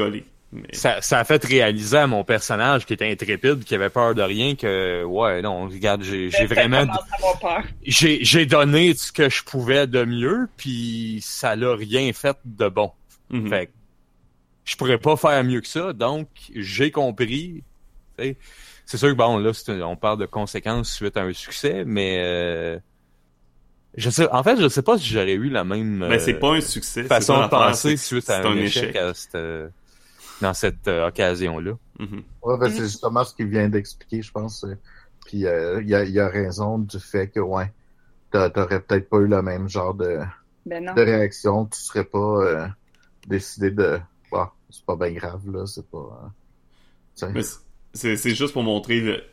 Mais... 0.51 0.67
Ça, 0.73 1.01
ça 1.01 1.19
a 1.19 1.23
fait 1.23 1.43
réaliser 1.43 1.97
à 1.97 2.07
mon 2.07 2.23
personnage 2.23 2.85
qui 2.85 2.93
était 2.93 3.11
intrépide, 3.11 3.63
qui 3.63 3.75
avait 3.75 3.89
peur 3.89 4.15
de 4.15 4.21
rien, 4.21 4.55
que 4.55 5.03
ouais, 5.03 5.41
non, 5.41 5.67
regarde, 5.67 6.03
j'ai 6.03 6.29
vraiment, 6.45 6.85
j'ai 7.83 8.23
j'ai 8.23 8.45
donné 8.45 8.93
ce 8.93 9.11
que 9.11 9.29
je 9.29 9.43
pouvais 9.43 9.87
de 9.87 10.05
mieux, 10.05 10.47
puis 10.55 11.19
ça 11.21 11.55
l'a 11.55 11.75
rien 11.75 12.11
fait 12.13 12.37
de 12.45 12.69
bon. 12.69 12.91
Mhm. 13.29 13.49
Fait 13.49 13.65
que 13.67 13.71
je 14.65 14.75
pourrais 14.75 14.97
pas 14.97 15.17
faire 15.17 15.43
mieux 15.43 15.61
que 15.61 15.67
ça, 15.67 15.93
donc 15.93 16.27
j'ai 16.55 16.91
compris. 16.91 17.63
C'est 18.17 18.97
sûr 18.97 19.09
que 19.09 19.13
bon, 19.13 19.37
là, 19.37 19.53
c'est 19.53 19.81
on 19.81 19.95
parle 19.95 20.19
de 20.19 20.25
conséquences 20.25 20.91
suite 20.91 21.17
à 21.17 21.23
un 21.23 21.33
succès, 21.33 21.83
mais 21.85 22.19
euh, 22.19 22.79
je 23.97 24.09
sais, 24.09 24.29
en 24.29 24.43
fait, 24.43 24.59
je 24.59 24.67
sais 24.67 24.81
pas 24.81 24.97
si 24.97 25.05
j'aurais 25.05 25.33
eu 25.33 25.49
la 25.49 25.63
même 25.63 25.99
Ben, 25.99 26.19
c'est 26.19 26.35
euh, 26.35 26.39
pas 26.39 26.53
un 26.53 26.61
succès. 26.61 27.03
c'est 27.03 27.07
façon 27.07 27.41
de 27.41 27.47
penser 27.47 27.97
suite 27.97 28.29
à 28.29 28.41
c'est 28.41 28.47
un, 28.47 28.57
échec, 28.57 28.95
à 28.95 29.13
cette, 29.13 29.35
euh, 29.35 29.67
dans 30.41 30.53
cette 30.53 30.87
euh, 30.87 31.07
occasion-là. 31.07 31.73
Mhm. 31.99 32.23
Ouais, 32.43 32.57
ben, 32.57 32.69
Mhm. 32.69 32.71
c'est 32.71 32.83
justement 32.83 33.23
ce 33.23 33.33
qu'il 33.35 33.47
vient 33.49 33.69
d'expliquer, 33.69 34.21
je 34.21 34.31
pense. 34.31 34.63
euh, 34.63 34.75
Puis 35.25 35.45
euh, 35.45 35.81
il 35.81 35.89
y, 35.89 35.95
a, 35.95 36.03
il 36.03 36.11
y 36.11 36.19
a 36.19 36.27
raison 36.29 36.77
du 36.79 36.99
fait 36.99 37.29
que, 37.29 37.39
ouais, 37.39 37.73
t'a- 38.31 38.49
t'aurais 38.51 38.81
peut-être 38.81 39.09
pas 39.09 39.17
eu 39.19 39.27
le 39.27 39.41
même 39.41 39.69
genre 39.69 39.93
de, 39.95 40.19
Ben 40.65 40.83
de 40.95 41.01
réaction. 41.01 41.65
Tu 41.67 41.79
serais 41.79 42.05
pas 42.05 42.19
euh, 42.43 42.67
décidé 43.27 43.71
de... 43.71 43.99
Bah, 44.31 44.53
c'est 44.69 44.85
pas 44.85 44.95
bien 44.97 45.11
grave, 45.13 45.49
là. 45.51 45.65
C'est 45.67 45.89
pas... 45.89 46.31
euh, 47.35 47.43
c'est- 47.93 48.35
juste 48.35 48.53
pour 48.53 48.63
montrer 48.63 48.99
le... 49.01 49.23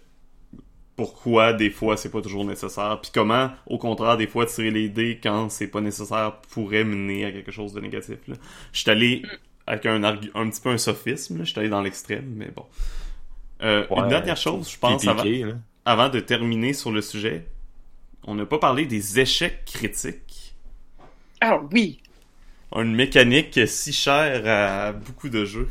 pourquoi 0.96 1.53
des 1.53 1.70
fois 1.70 1.96
c'est 1.96 2.11
pas 2.11 2.20
toujours 2.20 2.44
nécessaire, 2.44 3.00
puis 3.00 3.11
comment, 3.14 3.50
au 3.66 3.78
contraire, 3.78 4.16
des 4.16 4.26
fois 4.26 4.46
tirer 4.46 4.70
les 4.70 4.88
dés 4.88 5.18
quand 5.22 5.48
c'est 5.50 5.68
pas 5.68 5.80
nécessaire 5.80 6.40
pourrait 6.50 6.84
mener 6.84 7.24
à 7.24 7.32
quelque 7.32 7.50
chose 7.50 7.72
de 7.72 7.80
négatif. 7.80 8.18
Là. 8.28 8.36
Je 8.72 8.80
suis 8.80 8.90
allé 8.90 9.22
avec 9.66 9.86
un, 9.86 10.00
argu- 10.02 10.30
un 10.34 10.48
petit 10.48 10.60
peu 10.60 10.70
un 10.70 10.78
sophisme, 10.78 11.40
je 11.44 11.50
suis 11.50 11.58
allé 11.58 11.68
dans 11.68 11.82
l'extrême, 11.82 12.32
mais 12.36 12.50
bon. 12.54 12.66
Euh, 13.62 13.86
une 13.96 14.08
dernière 14.08 14.36
chose, 14.36 14.70
je 14.70 14.78
pense, 14.78 15.06
avant, 15.06 15.22
Piqué, 15.22 15.44
là. 15.44 15.54
avant 15.84 16.08
de 16.08 16.20
terminer 16.20 16.72
sur 16.72 16.90
le 16.90 17.00
sujet, 17.00 17.46
on 18.24 18.34
n'a 18.34 18.46
pas 18.46 18.58
parlé 18.58 18.86
des 18.86 19.20
échecs 19.20 19.64
critiques. 19.64 20.54
Ah 21.40 21.60
oui. 21.70 22.00
Une 22.74 22.94
mécanique 22.94 23.60
si 23.66 23.92
chère 23.92 24.42
à 24.46 24.92
beaucoup 24.92 25.28
de 25.28 25.44
jeux. 25.44 25.68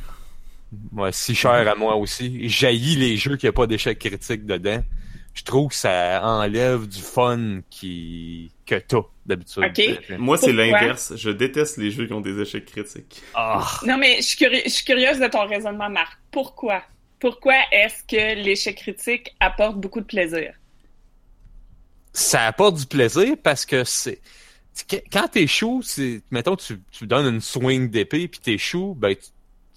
Ouais, 0.94 1.12
si 1.12 1.36
cher 1.36 1.68
à 1.68 1.76
moi 1.76 1.96
aussi. 1.96 2.48
Jaillit 2.48 2.96
les 2.96 3.18
jeux 3.18 3.36
qui 3.36 3.48
a 3.48 3.52
pas 3.52 3.68
d'échec 3.68 4.00
critique 4.00 4.46
dedans. 4.46 4.84
Je 5.34 5.44
trouve 5.44 5.70
que 5.70 5.76
ça 5.76 6.22
enlève 6.24 6.88
du 6.88 7.02
fun 7.02 7.62
qui 7.70 8.52
que 8.66 8.76
t'as 8.76 9.00
d'habitude. 9.26 9.64
Moi, 10.18 10.38
c'est 10.38 10.52
l'inverse. 10.52 11.14
Je 11.16 11.30
déteste 11.30 11.78
les 11.78 11.90
jeux 11.92 12.06
qui 12.06 12.14
ont 12.14 12.22
des 12.22 12.40
échecs 12.40 12.66
critiques. 12.66 13.22
Ah, 13.34 13.66
Non, 13.86 13.98
mais 13.98 14.18
je 14.18 14.22
suis, 14.24 14.38
curi- 14.38 14.64
je 14.66 14.70
suis 14.70 14.86
curieuse 14.86 15.20
de 15.20 15.28
ton 15.28 15.48
raisonnement, 15.48 15.90
Marc. 15.90 16.20
Pourquoi? 16.32 16.84
Pourquoi 17.20 17.56
est-ce 17.72 18.04
que 18.04 18.36
l'échec 18.44 18.76
critique 18.78 19.36
apporte 19.40 19.78
beaucoup 19.78 20.02
de 20.02 20.06
plaisir? 20.06 20.54
ça 22.14 22.46
apporte 22.48 22.76
du 22.78 22.86
plaisir 22.86 23.36
parce 23.42 23.66
que 23.66 23.84
c'est 23.86 24.20
quand 25.12 25.28
t'échoues, 25.30 25.82
c'est 25.82 26.22
mettons 26.32 26.56
tu, 26.58 26.82
tu 26.92 27.08
donnes 27.08 27.36
une 27.36 27.42
swing 27.42 27.90
d'épée 27.90 28.28
puis 28.28 28.40
t'échoues, 28.40 28.96
ben 28.98 29.16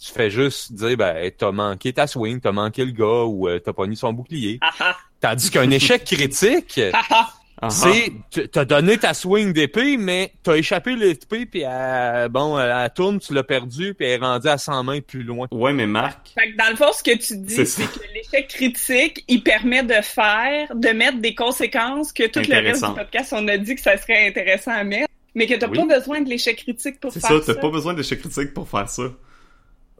tu, 0.00 0.12
fais 0.12 0.30
juste 0.30 0.72
dire 0.72 0.96
ben 0.96 1.30
t'as 1.36 1.52
manqué 1.52 1.92
ta 1.92 2.06
swing, 2.06 2.40
t'as 2.40 2.52
manqué 2.52 2.84
le 2.84 2.92
gars 2.92 3.24
ou 3.24 3.48
euh, 3.48 3.58
t'as 3.58 3.72
pas 3.72 3.86
mis 3.86 3.96
son 3.96 4.12
bouclier. 4.12 4.58
Ah 4.60 4.70
ah, 4.80 4.96
Tandis 5.20 5.50
qu'un 5.50 5.70
échec 5.70 6.04
critique, 6.04 6.80
ah 6.92 7.70
c'est 7.70 8.12
tu- 8.30 8.48
t'as 8.48 8.64
donné 8.64 8.98
ta 8.98 9.14
swing 9.14 9.52
d'épée 9.52 9.96
mais 9.96 10.32
t'as 10.42 10.56
échappé 10.56 10.96
l'épée 10.96 11.46
puis 11.46 11.62
elle- 11.62 12.28
bon 12.28 12.58
elle 12.58 12.90
tourne, 12.94 13.20
tu 13.20 13.32
l'as 13.32 13.44
perdu 13.44 13.94
puis 13.94 14.06
elle 14.06 14.20
est 14.20 14.24
rendue 14.24 14.48
à 14.48 14.58
100 14.58 14.82
mains 14.84 15.00
plus 15.00 15.22
loin. 15.22 15.46
Ouais, 15.50 15.72
mais 15.72 15.86
Marc, 15.86 16.32
Fait 16.38 16.50
que 16.52 16.56
dans 16.58 16.68
le 16.70 16.76
fond, 16.76 16.92
ce 16.92 17.02
que 17.02 17.16
tu 17.16 17.36
dis, 17.38 17.54
C'est 17.54 17.64
c'est 17.64 17.86
que 17.86 18.00
l'échec 18.12 18.48
critique, 18.48 19.24
il 19.28 19.42
permet 19.42 19.82
de 19.84 19.94
faire, 20.02 20.74
de 20.74 20.88
mettre 20.88 21.18
des 21.18 21.34
conséquences 21.34 22.12
que 22.12 22.26
tout 22.26 22.40
le 22.46 22.54
reste 22.58 22.84
du 22.84 22.92
podcast, 22.94 23.32
on 23.34 23.46
a 23.48 23.56
dit 23.56 23.74
que 23.76 23.80
ça 23.80 23.96
serait 23.96 24.26
intéressant 24.28 24.72
à 24.72 24.82
mettre, 24.84 25.08
mais 25.34 25.46
que 25.46 25.54
t'as 25.54 25.68
Oui. 25.68 25.78
pas 25.78 25.98
besoin 25.98 26.20
de 26.20 26.28
l'échec 26.28 26.56
critique 26.56 27.00
pour 27.00 27.12
c'est 27.12 27.20
faire 27.20 27.30
ça, 27.30 27.42
ça. 27.42 27.54
t'as 27.54 27.60
pas 27.60 27.70
besoin 27.70 27.94
d'échecs 27.94 28.20
critiques 28.20 28.52
pour 28.52 28.68
faire 28.68 28.88
ça. 28.88 29.04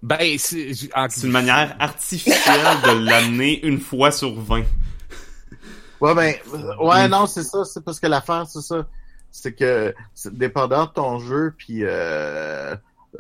Ben 0.05 0.37
c'est 0.39 0.71
en- 0.95 1.09
une 1.09 1.31
manière 1.31 1.75
artificielle 1.81 2.77
de 2.85 3.05
l'amener 3.07 3.65
une 3.67 3.81
fois 3.81 4.11
sur 4.11 4.39
20. 4.39 4.65
Ouais, 6.01 6.15
ben, 6.15 6.35
ouais, 6.79 7.09
non, 7.09 7.27
c'est 7.27 7.43
ça. 7.43 7.65
C'est 7.65 7.83
parce 7.83 7.99
que 8.01 8.07
l'affaire, 8.07 8.47
c'est 8.47 8.61
ça. 8.61 8.87
C'est 9.31 9.55
que, 9.55 9.95
dépendant 10.31 10.85
de 10.85 10.91
ton 10.91 11.19
jeu, 11.21 11.55
puis, 11.57 11.85
euh, 11.85 12.77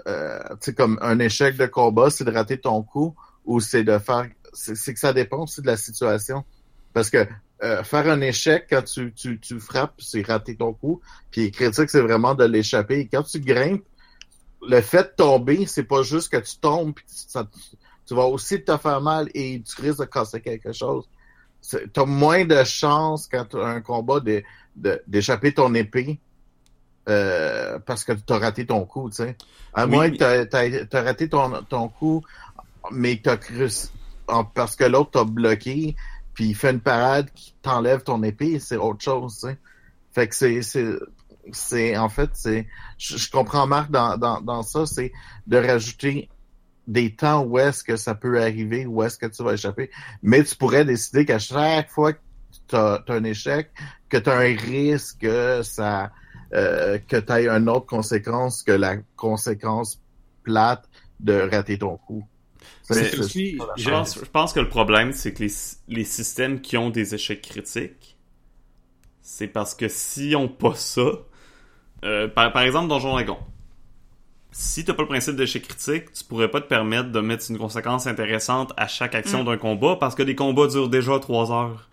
euh, 0.07 0.39
tu 0.51 0.57
sais, 0.61 0.74
comme 0.74 0.99
un 1.01 1.18
échec 1.20 1.57
de 1.57 1.64
combat, 1.64 2.11
c'est 2.11 2.24
de 2.24 2.30
rater 2.30 2.59
ton 2.59 2.82
coup, 2.82 3.14
ou 3.47 3.61
c'est 3.61 3.82
de 3.82 3.97
faire, 3.99 4.26
c'est 4.53 4.76
c'est 4.76 4.93
que 4.93 5.01
ça 5.01 5.14
dépend 5.14 5.45
aussi 5.45 5.62
de 5.62 5.66
la 5.66 5.78
situation. 5.78 6.45
Parce 6.93 7.09
que, 7.09 7.26
euh, 7.62 7.82
faire 7.82 8.07
un 8.11 8.20
échec 8.20 8.66
quand 8.68 8.82
tu, 8.82 9.11
tu, 9.14 9.41
tu 9.41 9.59
frappes, 9.59 9.95
c'est 9.99 10.20
rater 10.26 10.55
ton 10.55 10.74
coup, 10.74 11.01
puis 11.30 11.51
critique, 11.51 11.89
c'est 11.89 12.03
vraiment 12.03 12.35
de 12.35 12.45
l'échapper. 12.45 12.99
Et 13.01 13.07
quand 13.09 13.22
tu 13.22 13.41
grimpes, 13.41 13.85
le 14.69 14.81
fait 14.81 15.03
de 15.03 15.15
tomber, 15.17 15.67
c'est 15.67 15.85
pas 15.85 16.03
juste 16.03 16.31
que 16.31 16.39
tu 16.39 16.57
tombes, 16.59 16.95
puis 16.95 17.05
ça, 17.09 17.49
tu 18.07 18.15
vas 18.15 18.27
aussi 18.27 18.62
te 18.62 18.77
faire 18.77 19.01
mal 19.01 19.29
et 19.35 19.62
tu 19.62 19.81
risques 19.81 20.01
de 20.01 20.05
casser 20.05 20.41
quelque 20.41 20.73
chose 20.73 21.09
c'est- 21.65 21.91
t'as 21.95 22.05
moins 22.05 22.45
de 22.45 22.62
chances 22.62 23.27
quand 23.27 23.47
t'as 23.47 23.67
un 23.67 23.81
combat 23.81 24.21
de- 24.21 24.43
de- 24.77 25.03
d'échapper 25.07 25.55
ton 25.55 25.73
épée 25.75 26.21
euh, 27.09 27.79
parce 27.81 28.05
que 28.05 28.12
t'as 28.12 28.39
raté 28.39 28.67
ton 28.67 28.85
coup, 28.85 29.09
tu 29.11 29.17
sais. 29.17 29.37
À 29.73 29.87
Oui, 29.87 29.93
moins 29.93 30.11
que 30.11 30.45
t'as 30.85 31.03
raté 31.03 31.29
ton, 31.29 31.62
ton 31.69 31.89
coup, 31.89 32.23
mais 32.91 33.21
t'as 33.23 33.39
cru 33.39 33.69
en- 34.29 34.45
parce 34.45 34.77
que 34.77 34.85
l'autre 34.85 35.11
t'a 35.12 35.25
bloqué, 35.25 35.97
puis 36.35 36.49
il 36.49 36.55
fait 36.55 36.71
une 36.71 36.81
parade 36.81 37.31
qui 37.35 37.55
t'enlève 37.62 38.03
ton 38.03 38.23
épée, 38.23 38.59
c'est 38.59 38.77
autre 38.77 39.03
chose, 39.03 39.35
tu 39.35 39.49
sais. 39.49 39.59
Fait 40.12 40.29
que 40.29 40.35
c'est, 40.35 40.61
c'est, 41.53 41.97
en 41.97 42.09
fait, 42.09 42.30
c'est, 42.34 42.66
je, 42.99 43.16
je 43.16 43.30
comprends 43.30 43.66
Marc 43.66 43.90
dans, 43.90 44.16
dans, 44.16 44.40
dans 44.40 44.62
ça, 44.62 44.86
c'est 44.86 45.12
de 45.47 45.57
rajouter 45.57 46.28
des 46.86 47.14
temps 47.14 47.42
où 47.45 47.59
est-ce 47.59 47.82
que 47.82 47.97
ça 47.97 48.14
peut 48.14 48.40
arriver, 48.40 48.86
où 48.86 49.03
est-ce 49.03 49.16
que 49.18 49.26
tu 49.26 49.42
vas 49.42 49.55
échapper. 49.55 49.90
Mais 50.22 50.45
tu 50.45 50.55
pourrais 50.57 50.84
décider 50.84 51.24
qu'à 51.24 51.38
chaque 51.38 51.90
fois 51.90 52.12
que 52.12 52.18
tu 52.68 52.76
as, 52.76 53.03
un 53.09 53.24
échec, 53.24 53.70
que 54.09 54.16
tu 54.18 54.28
as 54.30 54.36
un 54.38 54.57
risque 54.57 55.18
que 55.20 55.62
ça 55.62 56.12
euh, 56.53 56.99
que 56.99 57.16
tu 57.16 57.32
aies 57.32 57.49
une 57.49 57.68
autre 57.68 57.86
conséquence 57.86 58.62
que 58.62 58.72
la 58.72 58.97
conséquence 59.16 60.01
plate 60.45 60.84
de 61.20 61.49
rater 61.51 61.78
ton 61.78 61.97
coup. 61.97 62.24
Mais 62.90 63.09
aussi- 63.24 63.59
Je 63.76 63.90
pense, 63.90 64.18
je 64.20 64.30
pense 64.30 64.53
que 64.53 64.61
le 64.61 64.68
problème, 64.68 65.12
c'est 65.12 65.32
que 65.32 65.42
les, 65.42 65.53
les 65.88 66.05
systèmes 66.05 66.61
qui 66.61 66.76
ont 66.76 66.90
des 66.90 67.14
échecs 67.14 67.42
critiques, 67.42 68.16
c'est 69.22 69.49
parce 69.49 69.74
que 69.74 69.88
s'ils 69.88 70.36
ont 70.36 70.49
pas 70.49 70.74
ça, 70.74 71.03
euh, 72.05 72.29
par, 72.29 72.53
par 72.53 72.63
exemple, 72.63 72.89
Donjon 72.89 73.13
Dragon, 73.13 73.39
si 74.53 74.85
t'as 74.85 74.95
pas 74.95 75.03
le 75.03 75.09
principe 75.09 75.35
d'échec 75.37 75.67
critique, 75.67 76.13
tu 76.13 76.23
pourrais 76.25 76.49
pas 76.49 76.61
te 76.61 76.67
permettre 76.69 77.11
de 77.11 77.21
mettre 77.21 77.45
une 77.51 77.59
conséquence 77.59 78.07
intéressante 78.07 78.73
à 78.77 78.87
chaque 78.87 79.15
action 79.15 79.43
Mm. 79.43 79.47
d'un 79.47 79.57
combat 79.57 79.97
parce 79.99 80.15
que 80.15 80.23
les 80.23 80.37
combats 80.37 80.67
durent 80.69 80.89
déjà 80.89 81.19
trois 81.19 81.51
heures. 81.51 81.89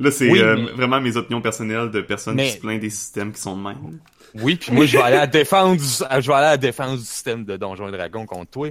Là, 0.00 0.10
c'est 0.12 0.30
Oui, 0.30 0.40
euh, 0.40 0.56
mais- 0.56 0.70
vraiment 0.72 1.00
mes 1.00 1.16
opinions 1.16 1.40
personnelles 1.40 1.90
de 1.90 2.00
personnes 2.00 2.36
Mais- 2.36 2.46
qui 2.46 2.52
se 2.52 2.58
plaignent 2.58 2.80
des 2.80 2.90
systèmes 2.90 3.32
qui 3.32 3.40
sont 3.40 3.56
de 3.56 3.62
même. 3.62 3.98
Oui, 4.34 4.56
puis 4.56 4.72
moi 4.72 4.84
je 4.86 4.96
vais 4.96 5.02
aller 5.02 5.16
à 5.16 5.20
la 5.20 5.26
défense 5.26 5.76
du, 5.78 5.84
je 6.20 6.26
vais 6.28 6.34
aller 6.34 6.46
à 6.46 6.50
la 6.50 6.56
défense 6.56 6.98
du 7.00 7.04
système 7.04 7.44
de 7.44 7.56
Donjons 7.56 7.88
et 7.88 7.92
Dragons 7.92 8.26
contre 8.26 8.50
toi 8.50 8.68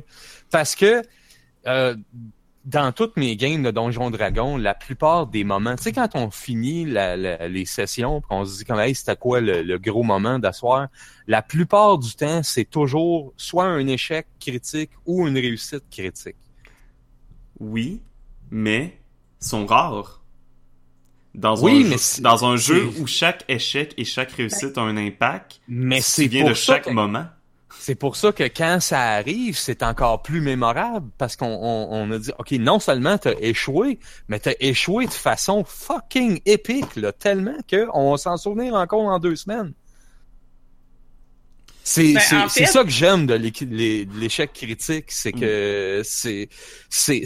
parce 0.52 0.76
que 0.76 1.02
euh, 1.66 1.95
dans 2.68 2.91
toutes 2.91 3.15
mes 3.15 3.38
games 3.38 3.63
de 3.63 3.72
Donjons 3.72 4.09
et 4.09 4.11
Dragons, 4.18 4.57
la 4.57 4.74
plupart 4.76 5.26
des 5.26 5.45
moments, 5.45 5.78
tu 5.78 5.84
sais 5.84 5.93
quand 5.93 6.09
on 6.15 6.30
finit 6.30 6.84
la- 6.84 7.15
la- 7.15 7.47
les 7.47 7.65
sessions, 7.65 8.20
puis 8.20 8.28
on 8.30 8.43
se 8.43 8.57
dit 8.57 8.65
comme 8.65 8.80
hey, 8.82 8.93
c'était 8.93 9.15
quoi 9.15 9.39
le, 9.39 9.63
le 9.63 9.80
gros 9.80 10.03
moment 10.03 10.38
d'asseoir, 10.38 10.89
la 11.28 11.41
plupart 11.41 11.97
du 11.97 12.13
temps, 12.13 12.43
c'est 12.43 12.65
toujours 12.70 13.34
soit 13.38 13.63
un 13.63 13.88
échec 13.88 14.28
critique 14.39 14.91
ou 15.05 15.26
une 15.28 15.36
réussite 15.38 15.84
critique. 15.89 16.36
Oui, 17.59 18.01
mais 18.51 18.99
sont 19.39 19.65
rares. 19.65 20.22
Dans 21.34 21.57
Oui, 21.61 21.84
un, 21.86 21.89
mais 21.89 21.97
jeu, 21.97 22.22
dans 22.22 22.43
un 22.45 22.57
jeu 22.57 22.89
où 22.99 23.07
chaque 23.07 23.45
échec 23.47 23.93
et 23.97 24.03
chaque 24.03 24.32
réussite 24.32 24.78
a 24.78 24.82
un 24.82 24.97
impact, 24.97 25.61
Mais 25.70 25.97
qui 25.97 26.01
c'est 26.03 26.28
vient 26.28 26.49
de 26.49 26.53
chaque 26.53 26.84
que- 26.86 26.89
moment. 26.89 27.28
C'est 27.88 27.95
pour 27.95 28.17
ça 28.17 28.33
que 28.33 28.43
quand 28.43 28.81
ça 28.81 28.99
arrive, 28.99 29.57
c'est 29.57 29.81
encore 29.81 30.21
plus 30.21 30.41
mémorable 30.41 31.09
parce 31.17 31.38
qu'on 31.38 31.45
on, 31.47 31.88
on 31.89 32.11
a 32.11 32.19
dit, 32.19 32.31
ok, 32.38 32.51
non 32.59 32.79
seulement 32.81 33.17
t'as 33.17 33.35
échoué, 33.39 33.97
mais 34.27 34.39
t'as 34.41 34.55
échoué 34.59 35.05
de 35.05 35.11
façon 35.13 35.63
fucking 35.63 36.41
épique, 36.45 36.97
là, 36.97 37.13
tellement 37.13 37.55
que 37.65 37.88
on 37.93 38.11
va 38.11 38.17
s'en 38.17 38.35
souvenir 38.35 38.73
encore 38.73 39.03
en 39.05 39.19
deux 39.19 39.38
semaines. 39.38 39.71
C'est 41.85 42.15
Ben, 42.15 42.49
fait- 42.49 42.65
ça 42.65 42.83
que 42.83 42.89
j'aime 42.89 43.25
de 43.25 43.35
l'échec 44.19 44.51
critique, 44.51 45.05
c'est 45.09 45.31
que 45.31 46.01
c'est 46.03 46.49
c'est 46.89 47.23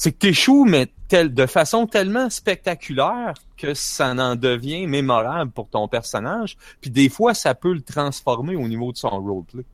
c'est 0.00 0.12
que 0.12 0.16
t'échoues 0.16 0.64
mais 0.64 0.88
de 1.10 1.44
façon 1.44 1.86
tellement 1.86 2.30
spectaculaire 2.30 3.34
que 3.58 3.74
ça 3.74 4.12
en 4.12 4.34
devient 4.34 4.86
mémorable 4.86 5.50
pour 5.50 5.68
ton 5.68 5.88
personnage. 5.88 6.56
Puis 6.80 6.88
des 6.88 7.10
fois, 7.10 7.34
ça 7.34 7.54
peut 7.54 7.74
le 7.74 7.82
transformer 7.82 8.56
au 8.56 8.66
niveau 8.66 8.92
de 8.92 8.96
son 8.96 9.10
roleplay. 9.10 9.64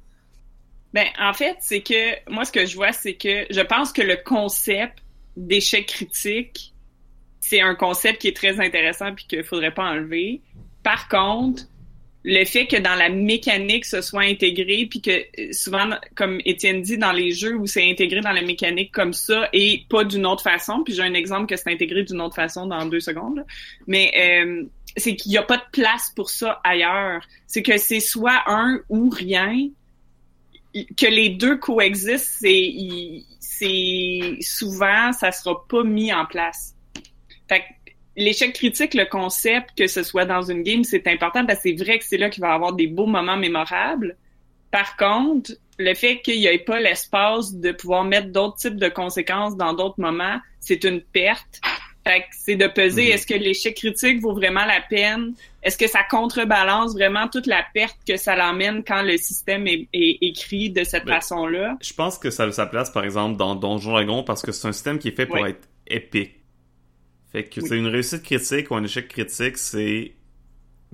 Ben, 0.93 1.07
en 1.21 1.33
fait, 1.33 1.59
c'est 1.61 1.81
que 1.81 2.29
moi, 2.29 2.45
ce 2.45 2.51
que 2.51 2.67
je 2.67 2.75
vois, 2.75 2.91
c'est 2.91 3.15
que 3.15 3.47
je 3.51 3.61
pense 3.61 3.93
que 3.93 4.03
le 4.03 4.17
concept 4.17 4.99
d'échec 5.37 5.87
critique, 5.87 6.75
c'est 7.39 7.61
un 7.61 7.77
concept 7.77 8.21
qui 8.21 8.27
est 8.27 8.37
très 8.37 8.59
intéressant 8.59 9.15
puis 9.15 9.27
qu'il 9.29 9.45
faudrait 9.45 9.75
pas 9.75 9.85
enlever. 9.85 10.43
Par 10.83 11.07
contre, 11.09 11.63
le 12.29 12.45
fait 12.45 12.67
que 12.67 12.77
dans 12.77 12.97
la 12.97 13.09
mécanique 13.09 13.85
ce 13.85 14.03
soit 14.03 14.23
intégré 14.23 14.87
puis 14.91 15.01
que 15.01 15.11
euh, 15.11 15.53
souvent 15.53 15.89
comme 16.17 16.41
Étienne 16.45 16.83
dit 16.83 16.99
dans 16.99 17.13
les 17.13 17.31
jeux 17.31 17.55
où 17.55 17.67
c'est 17.67 17.89
intégré 17.89 18.21
dans 18.21 18.33
la 18.33 18.43
mécanique 18.43 18.93
comme 18.93 19.13
ça 19.13 19.49
et 19.53 19.85
pas 19.89 20.05
d'une 20.05 20.27
autre 20.27 20.43
façon 20.43 20.83
puis 20.85 20.93
j'ai 20.93 21.03
un 21.03 21.15
exemple 21.15 21.47
que 21.47 21.57
c'est 21.57 21.73
intégré 21.73 22.03
d'une 22.03 22.21
autre 22.21 22.35
façon 22.35 22.67
dans 22.67 22.85
deux 22.85 23.01
secondes 23.01 23.37
là. 23.37 23.45
mais 23.87 24.13
euh, 24.17 24.65
c'est 24.97 25.15
qu'il 25.15 25.33
y 25.33 25.39
a 25.39 25.43
pas 25.43 25.59
de 25.59 25.71
place 25.73 26.13
pour 26.17 26.29
ça 26.29 26.61
ailleurs 26.65 27.25
c'est 27.47 27.63
que 27.63 27.79
c'est 27.79 28.01
soit 28.01 28.43
un 28.47 28.81
ou 28.89 29.09
rien 29.09 29.69
que 30.97 31.07
les 31.07 31.31
deux 31.31 31.57
coexistent, 31.57 32.45
c'est 33.41 34.39
souvent 34.41 35.13
ça 35.13 35.33
sera 35.33 35.67
pas 35.69 35.83
mis 35.85 36.13
en 36.13 36.27
place. 36.27 36.75
Fait 37.49 37.61
que 37.61 37.65
l'échec 38.17 38.53
critique, 38.55 38.95
le 38.95 39.05
concept 39.05 39.71
que 39.77 39.87
ce 39.87 40.03
soit 40.03 40.25
dans 40.25 40.43
une 40.43 40.63
game, 40.63 40.85
c'est 40.85 41.07
important 41.07 41.45
parce 41.47 41.61
que 41.63 41.69
c'est 41.71 41.85
vrai 41.85 41.99
que 41.99 42.05
c'est 42.05 42.17
là 42.19 42.31
qu'il 42.31 42.41
va 42.43 42.49
y 42.49 42.55
avoir 42.55 42.73
des 42.73 42.87
beaux 42.87 43.07
moments 43.07 43.37
mémorables. 43.37 44.17
Par 44.71 44.97
contre, 44.97 45.53
le 45.79 45.95
fait 45.95 46.21
qu'il 46.21 46.39
n'y 46.39 46.47
ait 46.47 46.59
pas 46.59 46.81
l'espace 46.81 47.55
de 47.55 47.73
pouvoir 47.73 48.05
mettre 48.05 48.29
d'autres 48.33 48.57
types 48.57 48.77
de 48.77 48.89
conséquences 48.89 49.57
dans 49.57 49.73
d'autres 49.75 50.01
moments, 50.01 50.39
c'est 50.61 50.83
une 50.85 51.01
perte. 51.01 51.61
Fait 52.07 52.21
que 52.21 52.27
c'est 52.31 52.55
de 52.57 52.67
peser, 52.69 53.07
Mhm. 53.07 53.11
est-ce 53.13 53.27
que 53.27 53.35
l'échec 53.35 53.75
critique 53.77 54.21
vaut 54.21 54.33
vraiment 54.33 54.65
la 54.65 54.81
peine? 54.81 55.35
Est-ce 55.63 55.77
que 55.77 55.89
ça 55.89 56.05
contrebalance 56.09 56.95
vraiment 56.95 57.27
toute 57.27 57.47
la 57.49 57.65
perte 57.75 57.97
que 58.07 58.17
ça 58.17 58.37
l'emmène 58.37 58.85
quand 58.85 59.03
le 59.03 59.17
système 59.17 59.67
est, 59.67 59.89
est 59.93 60.19
écrit 60.21 60.71
de 60.71 60.85
cette 60.85 61.05
façon-là? 61.09 61.77
Je 61.83 61.93
pense 61.93 62.17
que 62.19 62.31
ça 62.31 62.45
a 62.45 62.53
sa 62.53 62.67
place, 62.67 62.91
par 62.91 63.03
exemple, 63.05 63.37
dans 63.37 63.57
Donjon 63.57 63.91
Dragon, 63.93 64.23
parce 64.23 64.43
que 64.43 64.53
c'est 64.53 64.69
un 64.69 64.73
système 64.73 65.01
qui 65.01 65.09
est 65.09 65.17
fait 65.17 65.27
pour 65.27 65.41
Oui. 65.41 65.51
être 65.51 65.69
épique. 65.89 66.35
Fait 67.37 67.45
que 67.45 67.61
Oui. 67.61 67.69
c'est 67.69 67.77
une 67.79 67.89
réussite 67.89 68.23
critique 68.23 68.71
ou 68.71 68.77
un 68.77 68.85
échec 68.85 69.09
critique, 69.09 69.59
c'est 69.59 70.15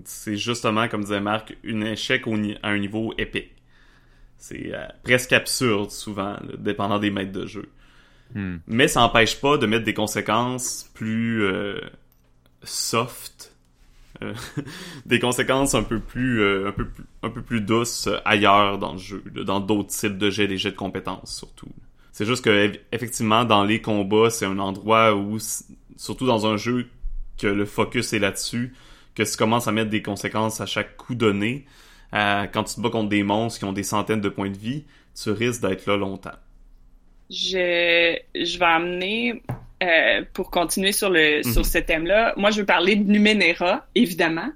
c'est 0.04 0.36
justement, 0.36 0.88
comme 0.88 1.02
disait 1.02 1.20
Marc, 1.20 1.56
un 1.64 1.82
échec 1.82 2.26
au 2.26 2.34
à 2.62 2.70
un 2.70 2.78
niveau 2.78 3.14
épique. 3.18 3.52
C'est 4.38 4.74
euh, 4.74 4.86
presque 5.04 5.32
absurde, 5.32 5.90
souvent, 5.92 6.32
là, 6.32 6.42
dépendant 6.58 6.98
des 6.98 7.10
maîtres 7.10 7.32
de 7.32 7.46
jeu. 7.46 7.70
Hmm. 8.34 8.56
Mais 8.66 8.88
ça 8.88 9.00
n'empêche 9.00 9.40
pas 9.40 9.58
de 9.58 9.66
mettre 9.66 9.84
des 9.84 9.94
conséquences 9.94 10.90
plus 10.94 11.44
euh, 11.44 11.80
soft, 12.64 13.54
euh, 14.22 14.34
des 15.06 15.18
conséquences 15.20 15.74
un 15.74 15.82
peu 15.82 16.00
plus, 16.00 16.42
un 16.66 16.72
peu 16.72 16.86
plus, 16.88 17.04
un 17.22 17.30
peu 17.30 17.42
plus 17.42 17.60
douces 17.60 18.08
ailleurs 18.24 18.78
dans 18.78 18.92
le 18.92 18.98
jeu, 18.98 19.22
dans 19.44 19.60
d'autres 19.60 19.90
types 19.90 20.18
de 20.18 20.30
jets, 20.30 20.48
des 20.48 20.58
jets 20.58 20.72
de 20.72 20.76
compétences 20.76 21.36
surtout. 21.36 21.68
C'est 22.12 22.26
juste 22.26 22.44
que 22.44 22.50
eff- 22.50 22.80
effectivement 22.92 23.44
dans 23.44 23.64
les 23.64 23.80
combats, 23.80 24.30
c'est 24.30 24.46
un 24.46 24.58
endroit 24.58 25.14
où, 25.14 25.38
surtout 25.96 26.26
dans 26.26 26.46
un 26.46 26.56
jeu 26.56 26.88
que 27.38 27.46
le 27.46 27.64
focus 27.64 28.12
est 28.12 28.18
là-dessus, 28.18 28.74
que 29.14 29.22
tu 29.22 29.36
commences 29.36 29.68
à 29.68 29.72
mettre 29.72 29.90
des 29.90 30.02
conséquences 30.02 30.60
à 30.60 30.66
chaque 30.66 30.96
coup 30.96 31.14
donné. 31.14 31.64
euh, 32.14 32.44
quand 32.52 32.64
tu 32.64 32.74
te 32.74 32.80
bats 32.82 32.90
contre 32.90 33.08
des 33.08 33.22
monstres 33.22 33.58
qui 33.60 33.64
ont 33.64 33.72
des 33.72 33.82
centaines 33.84 34.20
de 34.20 34.28
points 34.28 34.50
de 34.50 34.58
vie, 34.58 34.84
tu 35.20 35.30
risques 35.30 35.62
d'être 35.62 35.86
là 35.86 35.96
longtemps. 35.96 36.30
Je, 37.30 38.16
je 38.34 38.58
vais 38.58 38.64
amener, 38.64 39.42
euh, 39.82 40.22
pour 40.34 40.50
continuer 40.50 40.92
sur 40.92 41.08
le 41.08 41.42
Mhm. 41.44 41.52
sur 41.52 41.64
ce 41.64 41.78
thème-là, 41.78 42.34
moi 42.36 42.50
je 42.50 42.60
veux 42.60 42.66
parler 42.66 42.96
de 42.96 43.10
Numenera, 43.10 43.86
évidemment. 43.94 44.50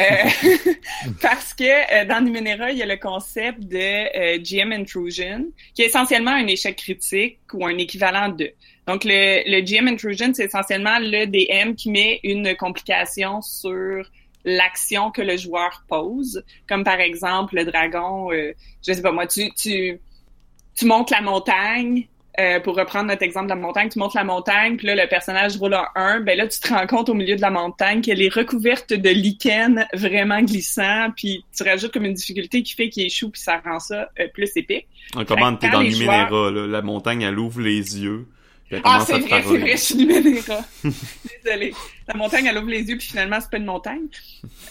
Euh, 0.00 0.04
parce 1.22 1.54
que 1.54 2.06
dans 2.06 2.24
Numenera, 2.24 2.72
il 2.72 2.78
y 2.78 2.82
a 2.82 2.86
le 2.86 2.96
concept 2.96 3.60
de 3.64 4.38
GM 4.42 4.72
Intrusion, 4.72 5.46
qui 5.74 5.82
est 5.82 5.86
essentiellement 5.86 6.32
un 6.32 6.46
échec 6.46 6.76
critique 6.76 7.38
ou 7.52 7.64
un 7.66 7.78
équivalent 7.78 8.28
de. 8.30 8.50
Donc 8.88 9.04
le, 9.04 9.42
le 9.46 9.60
GM 9.60 9.86
Intrusion, 9.86 10.32
c'est 10.34 10.46
essentiellement 10.46 10.98
le 10.98 11.26
DM 11.26 11.74
qui 11.74 11.90
met 11.90 12.20
une 12.24 12.56
complication 12.56 13.42
sur 13.42 14.02
l'action 14.44 15.10
que 15.10 15.20
le 15.20 15.36
joueur 15.36 15.84
pose, 15.88 16.42
comme 16.66 16.84
par 16.84 16.98
exemple 16.98 17.54
le 17.54 17.64
dragon, 17.64 18.32
euh, 18.32 18.52
je 18.86 18.92
sais 18.92 19.02
pas 19.02 19.12
moi, 19.12 19.26
tu 19.26 19.50
tu 19.54 20.00
tu 20.74 20.86
montes 20.86 21.10
la 21.10 21.20
montagne, 21.20 22.08
euh, 22.40 22.60
pour 22.60 22.76
reprendre 22.76 23.08
notre 23.08 23.24
exemple 23.24 23.46
de 23.46 23.54
la 23.54 23.56
montagne, 23.56 23.88
tu 23.88 23.98
montes 23.98 24.14
la 24.14 24.22
montagne, 24.22 24.76
puis 24.76 24.86
là, 24.86 24.94
le 24.94 25.08
personnage 25.08 25.56
roule 25.56 25.74
un 25.74 25.88
1, 25.96 26.20
ben 26.20 26.38
là, 26.38 26.46
tu 26.46 26.60
te 26.60 26.68
rends 26.72 26.86
compte 26.86 27.08
au 27.08 27.14
milieu 27.14 27.34
de 27.34 27.40
la 27.40 27.50
montagne 27.50 28.00
qu'elle 28.00 28.22
est 28.22 28.32
recouverte 28.32 28.92
de 28.92 29.08
lichen 29.10 29.84
vraiment 29.92 30.40
glissant, 30.40 31.08
puis 31.16 31.44
tu 31.54 31.64
rajoutes 31.64 31.92
comme 31.92 32.04
une 32.04 32.14
difficulté 32.14 32.62
qui 32.62 32.74
fait 32.74 32.90
qu'il 32.90 33.04
échoue, 33.04 33.30
puis 33.30 33.40
ça 33.40 33.60
rend 33.64 33.80
ça 33.80 34.08
euh, 34.20 34.28
plus 34.32 34.50
épique. 34.54 34.86
On 35.16 35.24
commande, 35.24 35.58
t'es 35.58 35.68
dans 35.68 35.80
les 35.80 35.90
Numenera, 35.90 36.50
là, 36.52 36.66
la 36.68 36.80
montagne, 36.80 37.22
elle 37.22 37.38
ouvre 37.40 37.60
les 37.60 37.98
yeux. 37.98 38.28
Ah, 38.84 39.02
c'est 39.06 39.18
vrai, 39.18 39.42
c'est 39.42 39.58
vrai, 39.58 39.70
je 39.72 39.76
suis 39.76 39.94
Numenera. 39.96 40.60
Désolée. 41.44 41.74
La 42.06 42.14
montagne, 42.14 42.46
elle 42.46 42.58
ouvre 42.58 42.68
les 42.68 42.82
yeux, 42.82 42.98
puis 42.98 43.08
finalement, 43.08 43.40
c'est 43.40 43.50
pas 43.50 43.56
une 43.56 43.64
montagne. 43.64 44.06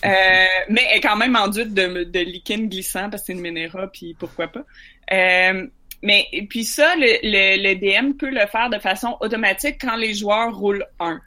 Euh, 0.05 0.45
mais 0.69 0.85
elle 0.91 0.97
est 0.97 1.01
quand 1.01 1.15
même 1.15 1.35
enduite 1.35 1.73
de, 1.73 2.03
de 2.03 2.19
lichen 2.19 2.69
glissant, 2.69 3.09
parce 3.09 3.23
que 3.23 3.27
c'est 3.27 3.33
une 3.33 3.41
Numenera, 3.41 3.87
puis 3.87 4.15
pourquoi 4.19 4.47
pas. 4.47 4.63
Euh, 5.11 5.67
mais 6.03 6.27
puis 6.49 6.63
ça, 6.63 6.95
le, 6.95 7.07
le, 7.23 7.63
le 7.63 7.75
DM 7.75 8.13
peut 8.13 8.29
le 8.29 8.45
faire 8.47 8.69
de 8.69 8.77
façon 8.79 9.17
automatique 9.19 9.77
quand 9.81 9.95
les 9.95 10.13
joueurs 10.13 10.55
roulent 10.55 10.85
1. 10.99 11.19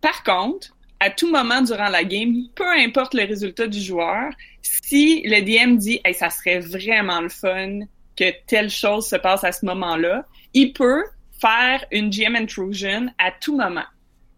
Par 0.00 0.22
contre, 0.24 0.76
à 1.00 1.10
tout 1.10 1.30
moment 1.30 1.62
durant 1.62 1.88
la 1.88 2.04
game, 2.04 2.34
peu 2.54 2.68
importe 2.68 3.14
le 3.14 3.24
résultat 3.24 3.66
du 3.66 3.80
joueur, 3.80 4.30
si 4.62 5.22
le 5.24 5.40
DM 5.42 5.76
dit 5.76 6.00
hey, 6.04 6.14
ça 6.14 6.30
serait 6.30 6.60
vraiment 6.60 7.20
le 7.20 7.28
fun 7.28 7.80
que 8.16 8.32
telle 8.46 8.70
chose 8.70 9.06
se 9.06 9.16
passe 9.16 9.44
à 9.44 9.52
ce 9.52 9.64
moment-là, 9.66 10.24
il 10.54 10.72
peut 10.72 11.04
faire 11.40 11.84
une 11.90 12.10
GM 12.10 12.36
intrusion 12.36 13.08
à 13.18 13.30
tout 13.30 13.56
moment. 13.56 13.84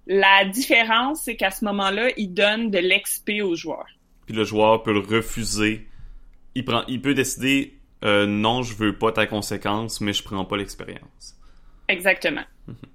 La 0.06 0.44
différence, 0.46 1.22
c'est 1.22 1.36
qu'à 1.36 1.50
ce 1.50 1.64
moment-là, 1.66 2.08
il 2.16 2.32
donne 2.32 2.70
de 2.70 2.78
l'XP 2.78 3.42
aux 3.42 3.54
joueurs. 3.54 3.86
Puis 4.26 4.34
le 4.34 4.44
joueur 4.44 4.82
peut 4.82 4.92
le 4.92 5.00
refuser. 5.00 5.86
Il 6.54 6.64
prend, 6.64 6.82
il 6.88 7.00
peut 7.00 7.14
décider 7.14 7.78
euh, 8.04 8.26
non, 8.26 8.62
je 8.62 8.74
veux 8.74 8.96
pas 8.96 9.12
ta 9.12 9.26
conséquence, 9.26 10.00
mais 10.00 10.12
je 10.12 10.22
prends 10.22 10.44
pas 10.44 10.56
l'expérience. 10.56 11.36
Exactement. 11.88 12.44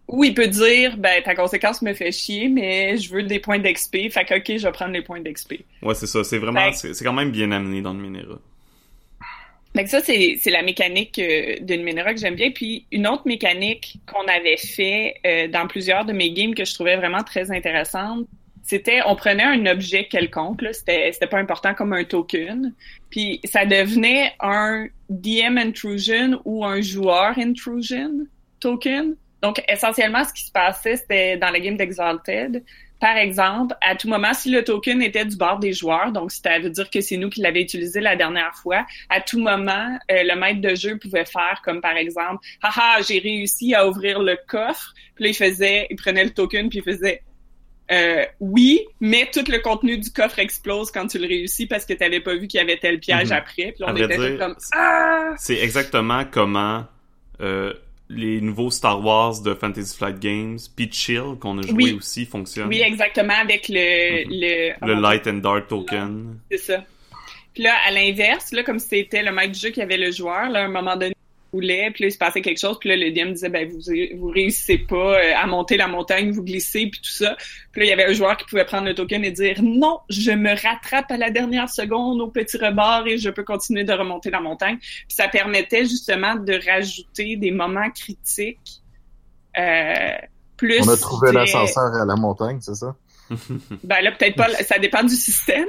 Ou 0.07 0.23
il 0.23 0.33
peut 0.33 0.47
dire, 0.47 0.97
ben, 0.97 1.21
ta 1.23 1.35
conséquence 1.35 1.81
me 1.81 1.93
fait 1.93 2.11
chier, 2.11 2.47
mais 2.47 2.97
je 2.97 3.11
veux 3.11 3.23
des 3.23 3.39
points 3.39 3.57
d'XP, 3.57 4.11
fait 4.11 4.25
que, 4.25 4.37
ok, 4.37 4.57
je 4.57 4.67
vais 4.67 4.71
prendre 4.71 4.93
les 4.93 5.01
points 5.01 5.19
d'XP. 5.19 5.53
Ouais, 5.81 5.95
c'est 5.95 6.07
ça. 6.07 6.23
C'est 6.23 6.37
vraiment, 6.37 6.71
c'est 6.71 7.03
quand 7.03 7.13
même 7.13 7.31
bien 7.31 7.51
amené 7.51 7.81
dans 7.81 7.93
le 7.93 7.99
Minera. 7.99 8.39
Que 9.75 9.87
ça, 9.87 10.01
c'est, 10.01 10.39
la 10.45 10.61
mécanique 10.61 11.17
euh, 11.17 11.55
d'une 11.61 11.83
Minera 11.83 12.13
que 12.13 12.19
j'aime 12.19 12.35
bien. 12.35 12.51
Puis 12.51 12.85
une 12.91 13.07
autre 13.07 13.23
mécanique 13.25 13.97
qu'on 14.05 14.25
avait 14.27 14.57
fait 14.57 15.15
euh, 15.25 15.47
dans 15.47 15.67
plusieurs 15.67 16.05
de 16.05 16.13
mes 16.13 16.31
games 16.31 16.53
que 16.53 16.63
je 16.63 16.73
trouvais 16.75 16.95
vraiment 16.95 17.23
très 17.23 17.51
intéressante, 17.51 18.27
c'était 18.63 19.01
on 19.05 19.15
prenait 19.15 19.43
un 19.43 19.65
objet 19.65 20.05
quelconque, 20.05 20.61
là, 20.61 20.73
c'était, 20.73 21.11
c'était 21.11 21.27
pas 21.27 21.39
important 21.39 21.73
comme 21.73 21.91
un 21.91 22.05
token, 22.05 22.73
puis 23.09 23.41
ça 23.43 23.65
devenait 23.65 24.33
un 24.39 24.87
DM 25.09 25.57
intrusion 25.57 26.41
ou 26.45 26.63
un 26.63 26.81
joueur 26.81 27.37
intrusion 27.37 28.25
token. 28.61 29.15
Donc 29.41 29.61
essentiellement, 29.67 30.23
ce 30.23 30.33
qui 30.33 30.45
se 30.45 30.51
passait, 30.51 30.95
c'était 30.95 31.35
dans 31.35 31.49
la 31.49 31.59
game 31.59 31.75
d'Exalted. 31.75 32.63
Par 33.03 33.17
exemple, 33.17 33.75
à 33.81 33.97
tout 33.97 34.07
moment, 34.07 34.33
si 34.33 34.49
le 34.49 34.63
token 34.63 35.01
était 35.01 35.25
du 35.25 35.35
bord 35.35 35.59
des 35.59 35.73
joueurs, 35.73 36.13
donc 36.13 36.31
ça 36.31 36.57
veut 36.59 36.69
dire 36.69 36.89
que 36.89 37.01
c'est 37.01 37.17
nous 37.17 37.29
qui 37.29 37.41
l'avons 37.41 37.57
utilisé 37.59 37.99
la 37.99 38.15
dernière 38.15 38.55
fois, 38.55 38.85
à 39.09 39.19
tout 39.19 39.39
moment, 39.39 39.99
euh, 40.09 40.23
le 40.23 40.39
maître 40.39 40.61
de 40.61 40.73
jeu 40.73 40.97
pouvait 40.97 41.25
faire 41.25 41.61
comme 41.65 41.81
par 41.81 41.97
exemple, 41.97 42.37
haha, 42.61 43.01
j'ai 43.01 43.19
réussi 43.19 43.75
à 43.75 43.89
ouvrir 43.89 44.21
le 44.21 44.37
coffre. 44.47 44.93
Puis 45.15 45.25
là, 45.25 45.29
il 45.31 45.33
faisait, 45.33 45.87
il 45.89 45.97
prenait 45.97 46.23
le 46.23 46.29
token 46.29 46.69
puis 46.69 46.79
il 46.79 46.81
faisait, 46.81 47.23
euh, 47.91 48.23
oui, 48.39 48.79
mais 49.01 49.29
tout 49.33 49.43
le 49.51 49.59
contenu 49.59 49.97
du 49.97 50.09
coffre 50.09 50.39
explose 50.39 50.89
quand 50.89 51.07
tu 51.07 51.17
le 51.17 51.27
réussis 51.27 51.65
parce 51.67 51.83
que 51.85 51.91
tu 51.91 51.99
n'avais 51.99 52.21
pas 52.21 52.35
vu 52.35 52.47
qu'il 52.47 52.61
y 52.61 52.63
avait 52.63 52.77
tel 52.77 53.01
piège 53.01 53.31
Mhm. 53.31 53.37
après. 53.37 53.73
Puis 53.73 53.83
on 53.85 53.93
était 53.97 54.17
dire, 54.17 54.37
comme, 54.39 54.55
ah! 54.75 55.33
C'est 55.37 55.59
exactement 55.59 56.23
comment 56.31 56.85
euh, 57.41 57.73
les 58.09 58.41
nouveaux 58.41 58.69
Star 58.69 59.03
Wars 59.03 59.41
de 59.41 59.53
Fantasy 59.53 59.97
Flight 59.97 60.19
Games, 60.19 60.59
puis 60.75 60.89
Chill, 60.91 61.35
qu'on 61.39 61.57
a 61.57 61.61
joué 61.61 61.73
Oui. 61.83 61.93
aussi, 61.93 62.25
fonctionnent. 62.25 62.67
Oui, 62.67 62.81
exactement, 62.81 63.33
avec 63.33 63.67
le, 63.69 64.25
Mhm. 64.25 64.31
le, 64.31 64.93
le 64.93 65.01
Light 65.01 65.25
and 65.27 65.35
Dark 65.37 65.67
Token. 65.67 66.37
C'est 66.51 66.57
ça. 66.57 66.83
Puis 67.53 67.63
là, 67.63 67.73
à 67.87 67.91
l'inverse, 67.91 68.51
là, 68.51 68.63
comme 68.63 68.79
c'était 68.79 69.23
le 69.23 69.31
maître 69.31 69.51
du 69.53 69.59
jeu 69.59 69.69
qui 69.69 69.81
avait 69.81 69.97
le 69.97 70.11
joueur, 70.11 70.49
là, 70.49 70.61
à 70.61 70.65
un 70.65 70.69
moment 70.69 70.95
donné, 70.95 71.13
roulait, 71.53 71.91
puis 71.91 72.03
là, 72.03 72.07
il 72.09 72.11
se 72.11 72.17
passait 72.17 72.41
quelque 72.41 72.59
chose, 72.59 72.77
puis 72.79 72.89
là, 72.89 72.95
le 72.97 73.11
DM 73.11 73.33
disait, 73.33 73.49
ben, 73.49 73.69
vous, 73.69 73.79
vous 74.17 74.27
réussissez 74.27 74.79
pas 74.79 75.19
euh, 75.19 75.33
à 75.35 75.45
monter 75.45 75.77
la 75.77 75.87
montagne, 75.87 76.31
vous 76.31 76.43
glissez, 76.43 76.87
puis 76.87 76.99
tout 76.99 77.11
ça. 77.11 77.37
Puis 77.71 77.81
là, 77.81 77.85
il 77.85 77.89
y 77.89 77.93
avait 77.93 78.05
un 78.05 78.13
joueur 78.13 78.35
qui 78.35 78.45
pouvait 78.45 78.65
prendre 78.65 78.85
le 78.85 78.95
token 78.95 79.23
et 79.23 79.31
dire, 79.31 79.61
non, 79.61 79.99
je 80.09 80.31
me 80.31 80.49
rattrape 80.49 81.11
à 81.11 81.17
la 81.17 81.29
dernière 81.29 81.69
seconde 81.69 82.19
au 82.21 82.27
petit 82.27 82.57
rebord 82.57 83.07
et 83.07 83.17
je 83.17 83.29
peux 83.29 83.43
continuer 83.43 83.83
de 83.83 83.93
remonter 83.93 84.31
la 84.31 84.41
montagne. 84.41 84.77
Puis 84.79 85.15
ça 85.15 85.27
permettait 85.27 85.85
justement 85.85 86.35
de 86.35 86.59
rajouter 86.69 87.37
des 87.37 87.51
moments 87.51 87.89
critiques, 87.91 88.81
euh, 89.57 90.15
plus... 90.57 90.81
On 90.81 90.89
a 90.89 90.97
trouvé 90.97 91.31
l'ascenseur 91.31 91.93
à 91.93 92.05
la 92.05 92.15
montagne, 92.15 92.59
c'est 92.61 92.75
ça? 92.75 92.95
ben 93.83 94.01
là, 94.01 94.11
peut-être 94.11 94.35
pas, 94.35 94.49
ça 94.63 94.79
dépend 94.79 95.03
du 95.03 95.15
système. 95.15 95.67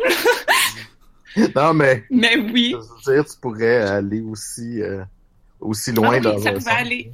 non, 1.57 1.75
mais. 1.75 2.05
Mais 2.11 2.37
oui. 2.37 2.75
Je 2.75 3.11
veux 3.11 3.17
dire, 3.17 3.25
tu 3.25 3.39
pourrais 3.41 3.77
aller 3.77 4.21
aussi, 4.23 4.83
euh, 4.83 5.03
aussi 5.65 5.93
loin 5.93 6.21
ah, 6.23 6.35
oui, 6.35 6.43
ça 6.43 6.53
pouvait 6.53 6.71
aller. 6.71 7.11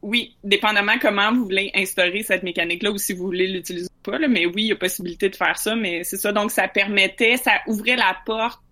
Oui, 0.00 0.36
dépendamment 0.44 0.98
comment 1.00 1.32
vous 1.32 1.44
voulez 1.44 1.72
instaurer 1.74 2.22
cette 2.22 2.44
mécanique-là 2.44 2.92
ou 2.92 2.98
si 2.98 3.14
vous 3.14 3.24
voulez 3.24 3.48
l'utiliser 3.48 3.86
ou 3.86 4.10
pas, 4.10 4.18
là, 4.18 4.28
mais 4.28 4.46
oui, 4.46 4.62
il 4.62 4.66
y 4.68 4.72
a 4.72 4.76
possibilité 4.76 5.28
de 5.28 5.34
faire 5.34 5.58
ça, 5.58 5.74
mais 5.74 6.04
c'est 6.04 6.16
ça. 6.16 6.30
Donc, 6.32 6.52
ça 6.52 6.68
permettait, 6.68 7.36
ça 7.36 7.52
ouvrait 7.66 7.96
la 7.96 8.16
porte 8.24 8.62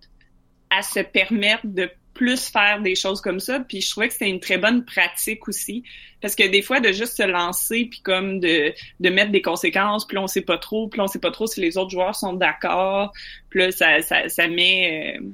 à 0.70 0.82
se 0.82 1.00
permettre 1.00 1.66
de 1.66 1.90
plus 2.16 2.48
faire 2.48 2.80
des 2.80 2.94
choses 2.94 3.20
comme 3.20 3.40
ça. 3.40 3.60
Puis 3.60 3.82
je 3.82 3.90
trouvais 3.90 4.08
que 4.08 4.14
c'était 4.14 4.30
une 4.30 4.40
très 4.40 4.56
bonne 4.56 4.84
pratique 4.84 5.46
aussi. 5.48 5.84
Parce 6.22 6.34
que 6.34 6.48
des 6.48 6.62
fois, 6.62 6.80
de 6.80 6.92
juste 6.92 7.16
se 7.16 7.22
lancer, 7.22 7.86
puis 7.90 8.00
comme 8.00 8.40
de, 8.40 8.72
de 9.00 9.10
mettre 9.10 9.30
des 9.30 9.42
conséquences, 9.42 10.06
puis 10.06 10.16
on 10.16 10.26
sait 10.26 10.42
pas 10.42 10.58
trop, 10.58 10.88
puis 10.88 11.00
on 11.00 11.06
sait 11.06 11.18
pas 11.18 11.30
trop 11.30 11.46
si 11.46 11.60
les 11.60 11.76
autres 11.76 11.90
joueurs 11.90 12.16
sont 12.16 12.32
d'accord. 12.32 13.12
Puis 13.50 13.60
là, 13.60 13.70
ça, 13.70 14.00
ça, 14.02 14.28
ça 14.28 14.48
met... 14.48 15.18
Euh, 15.18 15.26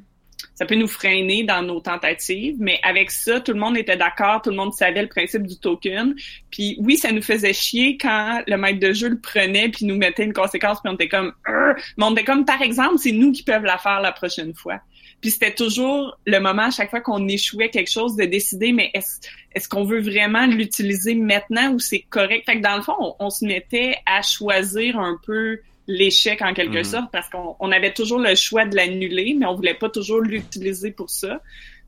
ça 0.55 0.66
peut 0.66 0.74
nous 0.74 0.89
freiner 0.89 1.44
dans 1.44 1.62
nos 1.62 1.81
tentatives, 1.81 2.56
mais 2.59 2.78
avec 2.82 3.10
ça, 3.10 3.40
tout 3.40 3.52
le 3.52 3.59
monde 3.59 3.77
était 3.77 3.97
d'accord, 3.97 4.43
tout 4.43 4.51
le 4.51 4.56
monde 4.56 4.73
savait 4.73 5.02
le 5.02 5.09
principe 5.09 5.47
du 5.47 5.59
token. 5.59 6.14
Puis 6.51 6.77
oui, 6.81 6.97
ça 6.97 7.12
nous 7.12 7.23
faisait 7.23 7.52
chier 7.52 7.97
quand 7.98 8.43
le 8.47 8.56
maître 8.56 8.81
de 8.81 8.93
jeu 8.93 9.09
le 9.09 9.19
prenait 9.19 9.69
puis 9.69 9.85
nous 9.85 9.97
mettait 9.97 10.24
une 10.24 10.32
conséquence, 10.32 10.81
puis 10.81 10.90
on 10.90 10.94
était 10.94 11.09
comme, 11.09 11.32
mais 11.47 12.05
on 12.05 12.12
était 12.12 12.24
comme, 12.24 12.44
par 12.44 12.62
exemple, 12.62 12.98
c'est 12.98 13.12
nous 13.12 13.32
qui 13.32 13.43
peuvent 13.43 13.64
la 13.64 13.78
faire 13.78 14.01
la 14.01 14.12
prochaine 14.12 14.55
fois. 14.55 14.81
Puis 15.20 15.31
c'était 15.31 15.55
toujours 15.55 16.19
le 16.27 16.39
moment 16.40 16.64
à 16.64 16.70
chaque 16.70 16.90
fois 16.90 17.01
qu'on 17.01 17.28
échouait 17.28 17.70
quelque 17.70 17.90
chose 17.90 18.16
de 18.16 18.24
décider, 18.24 18.73
mais 18.73 18.90
est-ce 18.93 19.20
est-ce 19.55 19.69
qu'on 19.69 19.85
veut 19.85 20.01
vraiment 20.01 20.47
l'utiliser 20.47 21.14
maintenant 21.14 21.73
ou 21.73 21.78
c'est 21.78 22.05
correct? 22.10 22.44
Fait 22.47 22.56
que 22.56 22.62
dans 22.62 22.77
le 22.77 22.82
fond, 22.82 23.16
on, 23.19 23.31
se 23.31 23.44
mettait 23.44 23.97
à 24.06 24.23
choisir 24.23 24.98
un 24.98 25.19
peu 25.24 25.60
l'échec 25.87 26.41
en 26.43 26.55
quelque 26.55 26.79
mhm. 26.79 26.85
sorte 26.85 27.13
parce 27.13 27.29
qu'on 27.29 27.73
avait 27.73 27.93
toujours 27.93 28.19
le 28.19 28.35
choix 28.35 28.65
de 28.65 28.77
l'annuler, 28.77 29.35
mais 29.39 29.47
on 29.47 29.55
voulait 29.55 29.75
pas 29.75 29.91
toujours 29.91 30.21
l'utiliser 30.21 30.91
pour 30.91 31.11
ça. 31.11 31.41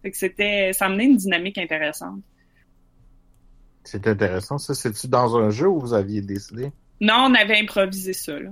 Fait 0.03 0.11
que 0.11 0.17
c'était, 0.17 0.73
ça 0.73 0.87
amenait 0.87 1.05
une 1.05 1.17
dynamique 1.17 1.59
intéressante. 1.59 2.21
C'est 3.85 4.07
intéressant, 4.07 4.59
ça. 4.59 4.75
C'est-tu 4.75 5.09
dans 5.09 5.37
un 5.37 5.51
jeu 5.51 5.69
où 5.69 5.79
vous 5.79 5.95
aviez 5.95 6.23
décidé? 6.23 6.71
Non, 7.01 7.27
on 7.29 7.35
avait 7.35 7.59
improvisé 7.59 8.13
ça, 8.13 8.39
là. 8.39 8.51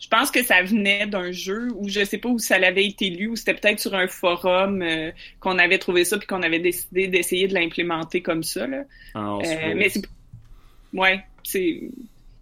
Je 0.00 0.08
pense 0.08 0.30
que 0.30 0.42
ça 0.42 0.62
venait 0.62 1.06
d'un 1.06 1.30
jeu 1.30 1.68
où 1.76 1.86
je 1.86 2.02
sais 2.02 2.16
pas 2.16 2.30
où 2.30 2.38
ça 2.38 2.58
l'avait 2.58 2.86
été 2.86 3.10
lu 3.10 3.28
ou 3.28 3.36
c'était 3.36 3.52
peut-être 3.52 3.80
sur 3.80 3.94
un 3.94 4.08
forum 4.08 4.80
euh, 4.80 5.12
qu'on 5.40 5.58
avait 5.58 5.78
trouvé 5.78 6.06
ça 6.06 6.16
puis 6.16 6.26
qu'on 6.26 6.42
avait 6.42 6.58
décidé 6.58 7.06
d'essayer 7.06 7.48
de 7.48 7.52
l'implémenter 7.52 8.22
comme 8.22 8.42
ça 8.42 8.66
là. 8.66 8.84
Ah, 9.14 9.36
euh, 9.44 9.74
mais 9.76 9.90
c'est 9.90 10.00
ouais, 10.94 11.22
c'est 11.44 11.90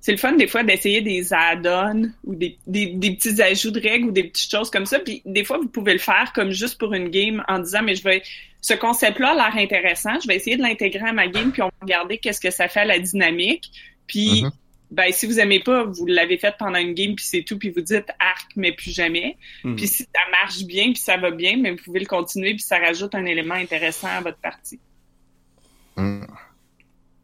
c'est 0.00 0.12
le 0.12 0.18
fun 0.18 0.32
des 0.32 0.46
fois 0.46 0.62
d'essayer 0.62 1.00
des 1.00 1.32
add-ons 1.32 2.10
ou 2.24 2.34
des, 2.34 2.56
des, 2.66 2.86
des, 2.86 3.10
petits 3.12 3.42
ajouts 3.42 3.72
de 3.72 3.80
règles 3.80 4.08
ou 4.08 4.10
des 4.12 4.24
petites 4.24 4.50
choses 4.50 4.70
comme 4.70 4.86
ça. 4.86 5.00
Puis 5.00 5.22
des 5.24 5.44
fois, 5.44 5.58
vous 5.58 5.68
pouvez 5.68 5.92
le 5.92 5.98
faire 5.98 6.32
comme 6.34 6.52
juste 6.52 6.78
pour 6.78 6.94
une 6.94 7.08
game 7.08 7.44
en 7.48 7.58
disant 7.58 7.82
mais 7.82 7.94
je 7.94 8.04
vais 8.04 8.22
ce 8.60 8.74
concept-là 8.74 9.30
a 9.30 9.34
l'air 9.34 9.56
intéressant, 9.56 10.18
je 10.20 10.26
vais 10.26 10.36
essayer 10.36 10.56
de 10.56 10.62
l'intégrer 10.62 11.08
à 11.08 11.12
ma 11.12 11.28
game 11.28 11.52
puis 11.52 11.62
on 11.62 11.66
va 11.66 11.72
regarder 11.82 12.18
qu'est-ce 12.18 12.40
que 12.40 12.50
ça 12.50 12.68
fait 12.68 12.80
à 12.80 12.84
la 12.84 12.98
dynamique. 12.98 13.70
Puis 14.06 14.42
mm-hmm 14.42 14.50
ben 14.90 15.12
si 15.12 15.26
vous 15.26 15.38
aimez 15.38 15.60
pas, 15.60 15.84
vous 15.84 16.06
l'avez 16.06 16.38
fait 16.38 16.54
pendant 16.58 16.78
une 16.78 16.94
game 16.94 17.14
puis 17.14 17.24
c'est 17.24 17.42
tout, 17.42 17.58
puis 17.58 17.70
vous 17.70 17.80
dites 17.80 18.08
arc 18.18 18.50
mais 18.56 18.72
plus 18.72 18.90
jamais. 18.90 19.36
Hmm. 19.64 19.76
Puis 19.76 19.86
si 19.86 20.02
ça 20.04 20.20
marche 20.30 20.64
bien 20.64 20.92
puis 20.92 21.00
ça 21.00 21.16
va 21.16 21.30
bien, 21.30 21.56
mais 21.58 21.72
vous 21.72 21.82
pouvez 21.84 22.00
le 22.00 22.06
continuer 22.06 22.54
puis 22.54 22.62
ça 22.62 22.78
rajoute 22.78 23.14
un 23.14 23.24
élément 23.26 23.54
intéressant 23.54 24.08
à 24.08 24.20
votre 24.20 24.38
partie. 24.38 24.80
Hmm. 25.96 26.24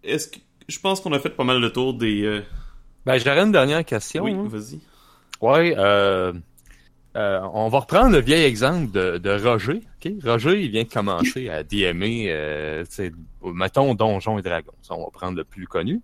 Est-ce 0.02 0.28
que 0.28 0.38
je 0.68 0.78
pense 0.78 1.00
qu'on 1.00 1.12
a 1.12 1.18
fait 1.18 1.30
pas 1.30 1.44
mal 1.44 1.60
le 1.60 1.70
tour 1.70 1.94
des. 1.94 2.22
Euh, 2.22 2.42
ben 3.06 3.18
j'aurais 3.18 3.40
une 3.40 3.52
dernière 3.52 3.84
question. 3.84 4.24
Oui, 4.24 4.32
hein. 4.32 4.46
vas-y. 4.48 4.80
Ouais, 5.40 5.74
euh, 5.76 6.32
euh, 7.16 7.40
on 7.52 7.68
va 7.68 7.80
reprendre 7.80 8.12
le 8.12 8.20
vieil 8.20 8.44
exemple 8.44 8.90
de, 8.90 9.18
de 9.18 9.30
Roger. 9.30 9.80
Okay? 9.96 10.18
Roger, 10.24 10.62
il 10.62 10.70
vient 10.70 10.84
de 10.84 10.88
commencer 10.88 11.48
à 11.48 11.62
DMer, 11.62 12.26
euh, 12.28 12.84
mettons 13.42 13.94
Donjons 13.94 14.38
et 14.38 14.42
Dragons. 14.42 14.72
On 14.90 15.04
va 15.04 15.10
prendre 15.12 15.36
le 15.36 15.44
plus 15.44 15.66
connu. 15.66 16.00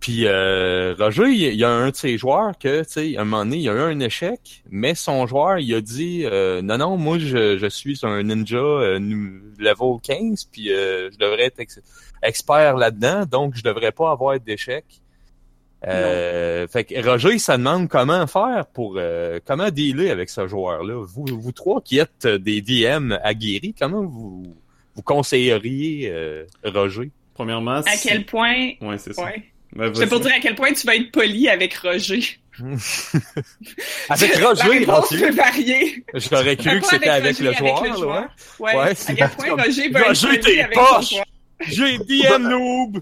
Puis 0.00 0.26
euh, 0.26 0.94
Roger, 0.98 1.28
il 1.28 1.54
y 1.54 1.62
a 1.62 1.68
un 1.68 1.90
de 1.90 1.94
ses 1.94 2.16
joueurs 2.16 2.56
que, 2.58 2.82
tu 2.84 2.90
sais, 2.90 3.16
à 3.18 3.20
un 3.20 3.24
moment 3.24 3.44
donné, 3.44 3.58
il 3.58 3.62
y 3.62 3.68
a 3.68 3.74
eu 3.74 3.80
un 3.80 4.00
échec, 4.00 4.64
mais 4.70 4.94
son 4.94 5.26
joueur, 5.26 5.58
il 5.58 5.74
a 5.74 5.82
dit 5.82 6.22
euh, 6.24 6.62
non, 6.62 6.78
non, 6.78 6.96
moi 6.96 7.18
je, 7.18 7.58
je 7.58 7.66
suis 7.66 8.00
un 8.02 8.22
ninja 8.22 8.56
euh, 8.56 8.98
level 9.58 10.00
15, 10.02 10.44
puis 10.50 10.72
euh, 10.72 11.10
je 11.12 11.18
devrais 11.18 11.44
être 11.44 11.60
expert 12.22 12.76
là-dedans, 12.78 13.26
donc 13.26 13.54
je 13.56 13.62
devrais 13.62 13.92
pas 13.92 14.10
avoir 14.10 14.40
d'échec. 14.40 14.86
Euh, 15.86 16.66
fait 16.68 16.84
que 16.84 17.06
Roger, 17.06 17.38
se 17.38 17.52
demande 17.52 17.88
comment 17.88 18.26
faire 18.26 18.66
pour 18.72 18.98
comment 19.46 19.70
dealer 19.70 20.10
avec 20.10 20.28
ce 20.28 20.46
joueur-là. 20.46 21.04
Vous, 21.06 21.24
vous 21.30 21.52
trois 21.52 21.80
qui 21.80 21.98
êtes 21.98 22.26
des 22.26 22.60
DM 22.60 23.14
aguerris, 23.22 23.74
comment 23.78 24.02
vous 24.02 24.56
vous 24.94 25.02
conseilleriez 25.02 26.12
Roger? 26.64 27.10
Premièrement, 27.34 27.78
à 27.78 27.96
quel 28.02 28.26
point 28.26 28.72
Ouais, 28.82 28.98
c'est 28.98 29.14
ça. 29.14 29.30
Ben, 29.72 29.94
c'est 29.94 30.08
pour 30.08 30.20
dire 30.20 30.32
à 30.34 30.40
quel 30.40 30.54
point 30.56 30.72
tu 30.72 30.86
vas 30.86 30.96
être 30.96 31.12
poli 31.12 31.48
avec 31.48 31.74
Roger. 31.74 32.20
avec 34.08 34.34
Roger, 34.42 34.62
La 34.64 34.68
réponse 34.68 35.08
peut 35.10 35.30
varier. 35.30 36.04
J'aurais 36.14 36.56
cru 36.56 36.80
que 36.80 36.86
c'était 36.86 37.08
avec, 37.08 37.38
le 37.38 37.52
joueur, 37.52 37.84
là, 37.84 37.98
ouais. 37.98 38.26
Ouais, 38.58 38.76
ouais 38.76 38.90
à 38.90 39.14
quel 39.14 39.30
point 39.30 39.64
Roger 39.64 39.88
va 39.90 40.02
Roger, 40.02 40.28
être 40.34 40.44
poli 40.44 40.60
avec 40.60 40.74
poche. 40.74 41.14
J'ai 41.66 41.98
DM 41.98 42.48
noob! 42.48 42.98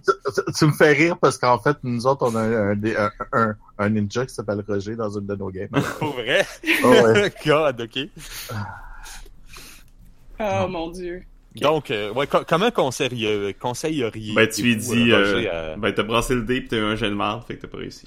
Tu, 0.56 0.66
me 0.66 0.72
fais 0.72 0.93
rire 0.93 1.16
parce 1.18 1.39
qu'en 1.39 1.59
fait, 1.59 1.76
nous 1.82 2.06
autres, 2.06 2.28
on 2.30 2.35
a 2.35 2.43
un, 2.43 3.10
un, 3.32 3.56
un, 3.78 3.89
ninja 3.89 4.26
qui 4.26 4.35
s'appelle 4.35 4.64
Roger 4.66 4.97
dans 4.97 5.10
une 5.10 5.26
de 5.26 5.35
nos 5.36 5.51
games. 5.51 5.68
Pour 5.98 6.12
vrai? 6.12 6.47
Oh, 6.82 6.89
ouais. 6.89 7.32
God, 7.47 7.80
ok. 7.80 8.09
Oh 10.40 10.68
mon 10.68 10.90
dieu. 10.90 11.22
Donc, 11.56 11.90
euh, 11.90 12.12
ouais, 12.12 12.26
comment 12.26 12.70
conseilleriez 12.70 13.55
conseilleriez 13.55 14.35
Ben, 14.35 14.48
tu 14.48 14.62
lui 14.62 14.76
dis, 14.76 15.12
euh, 15.12 15.48
euh, 15.52 15.76
ben, 15.76 15.93
t'as 15.93 16.02
brassé 16.02 16.35
le 16.35 16.43
dé 16.43 16.60
pis 16.60 16.68
t'as 16.68 16.76
eu 16.76 16.82
un 16.82 16.94
jet 16.94 17.09
de 17.09 17.14
marde, 17.14 17.44
fait 17.47 17.56
que 17.56 17.62
t'as 17.62 17.68
pas 17.68 17.78
réussi. 17.78 18.06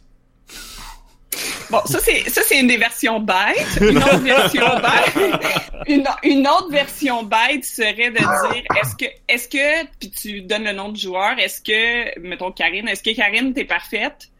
Bon, 1.69 1.79
ça 1.85 1.99
c'est 1.99 2.29
ça 2.29 2.41
c'est 2.45 2.59
une 2.59 2.67
des 2.67 2.77
versions 2.77 3.19
bêtes. 3.19 3.79
Une 3.81 3.97
autre 3.97 4.17
version 4.19 4.65
bête, 4.79 5.51
une, 5.88 6.07
une, 6.23 6.47
autre 6.47 6.69
version 6.69 7.23
bête 7.23 7.63
serait 7.63 8.11
de 8.11 8.17
dire 8.17 8.63
est-ce 8.81 8.95
que 8.95 9.05
est-ce 9.27 9.47
que 9.47 9.85
puis 9.99 10.11
tu 10.11 10.41
donnes 10.41 10.63
le 10.63 10.73
nom 10.73 10.89
du 10.89 11.01
joueur, 11.01 11.38
est-ce 11.39 11.61
que 11.61 12.19
mettons 12.19 12.51
Karine, 12.51 12.88
est-ce 12.88 13.03
que 13.03 13.15
Karine 13.15 13.53
t'es 13.53 13.65
parfaite? 13.65 14.31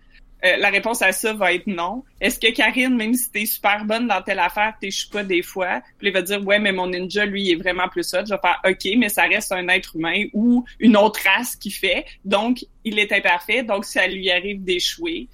Euh, 0.43 0.57
la 0.57 0.69
réponse 0.69 1.03
à 1.03 1.11
ça 1.11 1.34
va 1.34 1.53
être 1.53 1.68
non. 1.68 2.03
Est-ce 2.19 2.39
que 2.39 2.52
Karine, 2.52 2.95
même 2.95 3.14
si 3.14 3.31
t'es 3.31 3.45
super 3.45 3.85
bonne 3.85 4.07
dans 4.07 4.22
telle 4.23 4.39
affaire, 4.39 4.73
t'échoues 4.81 5.10
pas 5.11 5.23
des 5.23 5.43
fois? 5.43 5.81
Puis 5.99 6.07
il 6.07 6.14
va 6.14 6.23
dire, 6.23 6.43
ouais, 6.45 6.57
mais 6.57 6.72
mon 6.72 6.88
ninja, 6.88 7.26
lui, 7.26 7.43
il 7.43 7.52
est 7.52 7.56
vraiment 7.56 7.88
plus 7.88 8.14
hot. 8.14 8.26
Je 8.26 8.34
vais 8.34 8.41
faire, 8.41 8.60
OK, 8.65 8.98
mais 8.98 9.10
ça 9.10 9.23
reste 9.23 9.52
un 9.52 9.68
être 9.68 9.95
humain 9.95 10.26
ou 10.34 10.65
une 10.80 10.98
autre 10.98 11.19
race 11.23 11.56
qui 11.56 11.69
fait. 11.69 12.06
Donc, 12.26 12.65
il 12.84 12.98
est 12.98 13.11
imparfait. 13.11 13.61
Donc, 13.61 13.85
ça 13.85 14.07
lui 14.07 14.31
arrive 14.31 14.64
d'échouer. 14.64 15.27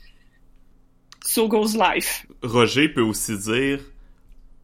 So 1.27 1.49
goes 1.49 1.75
life. 1.75 2.25
Roger 2.41 2.87
peut 2.87 3.01
aussi 3.01 3.37
dire, 3.37 3.81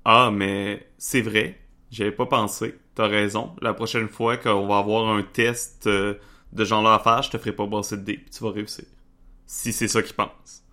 ah, 0.06 0.32
mais 0.32 0.88
c'est 0.98 1.20
vrai. 1.20 1.60
J'avais 1.92 2.14
pas 2.14 2.26
pensé. 2.26 2.76
T'as 2.96 3.08
raison. 3.08 3.54
La 3.62 3.74
prochaine 3.74 4.08
fois 4.08 4.38
qu'on 4.38 4.66
va 4.66 4.78
avoir 4.78 5.14
un 5.14 5.24
test 5.24 5.88
euh, 5.88 6.14
de 6.54 6.64
genre-là 6.64 6.94
à 6.94 7.00
faire, 7.00 7.22
je 7.22 7.32
te 7.32 7.38
ferai 7.38 7.52
pas 7.52 7.66
brasser 7.66 7.98
de 7.98 8.04
dés. 8.04 8.20
Tu 8.32 8.42
vas 8.42 8.52
réussir 8.52 8.86
si 9.46 9.74
c'est 9.74 9.90
ça 9.90 10.02
qu'il 10.02 10.16
pense. 10.16 10.64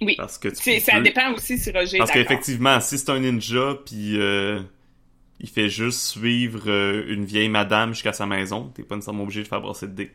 Oui. 0.00 0.14
Parce 0.16 0.38
que 0.38 0.54
ça 0.54 1.00
dépend 1.00 1.32
aussi 1.34 1.58
si 1.58 1.72
Roger 1.72 1.98
Parce 1.98 2.12
qu'effectivement, 2.12 2.80
si 2.80 2.96
c'est 2.96 3.10
un 3.10 3.18
ninja, 3.18 3.76
puis 3.84 4.20
euh, 4.20 4.60
il 5.40 5.48
fait 5.48 5.68
juste 5.68 6.00
suivre 6.00 6.70
euh, 6.70 7.04
une 7.08 7.24
vieille 7.24 7.48
madame 7.48 7.92
jusqu'à 7.92 8.12
sa 8.12 8.24
maison, 8.24 8.70
t'es 8.72 8.84
pas 8.84 8.94
nécessairement 8.94 9.24
obligé 9.24 9.42
de 9.42 9.48
faire 9.48 9.60
brasser 9.60 9.88
de 9.88 9.94
dés. 9.94 10.12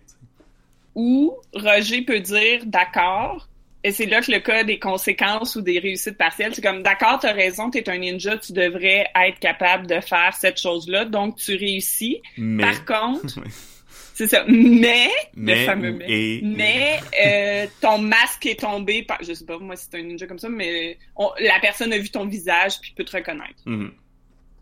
Ou 0.96 1.36
Roger 1.54 2.04
peut 2.04 2.22
dire 2.22 2.66
d'accord, 2.66 3.50
et 3.84 3.92
c'est 3.92 4.06
là 4.06 4.22
que 4.22 4.32
le 4.32 4.40
cas 4.40 4.64
des 4.64 4.80
conséquences 4.80 5.56
ou 5.56 5.62
des 5.62 5.80
réussites 5.80 6.18
partielles, 6.18 6.56
c'est 6.56 6.62
comme 6.64 6.84
d'accord, 6.84 7.20
t'as 7.20 7.34
raison, 7.34 7.70
t'es 7.70 7.90
un 7.90 7.98
ninja, 7.98 8.38
tu 8.38 8.54
devrais 8.54 9.08
être 9.16 9.40
capable 9.40 9.88
de 9.88 10.00
faire 10.00 10.34
cette 10.40 10.60
chose-là, 10.60 11.06
donc 11.06 11.38
tu 11.38 11.56
réussis. 11.56 12.22
Mais... 12.38 12.64
Par 12.64 12.86
contre, 12.86 13.40
C'est 14.14 14.28
ça. 14.28 14.44
Mais, 14.48 15.10
mais, 15.36 15.62
le 15.62 15.66
fameux 15.66 15.92
mais, 15.92 16.40
mais 16.44 17.00
euh, 17.26 17.68
ton 17.82 17.98
masque 17.98 18.46
est 18.46 18.60
tombé 18.60 19.02
par, 19.04 19.18
je 19.24 19.34
sais 19.34 19.46
pas 19.46 19.58
moi 19.58 19.76
si 19.76 19.88
c'est 19.90 19.98
un 19.98 20.04
ninja 20.04 20.28
comme 20.28 20.38
ça, 20.38 20.50
mais 20.50 21.00
la 21.40 21.60
personne 21.60 21.92
a 21.94 21.98
vu 21.98 22.10
ton 22.10 22.28
visage 22.28 22.80
puis 22.80 22.94
peut 22.96 23.04
te 23.04 23.18
reconnaître. 23.18 23.64
Mm-hmm. 23.66 23.92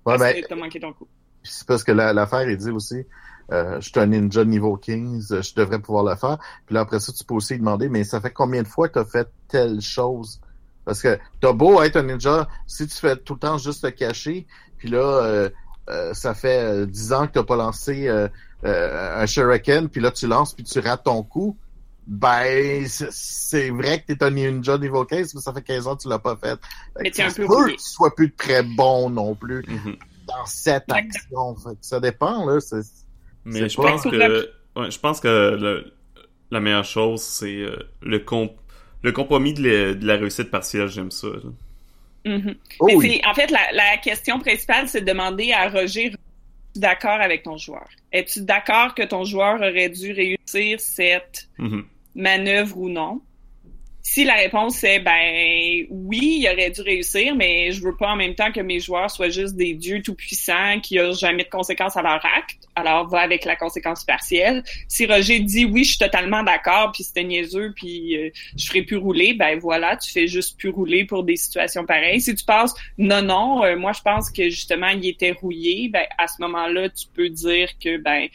Ouais, 0.06 0.18
ben, 0.18 0.43
t'as 0.48 0.56
manqué 0.56 0.80
ton 0.80 0.93
coup. 0.93 1.07
c'est 1.43 1.68
parce 1.68 1.84
que 1.84 1.91
la- 1.91 2.14
l'affaire, 2.14 2.49
il 2.49 2.56
dit 2.56 2.69
aussi, 2.69 3.03
euh, 3.51 3.79
je 3.81 3.89
suis 3.89 3.99
un 3.99 4.05
ninja 4.07 4.45
niveau 4.45 4.77
15, 4.77 5.31
euh, 5.31 5.41
je 5.41 5.53
devrais 5.55 5.79
pouvoir 5.79 6.03
le 6.03 6.15
faire. 6.15 6.37
Puis 6.65 6.75
là, 6.75 6.81
après 6.81 6.99
ça, 6.99 7.11
tu 7.11 7.23
peux 7.23 7.33
aussi 7.35 7.57
demander, 7.57 7.89
mais 7.89 8.03
ça 8.03 8.21
fait 8.21 8.31
combien 8.31 8.63
de 8.63 8.67
fois 8.67 8.87
que 8.87 8.93
tu 8.93 8.99
as 8.99 9.05
fait 9.05 9.27
telle 9.47 9.81
chose? 9.81 10.39
Parce 10.85 11.01
que 11.01 11.19
t'as 11.41 11.53
beau 11.53 11.81
être 11.83 11.97
un 11.97 12.03
ninja, 12.03 12.47
si 12.67 12.87
tu 12.87 12.95
fais 12.97 13.15
tout 13.15 13.33
le 13.33 13.39
temps 13.39 13.57
juste 13.57 13.83
te 13.83 13.87
cacher, 13.87 14.47
puis 14.77 14.89
là, 14.89 14.99
euh, 14.99 15.49
euh, 15.89 16.13
ça 16.13 16.33
fait 16.33 16.63
euh, 16.63 16.85
10 16.85 17.13
ans 17.13 17.27
que 17.27 17.33
t'as 17.33 17.43
pas 17.43 17.55
lancé 17.55 18.07
euh, 18.07 18.27
euh, 18.63 19.21
un 19.21 19.25
shuriken, 19.25 19.89
puis 19.89 20.01
là, 20.01 20.11
tu 20.11 20.27
lances, 20.27 20.53
puis 20.53 20.63
tu 20.63 20.79
rates 20.79 21.03
ton 21.03 21.21
coup, 21.23 21.57
ben, 22.07 22.85
c'est- 22.87 23.69
vrai 23.69 24.01
que 24.01 24.11
t'es 24.13 24.23
un 24.23 24.31
ninja 24.31 24.77
niveau 24.77 25.05
15, 25.05 25.33
mais 25.35 25.41
ça 25.41 25.53
fait 25.53 25.61
15 25.61 25.87
ans 25.87 25.95
que 25.95 26.01
tu 26.01 26.09
l'as 26.09 26.19
pas 26.19 26.35
fait. 26.35 26.59
Mais 26.99 27.11
t'es 27.11 27.21
ça 27.21 27.27
un 27.27 27.31
peu 27.31 27.45
peut 27.47 27.65
que 27.67 27.71
tu 27.71 27.77
sois 27.79 28.13
plus 28.15 28.33
très 28.33 28.63
bon 28.63 29.09
non 29.09 29.35
plus 29.35 29.63
Mhm. 29.67 29.95
dans 30.27 30.45
cette 30.45 30.91
action. 30.91 31.55
Fait 31.55 31.69
que 31.71 31.77
ça 31.81 31.99
dépend, 31.99 32.45
là. 32.45 32.59
c'est- 32.59 33.00
Mais 33.45 33.68
je 33.69 33.76
pense 33.76 34.03
que 34.03 34.49
ouais, 34.76 34.91
je 34.91 34.99
pense 34.99 35.19
que 35.19 35.57
le- 35.59 35.93
la 36.51 36.59
meilleure 36.59 36.85
chose 36.85 37.22
c'est 37.22 37.57
euh, 37.61 37.76
le 38.01 38.19
comp 38.19 38.51
le 39.03 39.11
compromis 39.11 39.53
de 39.53 39.63
la, 39.68 39.93
de 39.95 40.05
la 40.05 40.15
réussite 40.18 40.51
partielle, 40.51 40.88
j'aime 40.88 41.09
ça. 41.11 41.27
Mhm. 42.26 42.53
Oh 42.80 42.89
oui. 42.95 43.19
en 43.26 43.34
fait, 43.34 43.49
la, 43.49 43.72
la 43.72 43.97
question 43.97 44.38
principale, 44.39 44.88
c'est 44.88 45.01
de 45.01 45.07
demander 45.07 45.51
à 45.53 45.69
Roger, 45.69 46.05
es-tu 46.09 46.80
d'accord 46.80 47.19
avec 47.19 47.41
ton 47.41 47.57
joueur? 47.57 47.88
Es-tu 48.11 48.41
d'accord 48.43 48.93
que 48.93 49.01
ton 49.01 49.23
joueur 49.23 49.55
aurait 49.55 49.89
dû 49.89 50.11
réussir 50.11 50.80
cette 50.80 51.49
Mhm. 51.57 51.84
manœuvre 52.13 52.77
ou 52.77 52.89
non? 52.89 53.22
Si 54.03 54.23
la 54.23 54.33
réponse 54.33 54.83
est 54.83 54.99
ben 54.99 55.85
oui, 55.89 56.39
il 56.41 56.49
aurait 56.51 56.71
dû 56.71 56.81
réussir, 56.81 57.35
mais 57.35 57.71
je 57.71 57.81
veux 57.81 57.95
pas 57.95 58.09
en 58.09 58.15
même 58.15 58.33
temps 58.33 58.51
que 58.51 58.59
mes 58.59 58.79
joueurs 58.79 59.11
soient 59.11 59.29
juste 59.29 59.55
des 59.55 59.73
dieux 59.73 60.01
tout 60.01 60.15
puissants 60.15 60.79
qui 60.81 60.99
ont 60.99 61.13
jamais 61.13 61.43
de 61.43 61.49
conséquences 61.49 61.97
à 61.97 62.01
leur 62.01 62.25
acte. 62.25 62.67
Alors 62.75 63.07
va 63.07 63.19
avec 63.19 63.45
la 63.45 63.55
conséquence 63.55 64.03
partielle. 64.03 64.63
Si 64.87 65.05
Roger 65.05 65.39
dit 65.39 65.65
oui, 65.65 65.83
je 65.83 65.89
suis 65.89 65.97
totalement 65.99 66.41
d'accord, 66.41 66.91
puis 66.93 67.03
c'était 67.03 67.23
niaiseux, 67.23 67.73
puis 67.75 68.17
euh, 68.17 68.29
je 68.57 68.65
ferai 68.67 68.81
plus 68.81 68.97
rouler, 68.97 69.33
ben 69.33 69.59
voilà, 69.59 69.97
tu 69.97 70.11
fais 70.11 70.27
juste 70.27 70.57
plus 70.57 70.69
rouler 70.69 71.05
pour 71.05 71.23
des 71.23 71.35
situations 71.35 71.85
pareilles. 71.85 72.21
Si 72.21 72.33
tu 72.33 72.43
penses 72.43 72.73
non 72.97 73.21
non, 73.21 73.63
euh, 73.63 73.77
moi 73.77 73.91
je 73.93 74.01
pense 74.01 74.31
que 74.31 74.49
justement 74.49 74.89
il 74.89 75.07
était 75.07 75.31
rouillé, 75.31 75.89
ben 75.89 76.05
à 76.17 76.27
ce 76.27 76.41
moment-là 76.41 76.89
tu 76.89 77.05
peux 77.13 77.29
dire 77.29 77.69
que 77.83 77.97
ben 77.97 78.27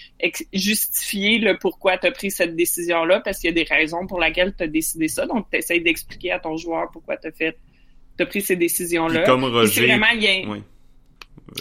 justifier 0.52 1.38
le 1.38 1.58
pourquoi 1.58 1.98
tu 1.98 2.06
as 2.06 2.12
pris 2.12 2.30
cette 2.30 2.54
décision-là 2.54 3.20
parce 3.20 3.38
qu'il 3.38 3.48
y 3.48 3.52
a 3.52 3.64
des 3.64 3.68
raisons 3.68 4.06
pour 4.06 4.20
lesquelles 4.20 4.54
tu 4.56 4.64
as 4.64 4.68
décidé 4.68 5.08
ça. 5.08 5.26
Donc, 5.26 5.46
tu 5.56 5.64
essaies 5.64 5.80
d'expliquer 5.80 6.32
à 6.32 6.38
ton 6.38 6.56
joueur 6.56 6.90
pourquoi 6.92 7.16
tu 7.16 7.28
as 7.28 7.32
fait 7.32 7.56
t'as 8.16 8.26
pris 8.26 8.40
ces 8.40 8.56
décisions-là. 8.56 9.20
Puis 9.20 9.26
comme 9.30 9.40
Puis 9.42 9.50
c'est 9.50 9.80
Roger, 9.80 9.86
vraiment 9.86 10.06
il 10.14 10.22
y 10.22 10.26
a- 10.26 10.48
ouais. 10.48 10.62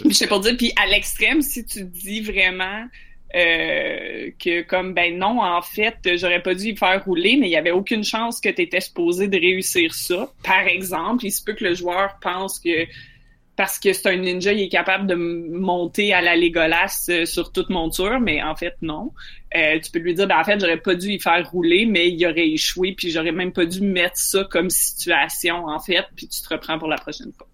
je 0.06 0.10
sais 0.12 0.26
pas 0.26 0.38
dire, 0.38 0.56
puis 0.56 0.72
à 0.76 0.86
l'extrême, 0.86 1.42
si 1.42 1.64
tu 1.64 1.84
dis 1.84 2.20
vraiment 2.20 2.86
euh, 3.34 4.30
que 4.42 4.62
comme 4.62 4.94
ben 4.94 5.18
non, 5.18 5.42
en 5.42 5.60
fait, 5.60 5.96
j'aurais 6.16 6.42
pas 6.42 6.54
dû 6.54 6.68
y 6.68 6.76
faire 6.76 7.04
rouler, 7.04 7.36
mais 7.36 7.48
il 7.48 7.52
y 7.52 7.56
avait 7.56 7.72
aucune 7.72 8.04
chance 8.04 8.40
que 8.40 8.48
tu 8.48 8.62
étais 8.62 8.80
supposé 8.80 9.28
de 9.28 9.36
réussir 9.36 9.92
ça. 9.92 10.32
Par 10.42 10.66
exemple, 10.66 11.26
il 11.26 11.30
se 11.32 11.42
peut 11.44 11.52
que 11.52 11.64
le 11.64 11.74
joueur 11.74 12.18
pense 12.22 12.58
que 12.58 12.86
parce 13.56 13.78
que 13.78 13.92
c'est 13.92 14.08
un 14.10 14.16
ninja, 14.16 14.52
il 14.52 14.60
est 14.60 14.68
capable 14.68 15.06
de 15.06 15.14
monter 15.14 16.12
à 16.12 16.20
la 16.20 16.36
Legolas 16.36 17.06
euh, 17.08 17.24
sur 17.24 17.52
toute 17.52 17.70
monture, 17.70 18.20
mais 18.20 18.42
en 18.42 18.54
fait 18.54 18.74
non. 18.82 19.12
Euh, 19.56 19.80
tu 19.80 19.90
peux 19.90 19.98
lui 19.98 20.14
dire 20.14 20.26
ben 20.26 20.38
en 20.38 20.44
fait 20.44 20.60
j'aurais 20.60 20.80
pas 20.80 20.94
dû 20.94 21.08
y 21.08 21.20
faire 21.20 21.50
rouler, 21.50 21.86
mais 21.86 22.10
il 22.10 22.26
aurait 22.26 22.48
échoué, 22.48 22.92
puis 22.92 23.10
j'aurais 23.10 23.32
même 23.32 23.52
pas 23.52 23.64
dû 23.64 23.80
mettre 23.80 24.18
ça 24.18 24.44
comme 24.44 24.68
situation 24.68 25.66
en 25.66 25.80
fait, 25.80 26.04
puis 26.14 26.28
tu 26.28 26.42
te 26.42 26.48
reprends 26.52 26.78
pour 26.78 26.88
la 26.88 26.98
prochaine 26.98 27.32
fois. 27.32 27.48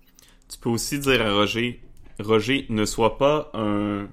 Tu 0.50 0.58
peux 0.58 0.70
aussi 0.70 0.98
dire 0.98 1.22
à 1.24 1.32
Roger, 1.32 1.80
Roger, 2.18 2.66
ne 2.68 2.84
sois 2.84 3.16
pas 3.16 3.50
un 3.54 4.08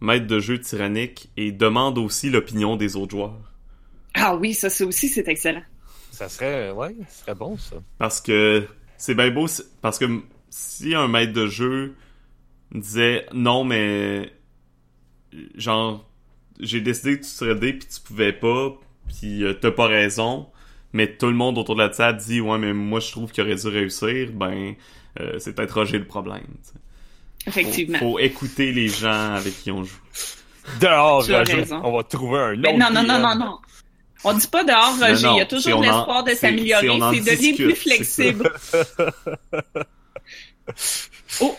maître 0.00 0.26
de 0.26 0.40
jeu 0.40 0.58
tyrannique 0.58 1.28
et 1.36 1.52
demande 1.52 1.98
aussi 1.98 2.30
l'opinion 2.30 2.76
des 2.76 2.96
autres 2.96 3.12
joueurs. 3.12 3.52
Ah 4.14 4.34
oui, 4.34 4.54
ça, 4.54 4.70
ça 4.70 4.86
aussi 4.86 5.08
c'est 5.08 5.28
excellent. 5.28 5.62
Ça 6.10 6.28
serait, 6.28 6.70
ouais, 6.70 6.94
ce 7.08 7.20
serait 7.20 7.34
bon, 7.34 7.58
ça. 7.58 7.76
Parce 7.98 8.20
que 8.20 8.66
c'est 8.96 9.14
bien 9.14 9.30
beau, 9.30 9.46
parce 9.82 9.98
que 9.98 10.06
si 10.54 10.94
un 10.94 11.08
maître 11.08 11.32
de 11.32 11.48
jeu 11.48 11.96
disait 12.72 13.26
non, 13.32 13.64
mais 13.64 14.32
genre, 15.56 16.08
j'ai 16.60 16.80
décidé 16.80 17.18
que 17.18 17.24
tu 17.24 17.30
serais 17.30 17.56
dé 17.56 17.72
puis 17.72 17.88
tu 17.92 18.00
pouvais 18.00 18.32
pas, 18.32 18.72
puis 19.08 19.42
euh, 19.42 19.54
t'as 19.54 19.72
pas 19.72 19.88
raison, 19.88 20.46
mais 20.92 21.16
tout 21.16 21.26
le 21.26 21.32
monde 21.32 21.58
autour 21.58 21.74
de 21.74 21.82
la 21.82 21.88
table 21.88 22.20
dit 22.20 22.40
ouais, 22.40 22.56
mais 22.58 22.72
moi 22.72 23.00
je 23.00 23.10
trouve 23.10 23.32
qu'il 23.32 23.42
aurait 23.42 23.56
dû 23.56 23.66
réussir, 23.66 24.30
ben 24.32 24.74
euh, 25.18 25.40
c'est 25.40 25.56
peut-être 25.56 25.72
Roger 25.72 25.98
le 25.98 26.06
problème. 26.06 26.46
Effectivement. 27.48 27.98
Faut, 27.98 28.12
faut 28.12 28.18
écouter 28.20 28.70
les 28.70 28.86
gens 28.88 29.34
avec 29.34 29.60
qui 29.60 29.72
on 29.72 29.82
joue. 29.82 29.98
Dehors, 30.80 31.26
Roger, 31.26 31.54
raison. 31.54 31.80
on 31.82 31.96
va 31.96 32.04
trouver 32.04 32.38
un 32.38 32.52
autre. 32.52 32.60
Mais 32.62 32.78
non, 32.78 32.90
non, 32.92 33.02
non, 33.02 33.18
non, 33.18 33.34
non. 33.34 33.58
On 34.22 34.34
dit 34.34 34.46
pas 34.46 34.62
dehors, 34.62 34.96
Roger. 35.00 35.26
non, 35.26 35.34
Il 35.34 35.38
y 35.38 35.40
a 35.40 35.46
toujours 35.46 35.82
l'espoir 35.82 36.22
de 36.22 36.30
s'améliorer. 36.30 36.88
c'est 37.24 37.36
discute, 37.36 37.66
plus 37.66 37.74
flexible. 37.74 38.52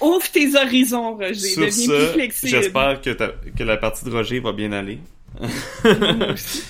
Ouvre 0.01 0.31
tes 0.31 0.55
horizons, 0.55 1.15
Roger. 1.15 1.33
Sur 1.35 1.65
Deviens 1.65 1.87
plus 1.87 2.05
ce, 2.07 2.13
flexible. 2.13 2.49
j'espère 2.51 3.01
que, 3.01 3.09
que 3.51 3.63
la 3.63 3.77
partie 3.77 4.05
de 4.05 4.11
Roger 4.11 4.39
va 4.39 4.51
bien 4.53 4.71
aller. 4.71 4.99
Moi 5.39 6.31
aussi. 6.33 6.63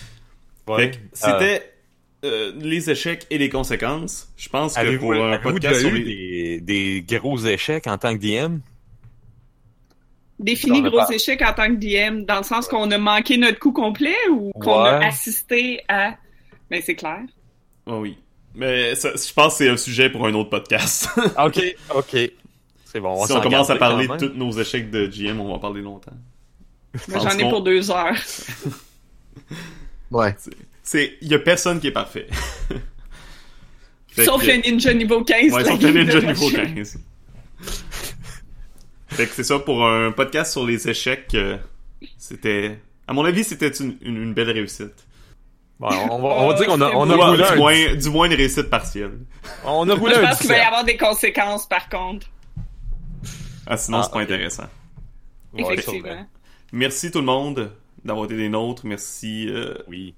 Ouais. 0.68 0.76
Fait 0.78 0.92
que 0.92 0.98
C'était 1.14 1.72
euh, 2.26 2.52
les 2.58 2.90
échecs 2.90 3.28
et 3.30 3.38
les 3.38 3.50
conséquences. 3.50 4.28
Je 4.38 4.50
pense 4.50 4.74
que 4.76 4.98
pour 4.98 5.14
un 5.14 5.38
podcast 5.38 5.80
sur 5.82 5.90
eu 5.90 6.00
les... 6.00 6.60
des, 6.62 7.02
des 7.02 7.18
gros 7.18 7.38
échecs 7.38 7.88
en 7.88 7.98
tant 7.98 8.18
que 8.18 8.22
DM? 8.22 8.58
Ai 10.46 10.82
gros 10.82 10.98
pas. 10.98 11.08
échec 11.14 11.42
en 11.42 11.54
tant 11.54 11.68
que 11.68 11.76
DM, 11.76 12.26
dans 12.26 12.38
le 12.38 12.44
sens 12.44 12.68
qu'on 12.68 12.90
a 12.92 12.98
manqué 12.98 13.38
notre 13.38 13.60
coup 13.60 13.72
complet 13.72 14.16
ou 14.32 14.52
qu'on 14.60 14.80
a 14.80 15.06
assisté 15.06 15.82
à. 15.88 16.16
Mais 16.70 16.82
c'est 16.82 16.96
clair. 16.96 17.22
Oh 17.86 18.00
oui. 18.00 18.18
Mais 18.56 18.96
ça- 18.96 19.12
je 19.16 19.34
pense 19.34 19.54
que 19.54 19.58
c'est 19.66 19.70
un 19.70 19.78
sujet 19.78 20.10
pour 20.10 20.26
un 20.28 20.34
autre 20.34 20.50
podcast. 20.50 21.10
Ok, 21.38 21.62
ok. 21.94 22.16
C'est 22.86 23.00
bon. 23.02 23.26
si 23.26 23.34
s'en 23.34 23.40
on 23.40 23.42
commence 23.42 23.70
à 23.70 23.76
parler 23.76 24.08
de 24.08 24.16
tous 24.18 24.34
nos 24.38 24.52
échecs 24.52 24.90
de 24.90 25.08
GM, 25.08 25.40
on 25.42 25.52
va 25.54 25.60
parler 25.60 25.82
longtemps. 25.82 26.14
J'en 27.10 27.30
ai 27.38 27.50
pour 27.50 27.62
deux 27.62 27.92
heures. 27.92 28.16
Ouais. 30.12 30.36
C'est, 30.84 31.18
il 31.22 31.28
y 31.28 31.34
a 31.34 31.40
personne 31.40 31.80
qui 31.80 31.88
est 31.88 31.92
parfait. 31.92 32.28
Fait 34.08 34.24
Sauf 34.24 34.42
que- 34.42 34.48
le 34.52 34.58
ninja 34.62 34.94
niveau 34.94 35.24
15. 35.24 35.52
Ouais, 35.52 35.66
sauf 35.66 35.82
le 35.82 35.90
ninja 35.92 36.22
niveau 36.22 36.46
Roger. 36.46 36.74
15. 36.74 37.00
fait 39.10 39.28
que 39.28 39.34
c'est 39.34 39.44
ça 39.44 39.60
pour 39.60 39.86
un 39.86 40.12
podcast 40.12 40.54
sur 40.54 40.66
les 40.66 40.88
échecs. 40.88 41.34
euh, 41.34 41.58
c'était, 42.18 42.80
à 43.08 43.14
mon 43.14 43.26
avis, 43.26 43.44
c'était 43.44 43.70
une, 43.70 43.98
une, 44.02 44.18
une 44.24 44.34
belle 44.34 44.52
réussite. 44.52 45.05
Bon, 45.80 45.90
on 46.10 46.20
va, 46.22 46.28
on 46.30 46.48
va 46.48 46.54
dire 46.54 46.68
qu'on 46.68 46.80
a, 46.82 46.90
on 46.92 47.06
Du 47.06 47.12
a 47.12 47.16
moins- 47.18 47.26
voulu 47.32 47.38
du, 47.44 47.50
un, 47.50 47.56
moins, 47.58 47.96
du 47.96 48.10
moins 48.10 48.26
une 48.28 48.34
réussite 48.34 48.70
partielle. 48.70 49.20
on 49.66 49.82
a 49.84 49.86
Moi, 49.88 49.96
voulu 49.96 50.14
je 50.14 50.20
un 50.20 50.28
pense 50.30 50.38
qu'il 50.40 50.48
va 50.48 50.54
y 50.56 50.58
17. 50.60 50.68
avoir 50.68 50.84
des 50.86 50.98
conséquences, 50.98 51.66
par 51.68 51.90
contre. 51.90 52.28
Ah, 53.68 53.76
sinon, 53.78 53.98
Ah, 54.00 54.04
c'est 54.04 54.12
pas 54.14 54.22
intéressant. 54.22 54.64
Ouais, 55.54 55.64
Effectivement. 55.74 56.28
Merci 56.72 57.12
tout 57.12 57.20
le 57.20 57.26
monde 57.26 57.72
d'avoir 58.06 58.26
été 58.26 58.38
des 58.38 58.48
nôtres. 58.50 58.86
Merci 58.86 59.48
euh, 59.50 59.74
Oui. 59.88 60.14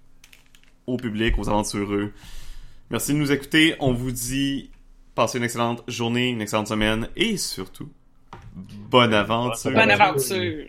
au 0.86 0.98
public, 0.98 1.38
aux 1.40 1.48
aventureux. 1.50 2.14
Merci 2.90 3.14
de 3.14 3.18
nous 3.18 3.32
écouter. 3.32 3.76
On 3.80 3.94
vous 3.94 4.12
dit 4.12 4.70
passez 5.16 5.40
une 5.40 5.44
excellente 5.44 5.84
journée, 5.88 6.30
une 6.30 6.42
excellente 6.42 6.68
semaine 6.68 7.10
et 7.16 7.38
surtout, 7.38 7.90
bonne 8.56 9.14
aventure. 9.14 9.72
Bonne 9.72 9.90
aventure. 9.92 10.66